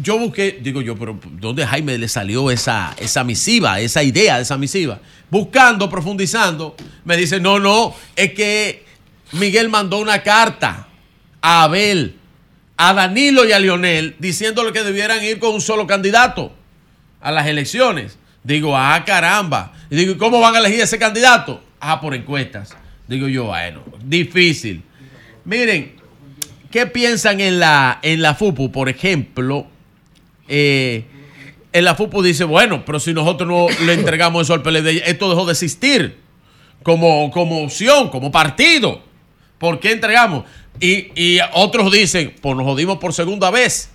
[0.00, 4.42] yo busqué, digo yo, pero ¿dónde Jaime le salió esa, esa misiva, esa idea de
[4.42, 5.00] esa misiva?
[5.30, 8.84] Buscando, profundizando, me dice, no, no, es que
[9.32, 10.86] Miguel mandó una carta
[11.40, 12.14] a Abel,
[12.76, 16.52] a Danilo y a Lionel, diciéndole que debieran ir con un solo candidato
[17.24, 18.18] a las elecciones.
[18.44, 19.72] Digo, ah, caramba.
[19.90, 21.60] Y digo, ¿y cómo van a elegir ese candidato?
[21.80, 22.76] Ah, por encuestas.
[23.08, 24.82] Digo yo, bueno, difícil.
[25.46, 25.96] Miren,
[26.70, 28.70] ¿qué piensan en la, en la FUPU?
[28.70, 29.66] Por ejemplo,
[30.48, 31.06] eh,
[31.72, 35.30] en la FUPU dice, bueno, pero si nosotros no le entregamos eso al PLD, esto
[35.30, 36.18] dejó de existir
[36.82, 39.02] como, como opción, como partido.
[39.56, 40.44] ¿Por qué entregamos?
[40.78, 43.90] Y, y otros dicen, pues nos jodimos por segunda vez.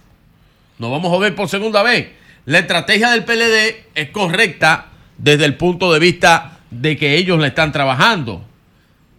[0.79, 2.18] Nos vamos a joder por segunda vez.
[2.49, 4.87] La estrategia del PLD es correcta
[5.19, 8.43] desde el punto de vista de que ellos la están trabajando.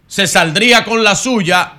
[0.05, 1.75] Se saldría con la suya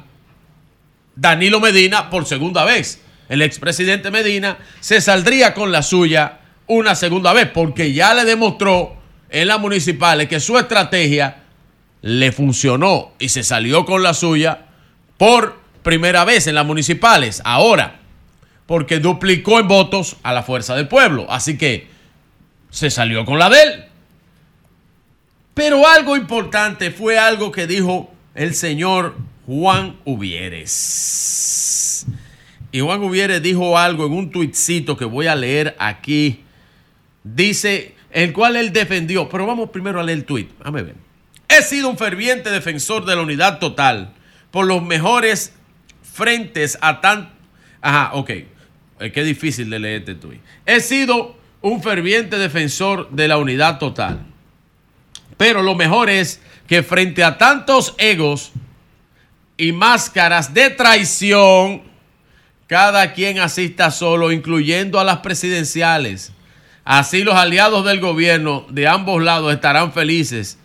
[1.15, 3.03] Danilo Medina por segunda vez.
[3.29, 8.97] El expresidente Medina se saldría con la suya una segunda vez porque ya le demostró
[9.29, 11.43] en las municipales que su estrategia
[12.01, 14.69] le funcionó y se salió con la suya
[15.19, 17.43] por primera vez en las municipales.
[17.45, 18.01] Ahora,
[18.73, 21.27] porque duplicó en votos a la fuerza del pueblo.
[21.29, 21.89] Así que
[22.71, 23.85] se salió con la de él.
[25.53, 32.07] Pero algo importante fue algo que dijo el señor Juan Uvieres.
[32.73, 36.43] Y Juan Uvieres dijo algo en un tuitcito que voy a leer aquí.
[37.25, 39.29] Dice, el cual él defendió.
[39.29, 40.51] Pero vamos primero a leer el tuit.
[40.57, 40.95] Déjame ver.
[41.47, 44.15] He sido un ferviente defensor de la unidad total
[44.51, 45.53] por los mejores
[46.03, 47.35] frentes a tan...
[47.83, 48.31] Ajá, ok.
[49.11, 50.41] Que es difícil de leer este tuit.
[50.67, 54.27] He sido un ferviente defensor de la unidad total.
[55.37, 58.53] Pero lo mejor es que frente a tantos egos
[59.57, 61.83] y máscaras de traición,
[62.67, 66.33] cada quien asista solo, incluyendo a las presidenciales.
[66.85, 70.59] Así los aliados del gobierno de ambos lados estarán felices.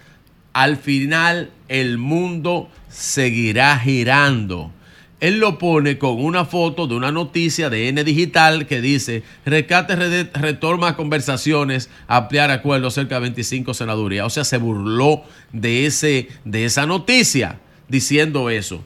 [0.54, 4.72] Al final el mundo seguirá girando.
[5.20, 9.96] Él lo pone con una foto de una noticia de N Digital que dice, Rescate
[9.96, 14.28] Red- retoma conversaciones, ampliar acuerdos cerca de 25 senadurías.
[14.28, 18.84] O sea, se burló de, ese, de esa noticia diciendo eso.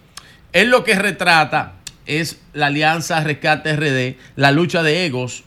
[0.53, 1.73] Él lo que retrata
[2.05, 5.43] es la alianza Rescate RD, la lucha de egos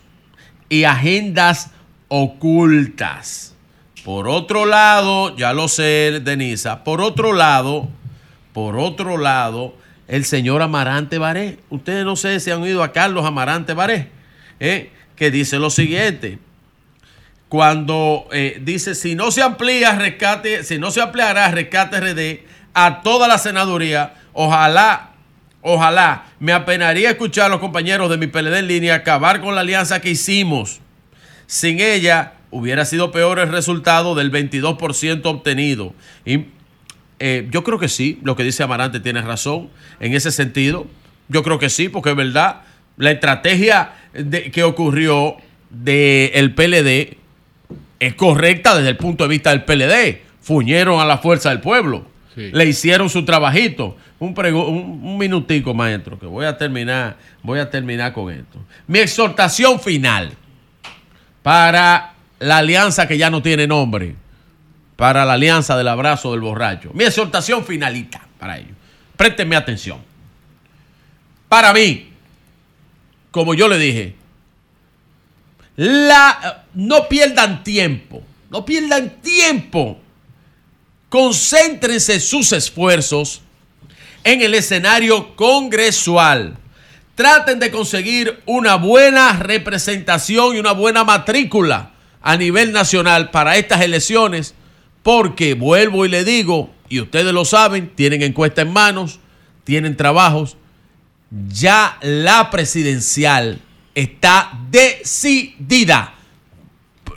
[0.69, 1.71] y agendas
[2.09, 3.53] ocultas.
[4.03, 7.89] Por otro lado, ya lo sé, Denisa, por otro lado,
[8.53, 9.75] por otro lado,
[10.07, 11.59] el señor Amarante Baré.
[11.69, 14.09] Ustedes no sé si han oído a Carlos Amarante Baré,
[14.59, 14.91] ¿eh?
[15.15, 16.39] que dice lo siguiente.
[17.49, 23.01] Cuando eh, dice, si no se amplía rescate, si no se ampliará rescate RD a
[23.01, 25.11] toda la senaduría, ojalá,
[25.61, 29.61] ojalá, me apenaría escuchar a los compañeros de mi PLD en línea acabar con la
[29.61, 30.81] alianza que hicimos.
[31.47, 35.93] Sin ella hubiera sido peor el resultado del 22% obtenido.
[37.19, 39.69] Eh, yo creo que sí, lo que dice Amarante tiene razón
[39.99, 40.87] en ese sentido.
[41.27, 42.61] Yo creo que sí, porque es verdad,
[42.97, 45.37] la estrategia de- que ocurrió
[45.69, 47.17] del PLD
[47.99, 50.21] es correcta desde el punto de vista del PLD.
[50.41, 52.05] Fuñeron a la fuerza del pueblo.
[52.35, 52.49] Sí.
[52.53, 53.97] Le hicieron su trabajito.
[54.19, 58.59] Un, un, un minutico, maestro, que voy a terminar, voy a terminar con esto.
[58.87, 60.31] Mi exhortación final
[61.41, 64.15] para la alianza que ya no tiene nombre,
[64.95, 66.91] para la alianza del abrazo del borracho.
[66.93, 68.75] Mi exhortación finalita para ellos.
[69.17, 69.99] Préstenme atención.
[71.49, 72.09] Para mí,
[73.31, 74.15] como yo le dije,
[75.75, 79.99] la, no pierdan tiempo, no pierdan tiempo.
[81.09, 83.41] Concéntrense sus esfuerzos
[84.23, 86.57] en el escenario congresual.
[87.15, 91.91] Traten de conseguir una buena representación y una buena matrícula
[92.21, 94.55] a nivel nacional para estas elecciones,
[95.05, 99.21] porque vuelvo y le digo, y ustedes lo saben, tienen encuesta en manos,
[99.63, 100.57] tienen trabajos,
[101.47, 103.59] ya la presidencial
[103.93, 106.15] está decidida.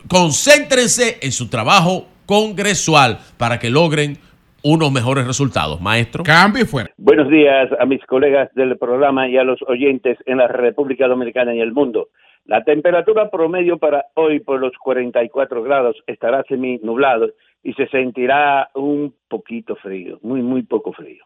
[0.07, 4.18] Concéntrense en su trabajo congresual para que logren
[4.62, 6.25] unos mejores resultados, maestro.
[6.25, 6.91] Cambio y fuera.
[6.99, 11.55] Buenos días a mis colegas del programa y a los oyentes en la República Dominicana
[11.55, 12.08] y el mundo.
[12.44, 17.31] La temperatura promedio para hoy por los 44 grados estará semi nublado
[17.62, 21.25] y se sentirá un poquito frío, muy, muy poco frío.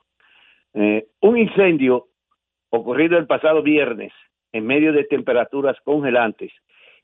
[0.74, 2.08] Eh, un incendio
[2.70, 4.12] ocurrido el pasado viernes
[4.52, 6.52] en medio de temperaturas congelantes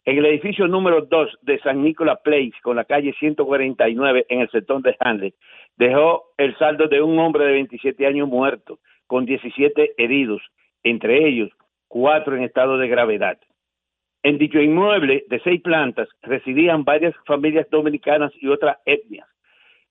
[0.04, 4.50] en el edificio número 2 de San Nicolás Place con la calle 149 en el
[4.50, 5.34] sector de Hanley
[5.76, 10.42] dejó el saldo de un hombre de 27 años muerto con 17 heridos,
[10.82, 11.50] entre ellos
[11.88, 13.38] cuatro en estado de gravedad.
[14.22, 19.28] En dicho inmueble de seis plantas residían varias familias dominicanas y otras etnias.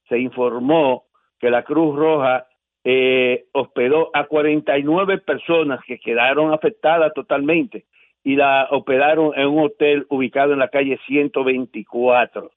[0.09, 1.05] Se informó
[1.39, 2.45] que la Cruz Roja
[2.83, 7.85] eh, hospedó a 49 personas que quedaron afectadas totalmente
[8.23, 12.51] y la hospedaron en un hotel ubicado en la calle 124.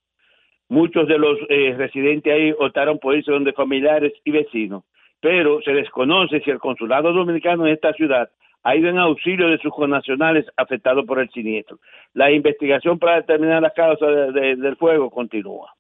[0.69, 4.85] Muchos de los eh, residentes ahí optaron por irse donde familiares y vecinos,
[5.21, 8.31] pero se desconoce si el consulado dominicano en esta ciudad
[8.63, 11.79] ha ido en auxilio de sus connacionales afectados por el siniestro.
[12.15, 15.73] La investigación para determinar las causas de- de- del fuego continúa.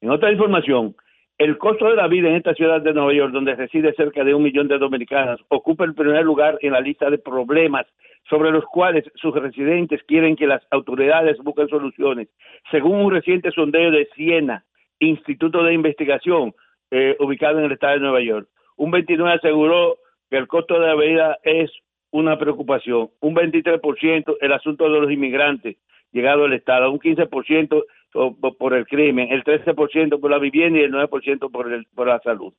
[0.00, 0.94] En otra información,
[1.38, 4.34] el costo de la vida en esta ciudad de Nueva York, donde reside cerca de
[4.34, 7.86] un millón de dominicanos, ocupa el primer lugar en la lista de problemas
[8.28, 12.28] sobre los cuales sus residentes quieren que las autoridades busquen soluciones.
[12.70, 14.64] Según un reciente sondeo de Siena,
[14.98, 16.54] Instituto de Investigación,
[16.90, 19.96] eh, ubicado en el estado de Nueva York, un 29 aseguró
[20.34, 21.70] que el costo de la vida es
[22.10, 23.08] una preocupación.
[23.20, 25.76] Un 23% el asunto de los inmigrantes
[26.10, 30.82] llegados al Estado, un 15% o- por el crimen, el 13% por la vivienda y
[30.82, 32.52] el 9% por, el, por la salud.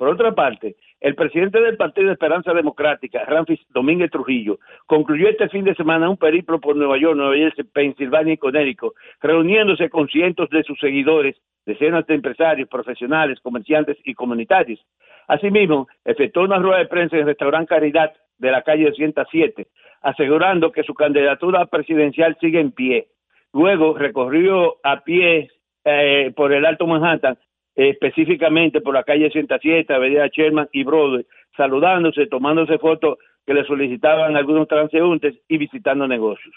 [0.00, 5.50] Por otra parte, el presidente del Partido de Esperanza Democrática, Ramfis Domínguez Trujillo, concluyó este
[5.50, 10.08] fin de semana un periplo por Nueva York, Nueva Jersey, Pensilvania y Connecticut, reuniéndose con
[10.08, 14.80] cientos de sus seguidores, decenas de empresarios, profesionales, comerciantes y comunitarios.
[15.28, 19.66] Asimismo, efectuó una rueda de prensa en el restaurante Caridad de la calle 207,
[20.00, 23.08] asegurando que su candidatura presidencial sigue en pie.
[23.52, 25.50] Luego recorrió a pie
[25.84, 27.36] eh, por el Alto Manhattan,
[27.74, 31.26] específicamente por la calle 107, Avenida Sherman y Broadway,
[31.56, 36.54] saludándose, tomándose fotos que le solicitaban algunos transeúntes y visitando negocios.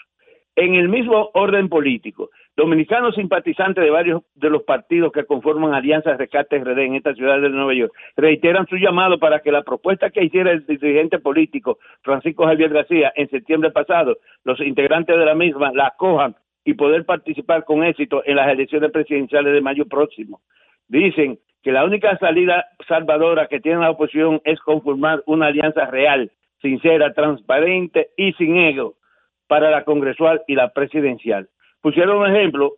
[0.56, 6.16] En el mismo orden político, dominicanos simpatizantes de varios de los partidos que conforman Alianza
[6.16, 10.10] Rescate RD en esta ciudad de Nueva York reiteran su llamado para que la propuesta
[10.10, 15.34] que hiciera el dirigente político Francisco Javier García en septiembre pasado, los integrantes de la
[15.34, 20.40] misma la acojan y poder participar con éxito en las elecciones presidenciales de mayo próximo.
[20.88, 26.30] Dicen que la única salida salvadora que tiene la oposición es conformar una alianza real,
[26.60, 28.94] sincera, transparente y sin ego
[29.46, 31.48] para la congresual y la presidencial.
[31.80, 32.74] Pusieron un ejemplo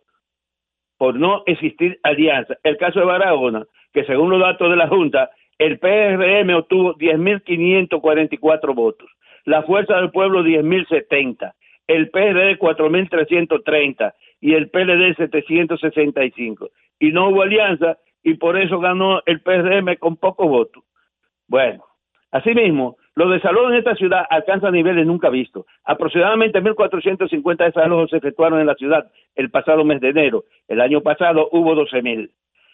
[0.97, 2.55] por no existir alianza.
[2.63, 8.75] El caso de Barahona, que según los datos de la Junta, el PRM obtuvo 10.544
[8.75, 9.09] votos,
[9.45, 11.53] la Fuerza del Pueblo 10.070,
[11.87, 16.69] el PRD 4.330 y el PLD 765.
[16.99, 20.83] Y no hubo alianza y por eso ganó el PRM con pocos votos.
[21.47, 21.85] Bueno,
[22.31, 25.65] asimismo, los desalojos en esta ciudad alcanzan niveles nunca vistos.
[25.83, 30.43] Aproximadamente 1.450 desalojos se efectuaron en la ciudad el pasado mes de enero.
[30.67, 32.29] El año pasado hubo 12.000.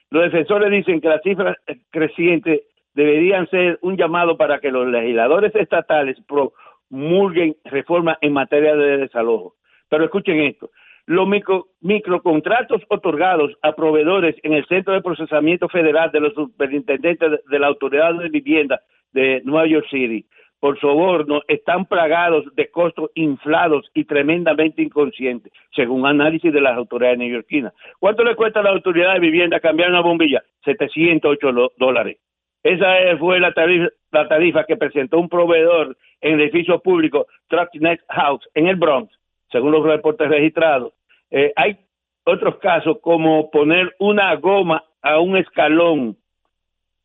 [0.10, 1.58] Los defensores dicen que las cifras
[1.92, 2.62] crecientes
[2.94, 9.56] deberían ser un llamado para que los legisladores estatales promulguen reformas en materia de desalojo.
[9.90, 10.72] Pero escuchen esto.
[11.06, 17.42] Los micro, microcontratos otorgados a proveedores en el Centro de Procesamiento Federal de los Superintendentes
[17.50, 20.26] de, la Autoridad de Vivienda de Nueva York City
[20.62, 27.18] por soborno están plagados de costos inflados y tremendamente inconscientes, según análisis de las autoridades
[27.18, 27.74] neoyorquinas.
[28.00, 30.42] ¿Cuánto le cuesta a la autoridad de vivienda cambiar una bombilla?
[30.64, 32.18] 708 lo- dólares.
[32.64, 38.00] Esa fue la tarifa, la tarifa que presentó un proveedor en el edificio público Trucknet
[38.08, 39.12] House en el Bronx,
[39.54, 40.92] según los reportes registrados.
[41.32, 41.78] Eh, hay
[42.26, 46.18] otros casos como poner una goma a un escalón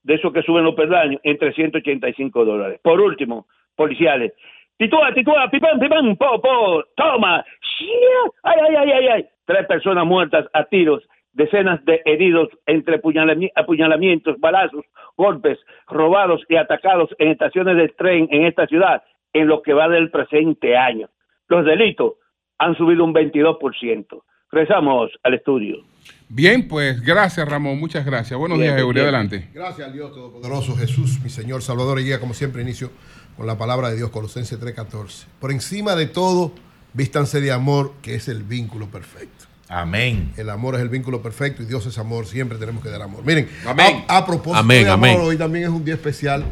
[0.03, 2.81] de esos que suben los peldaños en 385 dólares.
[2.83, 3.47] Por último,
[3.77, 4.33] policiales.
[4.79, 7.45] Titúa, titúa, pipán, pipán, po, po, toma.
[8.43, 9.27] Ay, ay, ay, ay, ay.
[9.45, 11.03] Tres personas muertas a tiros,
[11.33, 14.85] decenas de heridos entre apuñalami- apuñalamientos, balazos,
[15.17, 19.03] golpes, robados y atacados en estaciones de tren en esta ciudad
[19.33, 21.09] en lo que va del presente año.
[21.49, 22.15] Los delitos
[22.59, 24.23] han subido un 22%.
[24.51, 25.77] Regresamos al estudio.
[26.29, 28.39] Bien, pues gracias Ramón, muchas gracias.
[28.39, 29.49] Buenos días, Eury, adelante.
[29.53, 32.91] Gracias al Dios Todopoderoso Jesús, mi Señor Salvador y guía, como siempre inicio
[33.37, 35.27] con la palabra de Dios, Colosenses 3:14.
[35.39, 36.53] Por encima de todo,
[36.95, 39.47] vístanse de amor, que es el vínculo perfecto.
[39.69, 40.33] Amén.
[40.39, 43.25] El amor es el vínculo perfecto y Dios es amor, siempre tenemos que dar amor.
[43.25, 44.05] Miren, Amén.
[44.09, 45.21] A, a propósito Amén, de amor, amén.
[45.23, 46.43] hoy también es un día especial.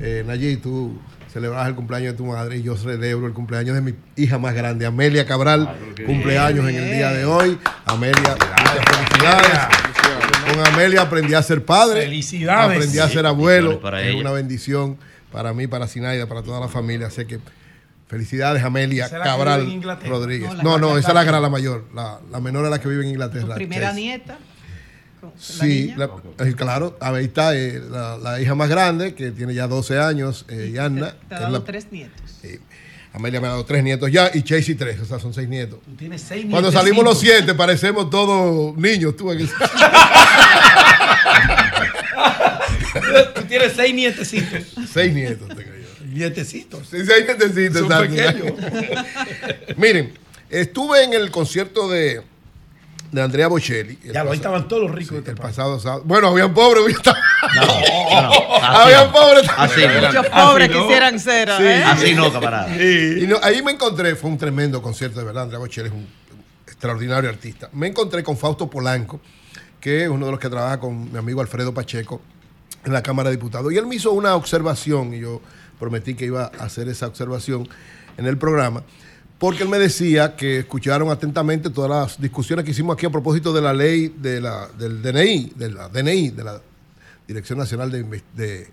[0.00, 0.98] Eh, Nayib, tú
[1.32, 4.54] celebras el cumpleaños de tu madre y yo celebro el cumpleaños de mi hija más
[4.54, 5.76] grande, Amelia Cabral,
[6.06, 7.58] cumpleaños en el día de hoy.
[7.86, 9.58] Amelia, muchas felicidades.
[10.54, 12.02] Con Amelia aprendí a ser padre.
[12.02, 12.76] Felicidades.
[12.76, 13.80] Aprendí a ser abuelo.
[13.80, 14.20] para es ella.
[14.20, 14.96] una bendición
[15.30, 17.08] para mí, para Sinaida, para toda la familia.
[17.08, 17.38] Así que
[18.08, 19.82] felicidades, Amelia ¿Esa es la que Cabral?
[20.08, 20.50] Rodríguez.
[20.62, 21.84] No, No, esa es la gran, la mayor.
[21.94, 23.54] La, la menor es la que vive en Tu Inglaterra.
[23.56, 24.00] primera Chase.
[24.00, 24.38] nieta.
[25.20, 25.96] Con- la Sí, niña.
[25.98, 26.10] la-
[26.46, 30.44] eh, claro, ahí está eh, la, la hija más grande, que tiene ya 12 años,
[30.48, 31.14] eh, Yanna.
[31.28, 32.20] Te ha dado la- tres nietos.
[33.12, 35.80] Amelia me ha dado tres nietos ya y Chasey tres, o sea, son seis nietos.
[35.84, 36.80] Tú tienes seis Cuando nietecitos.
[36.82, 39.16] salimos los siete, parecemos todos niños.
[39.16, 39.32] Tú,
[43.34, 44.62] Tú tienes seis nietecitos.
[44.92, 46.06] seis nietos tengo yo.
[46.06, 46.86] Nietecitos.
[46.88, 48.52] Sí, seis nietecitos, Son pequeños.
[49.76, 50.12] Miren,
[50.50, 52.22] estuve en el concierto de,
[53.12, 53.98] de Andrea Bocelli.
[54.04, 55.56] el Ya lo estaban todos los ricos de este el país.
[55.56, 56.02] pasado sábado.
[56.04, 56.82] Bueno, habían pobres.
[57.42, 57.62] había-
[58.12, 59.12] No, no, así habían no.
[59.12, 59.50] pobres.
[59.56, 60.06] Así no.
[60.06, 60.82] Muchos pobres Así no.
[60.82, 61.48] quisieran ser.
[61.56, 61.62] Sí.
[61.62, 61.84] ¿eh?
[61.84, 62.76] Así no, camarada.
[62.76, 65.44] Y no, ahí me encontré, fue un tremendo concierto, de verdad.
[65.44, 66.06] Andrea Bocelli es un
[66.66, 67.68] extraordinario artista.
[67.72, 69.20] Me encontré con Fausto Polanco,
[69.80, 72.20] que es uno de los que trabaja con mi amigo Alfredo Pacheco
[72.84, 73.72] en la Cámara de Diputados.
[73.72, 75.40] Y él me hizo una observación, y yo
[75.78, 77.68] prometí que iba a hacer esa observación
[78.16, 78.82] en el programa,
[79.38, 83.52] porque él me decía que escucharon atentamente todas las discusiones que hicimos aquí a propósito
[83.52, 86.60] de la ley de la, del DNI, de la DNI, de la
[87.26, 88.66] Dirección Nacional de,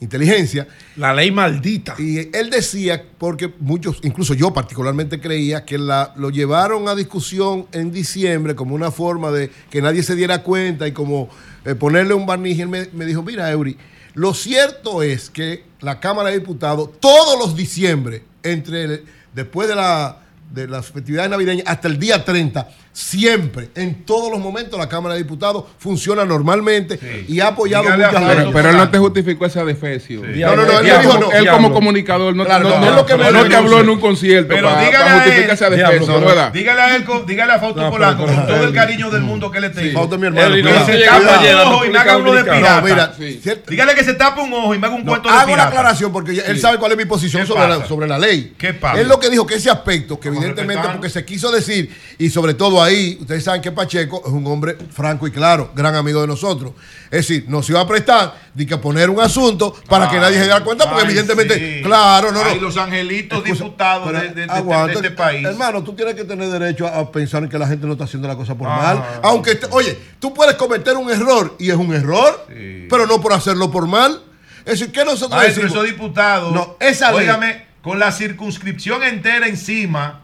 [0.00, 0.68] inteligencia.
[0.96, 1.94] La ley maldita.
[1.98, 7.66] Y él decía, porque muchos, incluso yo particularmente creía, que la, lo llevaron a discusión
[7.72, 11.28] en diciembre como una forma de que nadie se diera cuenta y como
[11.64, 12.58] eh, ponerle un barniz.
[12.58, 13.76] Y él me, me dijo, mira, Eury,
[14.14, 19.04] lo cierto es que la Cámara de Diputados, todos los diciembre, entre el-
[19.36, 20.16] después de, la,
[20.50, 22.68] de las festividades navideñas hasta el día 30,
[23.00, 28.14] siempre, en todos los momentos, la Cámara de Diputados funciona normalmente y ha apoyado muchas
[28.36, 28.48] leyes.
[28.54, 30.22] Pero él no te justificó esa defecio.
[30.22, 31.30] No, no, no, él me dijo no.
[31.30, 33.90] Él como comunicador no, Claro, no, no, no, lo que me- no que habló en
[33.90, 37.82] un concierto Pero para, dígale para a justificar él, dígale a él, dígale a Fausto
[37.82, 39.92] No, Polanco, con todo el cariño del mundo que le tengo.
[39.92, 41.68] Fausto es mi hermano, se cuidado.
[41.68, 42.80] un ojo y me haga uno de pirata.
[42.82, 43.40] mira, Sí.
[43.42, 43.70] cierto.
[43.70, 45.68] Dígale que se tape un ojo y me haga un cuento de hago una pirata.
[45.68, 47.48] aclaración porque él sabe cuál es mi posición ¿Qué
[47.86, 48.54] sobre la, la ley.
[48.56, 48.98] ¿Qué pasa?
[49.00, 52.54] Él lo que dijo que ese aspecto, que evidentemente porque se quiso decir, y sobre
[52.54, 56.26] todo ahí, ustedes saben que Pacheco es un hombre franco y claro, gran amigo de
[56.26, 56.72] nosotros.
[57.04, 60.36] Es decir, no se iba a prestar de que poner un asunto para que nadie
[60.38, 61.82] se diera cuenta, porque ay, evidentemente, sí.
[61.84, 62.50] claro, no, no.
[62.50, 64.86] Ay, los angelitos diputados de, de- de- aguanta.
[65.00, 65.44] de este país.
[65.46, 68.04] Hermano, tú tienes que tener derecho a, a pensar en que la gente no está
[68.04, 68.76] haciendo la cosa por Ah.
[68.76, 69.20] mal.
[69.22, 72.46] Aunque, te- oye, tú puedes cometer un error y es un error,
[72.90, 74.22] pero no por hacerlo por mal.
[74.64, 75.84] Es decir, ¿qué nosotros Maestro, decimos?
[75.84, 80.22] esos diputados, No, esa óigame, con la circunscripción entera encima,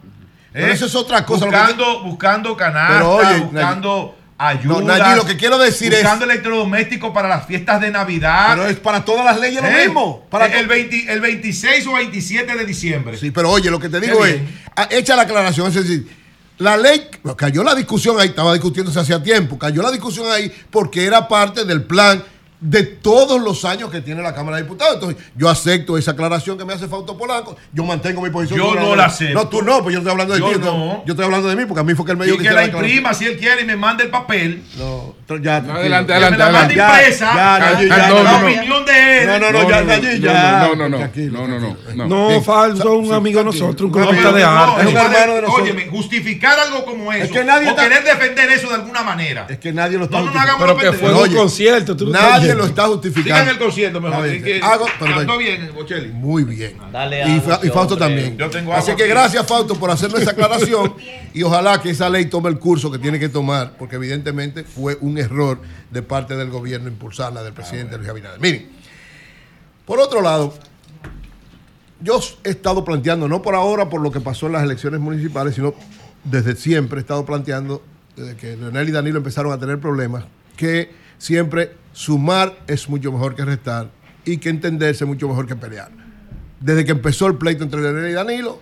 [0.53, 0.73] Pero ¿eh?
[0.73, 4.75] eso es otra cosa, lo que Buscando, buscando canasta, Pero oye, buscando ayuda.
[4.75, 8.49] no, Nayi, lo que quiero decir es- Buscando electrodomésticos para las fiestas de Navidad.
[8.51, 9.87] Pero es para todas las leyes lo ¿Eh?
[9.87, 10.27] mismo.
[10.31, 13.17] Para el, 20 el 26 o 27 de diciembre.
[13.17, 14.41] Sí, pero oye, lo que te digo es,
[14.77, 16.07] ah, echa la aclaración, es decir,
[16.59, 21.05] la ley, cayó la discusión ahí, estaba discutiéndose hacía tiempo, cayó la discusión ahí porque
[21.07, 22.23] era parte del plan
[22.63, 24.95] de todos los años que tiene la Cámara de Diputados.
[24.95, 28.59] Entonces, yo acepto esa aclaración que me hace Fausto Polanco, yo mantengo mi posición.
[28.61, 29.35] Yo no la acepto.
[29.35, 30.59] No, tú no, pues yo estoy hablando de Yo ti.
[30.61, 31.05] no.
[31.05, 32.45] Yo estoy hablando de mí porque a mí fue que él me dijo Y que
[32.45, 34.63] hiciera la imprima si él quiere y me mande el papel.
[34.79, 36.75] No, ya, adelante, adelante, adelante.
[36.75, 38.47] Ya, ya, la- ya, la no, no, no.
[38.47, 39.27] opinión de él.
[39.27, 40.59] No, no, no, ya, ya, ya.
[40.69, 42.43] No, no, no, Tranquilo, no, no, no, no.
[42.43, 44.81] Falso, un Sí, amigo de nosotros, un pero de no, arte.
[44.83, 45.63] es un hermano de nosotros.
[45.63, 47.33] Óyeme, justificar algo como eso.
[47.33, 49.47] que nadie o está- querer defender eso de alguna manera.
[49.49, 50.65] Es que nadie lo está No, no, no justificando.
[50.65, 51.97] hagamos Pero que fue Oye, un concierto.
[52.07, 53.41] Nadie lo está justificando.
[53.41, 54.27] Sigan el concierto mejor.
[54.63, 56.09] Hago- bien, Bocelli.
[56.09, 56.77] Muy bien.
[56.93, 57.25] Dale
[57.63, 58.37] y, Fausto también.
[58.37, 60.95] Yo tengo Así que gracias, Fausto, por hacernos esa aclaración.
[61.35, 64.99] y ojalá que esa ley tome el curso que tiene que tomar, porque evidentemente fue
[65.01, 65.61] un error
[65.91, 68.41] de parte del gobierno impulsarla del presidente Luis Abinader.
[68.41, 68.69] Miren,
[69.87, 70.55] por otro lado,
[72.01, 75.55] yo he estado planteando, no por ahora, por lo que pasó en las elecciones municipales,
[75.55, 75.75] sino
[76.25, 77.83] desde siempre he estado planteando,
[78.17, 80.25] desde que Leonel y Danilo empezaron a tener problemas,
[80.57, 83.91] que siempre sumar es mucho mejor que restar
[84.25, 85.91] y que entenderse mucho mejor que pelear.
[86.61, 88.61] Desde que empezó el pleito entre Leonel y Danilo,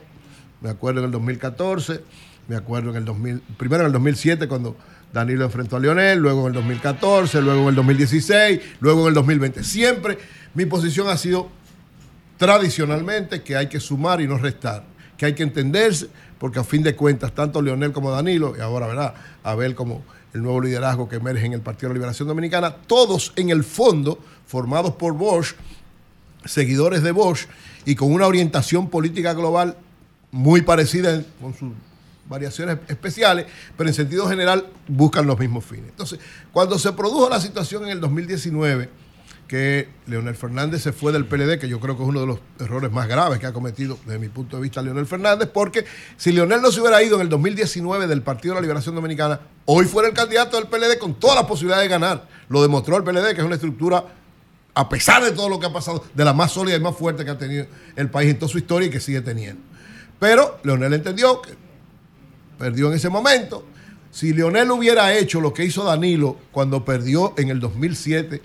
[0.60, 2.02] me acuerdo en el 2014,
[2.48, 4.76] me acuerdo en el 2000, primero en el 2007 cuando
[5.12, 9.14] Danilo enfrentó a Leonel, luego en el 2014, luego en el 2016, luego en el
[9.14, 9.64] 2020.
[9.64, 10.18] Siempre
[10.54, 11.48] mi posición ha sido
[12.36, 14.84] tradicionalmente que hay que sumar y no restar,
[15.16, 16.08] que hay que entenderse,
[16.38, 19.14] porque a fin de cuentas, tanto Leonel como Danilo, y ahora, ¿verdad?
[19.42, 23.32] Abel como el nuevo liderazgo que emerge en el Partido de la Liberación Dominicana, todos
[23.36, 25.54] en el fondo, formados por Bosch,
[26.44, 27.46] seguidores de Bosch,
[27.84, 29.76] y con una orientación política global
[30.30, 31.72] muy parecida con sus
[32.30, 35.90] variaciones especiales, pero en sentido general buscan los mismos fines.
[35.90, 36.20] Entonces,
[36.52, 38.88] cuando se produjo la situación en el 2019,
[39.48, 42.38] que Leonel Fernández se fue del PLD, que yo creo que es uno de los
[42.60, 45.84] errores más graves que ha cometido desde mi punto de vista Leonel Fernández, porque
[46.16, 49.40] si Leonel no se hubiera ido en el 2019 del Partido de la Liberación Dominicana,
[49.64, 52.28] hoy fuera el candidato del PLD con todas las posibilidades de ganar.
[52.48, 54.04] Lo demostró el PLD, que es una estructura,
[54.72, 57.24] a pesar de todo lo que ha pasado, de la más sólida y más fuerte
[57.24, 59.60] que ha tenido el país en toda su historia y que sigue teniendo.
[60.20, 61.56] Pero Leonel entendió que
[62.60, 63.64] perdió en ese momento.
[64.12, 68.42] Si Leonel hubiera hecho lo que hizo Danilo cuando perdió en el 2007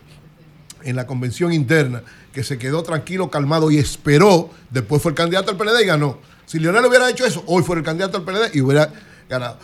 [0.84, 5.52] en la convención interna, que se quedó tranquilo, calmado y esperó, después fue el candidato
[5.52, 6.20] al PLD y ganó.
[6.46, 8.90] Si Leonel hubiera hecho eso, hoy fue el candidato al PLD y hubiera
[9.28, 9.58] ganado.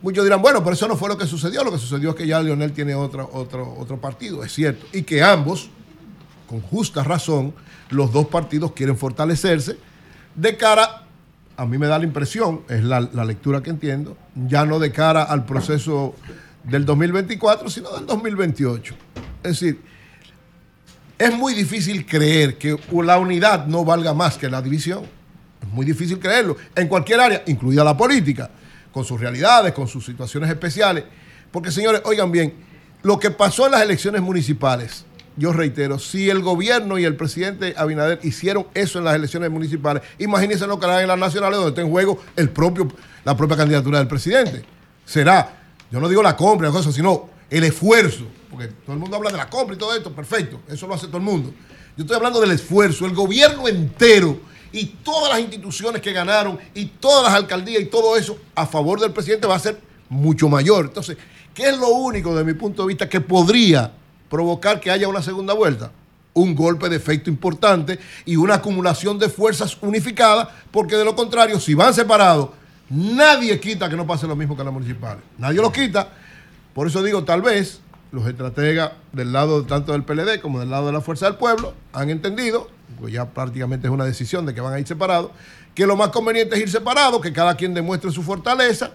[0.00, 1.62] Muchos dirán, bueno, pero eso no fue lo que sucedió.
[1.62, 4.86] Lo que sucedió es que ya Leonel tiene otro, otro, otro partido, es cierto.
[4.92, 5.68] Y que ambos,
[6.46, 7.52] con justa razón,
[7.90, 9.76] los dos partidos quieren fortalecerse
[10.36, 10.95] de cara,
[11.56, 14.92] a mí me da la impresión, es la, la lectura que entiendo, ya no de
[14.92, 16.14] cara al proceso
[16.64, 18.94] del 2024, sino del 2028.
[19.42, 19.80] Es decir,
[21.18, 25.04] es muy difícil creer que la unidad no valga más que la división.
[25.62, 26.56] Es muy difícil creerlo.
[26.74, 28.50] En cualquier área, incluida la política,
[28.92, 31.04] con sus realidades, con sus situaciones especiales.
[31.50, 32.52] Porque, señores, oigan bien,
[33.02, 35.05] lo que pasó en las elecciones municipales,
[35.36, 40.02] yo reitero, si el gobierno y el presidente Abinader hicieron eso en las elecciones municipales,
[40.18, 42.88] imagínense lo que harán en las nacionales donde está en juego el propio,
[43.24, 44.64] la propia candidatura del presidente.
[45.04, 49.30] Será, yo no digo la compra, cosa, sino el esfuerzo, porque todo el mundo habla
[49.30, 51.52] de la compra y todo esto, perfecto, eso lo hace todo el mundo.
[51.96, 54.40] Yo estoy hablando del esfuerzo, el gobierno entero
[54.72, 59.00] y todas las instituciones que ganaron y todas las alcaldías y todo eso a favor
[59.00, 60.86] del presidente va a ser mucho mayor.
[60.86, 61.18] Entonces,
[61.54, 63.92] ¿qué es lo único desde mi punto de vista que podría
[64.28, 65.90] provocar que haya una segunda vuelta?
[66.34, 71.58] Un golpe de efecto importante y una acumulación de fuerzas unificadas, porque de lo contrario,
[71.58, 72.50] si van separados,
[72.90, 75.22] nadie quita que no pase lo mismo que las municipales.
[75.38, 76.08] Nadie los quita.
[76.74, 77.80] Por eso digo, tal vez
[78.12, 81.74] los estrategas del lado tanto del PLD como del lado de la Fuerza del Pueblo
[81.92, 82.68] han entendido,
[83.00, 85.30] pues ya prácticamente es una decisión de que van a ir separados,
[85.74, 88.92] que lo más conveniente es ir separados, que cada quien demuestre su fortaleza,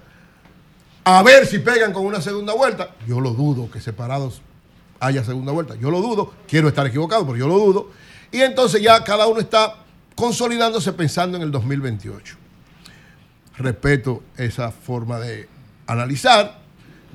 [1.03, 2.91] a ver si pegan con una segunda vuelta.
[3.07, 4.41] Yo lo dudo que separados
[5.01, 5.75] haya segunda vuelta.
[5.75, 7.89] Yo lo dudo, quiero estar equivocado, pero yo lo dudo.
[8.31, 9.75] Y entonces ya cada uno está
[10.15, 12.37] consolidándose pensando en el 2028.
[13.57, 15.49] Respeto esa forma de
[15.87, 16.61] analizar.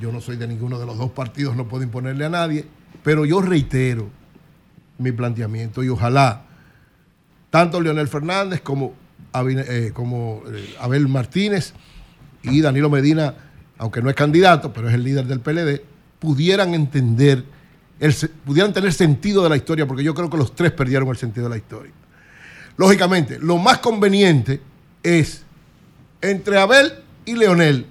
[0.00, 2.66] Yo no soy de ninguno de los dos partidos, no puedo imponerle a nadie,
[3.02, 4.10] pero yo reitero
[4.98, 6.42] mi planteamiento y ojalá
[7.50, 8.94] tanto Leonel Fernández como,
[9.34, 11.72] eh, como eh, Abel Martínez
[12.42, 13.34] y Danilo Medina,
[13.78, 15.82] aunque no es candidato, pero es el líder del PLD,
[16.18, 17.44] pudieran entender,
[17.98, 21.16] el pudieran tener sentido de la historia, porque yo creo que los tres perdieron el
[21.16, 21.92] sentido de la historia.
[22.76, 24.60] Lógicamente, lo más conveniente
[25.02, 25.42] es
[26.20, 26.92] entre Abel
[27.24, 27.86] y Leonel,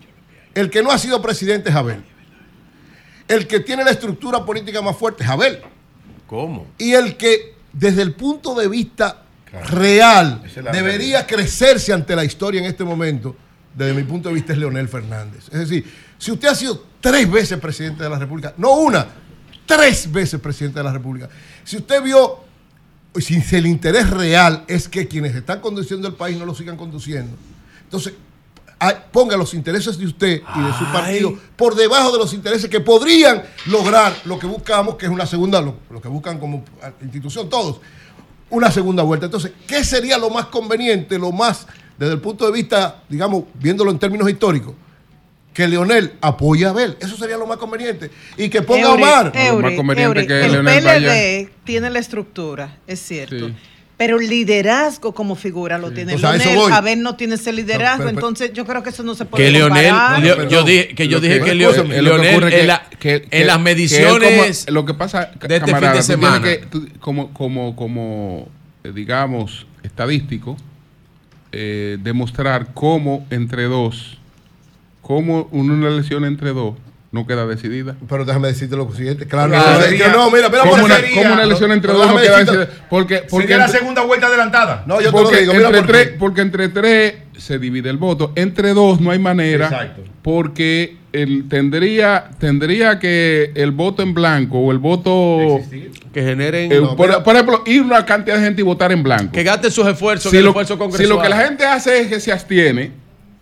[0.54, 2.04] el que no ha sido presidente es Abel.
[3.28, 5.62] El que tiene la estructura política más fuerte es Abel.
[6.28, 6.68] ¿Cómo?
[6.78, 9.24] Y el que desde el punto de vista
[9.70, 13.36] real debería crecerse ante la historia en este momento,
[13.74, 15.46] desde mi punto de vista es Leonel Fernández.
[15.52, 15.86] Es decir,
[16.18, 19.08] si usted ha sido tres veces presidente de la República, no una,
[19.66, 21.30] tres veces presidente de la República,
[21.64, 22.40] si usted vio,
[23.20, 27.36] si el interés real es que quienes están conduciendo el país no lo sigan conduciendo,
[27.84, 28.14] entonces
[28.80, 32.70] ah, ponga los intereses de usted y de su partido por debajo de los intereses
[32.70, 36.64] que podrían lograr lo que buscamos, que es una segunda, lo, lo que buscan como
[37.02, 37.80] institución todos,
[38.50, 39.26] una segunda vuelta.
[39.26, 43.92] Entonces, ¿qué sería lo más conveniente, lo más, desde el punto de vista, digamos, viéndolo
[43.92, 44.74] en términos históricos?
[45.56, 46.98] Que Leonel apoye a Abel.
[47.00, 48.12] Eso sería lo más conveniente.
[48.38, 49.32] Y que ponga a Eury, Omar.
[49.34, 53.48] Eury, Eury, el Leonel PLD vaya- tiene la estructura, es cierto.
[53.48, 53.54] Sí.
[53.98, 56.74] Pero el liderazgo como figura lo tiene O sea, Leonel.
[56.74, 59.24] Abel no tiene ese liderazgo, No, pero- pero- entonces yo creo que eso no se
[59.24, 60.22] puede Que Leonel, comparar.
[60.22, 60.50] Perdón.
[60.50, 62.60] yo dije que yo Lo dije que- que Leo- escúchame, lo que Leonel ocurre en,
[62.60, 65.66] que- la- que- en que- las que mediciones como- lo que pasa, de este fin
[65.68, 66.44] camarada, de tú tienes semana.
[66.44, 68.50] que, tú- como, como, como,
[68.84, 70.58] eh, digamos, estadístico,
[71.54, 74.18] eh, demostrar cómo entre dos,
[75.06, 76.74] cómo una elección entre dos
[77.12, 77.96] no queda decidida.
[78.10, 79.28] Pero déjame decirte lo siguiente.
[79.28, 81.94] Claro, Claro, no, sería- no, mira, mira, ¿Cómo por una, sería- cómo una elección entre
[81.94, 82.70] dos no queda decidida?
[82.90, 84.84] Porque, porque Sería la segunda vuelta adelantada.
[84.88, 87.90] No, yo te lo porque, digo, mira entre por tres, porque entre tres se divide
[87.92, 88.32] el voto.
[88.36, 89.66] Entre dos no hay manera.
[89.68, 90.02] Exacto.
[90.24, 95.62] Porque el, tendría, tendría que el voto en blanco o el voto.
[96.12, 97.24] que generen eh, No, por, mira.
[97.24, 99.32] por ejemplo, ir una cantidad de gente y votar en blanco.
[99.32, 102.08] que gasten sus esfuerzos si, el lo, esfuerzo si lo que la gente hace es
[102.08, 102.92] que se abstiene,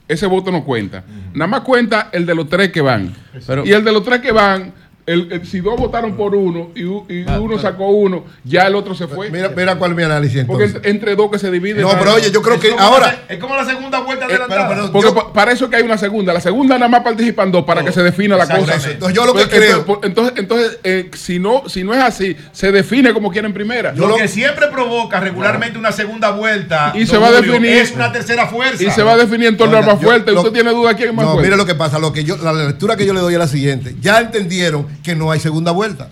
[0.07, 1.03] ese voto no cuenta.
[1.33, 3.13] Nada más cuenta el de los tres que van.
[3.47, 4.73] Pero- y el de los tres que van,
[5.05, 9.07] el, el- si dos votaron por uno y, uno sacó uno, ya el otro se
[9.07, 9.29] fue.
[9.29, 10.75] Mira, mira cuál es mi análisis porque entonces.
[10.89, 11.81] entre, entre dos que se dividen.
[11.81, 13.19] No, pero oye, yo creo Es que ahora.
[13.27, 15.75] la- es como la segunda vuelta Eh, pero- pero- Porque yo- pa- para eso que
[15.75, 16.33] hay una segunda.
[16.33, 18.75] La segunda nada más participan dos para que se defina la cosa.
[18.75, 22.01] Entonces, yo lo que Entonces, creo- Entonces, entonces, entonces, eh, si, no, si no es
[22.01, 23.93] así, se define como quieren primera.
[23.93, 27.91] lo, lo- que siempre provoca regularmente una segunda vuelta Y se va a definir- es
[27.91, 28.83] una tercera fuerza.
[28.83, 30.31] y se va a definir en torno al Oiga, más yo- fuerte.
[30.31, 31.47] lo- ¿Usted tiene duda quién es más No, fuerte?
[31.49, 31.99] mire lo que pasa.
[31.99, 33.95] Lo que yo, la lectura que yo le doy es la siguiente.
[34.01, 36.09] Ya entendieron que no hay segunda vuelta.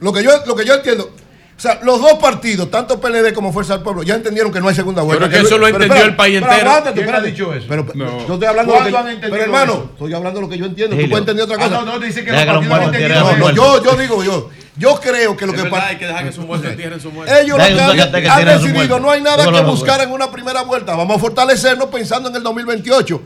[0.00, 1.10] Lo que yo, lo que yo entiendo.
[1.56, 4.68] O sea, los dos partidos, tanto PLD como Fuerza del Pueblo, ya entendieron que no
[4.68, 5.28] hay segunda vuelta.
[5.28, 6.70] Pero que eso lo Pero entendió el país pero entero.
[6.70, 7.66] aguántate, ¿Quién ha dicho eso?
[7.68, 8.26] Pero, No.
[8.26, 9.90] yo estoy hablando de lo que ¿Cuándo han yo, entendido Pero hermano, eso?
[9.92, 10.96] estoy hablando de lo que yo entiendo.
[10.96, 11.80] Tú puedes entender otra Ah, cosa.
[11.80, 13.84] no, no, dice que Deja los que los partidos han No, a no, los yo,
[13.84, 14.50] yo digo yo.
[14.76, 17.00] Yo creo que lo Es que verdad, pa- hay que dejar que sus muertos entierren
[17.00, 17.38] sus muertos.
[17.38, 20.10] ellos lo que han, que han su decidido, no hay nada que no buscar en
[20.10, 20.96] una primera vuelta.
[20.96, 23.22] Vamos a fortalecernos pensando en el 2028.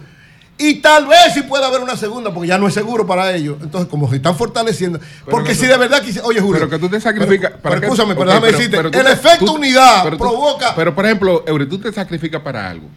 [0.60, 3.58] Y tal vez sí pueda haber una segunda, porque ya no es seguro para ellos.
[3.62, 4.98] Entonces, como se están fortaleciendo.
[5.30, 6.20] porque que si de verdad quise.
[6.20, 6.54] Oye, Julio.
[6.58, 7.50] Pero que tú te sacrificas.
[7.52, 8.76] Pero, ¿para pero escúchame, pero Ok, déjame decirte.
[8.76, 10.74] pero tú el efecto tú- unidad pero tú- provoca.
[10.74, 12.88] Pero, por ejemplo, Eury, tú te sacrificas para algo.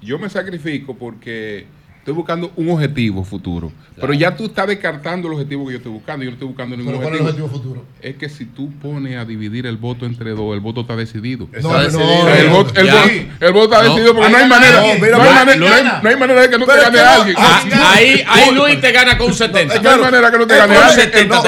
[0.00, 1.66] Yo me sacrifico porque
[2.00, 3.70] estoy buscando un objetivo futuro.
[4.00, 6.24] Pero ya tú estás descartando el objetivo que yo estoy buscando.
[6.24, 7.46] Yo no estoy buscando ningún Pero ¿cuál es el objetivo.
[7.48, 7.86] objetivo futuro?
[8.00, 11.46] Es que si tú pones a dividir el voto entre dos, el voto está decidido.
[11.52, 12.28] No, Está no, decidido.
[12.30, 13.08] el, no, voto, el, voto,
[13.40, 13.88] el voto está No.
[13.90, 14.80] decidido porque no hay manera.
[14.80, 16.00] No, Mira, hay manera- no hay- gana.
[16.02, 17.36] no hay manera de que no te gane es alguien.
[17.38, 19.82] ah, Ah, ahí, ahí Luis te gana con un 70.
[19.82, 21.10] No hay manera que no te El gane alguien.
[21.12, 21.42] el, El voto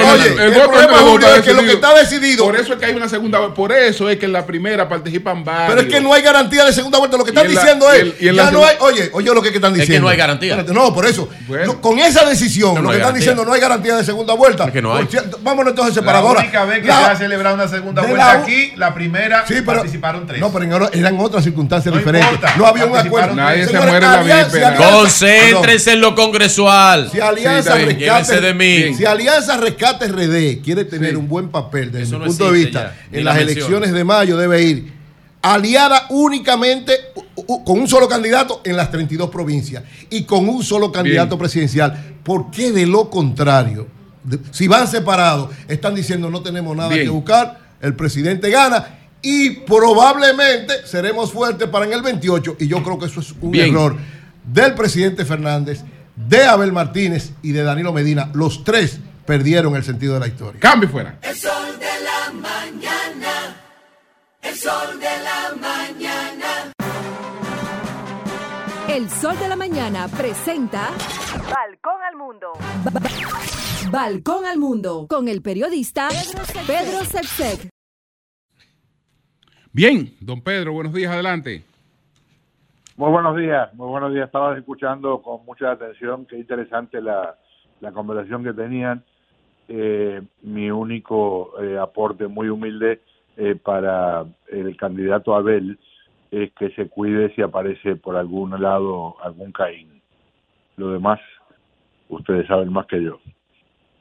[0.69, 1.73] problema, entre dos está es que lo que decidido.
[1.73, 2.45] está decidido.
[2.45, 3.53] Por eso es que hay una segunda.
[3.55, 5.69] Por eso es que en la primera participan varios.
[5.75, 7.17] Pero es que no hay garantía de segunda vuelta.
[7.17, 8.19] Lo que están diciendo es.
[8.19, 8.75] ya no hay.
[8.81, 9.95] Oye, oye lo que están Es diciendo.
[9.95, 10.71] que no hay garantía garantía.
[10.73, 11.29] Espérate, no, por eso.
[11.65, 13.19] No, con esa decisión, No, no lo que están garantía.
[13.19, 14.65] diciendo no hay garantía de segunda vuelta.
[14.65, 15.05] Es que no hay.
[15.05, 16.43] Por vámonos entonces La separadoras.
[16.43, 19.47] única vez que La- se ha celebrado una segunda de vuelta la- aquí, la primera
[19.47, 20.39] Sí, pero- participaron tres.
[20.39, 22.31] No, pero eran otras circunstancias No diferentes.
[22.31, 23.35] importa, no había un acuerdo.
[23.35, 24.77] Nadie se muere en la víspera.
[24.77, 27.09] si Concéntrense en lo congresual.
[27.11, 28.93] Si Alianza Sí, Rescate, de mí.
[28.95, 32.59] si Alianza Rescate RD quiere tener un buen papel desde Eso mi no punto de
[32.59, 34.93] vista en la las elecciones de mayo debe ir
[35.41, 36.93] aliada únicamente
[37.45, 42.15] con un solo candidato en las 32 provincias y con un solo candidato presidencial.
[42.23, 43.87] ¿Por qué de lo contrario?
[44.23, 47.03] De- si van separados, están diciendo no tenemos nada Bien.
[47.03, 52.81] que buscar, el presidente gana y probablemente seremos fuertes para en el 28 y yo
[52.83, 53.69] creo que eso es un Bien.
[53.69, 53.95] error
[54.45, 55.81] del presidente Fernández,
[56.15, 58.29] de Abel Martínez y de Danilo Medina.
[58.33, 60.59] Los tres perdieron el sentido de la historia.
[60.59, 61.17] Cambio fuera.
[61.21, 63.55] El sol de la mañana.
[64.41, 66.32] El sol de la mañana.
[68.95, 70.89] El Sol de la Mañana presenta
[71.51, 72.51] Balcón al mundo.
[73.91, 76.09] Balcón al Mundo con el periodista
[76.67, 77.69] Pedro Sepsek.
[79.71, 81.63] Bien, don Pedro, buenos días, adelante.
[82.95, 84.27] Muy buenos días, muy buenos días.
[84.27, 87.35] Estaba escuchando con mucha atención, qué interesante la,
[87.81, 89.03] la conversación que tenían.
[89.69, 93.01] Eh, mi único eh, aporte muy humilde
[93.37, 95.79] eh, para el candidato Abel
[96.33, 100.01] es que se cuide si aparece por algún lado algún Caín.
[100.77, 101.19] Lo demás,
[102.09, 103.19] ustedes saben más que yo.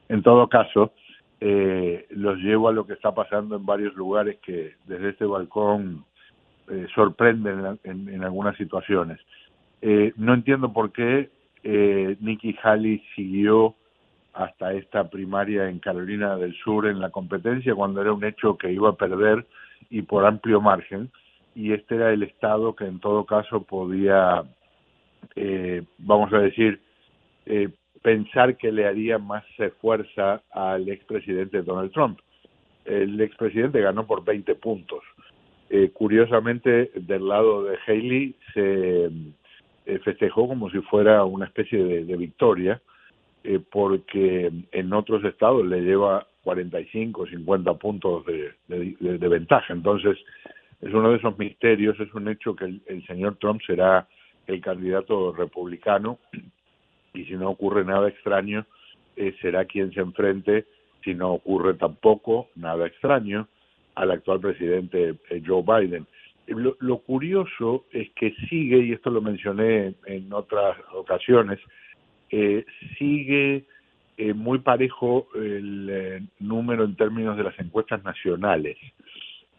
[0.08, 0.92] En todo caso,
[1.40, 6.06] eh, los llevo a lo que está pasando en varios lugares que desde este balcón
[6.70, 9.20] eh, sorprenden en, algunas situaciones.
[9.82, 11.28] Eh, no entiendo por qué
[11.62, 13.74] eh, Nikki Haley siguió
[14.32, 18.72] hasta esta primaria en Carolina del Sur en la competencia cuando era un hecho que
[18.72, 19.44] iba a perder
[19.90, 21.10] y por amplio margen
[21.54, 24.42] y este era el estado que en todo caso podía
[25.36, 26.80] eh, vamos a decir
[27.46, 27.68] eh,
[28.02, 29.44] pensar que le haría más
[29.80, 32.18] fuerza al expresidente Donald Trump
[32.84, 35.02] el expresidente ganó por 20 puntos
[35.70, 39.10] eh, curiosamente del lado de Haley se
[39.86, 42.80] eh, festejó como si fuera una especie de, victoria
[43.44, 49.72] eh, porque en otros estados le lleva 45, 50 puntos de- de- de ventaja.
[49.72, 50.18] Entonces,
[50.82, 54.06] es uno de esos misterios, es un hecho que el, el señor Trump será
[54.46, 56.18] el candidato republicano
[57.14, 58.66] y si no ocurre nada extraño,
[59.16, 60.66] eh, será quien se enfrente,
[61.04, 63.48] si no ocurre tampoco nada extraño,
[63.94, 66.06] al actual presidente eh, Joe Biden.
[66.46, 71.60] Lo, curioso es que sigue, y esto lo mencioné en otras ocasiones,
[72.30, 72.64] eh,
[72.98, 73.64] sigue
[74.16, 78.76] eh, muy parejo el número en términos de las encuestas nacionales,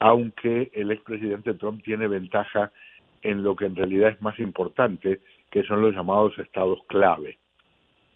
[0.03, 2.73] aunque el expresidente Trump tiene ventaja
[3.21, 7.37] en lo que en realidad es más importante, que son los llamados estados clave.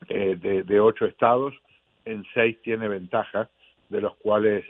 [0.09, 1.53] Eh, de, ocho estados,
[2.03, 3.49] en seis tiene ventaja,
[3.87, 4.65] de los cuales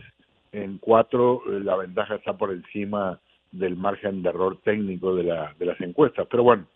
[0.51, 3.19] en cuatro eh, la ventaja está por encima
[3.51, 6.27] del margen de error técnico de, la, de las encuestas.
[6.29, 6.67] Pero bueno,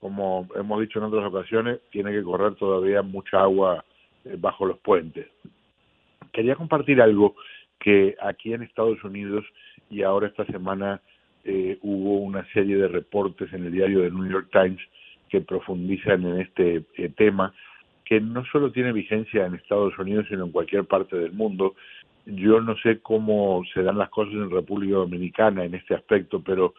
[0.00, 3.82] como hemos dicho en otras ocasiones, tiene que correr todavía mucha agua
[4.26, 5.28] eh, bajo los puentes.
[6.30, 7.36] Quería compartir algo
[7.80, 9.46] que aquí en Estados Unidos
[9.90, 11.00] y ahora esta semana
[11.44, 14.80] eh, hubo una serie de reportes en el diario de New York Times
[15.28, 17.54] que profundizan en este eh, tema
[18.04, 21.74] que no solo tiene vigencia en Estados Unidos sino en cualquier parte del mundo.
[22.26, 26.74] Yo no sé cómo se dan las cosas en República Dominicana en este aspecto, pero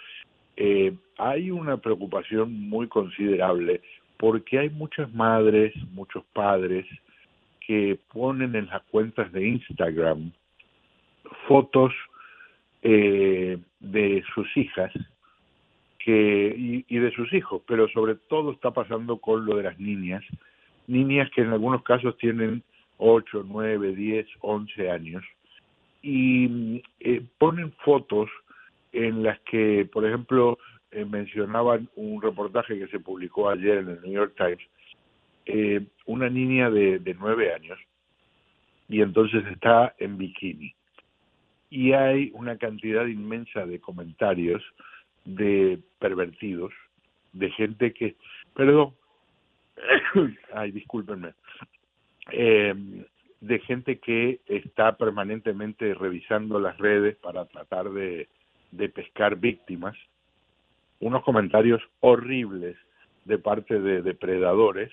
[0.58, 3.82] eh, hay una preocupación muy considerable
[4.18, 6.86] porque hay muchas madres, muchos padres
[7.66, 10.32] que ponen en las cuentas de Instagram
[11.48, 11.94] fotos
[12.82, 14.91] eh, de sus hijas
[15.99, 20.24] que y, de sus hijos, pero sobre todo está pasando con lo de las niñas,
[20.88, 22.64] niñas que en algunos casos tienen
[22.98, 25.24] 8, 9, 10, 11 años
[26.01, 28.30] y eh, ponen fotos
[28.93, 30.58] en las que, por ejemplo,
[30.91, 34.66] eh, mencionaban un reportaje que se publicó ayer en el New York Times,
[35.45, 37.77] eh, una niña de, de nueve años
[38.88, 40.74] y entonces está en bikini
[41.70, 44.64] y hay una cantidad inmensa de comentarios
[45.26, 46.74] de pervertidos,
[47.34, 48.16] de gente que,
[48.54, 48.94] perdón,
[50.54, 51.34] ay, discúlpenme,
[52.32, 52.74] eh,
[53.42, 58.28] de gente que está permanentemente revisando las redes para tratar de,
[58.72, 59.96] de pescar víctimas,
[61.00, 62.76] unos comentarios horribles
[63.26, 64.92] de parte de depredadores,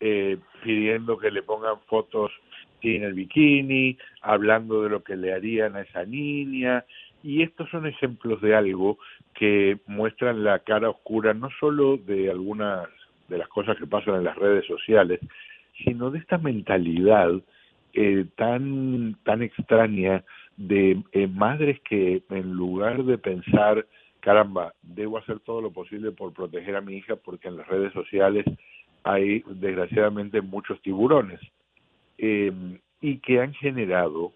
[0.00, 2.30] eh, pidiendo que le pongan fotos
[2.82, 6.84] sin el bikini, hablando de lo que le harían a esa niña,
[7.22, 8.98] y estos son ejemplos de algo
[9.34, 12.88] que muestran la cara oscura no solo de algunas
[13.28, 15.20] de las cosas que pasan en las redes sociales,
[15.84, 17.30] sino de esta mentalidad
[17.94, 20.24] eh, tan, tan extraña
[20.56, 23.86] de eh, madres que en lugar de pensar,
[24.20, 27.92] caramba, debo hacer todo lo posible por proteger a mi hija porque en las redes
[27.92, 28.44] sociales
[29.04, 31.40] hay desgraciadamente muchos tiburones
[32.18, 32.52] eh,
[33.00, 34.32] y que han generado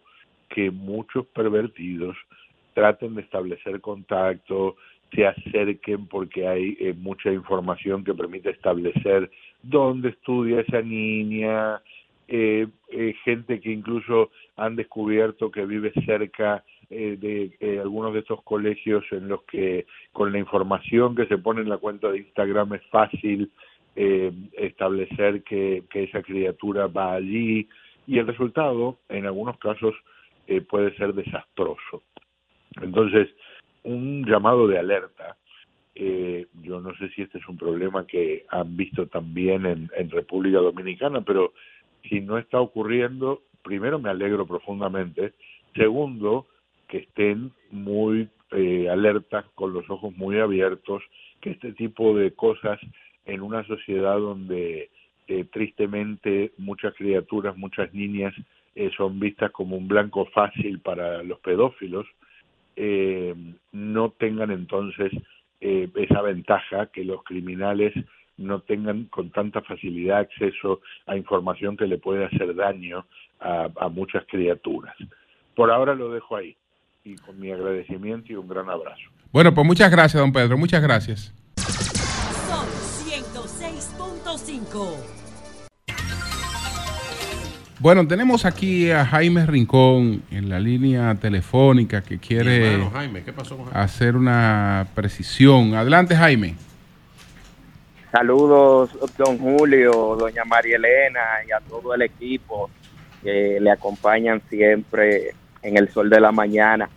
[0.49, 2.17] que muchos pervertidos
[2.75, 4.77] traten de establecer contacto,
[5.15, 9.31] se acerquen porque hay eh, mucha información que permite establecer
[9.63, 11.81] dónde estudia esa niña,
[12.29, 18.21] eh, eh, gente que incluso han descubierto que vive cerca eh, de eh, algunos de
[18.21, 22.19] estos colegios en los que con la información que se pone en la cuenta de
[22.19, 23.51] Instagram es fácil
[23.97, 27.69] eh, establecer que, que esa criatura va allí
[28.07, 29.95] y el resultado en algunos casos
[30.47, 32.03] eh, puede ser desastroso.
[32.81, 33.29] Entonces,
[33.83, 35.37] un llamado de alerta.
[35.95, 40.11] Eh, yo no sé si este es un problema que han visto también en, en
[40.11, 41.55] República Dominicana, pero
[42.09, 45.33] si no está ocurriendo, primero me alegro profundamente.
[45.75, 46.47] Segundo,
[46.89, 51.03] que estén muy eh, alertas, con los ojos muy abiertos,
[51.41, 52.79] que este tipo de cosas
[53.27, 54.91] en una sociedad donde
[55.29, 58.35] eh, tristemente muchas criaturas, muchas niñas
[58.75, 62.07] eh, son vistas como un blanco fácil para los pedófilos,
[62.77, 63.35] eh,
[63.73, 65.11] no tengan entonces
[65.63, 67.95] eh, esa ventaja que los criminales
[68.37, 73.07] no tengan con tanta facilidad acceso a información que le puede hacer daño
[73.41, 74.95] a, a muchas criaturas.
[75.55, 76.55] Por ahora lo dejo ahí
[77.03, 79.05] y con mi agradecimiento y un gran abrazo.
[79.33, 80.59] Bueno, pues muchas gracias, don Pedro.
[80.59, 81.46] Muchas gracias.
[84.37, 85.17] Sol 106.5.
[87.79, 93.23] Bueno, tenemos aquí a Jaime Rincón en la línea telefónica que quiere Mi hermano Jaime,
[93.23, 93.81] ¿qué pasó con Jaime?
[93.81, 95.75] hacer una precisión.
[95.75, 96.55] Adelante, Jaime.
[98.11, 102.71] Saludos, don Julio, doña María Elena y a todo el equipo
[103.23, 106.89] que le acompañan siempre en el sol de la mañana.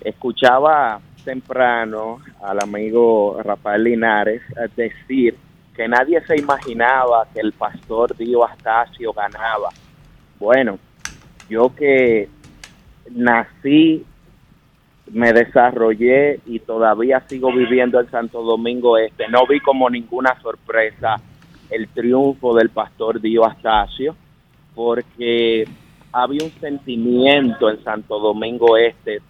[0.00, 4.40] Escuchaba temprano al amigo Rafael Linares
[4.76, 5.36] decir
[5.78, 9.68] que nadie se imaginaba que el pastor Dio Astacio ganaba.
[10.40, 10.76] Bueno,
[11.48, 12.28] yo que
[13.12, 14.04] nací,
[15.12, 21.14] me desarrollé y todavía sigo viviendo en Santo Domingo Este, no vi como ninguna sorpresa
[21.70, 24.16] el triunfo del pastor Dio Astacio,
[24.74, 25.64] porque
[26.10, 29.20] había un sentimiento en Santo Domingo Este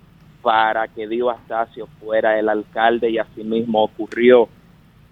[0.40, 4.48] para que Dio Astacio fuera el alcalde y asimismo ocurrió.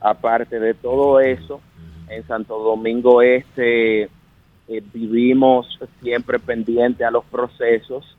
[0.01, 1.61] Aparte de todo eso,
[2.09, 4.09] en Santo Domingo Este
[4.69, 8.17] eh, vivimos siempre pendiente a los procesos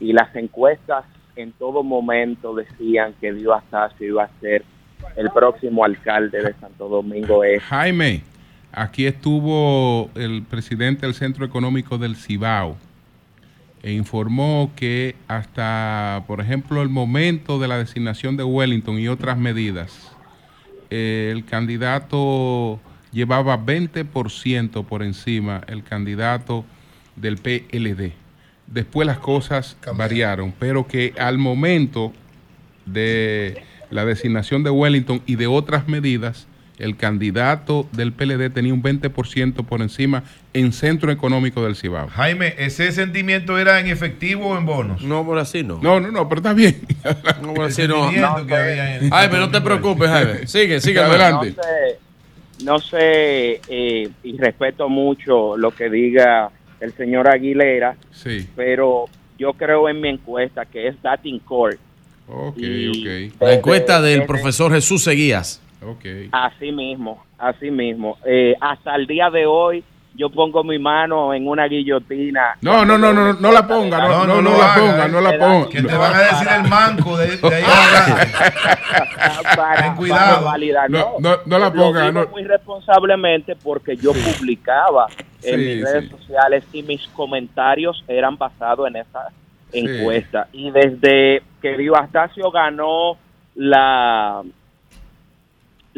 [0.00, 4.64] y las encuestas en todo momento decían que Dio Astacio iba a ser
[5.16, 7.60] el próximo alcalde de Santo Domingo Este.
[7.60, 8.22] Jaime,
[8.72, 12.76] aquí estuvo el presidente del Centro Económico del Cibao
[13.82, 19.38] e informó que hasta, por ejemplo, el momento de la designación de Wellington y otras
[19.38, 20.14] medidas,
[20.90, 22.80] eh, el candidato
[23.12, 26.64] llevaba 20% por encima el candidato
[27.16, 28.12] del PLD.
[28.66, 32.12] Después las cosas variaron, pero que al momento
[32.84, 36.46] de la designación de Wellington y de otras medidas,
[36.78, 40.22] el candidato del PLD tenía un 20% por encima
[40.54, 42.08] en Centro Económico del Cibao.
[42.08, 45.02] Jaime, ¿ese sentimiento era en efectivo o en bonos?
[45.02, 45.80] No, por así no.
[45.82, 46.80] No, no, no, pero está bien.
[47.42, 48.10] No, por así no.
[48.10, 48.16] que
[49.02, 50.46] en- Jaime, no te preocupes, Jaime.
[50.46, 51.54] Sigue, sigue Adelante.
[51.56, 56.50] No sé, no sé eh, y respeto mucho lo que diga
[56.80, 58.48] el señor Aguilera, Sí.
[58.54, 59.06] pero
[59.38, 61.78] yo creo en mi encuesta que es Dating Court.
[62.28, 63.40] Ok, Y- ok.
[63.40, 65.60] La encuesta del profesor Jesús Seguías.
[66.32, 68.18] Así mismo, así mismo.
[68.24, 69.84] Eh, hasta el día de hoy
[70.14, 72.56] yo pongo mi mano en una guillotina.
[72.62, 75.68] No, no, no, no, no la ponga, no, no, no, la ponga, no la ponga.
[75.68, 77.64] Que te van a decir el manco de, de ahí
[79.82, 80.36] Ten cuidado.
[80.36, 80.90] para validar.
[80.90, 82.28] No, no, no la Lo ponga, digo no.
[82.30, 85.06] muy responsablemente porque yo publicaba
[85.42, 86.10] en Sí, mis redes sí.
[86.10, 89.28] sociales y mis comentarios eran basados en esa
[89.70, 89.78] Sí.
[89.80, 90.48] encuesta.
[90.52, 93.16] Y desde que Dio Astacio ganó
[93.54, 94.42] la,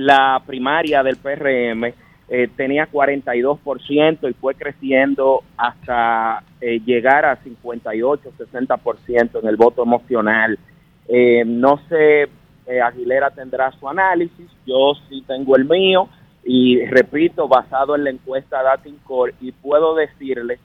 [0.01, 1.93] la primaria del PRM,
[2.29, 9.83] eh, tenía 42% y fue creciendo hasta eh, llegar a 58, 60% en el voto
[9.83, 10.59] emocional.
[11.07, 12.29] Eh, no sé,
[12.67, 16.09] eh, Aguilera tendrá su análisis, yo sí tengo el mío
[16.45, 20.59] y repito, basado en la encuesta Datincore y puedo decirle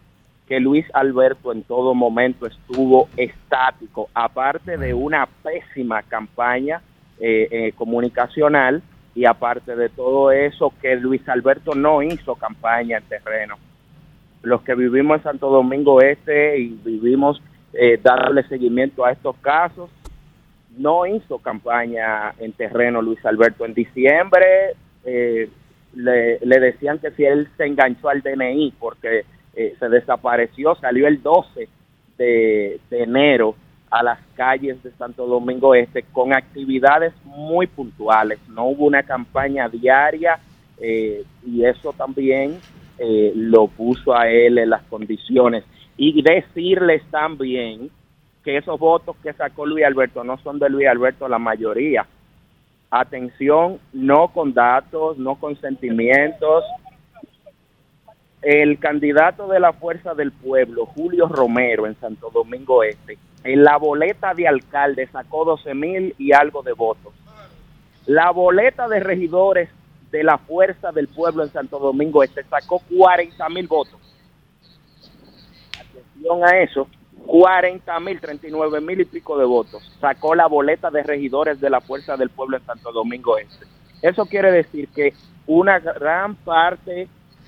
[0.47, 6.81] que Luis Alberto en todo momento estuvo estático, aparte de una pésima campaña
[7.19, 8.83] eh, comunicacional,
[9.15, 13.55] y aparte de todo eso, que Luis Alberto no hizo campaña en terreno.
[14.43, 17.41] Los que vivimos en Santo Domingo Este y vivimos
[17.73, 19.89] eh, darle seguimiento a estos casos,
[20.77, 23.65] no hizo campaña en terreno Luis Alberto.
[23.65, 25.49] En diciembre eh,
[25.95, 29.23] le, decían que si él se enganchó al DNI porque
[29.55, 31.69] eh, se desapareció, salió el 12
[32.17, 33.55] de, de enero
[33.89, 38.39] a las calles de Santo Domingo Este con actividades muy puntuales.
[38.49, 40.39] No hubo una campaña diaria
[40.80, 42.59] eh, y eso también
[42.97, 45.64] eh, lo puso a él en las condiciones.
[45.97, 47.89] Y decirles también
[48.43, 52.05] que esos votos que sacó Luis Alberto no son de Luis Alberto la mayoría.
[52.91, 56.64] Atención, no con datos, no con sentimientos.
[58.41, 63.77] El candidato de la Fuerza del Pueblo, Julio Romero, en Santo Domingo Este, en la
[63.77, 67.14] boleta de alcalde sacó 12 mil y algo de votos.
[68.07, 69.69] La boleta de regidores
[70.11, 73.99] de la Fuerza del Pueblo en Santo Domingo Este sacó 40 mil votos.
[75.80, 76.88] Atención a eso,
[77.27, 79.83] 40 mil, 39 mil y pico de votos.
[80.01, 83.67] Sacó la boleta de regidores de la Fuerza del Pueblo en Santo Domingo Este.
[84.01, 85.14] Eso quiere decir que
[85.45, 87.07] una gran parte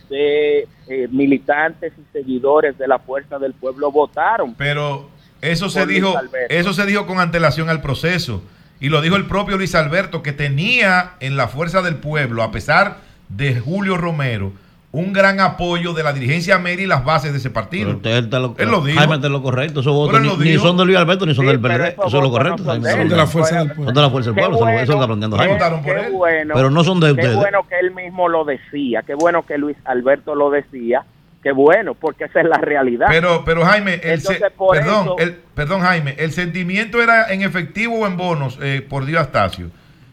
[0.09, 4.53] de eh, militantes y seguidores de la Fuerza del Pueblo votaron.
[4.53, 5.16] Pero
[5.51, 6.13] eso se por dijo,
[6.49, 8.43] eso se dijo con antelación al proceso.
[8.79, 12.51] Y lo dijo el propio Luis Alberto, que tenía en la fuerza del pueblo, a
[12.51, 12.97] pesar
[13.29, 14.53] de Julio Romero,
[14.91, 17.91] un gran apoyo de la dirigencia Meri y las bases de ese partido.
[17.91, 18.97] Usted está lo, Él lo dijo.
[18.99, 19.81] Jaime está lo correcto.
[19.81, 21.89] Esos votos él ni, ni son de Luis Alberto ni son Sí, del PRD.
[21.89, 22.63] esos Eso es lo correcto.
[22.63, 22.97] no son de él.
[22.97, 23.85] Son de la fuerza del pueblo.
[23.85, 24.59] Son de la fuerza del pueblo.
[24.59, 25.57] Lo- eso es lo está planteando Jaime.
[25.83, 27.35] Qué bueno, Pero no son de Qué ustedes.
[27.35, 31.03] bueno que él mismo lo decía, qué bueno que Luis Alberto lo decía,
[31.47, 33.07] qué bueno, porque esa es la realidad.
[33.09, 37.99] Pero, pero Jaime, el Entonces, perdón, eso- el, perdón Jaime, el sentimiento era en efectivo
[37.99, 39.69] o en bonos eh, por Dio Astacio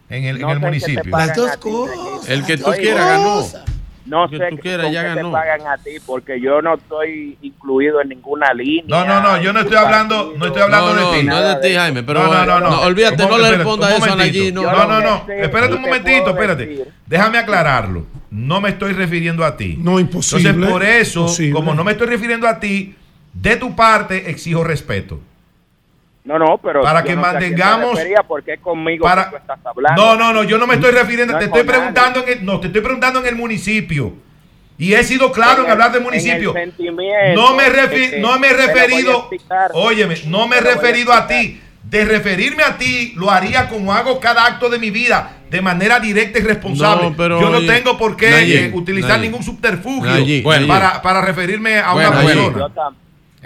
[0.09, 1.11] en el, No en el municipio.
[1.11, 2.29] Las dos cosas.
[2.29, 3.43] El que tú Oye, quieras ganó.
[4.07, 5.33] No sé tú quieras ya qué te ganó.
[5.33, 8.85] pagan a ti, porque yo no estoy incluido en ninguna línea.
[8.87, 11.27] No, no, no, yo no estoy hablando, no estoy hablando No, no, de ti.
[11.27, 13.87] no es de ti, Jaime, pero no, no, no, no, olvídate, no le espérate, responda
[13.89, 14.17] un eso a.
[14.17, 14.63] Nayib, no.
[14.63, 16.85] No, no, no, espérate un momentito, espérate.
[17.07, 18.07] Déjame aclararlo.
[18.37, 19.77] No me estoy refiriendo a ti.
[19.81, 20.49] No, imposible.
[20.51, 21.53] Entonces, por eso, Imposible.
[21.53, 22.97] como no me estoy refiriendo a ti,
[23.33, 25.21] de tu parte exijo respeto.
[26.25, 30.03] No, no, pero Para que no mantengamos- porque es conmigo para- que tú estás hablando.
[30.03, 31.79] No, no, no, yo no me estoy refiriendo, No te es estoy nadie.
[31.79, 34.15] preguntando en el, no, te estoy preguntando en el municipio.
[34.79, 36.53] Y he sido claro en, hablar del en el municipio.
[36.55, 39.31] sentimiento No me, refi- no me he referido,
[39.75, 41.61] óyeme, no me he a referido a ti.
[41.95, 46.01] De referirme a ti, lo haría como hago cada acto de mi vida, de manera
[46.01, 47.11] directa y responsable.
[47.11, 49.23] No, pero, Yo no oye, tengo por qué Nayib, eh, utilizar Nayib.
[49.31, 52.69] ningún subterfugio Nayib, para, para referirme a Bueno, una persona.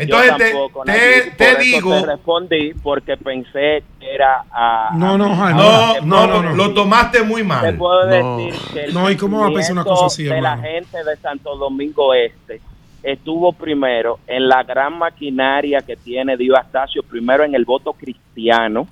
[0.00, 4.90] Entonces yo te, tampoco, te- Nayib, digo, te respondí porque pensé que era a.
[4.94, 5.36] No, a no.
[5.36, 5.60] Jaime.
[5.60, 7.76] no, no, puedo no, lo tomaste muy Te mal.
[7.76, 8.36] puedo No.
[8.38, 11.04] decir que el No, ¿y cómo va a pensar una cosa así, de la gente
[11.04, 12.62] de Santo Domingo Este
[13.02, 18.86] estuvo primero en la gran maquinaria que tiene Dio Astacio, primero en el voto cristiano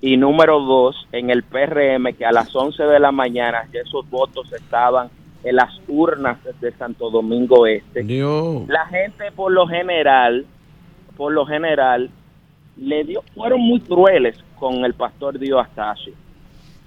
[0.00, 4.08] y número dos en el PRM que a las 11 de la mañana ya esos
[4.10, 5.08] votos estaban
[5.42, 8.02] en las urnas de Santo Domingo Este.
[8.02, 8.66] Dios.
[8.68, 10.46] La gente por lo general,
[11.16, 12.10] por lo general,
[12.76, 16.12] le dio, fueron muy crueles con el pastor Dio Astacio.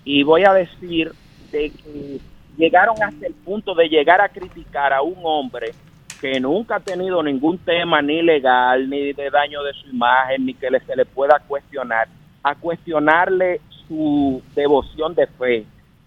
[0.04, 1.12] Y voy a decir
[1.52, 2.20] de que
[2.58, 5.72] llegaron hasta el punto de llegar a criticar a un hombre
[6.20, 10.54] que nunca ha tenido ningún tema ni legal, ni de daño de su imagen, ni
[10.56, 12.08] que se le pueda cuestionar,
[12.42, 15.66] a cuestionarle su devoción de fe,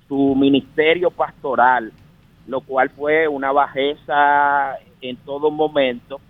[0.09, 1.93] su ministerio pastoral,
[2.49, 6.21] lo cual fue una bajeza en todo momento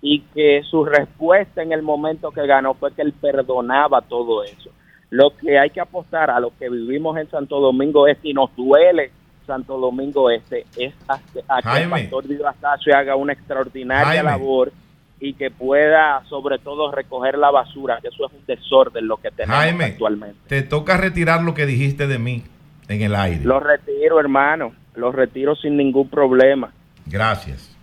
[0.00, 4.70] y que su respuesta en el momento que ganó fue que él perdonaba todo eso.
[5.10, 8.54] Lo que hay que apostar a los que vivimos en Santo Domingo Este y nos
[8.56, 9.10] duele
[9.46, 11.14] Santo Domingo Este es a,
[11.48, 14.22] a que el pastor Dio Astacio haga una extraordinaria Jaime.
[14.30, 14.72] labor
[15.18, 19.30] y que pueda sobre todo recoger la basura, que eso es un desorden lo que
[19.30, 20.38] tenemos Jaime, actualmente.
[20.48, 22.42] te toca retirar lo que dijiste de mí
[22.88, 23.42] en el aire.
[23.44, 26.70] Lo retiro, hermano, lo retiro sin ningún problema.
[27.06, 27.74] Gracias.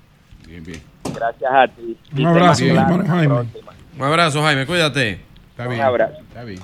[0.48, 0.82] Bien, bien.
[1.16, 1.98] Gracias a ti.
[2.14, 3.28] Un Y abrazo, hermano Jaime.
[3.36, 3.72] próxima.
[3.98, 5.22] Un abrazo, Jaime, cuídate.
[5.50, 5.82] Está Un bien.
[5.82, 6.20] abrazo.
[6.22, 6.60] Está bien.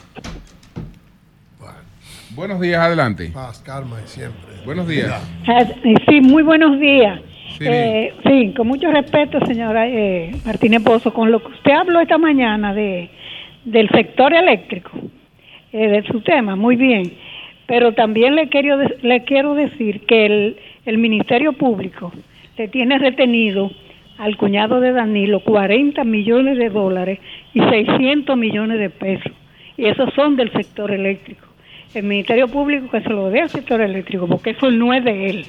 [2.32, 3.32] Buenos días, adelante.
[3.34, 4.49] Paz, calma y siempre.
[4.66, 5.10] Buenos días.
[5.48, 5.64] Ah,
[6.08, 7.22] Sí, muy buenos días.
[7.58, 12.00] Sí, Eh, sí, con mucho respeto, señora eh, Martínez Pozo, con lo que usted habló
[12.00, 13.10] esta mañana de
[13.66, 14.92] del sector eléctrico,
[15.74, 17.14] eh, de su tema, muy bien.
[17.68, 22.12] Pero también le quiero, le quiero decir que el, el Ministerio Público
[22.58, 23.70] le tiene retenido
[24.18, 27.20] al cuñado de Danilo 40 millones de dólares
[27.54, 29.32] y 600 millones de pesos.
[29.78, 31.46] Y esos son del sector eléctrico.
[31.94, 35.30] El Ministerio Público que se lo dé al sector eléctrico, porque eso no es de
[35.30, 35.46] él.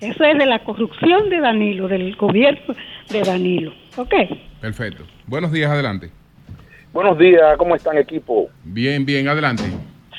[0.00, 2.74] Eso es de la corrupción de Danilo, del gobierno
[3.08, 3.72] de Danilo.
[3.96, 4.14] ¿Ok?
[4.60, 5.04] Perfecto.
[5.26, 6.10] Buenos días, adelante.
[6.92, 8.50] Buenos días, ¿cómo están equipo?
[8.64, 9.62] Bien, bien, adelante.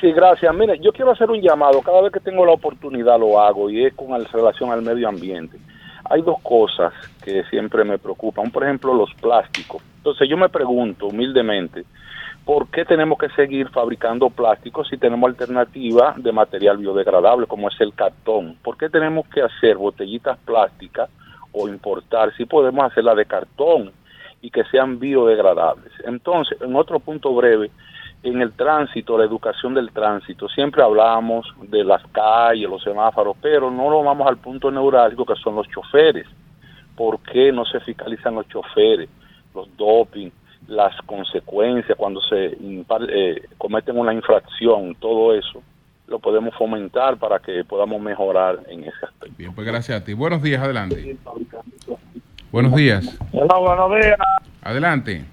[0.00, 0.54] Sí, gracias.
[0.54, 3.84] Mire, yo quiero hacer un llamado, cada vez que tengo la oportunidad lo hago y
[3.84, 5.56] es con relación al medio ambiente.
[6.10, 6.92] Hay dos cosas
[7.24, 9.82] que siempre me preocupan, por ejemplo los plásticos.
[9.98, 11.84] Entonces yo me pregunto humildemente,
[12.44, 17.80] ¿por qué tenemos que seguir fabricando plásticos si tenemos alternativa de material biodegradable como es
[17.80, 18.56] el cartón?
[18.62, 21.08] ¿Por qué tenemos que hacer botellitas plásticas
[21.52, 23.92] o importar si podemos hacerla de cartón
[24.42, 25.92] y que sean biodegradables?
[26.04, 27.70] Entonces, en otro punto breve,
[28.22, 33.70] en el tránsito, la educación del tránsito, siempre hablamos de las calles, los semáforos, pero
[33.70, 36.26] no lo vamos al punto neurálgico que son los choferes.
[36.96, 39.08] ¿Por qué no se fiscalizan los choferes,
[39.54, 40.30] los doping,
[40.68, 44.94] las consecuencias cuando se impar- eh, cometen una infracción?
[44.96, 45.62] Todo eso
[46.06, 49.34] lo podemos fomentar para que podamos mejorar en ese aspecto.
[49.38, 50.12] Bien, pues gracias a ti.
[50.14, 51.16] Buenos días, adelante.
[52.52, 53.18] Buenos días.
[53.32, 54.18] Hola, buenos días.
[54.62, 55.24] Adelante.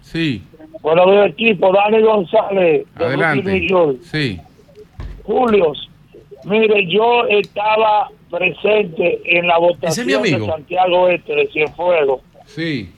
[0.00, 0.42] Sí,
[0.80, 1.72] Buenos días, equipo.
[1.72, 3.66] Dani González, de adelante.
[4.02, 4.40] Sí.
[5.22, 5.72] Julio,
[6.44, 12.20] mire, yo estaba presente en la votación de Santiago Este de Cienfuegos.
[12.46, 12.92] Sí.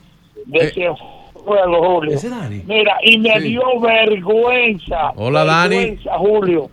[0.47, 1.14] De Cienfuegos,
[1.45, 2.15] Julio.
[2.15, 2.63] ¿Ese Dani?
[2.65, 3.47] Mira, y me Sí.
[3.49, 5.11] dio vergüenza.
[5.15, 5.75] Hola, Dani.
[5.77, 6.69] vergüenza, Julio.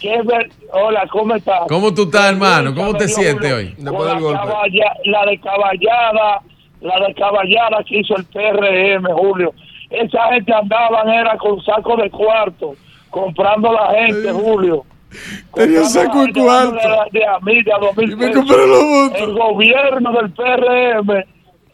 [0.00, 1.60] Qué ver- Hola, ¿cómo estás?
[1.68, 2.74] ¿Cómo tú estás, hermano?
[2.74, 3.56] ¿Cómo te sientes Julio.
[3.56, 3.74] hoy?
[3.78, 6.42] La, caballa- la de caballada,
[6.80, 9.52] la de caballada que hizo el PRM, Julio.
[9.90, 12.74] Esa gente andaban era con saco de cuarto,
[13.10, 14.84] comprando a la gente, Julio.
[15.54, 16.74] Tenía saco gente, cuarto.
[16.74, 19.20] dándole De a mí, de a dos mil Y me compré los votos.
[19.20, 21.24] El gobierno del PRM,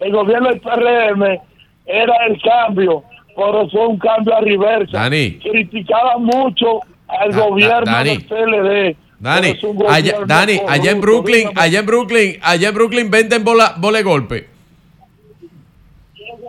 [0.00, 1.40] el gobierno del PRM
[1.88, 3.02] era el cambio,
[3.34, 4.98] pero fue un cambio a reversa.
[4.98, 5.38] Dani.
[5.38, 8.10] Criticaban mucho al Da- da- gobierno Dani.
[8.10, 8.96] del PLD.
[9.20, 9.58] Dani,
[9.88, 11.00] allá, Dani, allá en.
[11.00, 14.46] Brooklyn, allá en Brooklyn, allá en Brooklyn venden bola, bola de golpe.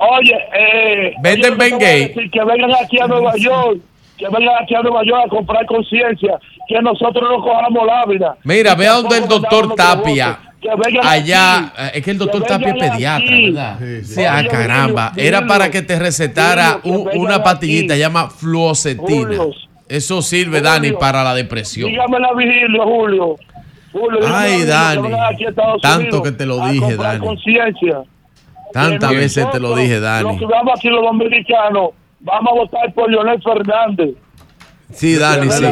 [0.02, 3.80] Oye, eh, Venden oye, lo que vengan aquí a Nueva York,
[4.18, 8.38] que vengan aquí a Nueva York a comprar conciencia, que nosotros no cojamos la vida.
[8.44, 10.40] Mira, vea donde el doctor Tapia.
[11.04, 11.72] Allá, aquí.
[11.78, 13.46] eh, es que el doctor Que Tapia es pediatra, aquí.
[13.52, 13.78] ¿verdad?
[13.80, 14.26] Sí, Sí, sí.
[14.26, 15.12] ah, Oye, caramba.
[15.16, 15.48] dilo, Era dilo.
[15.54, 19.08] para que te recetara Dilo, que una pastillita, llama fluoxetina.
[19.08, 19.52] Julio.
[19.88, 21.90] Eso sirve, Dani, para la depresión.
[21.90, 23.36] Dígame la vigilia, Julio.
[23.92, 27.20] Julio, dígame Ay, la vigilia, Dani, tanto que te lo dije, Dani.
[27.26, 28.02] conciencia.
[28.72, 30.30] Tantas Que veces te lo dije, Dani.
[30.30, 31.90] Los que vamos aquí los dominicanos,
[32.20, 34.10] vamos a votar por Leonel Fernández.
[34.92, 35.64] Sí, Dani, sí.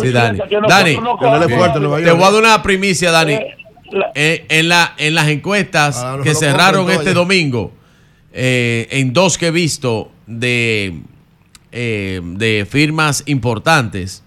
[0.00, 0.38] Sí, Dani.
[0.68, 3.32] Dani, no te voy a dar una primicia, Dani.
[3.34, 3.54] Eh,
[4.14, 7.14] Eh, en, la, en las encuestas Ah, no que cerraron este ya.
[7.14, 7.72] domingo,
[8.32, 11.00] eh, en dos que he visto de,
[11.72, 14.22] eh, de firmas importantes,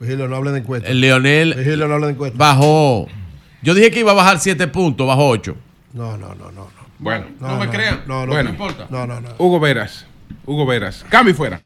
[0.00, 0.88] Vigilio, no hable de encuesta.
[0.88, 2.36] el Leonel Vigilio, no hable de encuesta.
[2.38, 3.06] bajó.
[3.62, 5.54] Yo dije que iba a bajar 7 puntos, bajó 8.
[5.92, 6.68] No, no, no, no.
[6.98, 8.02] Bueno, No, no, me crean.
[8.06, 8.86] No, no, bueno, no importa.
[8.90, 9.28] No, no, no.
[9.38, 10.06] Hugo Veras.
[10.46, 11.04] Hugo Veras.
[11.08, 11.60] Cambio y fuera.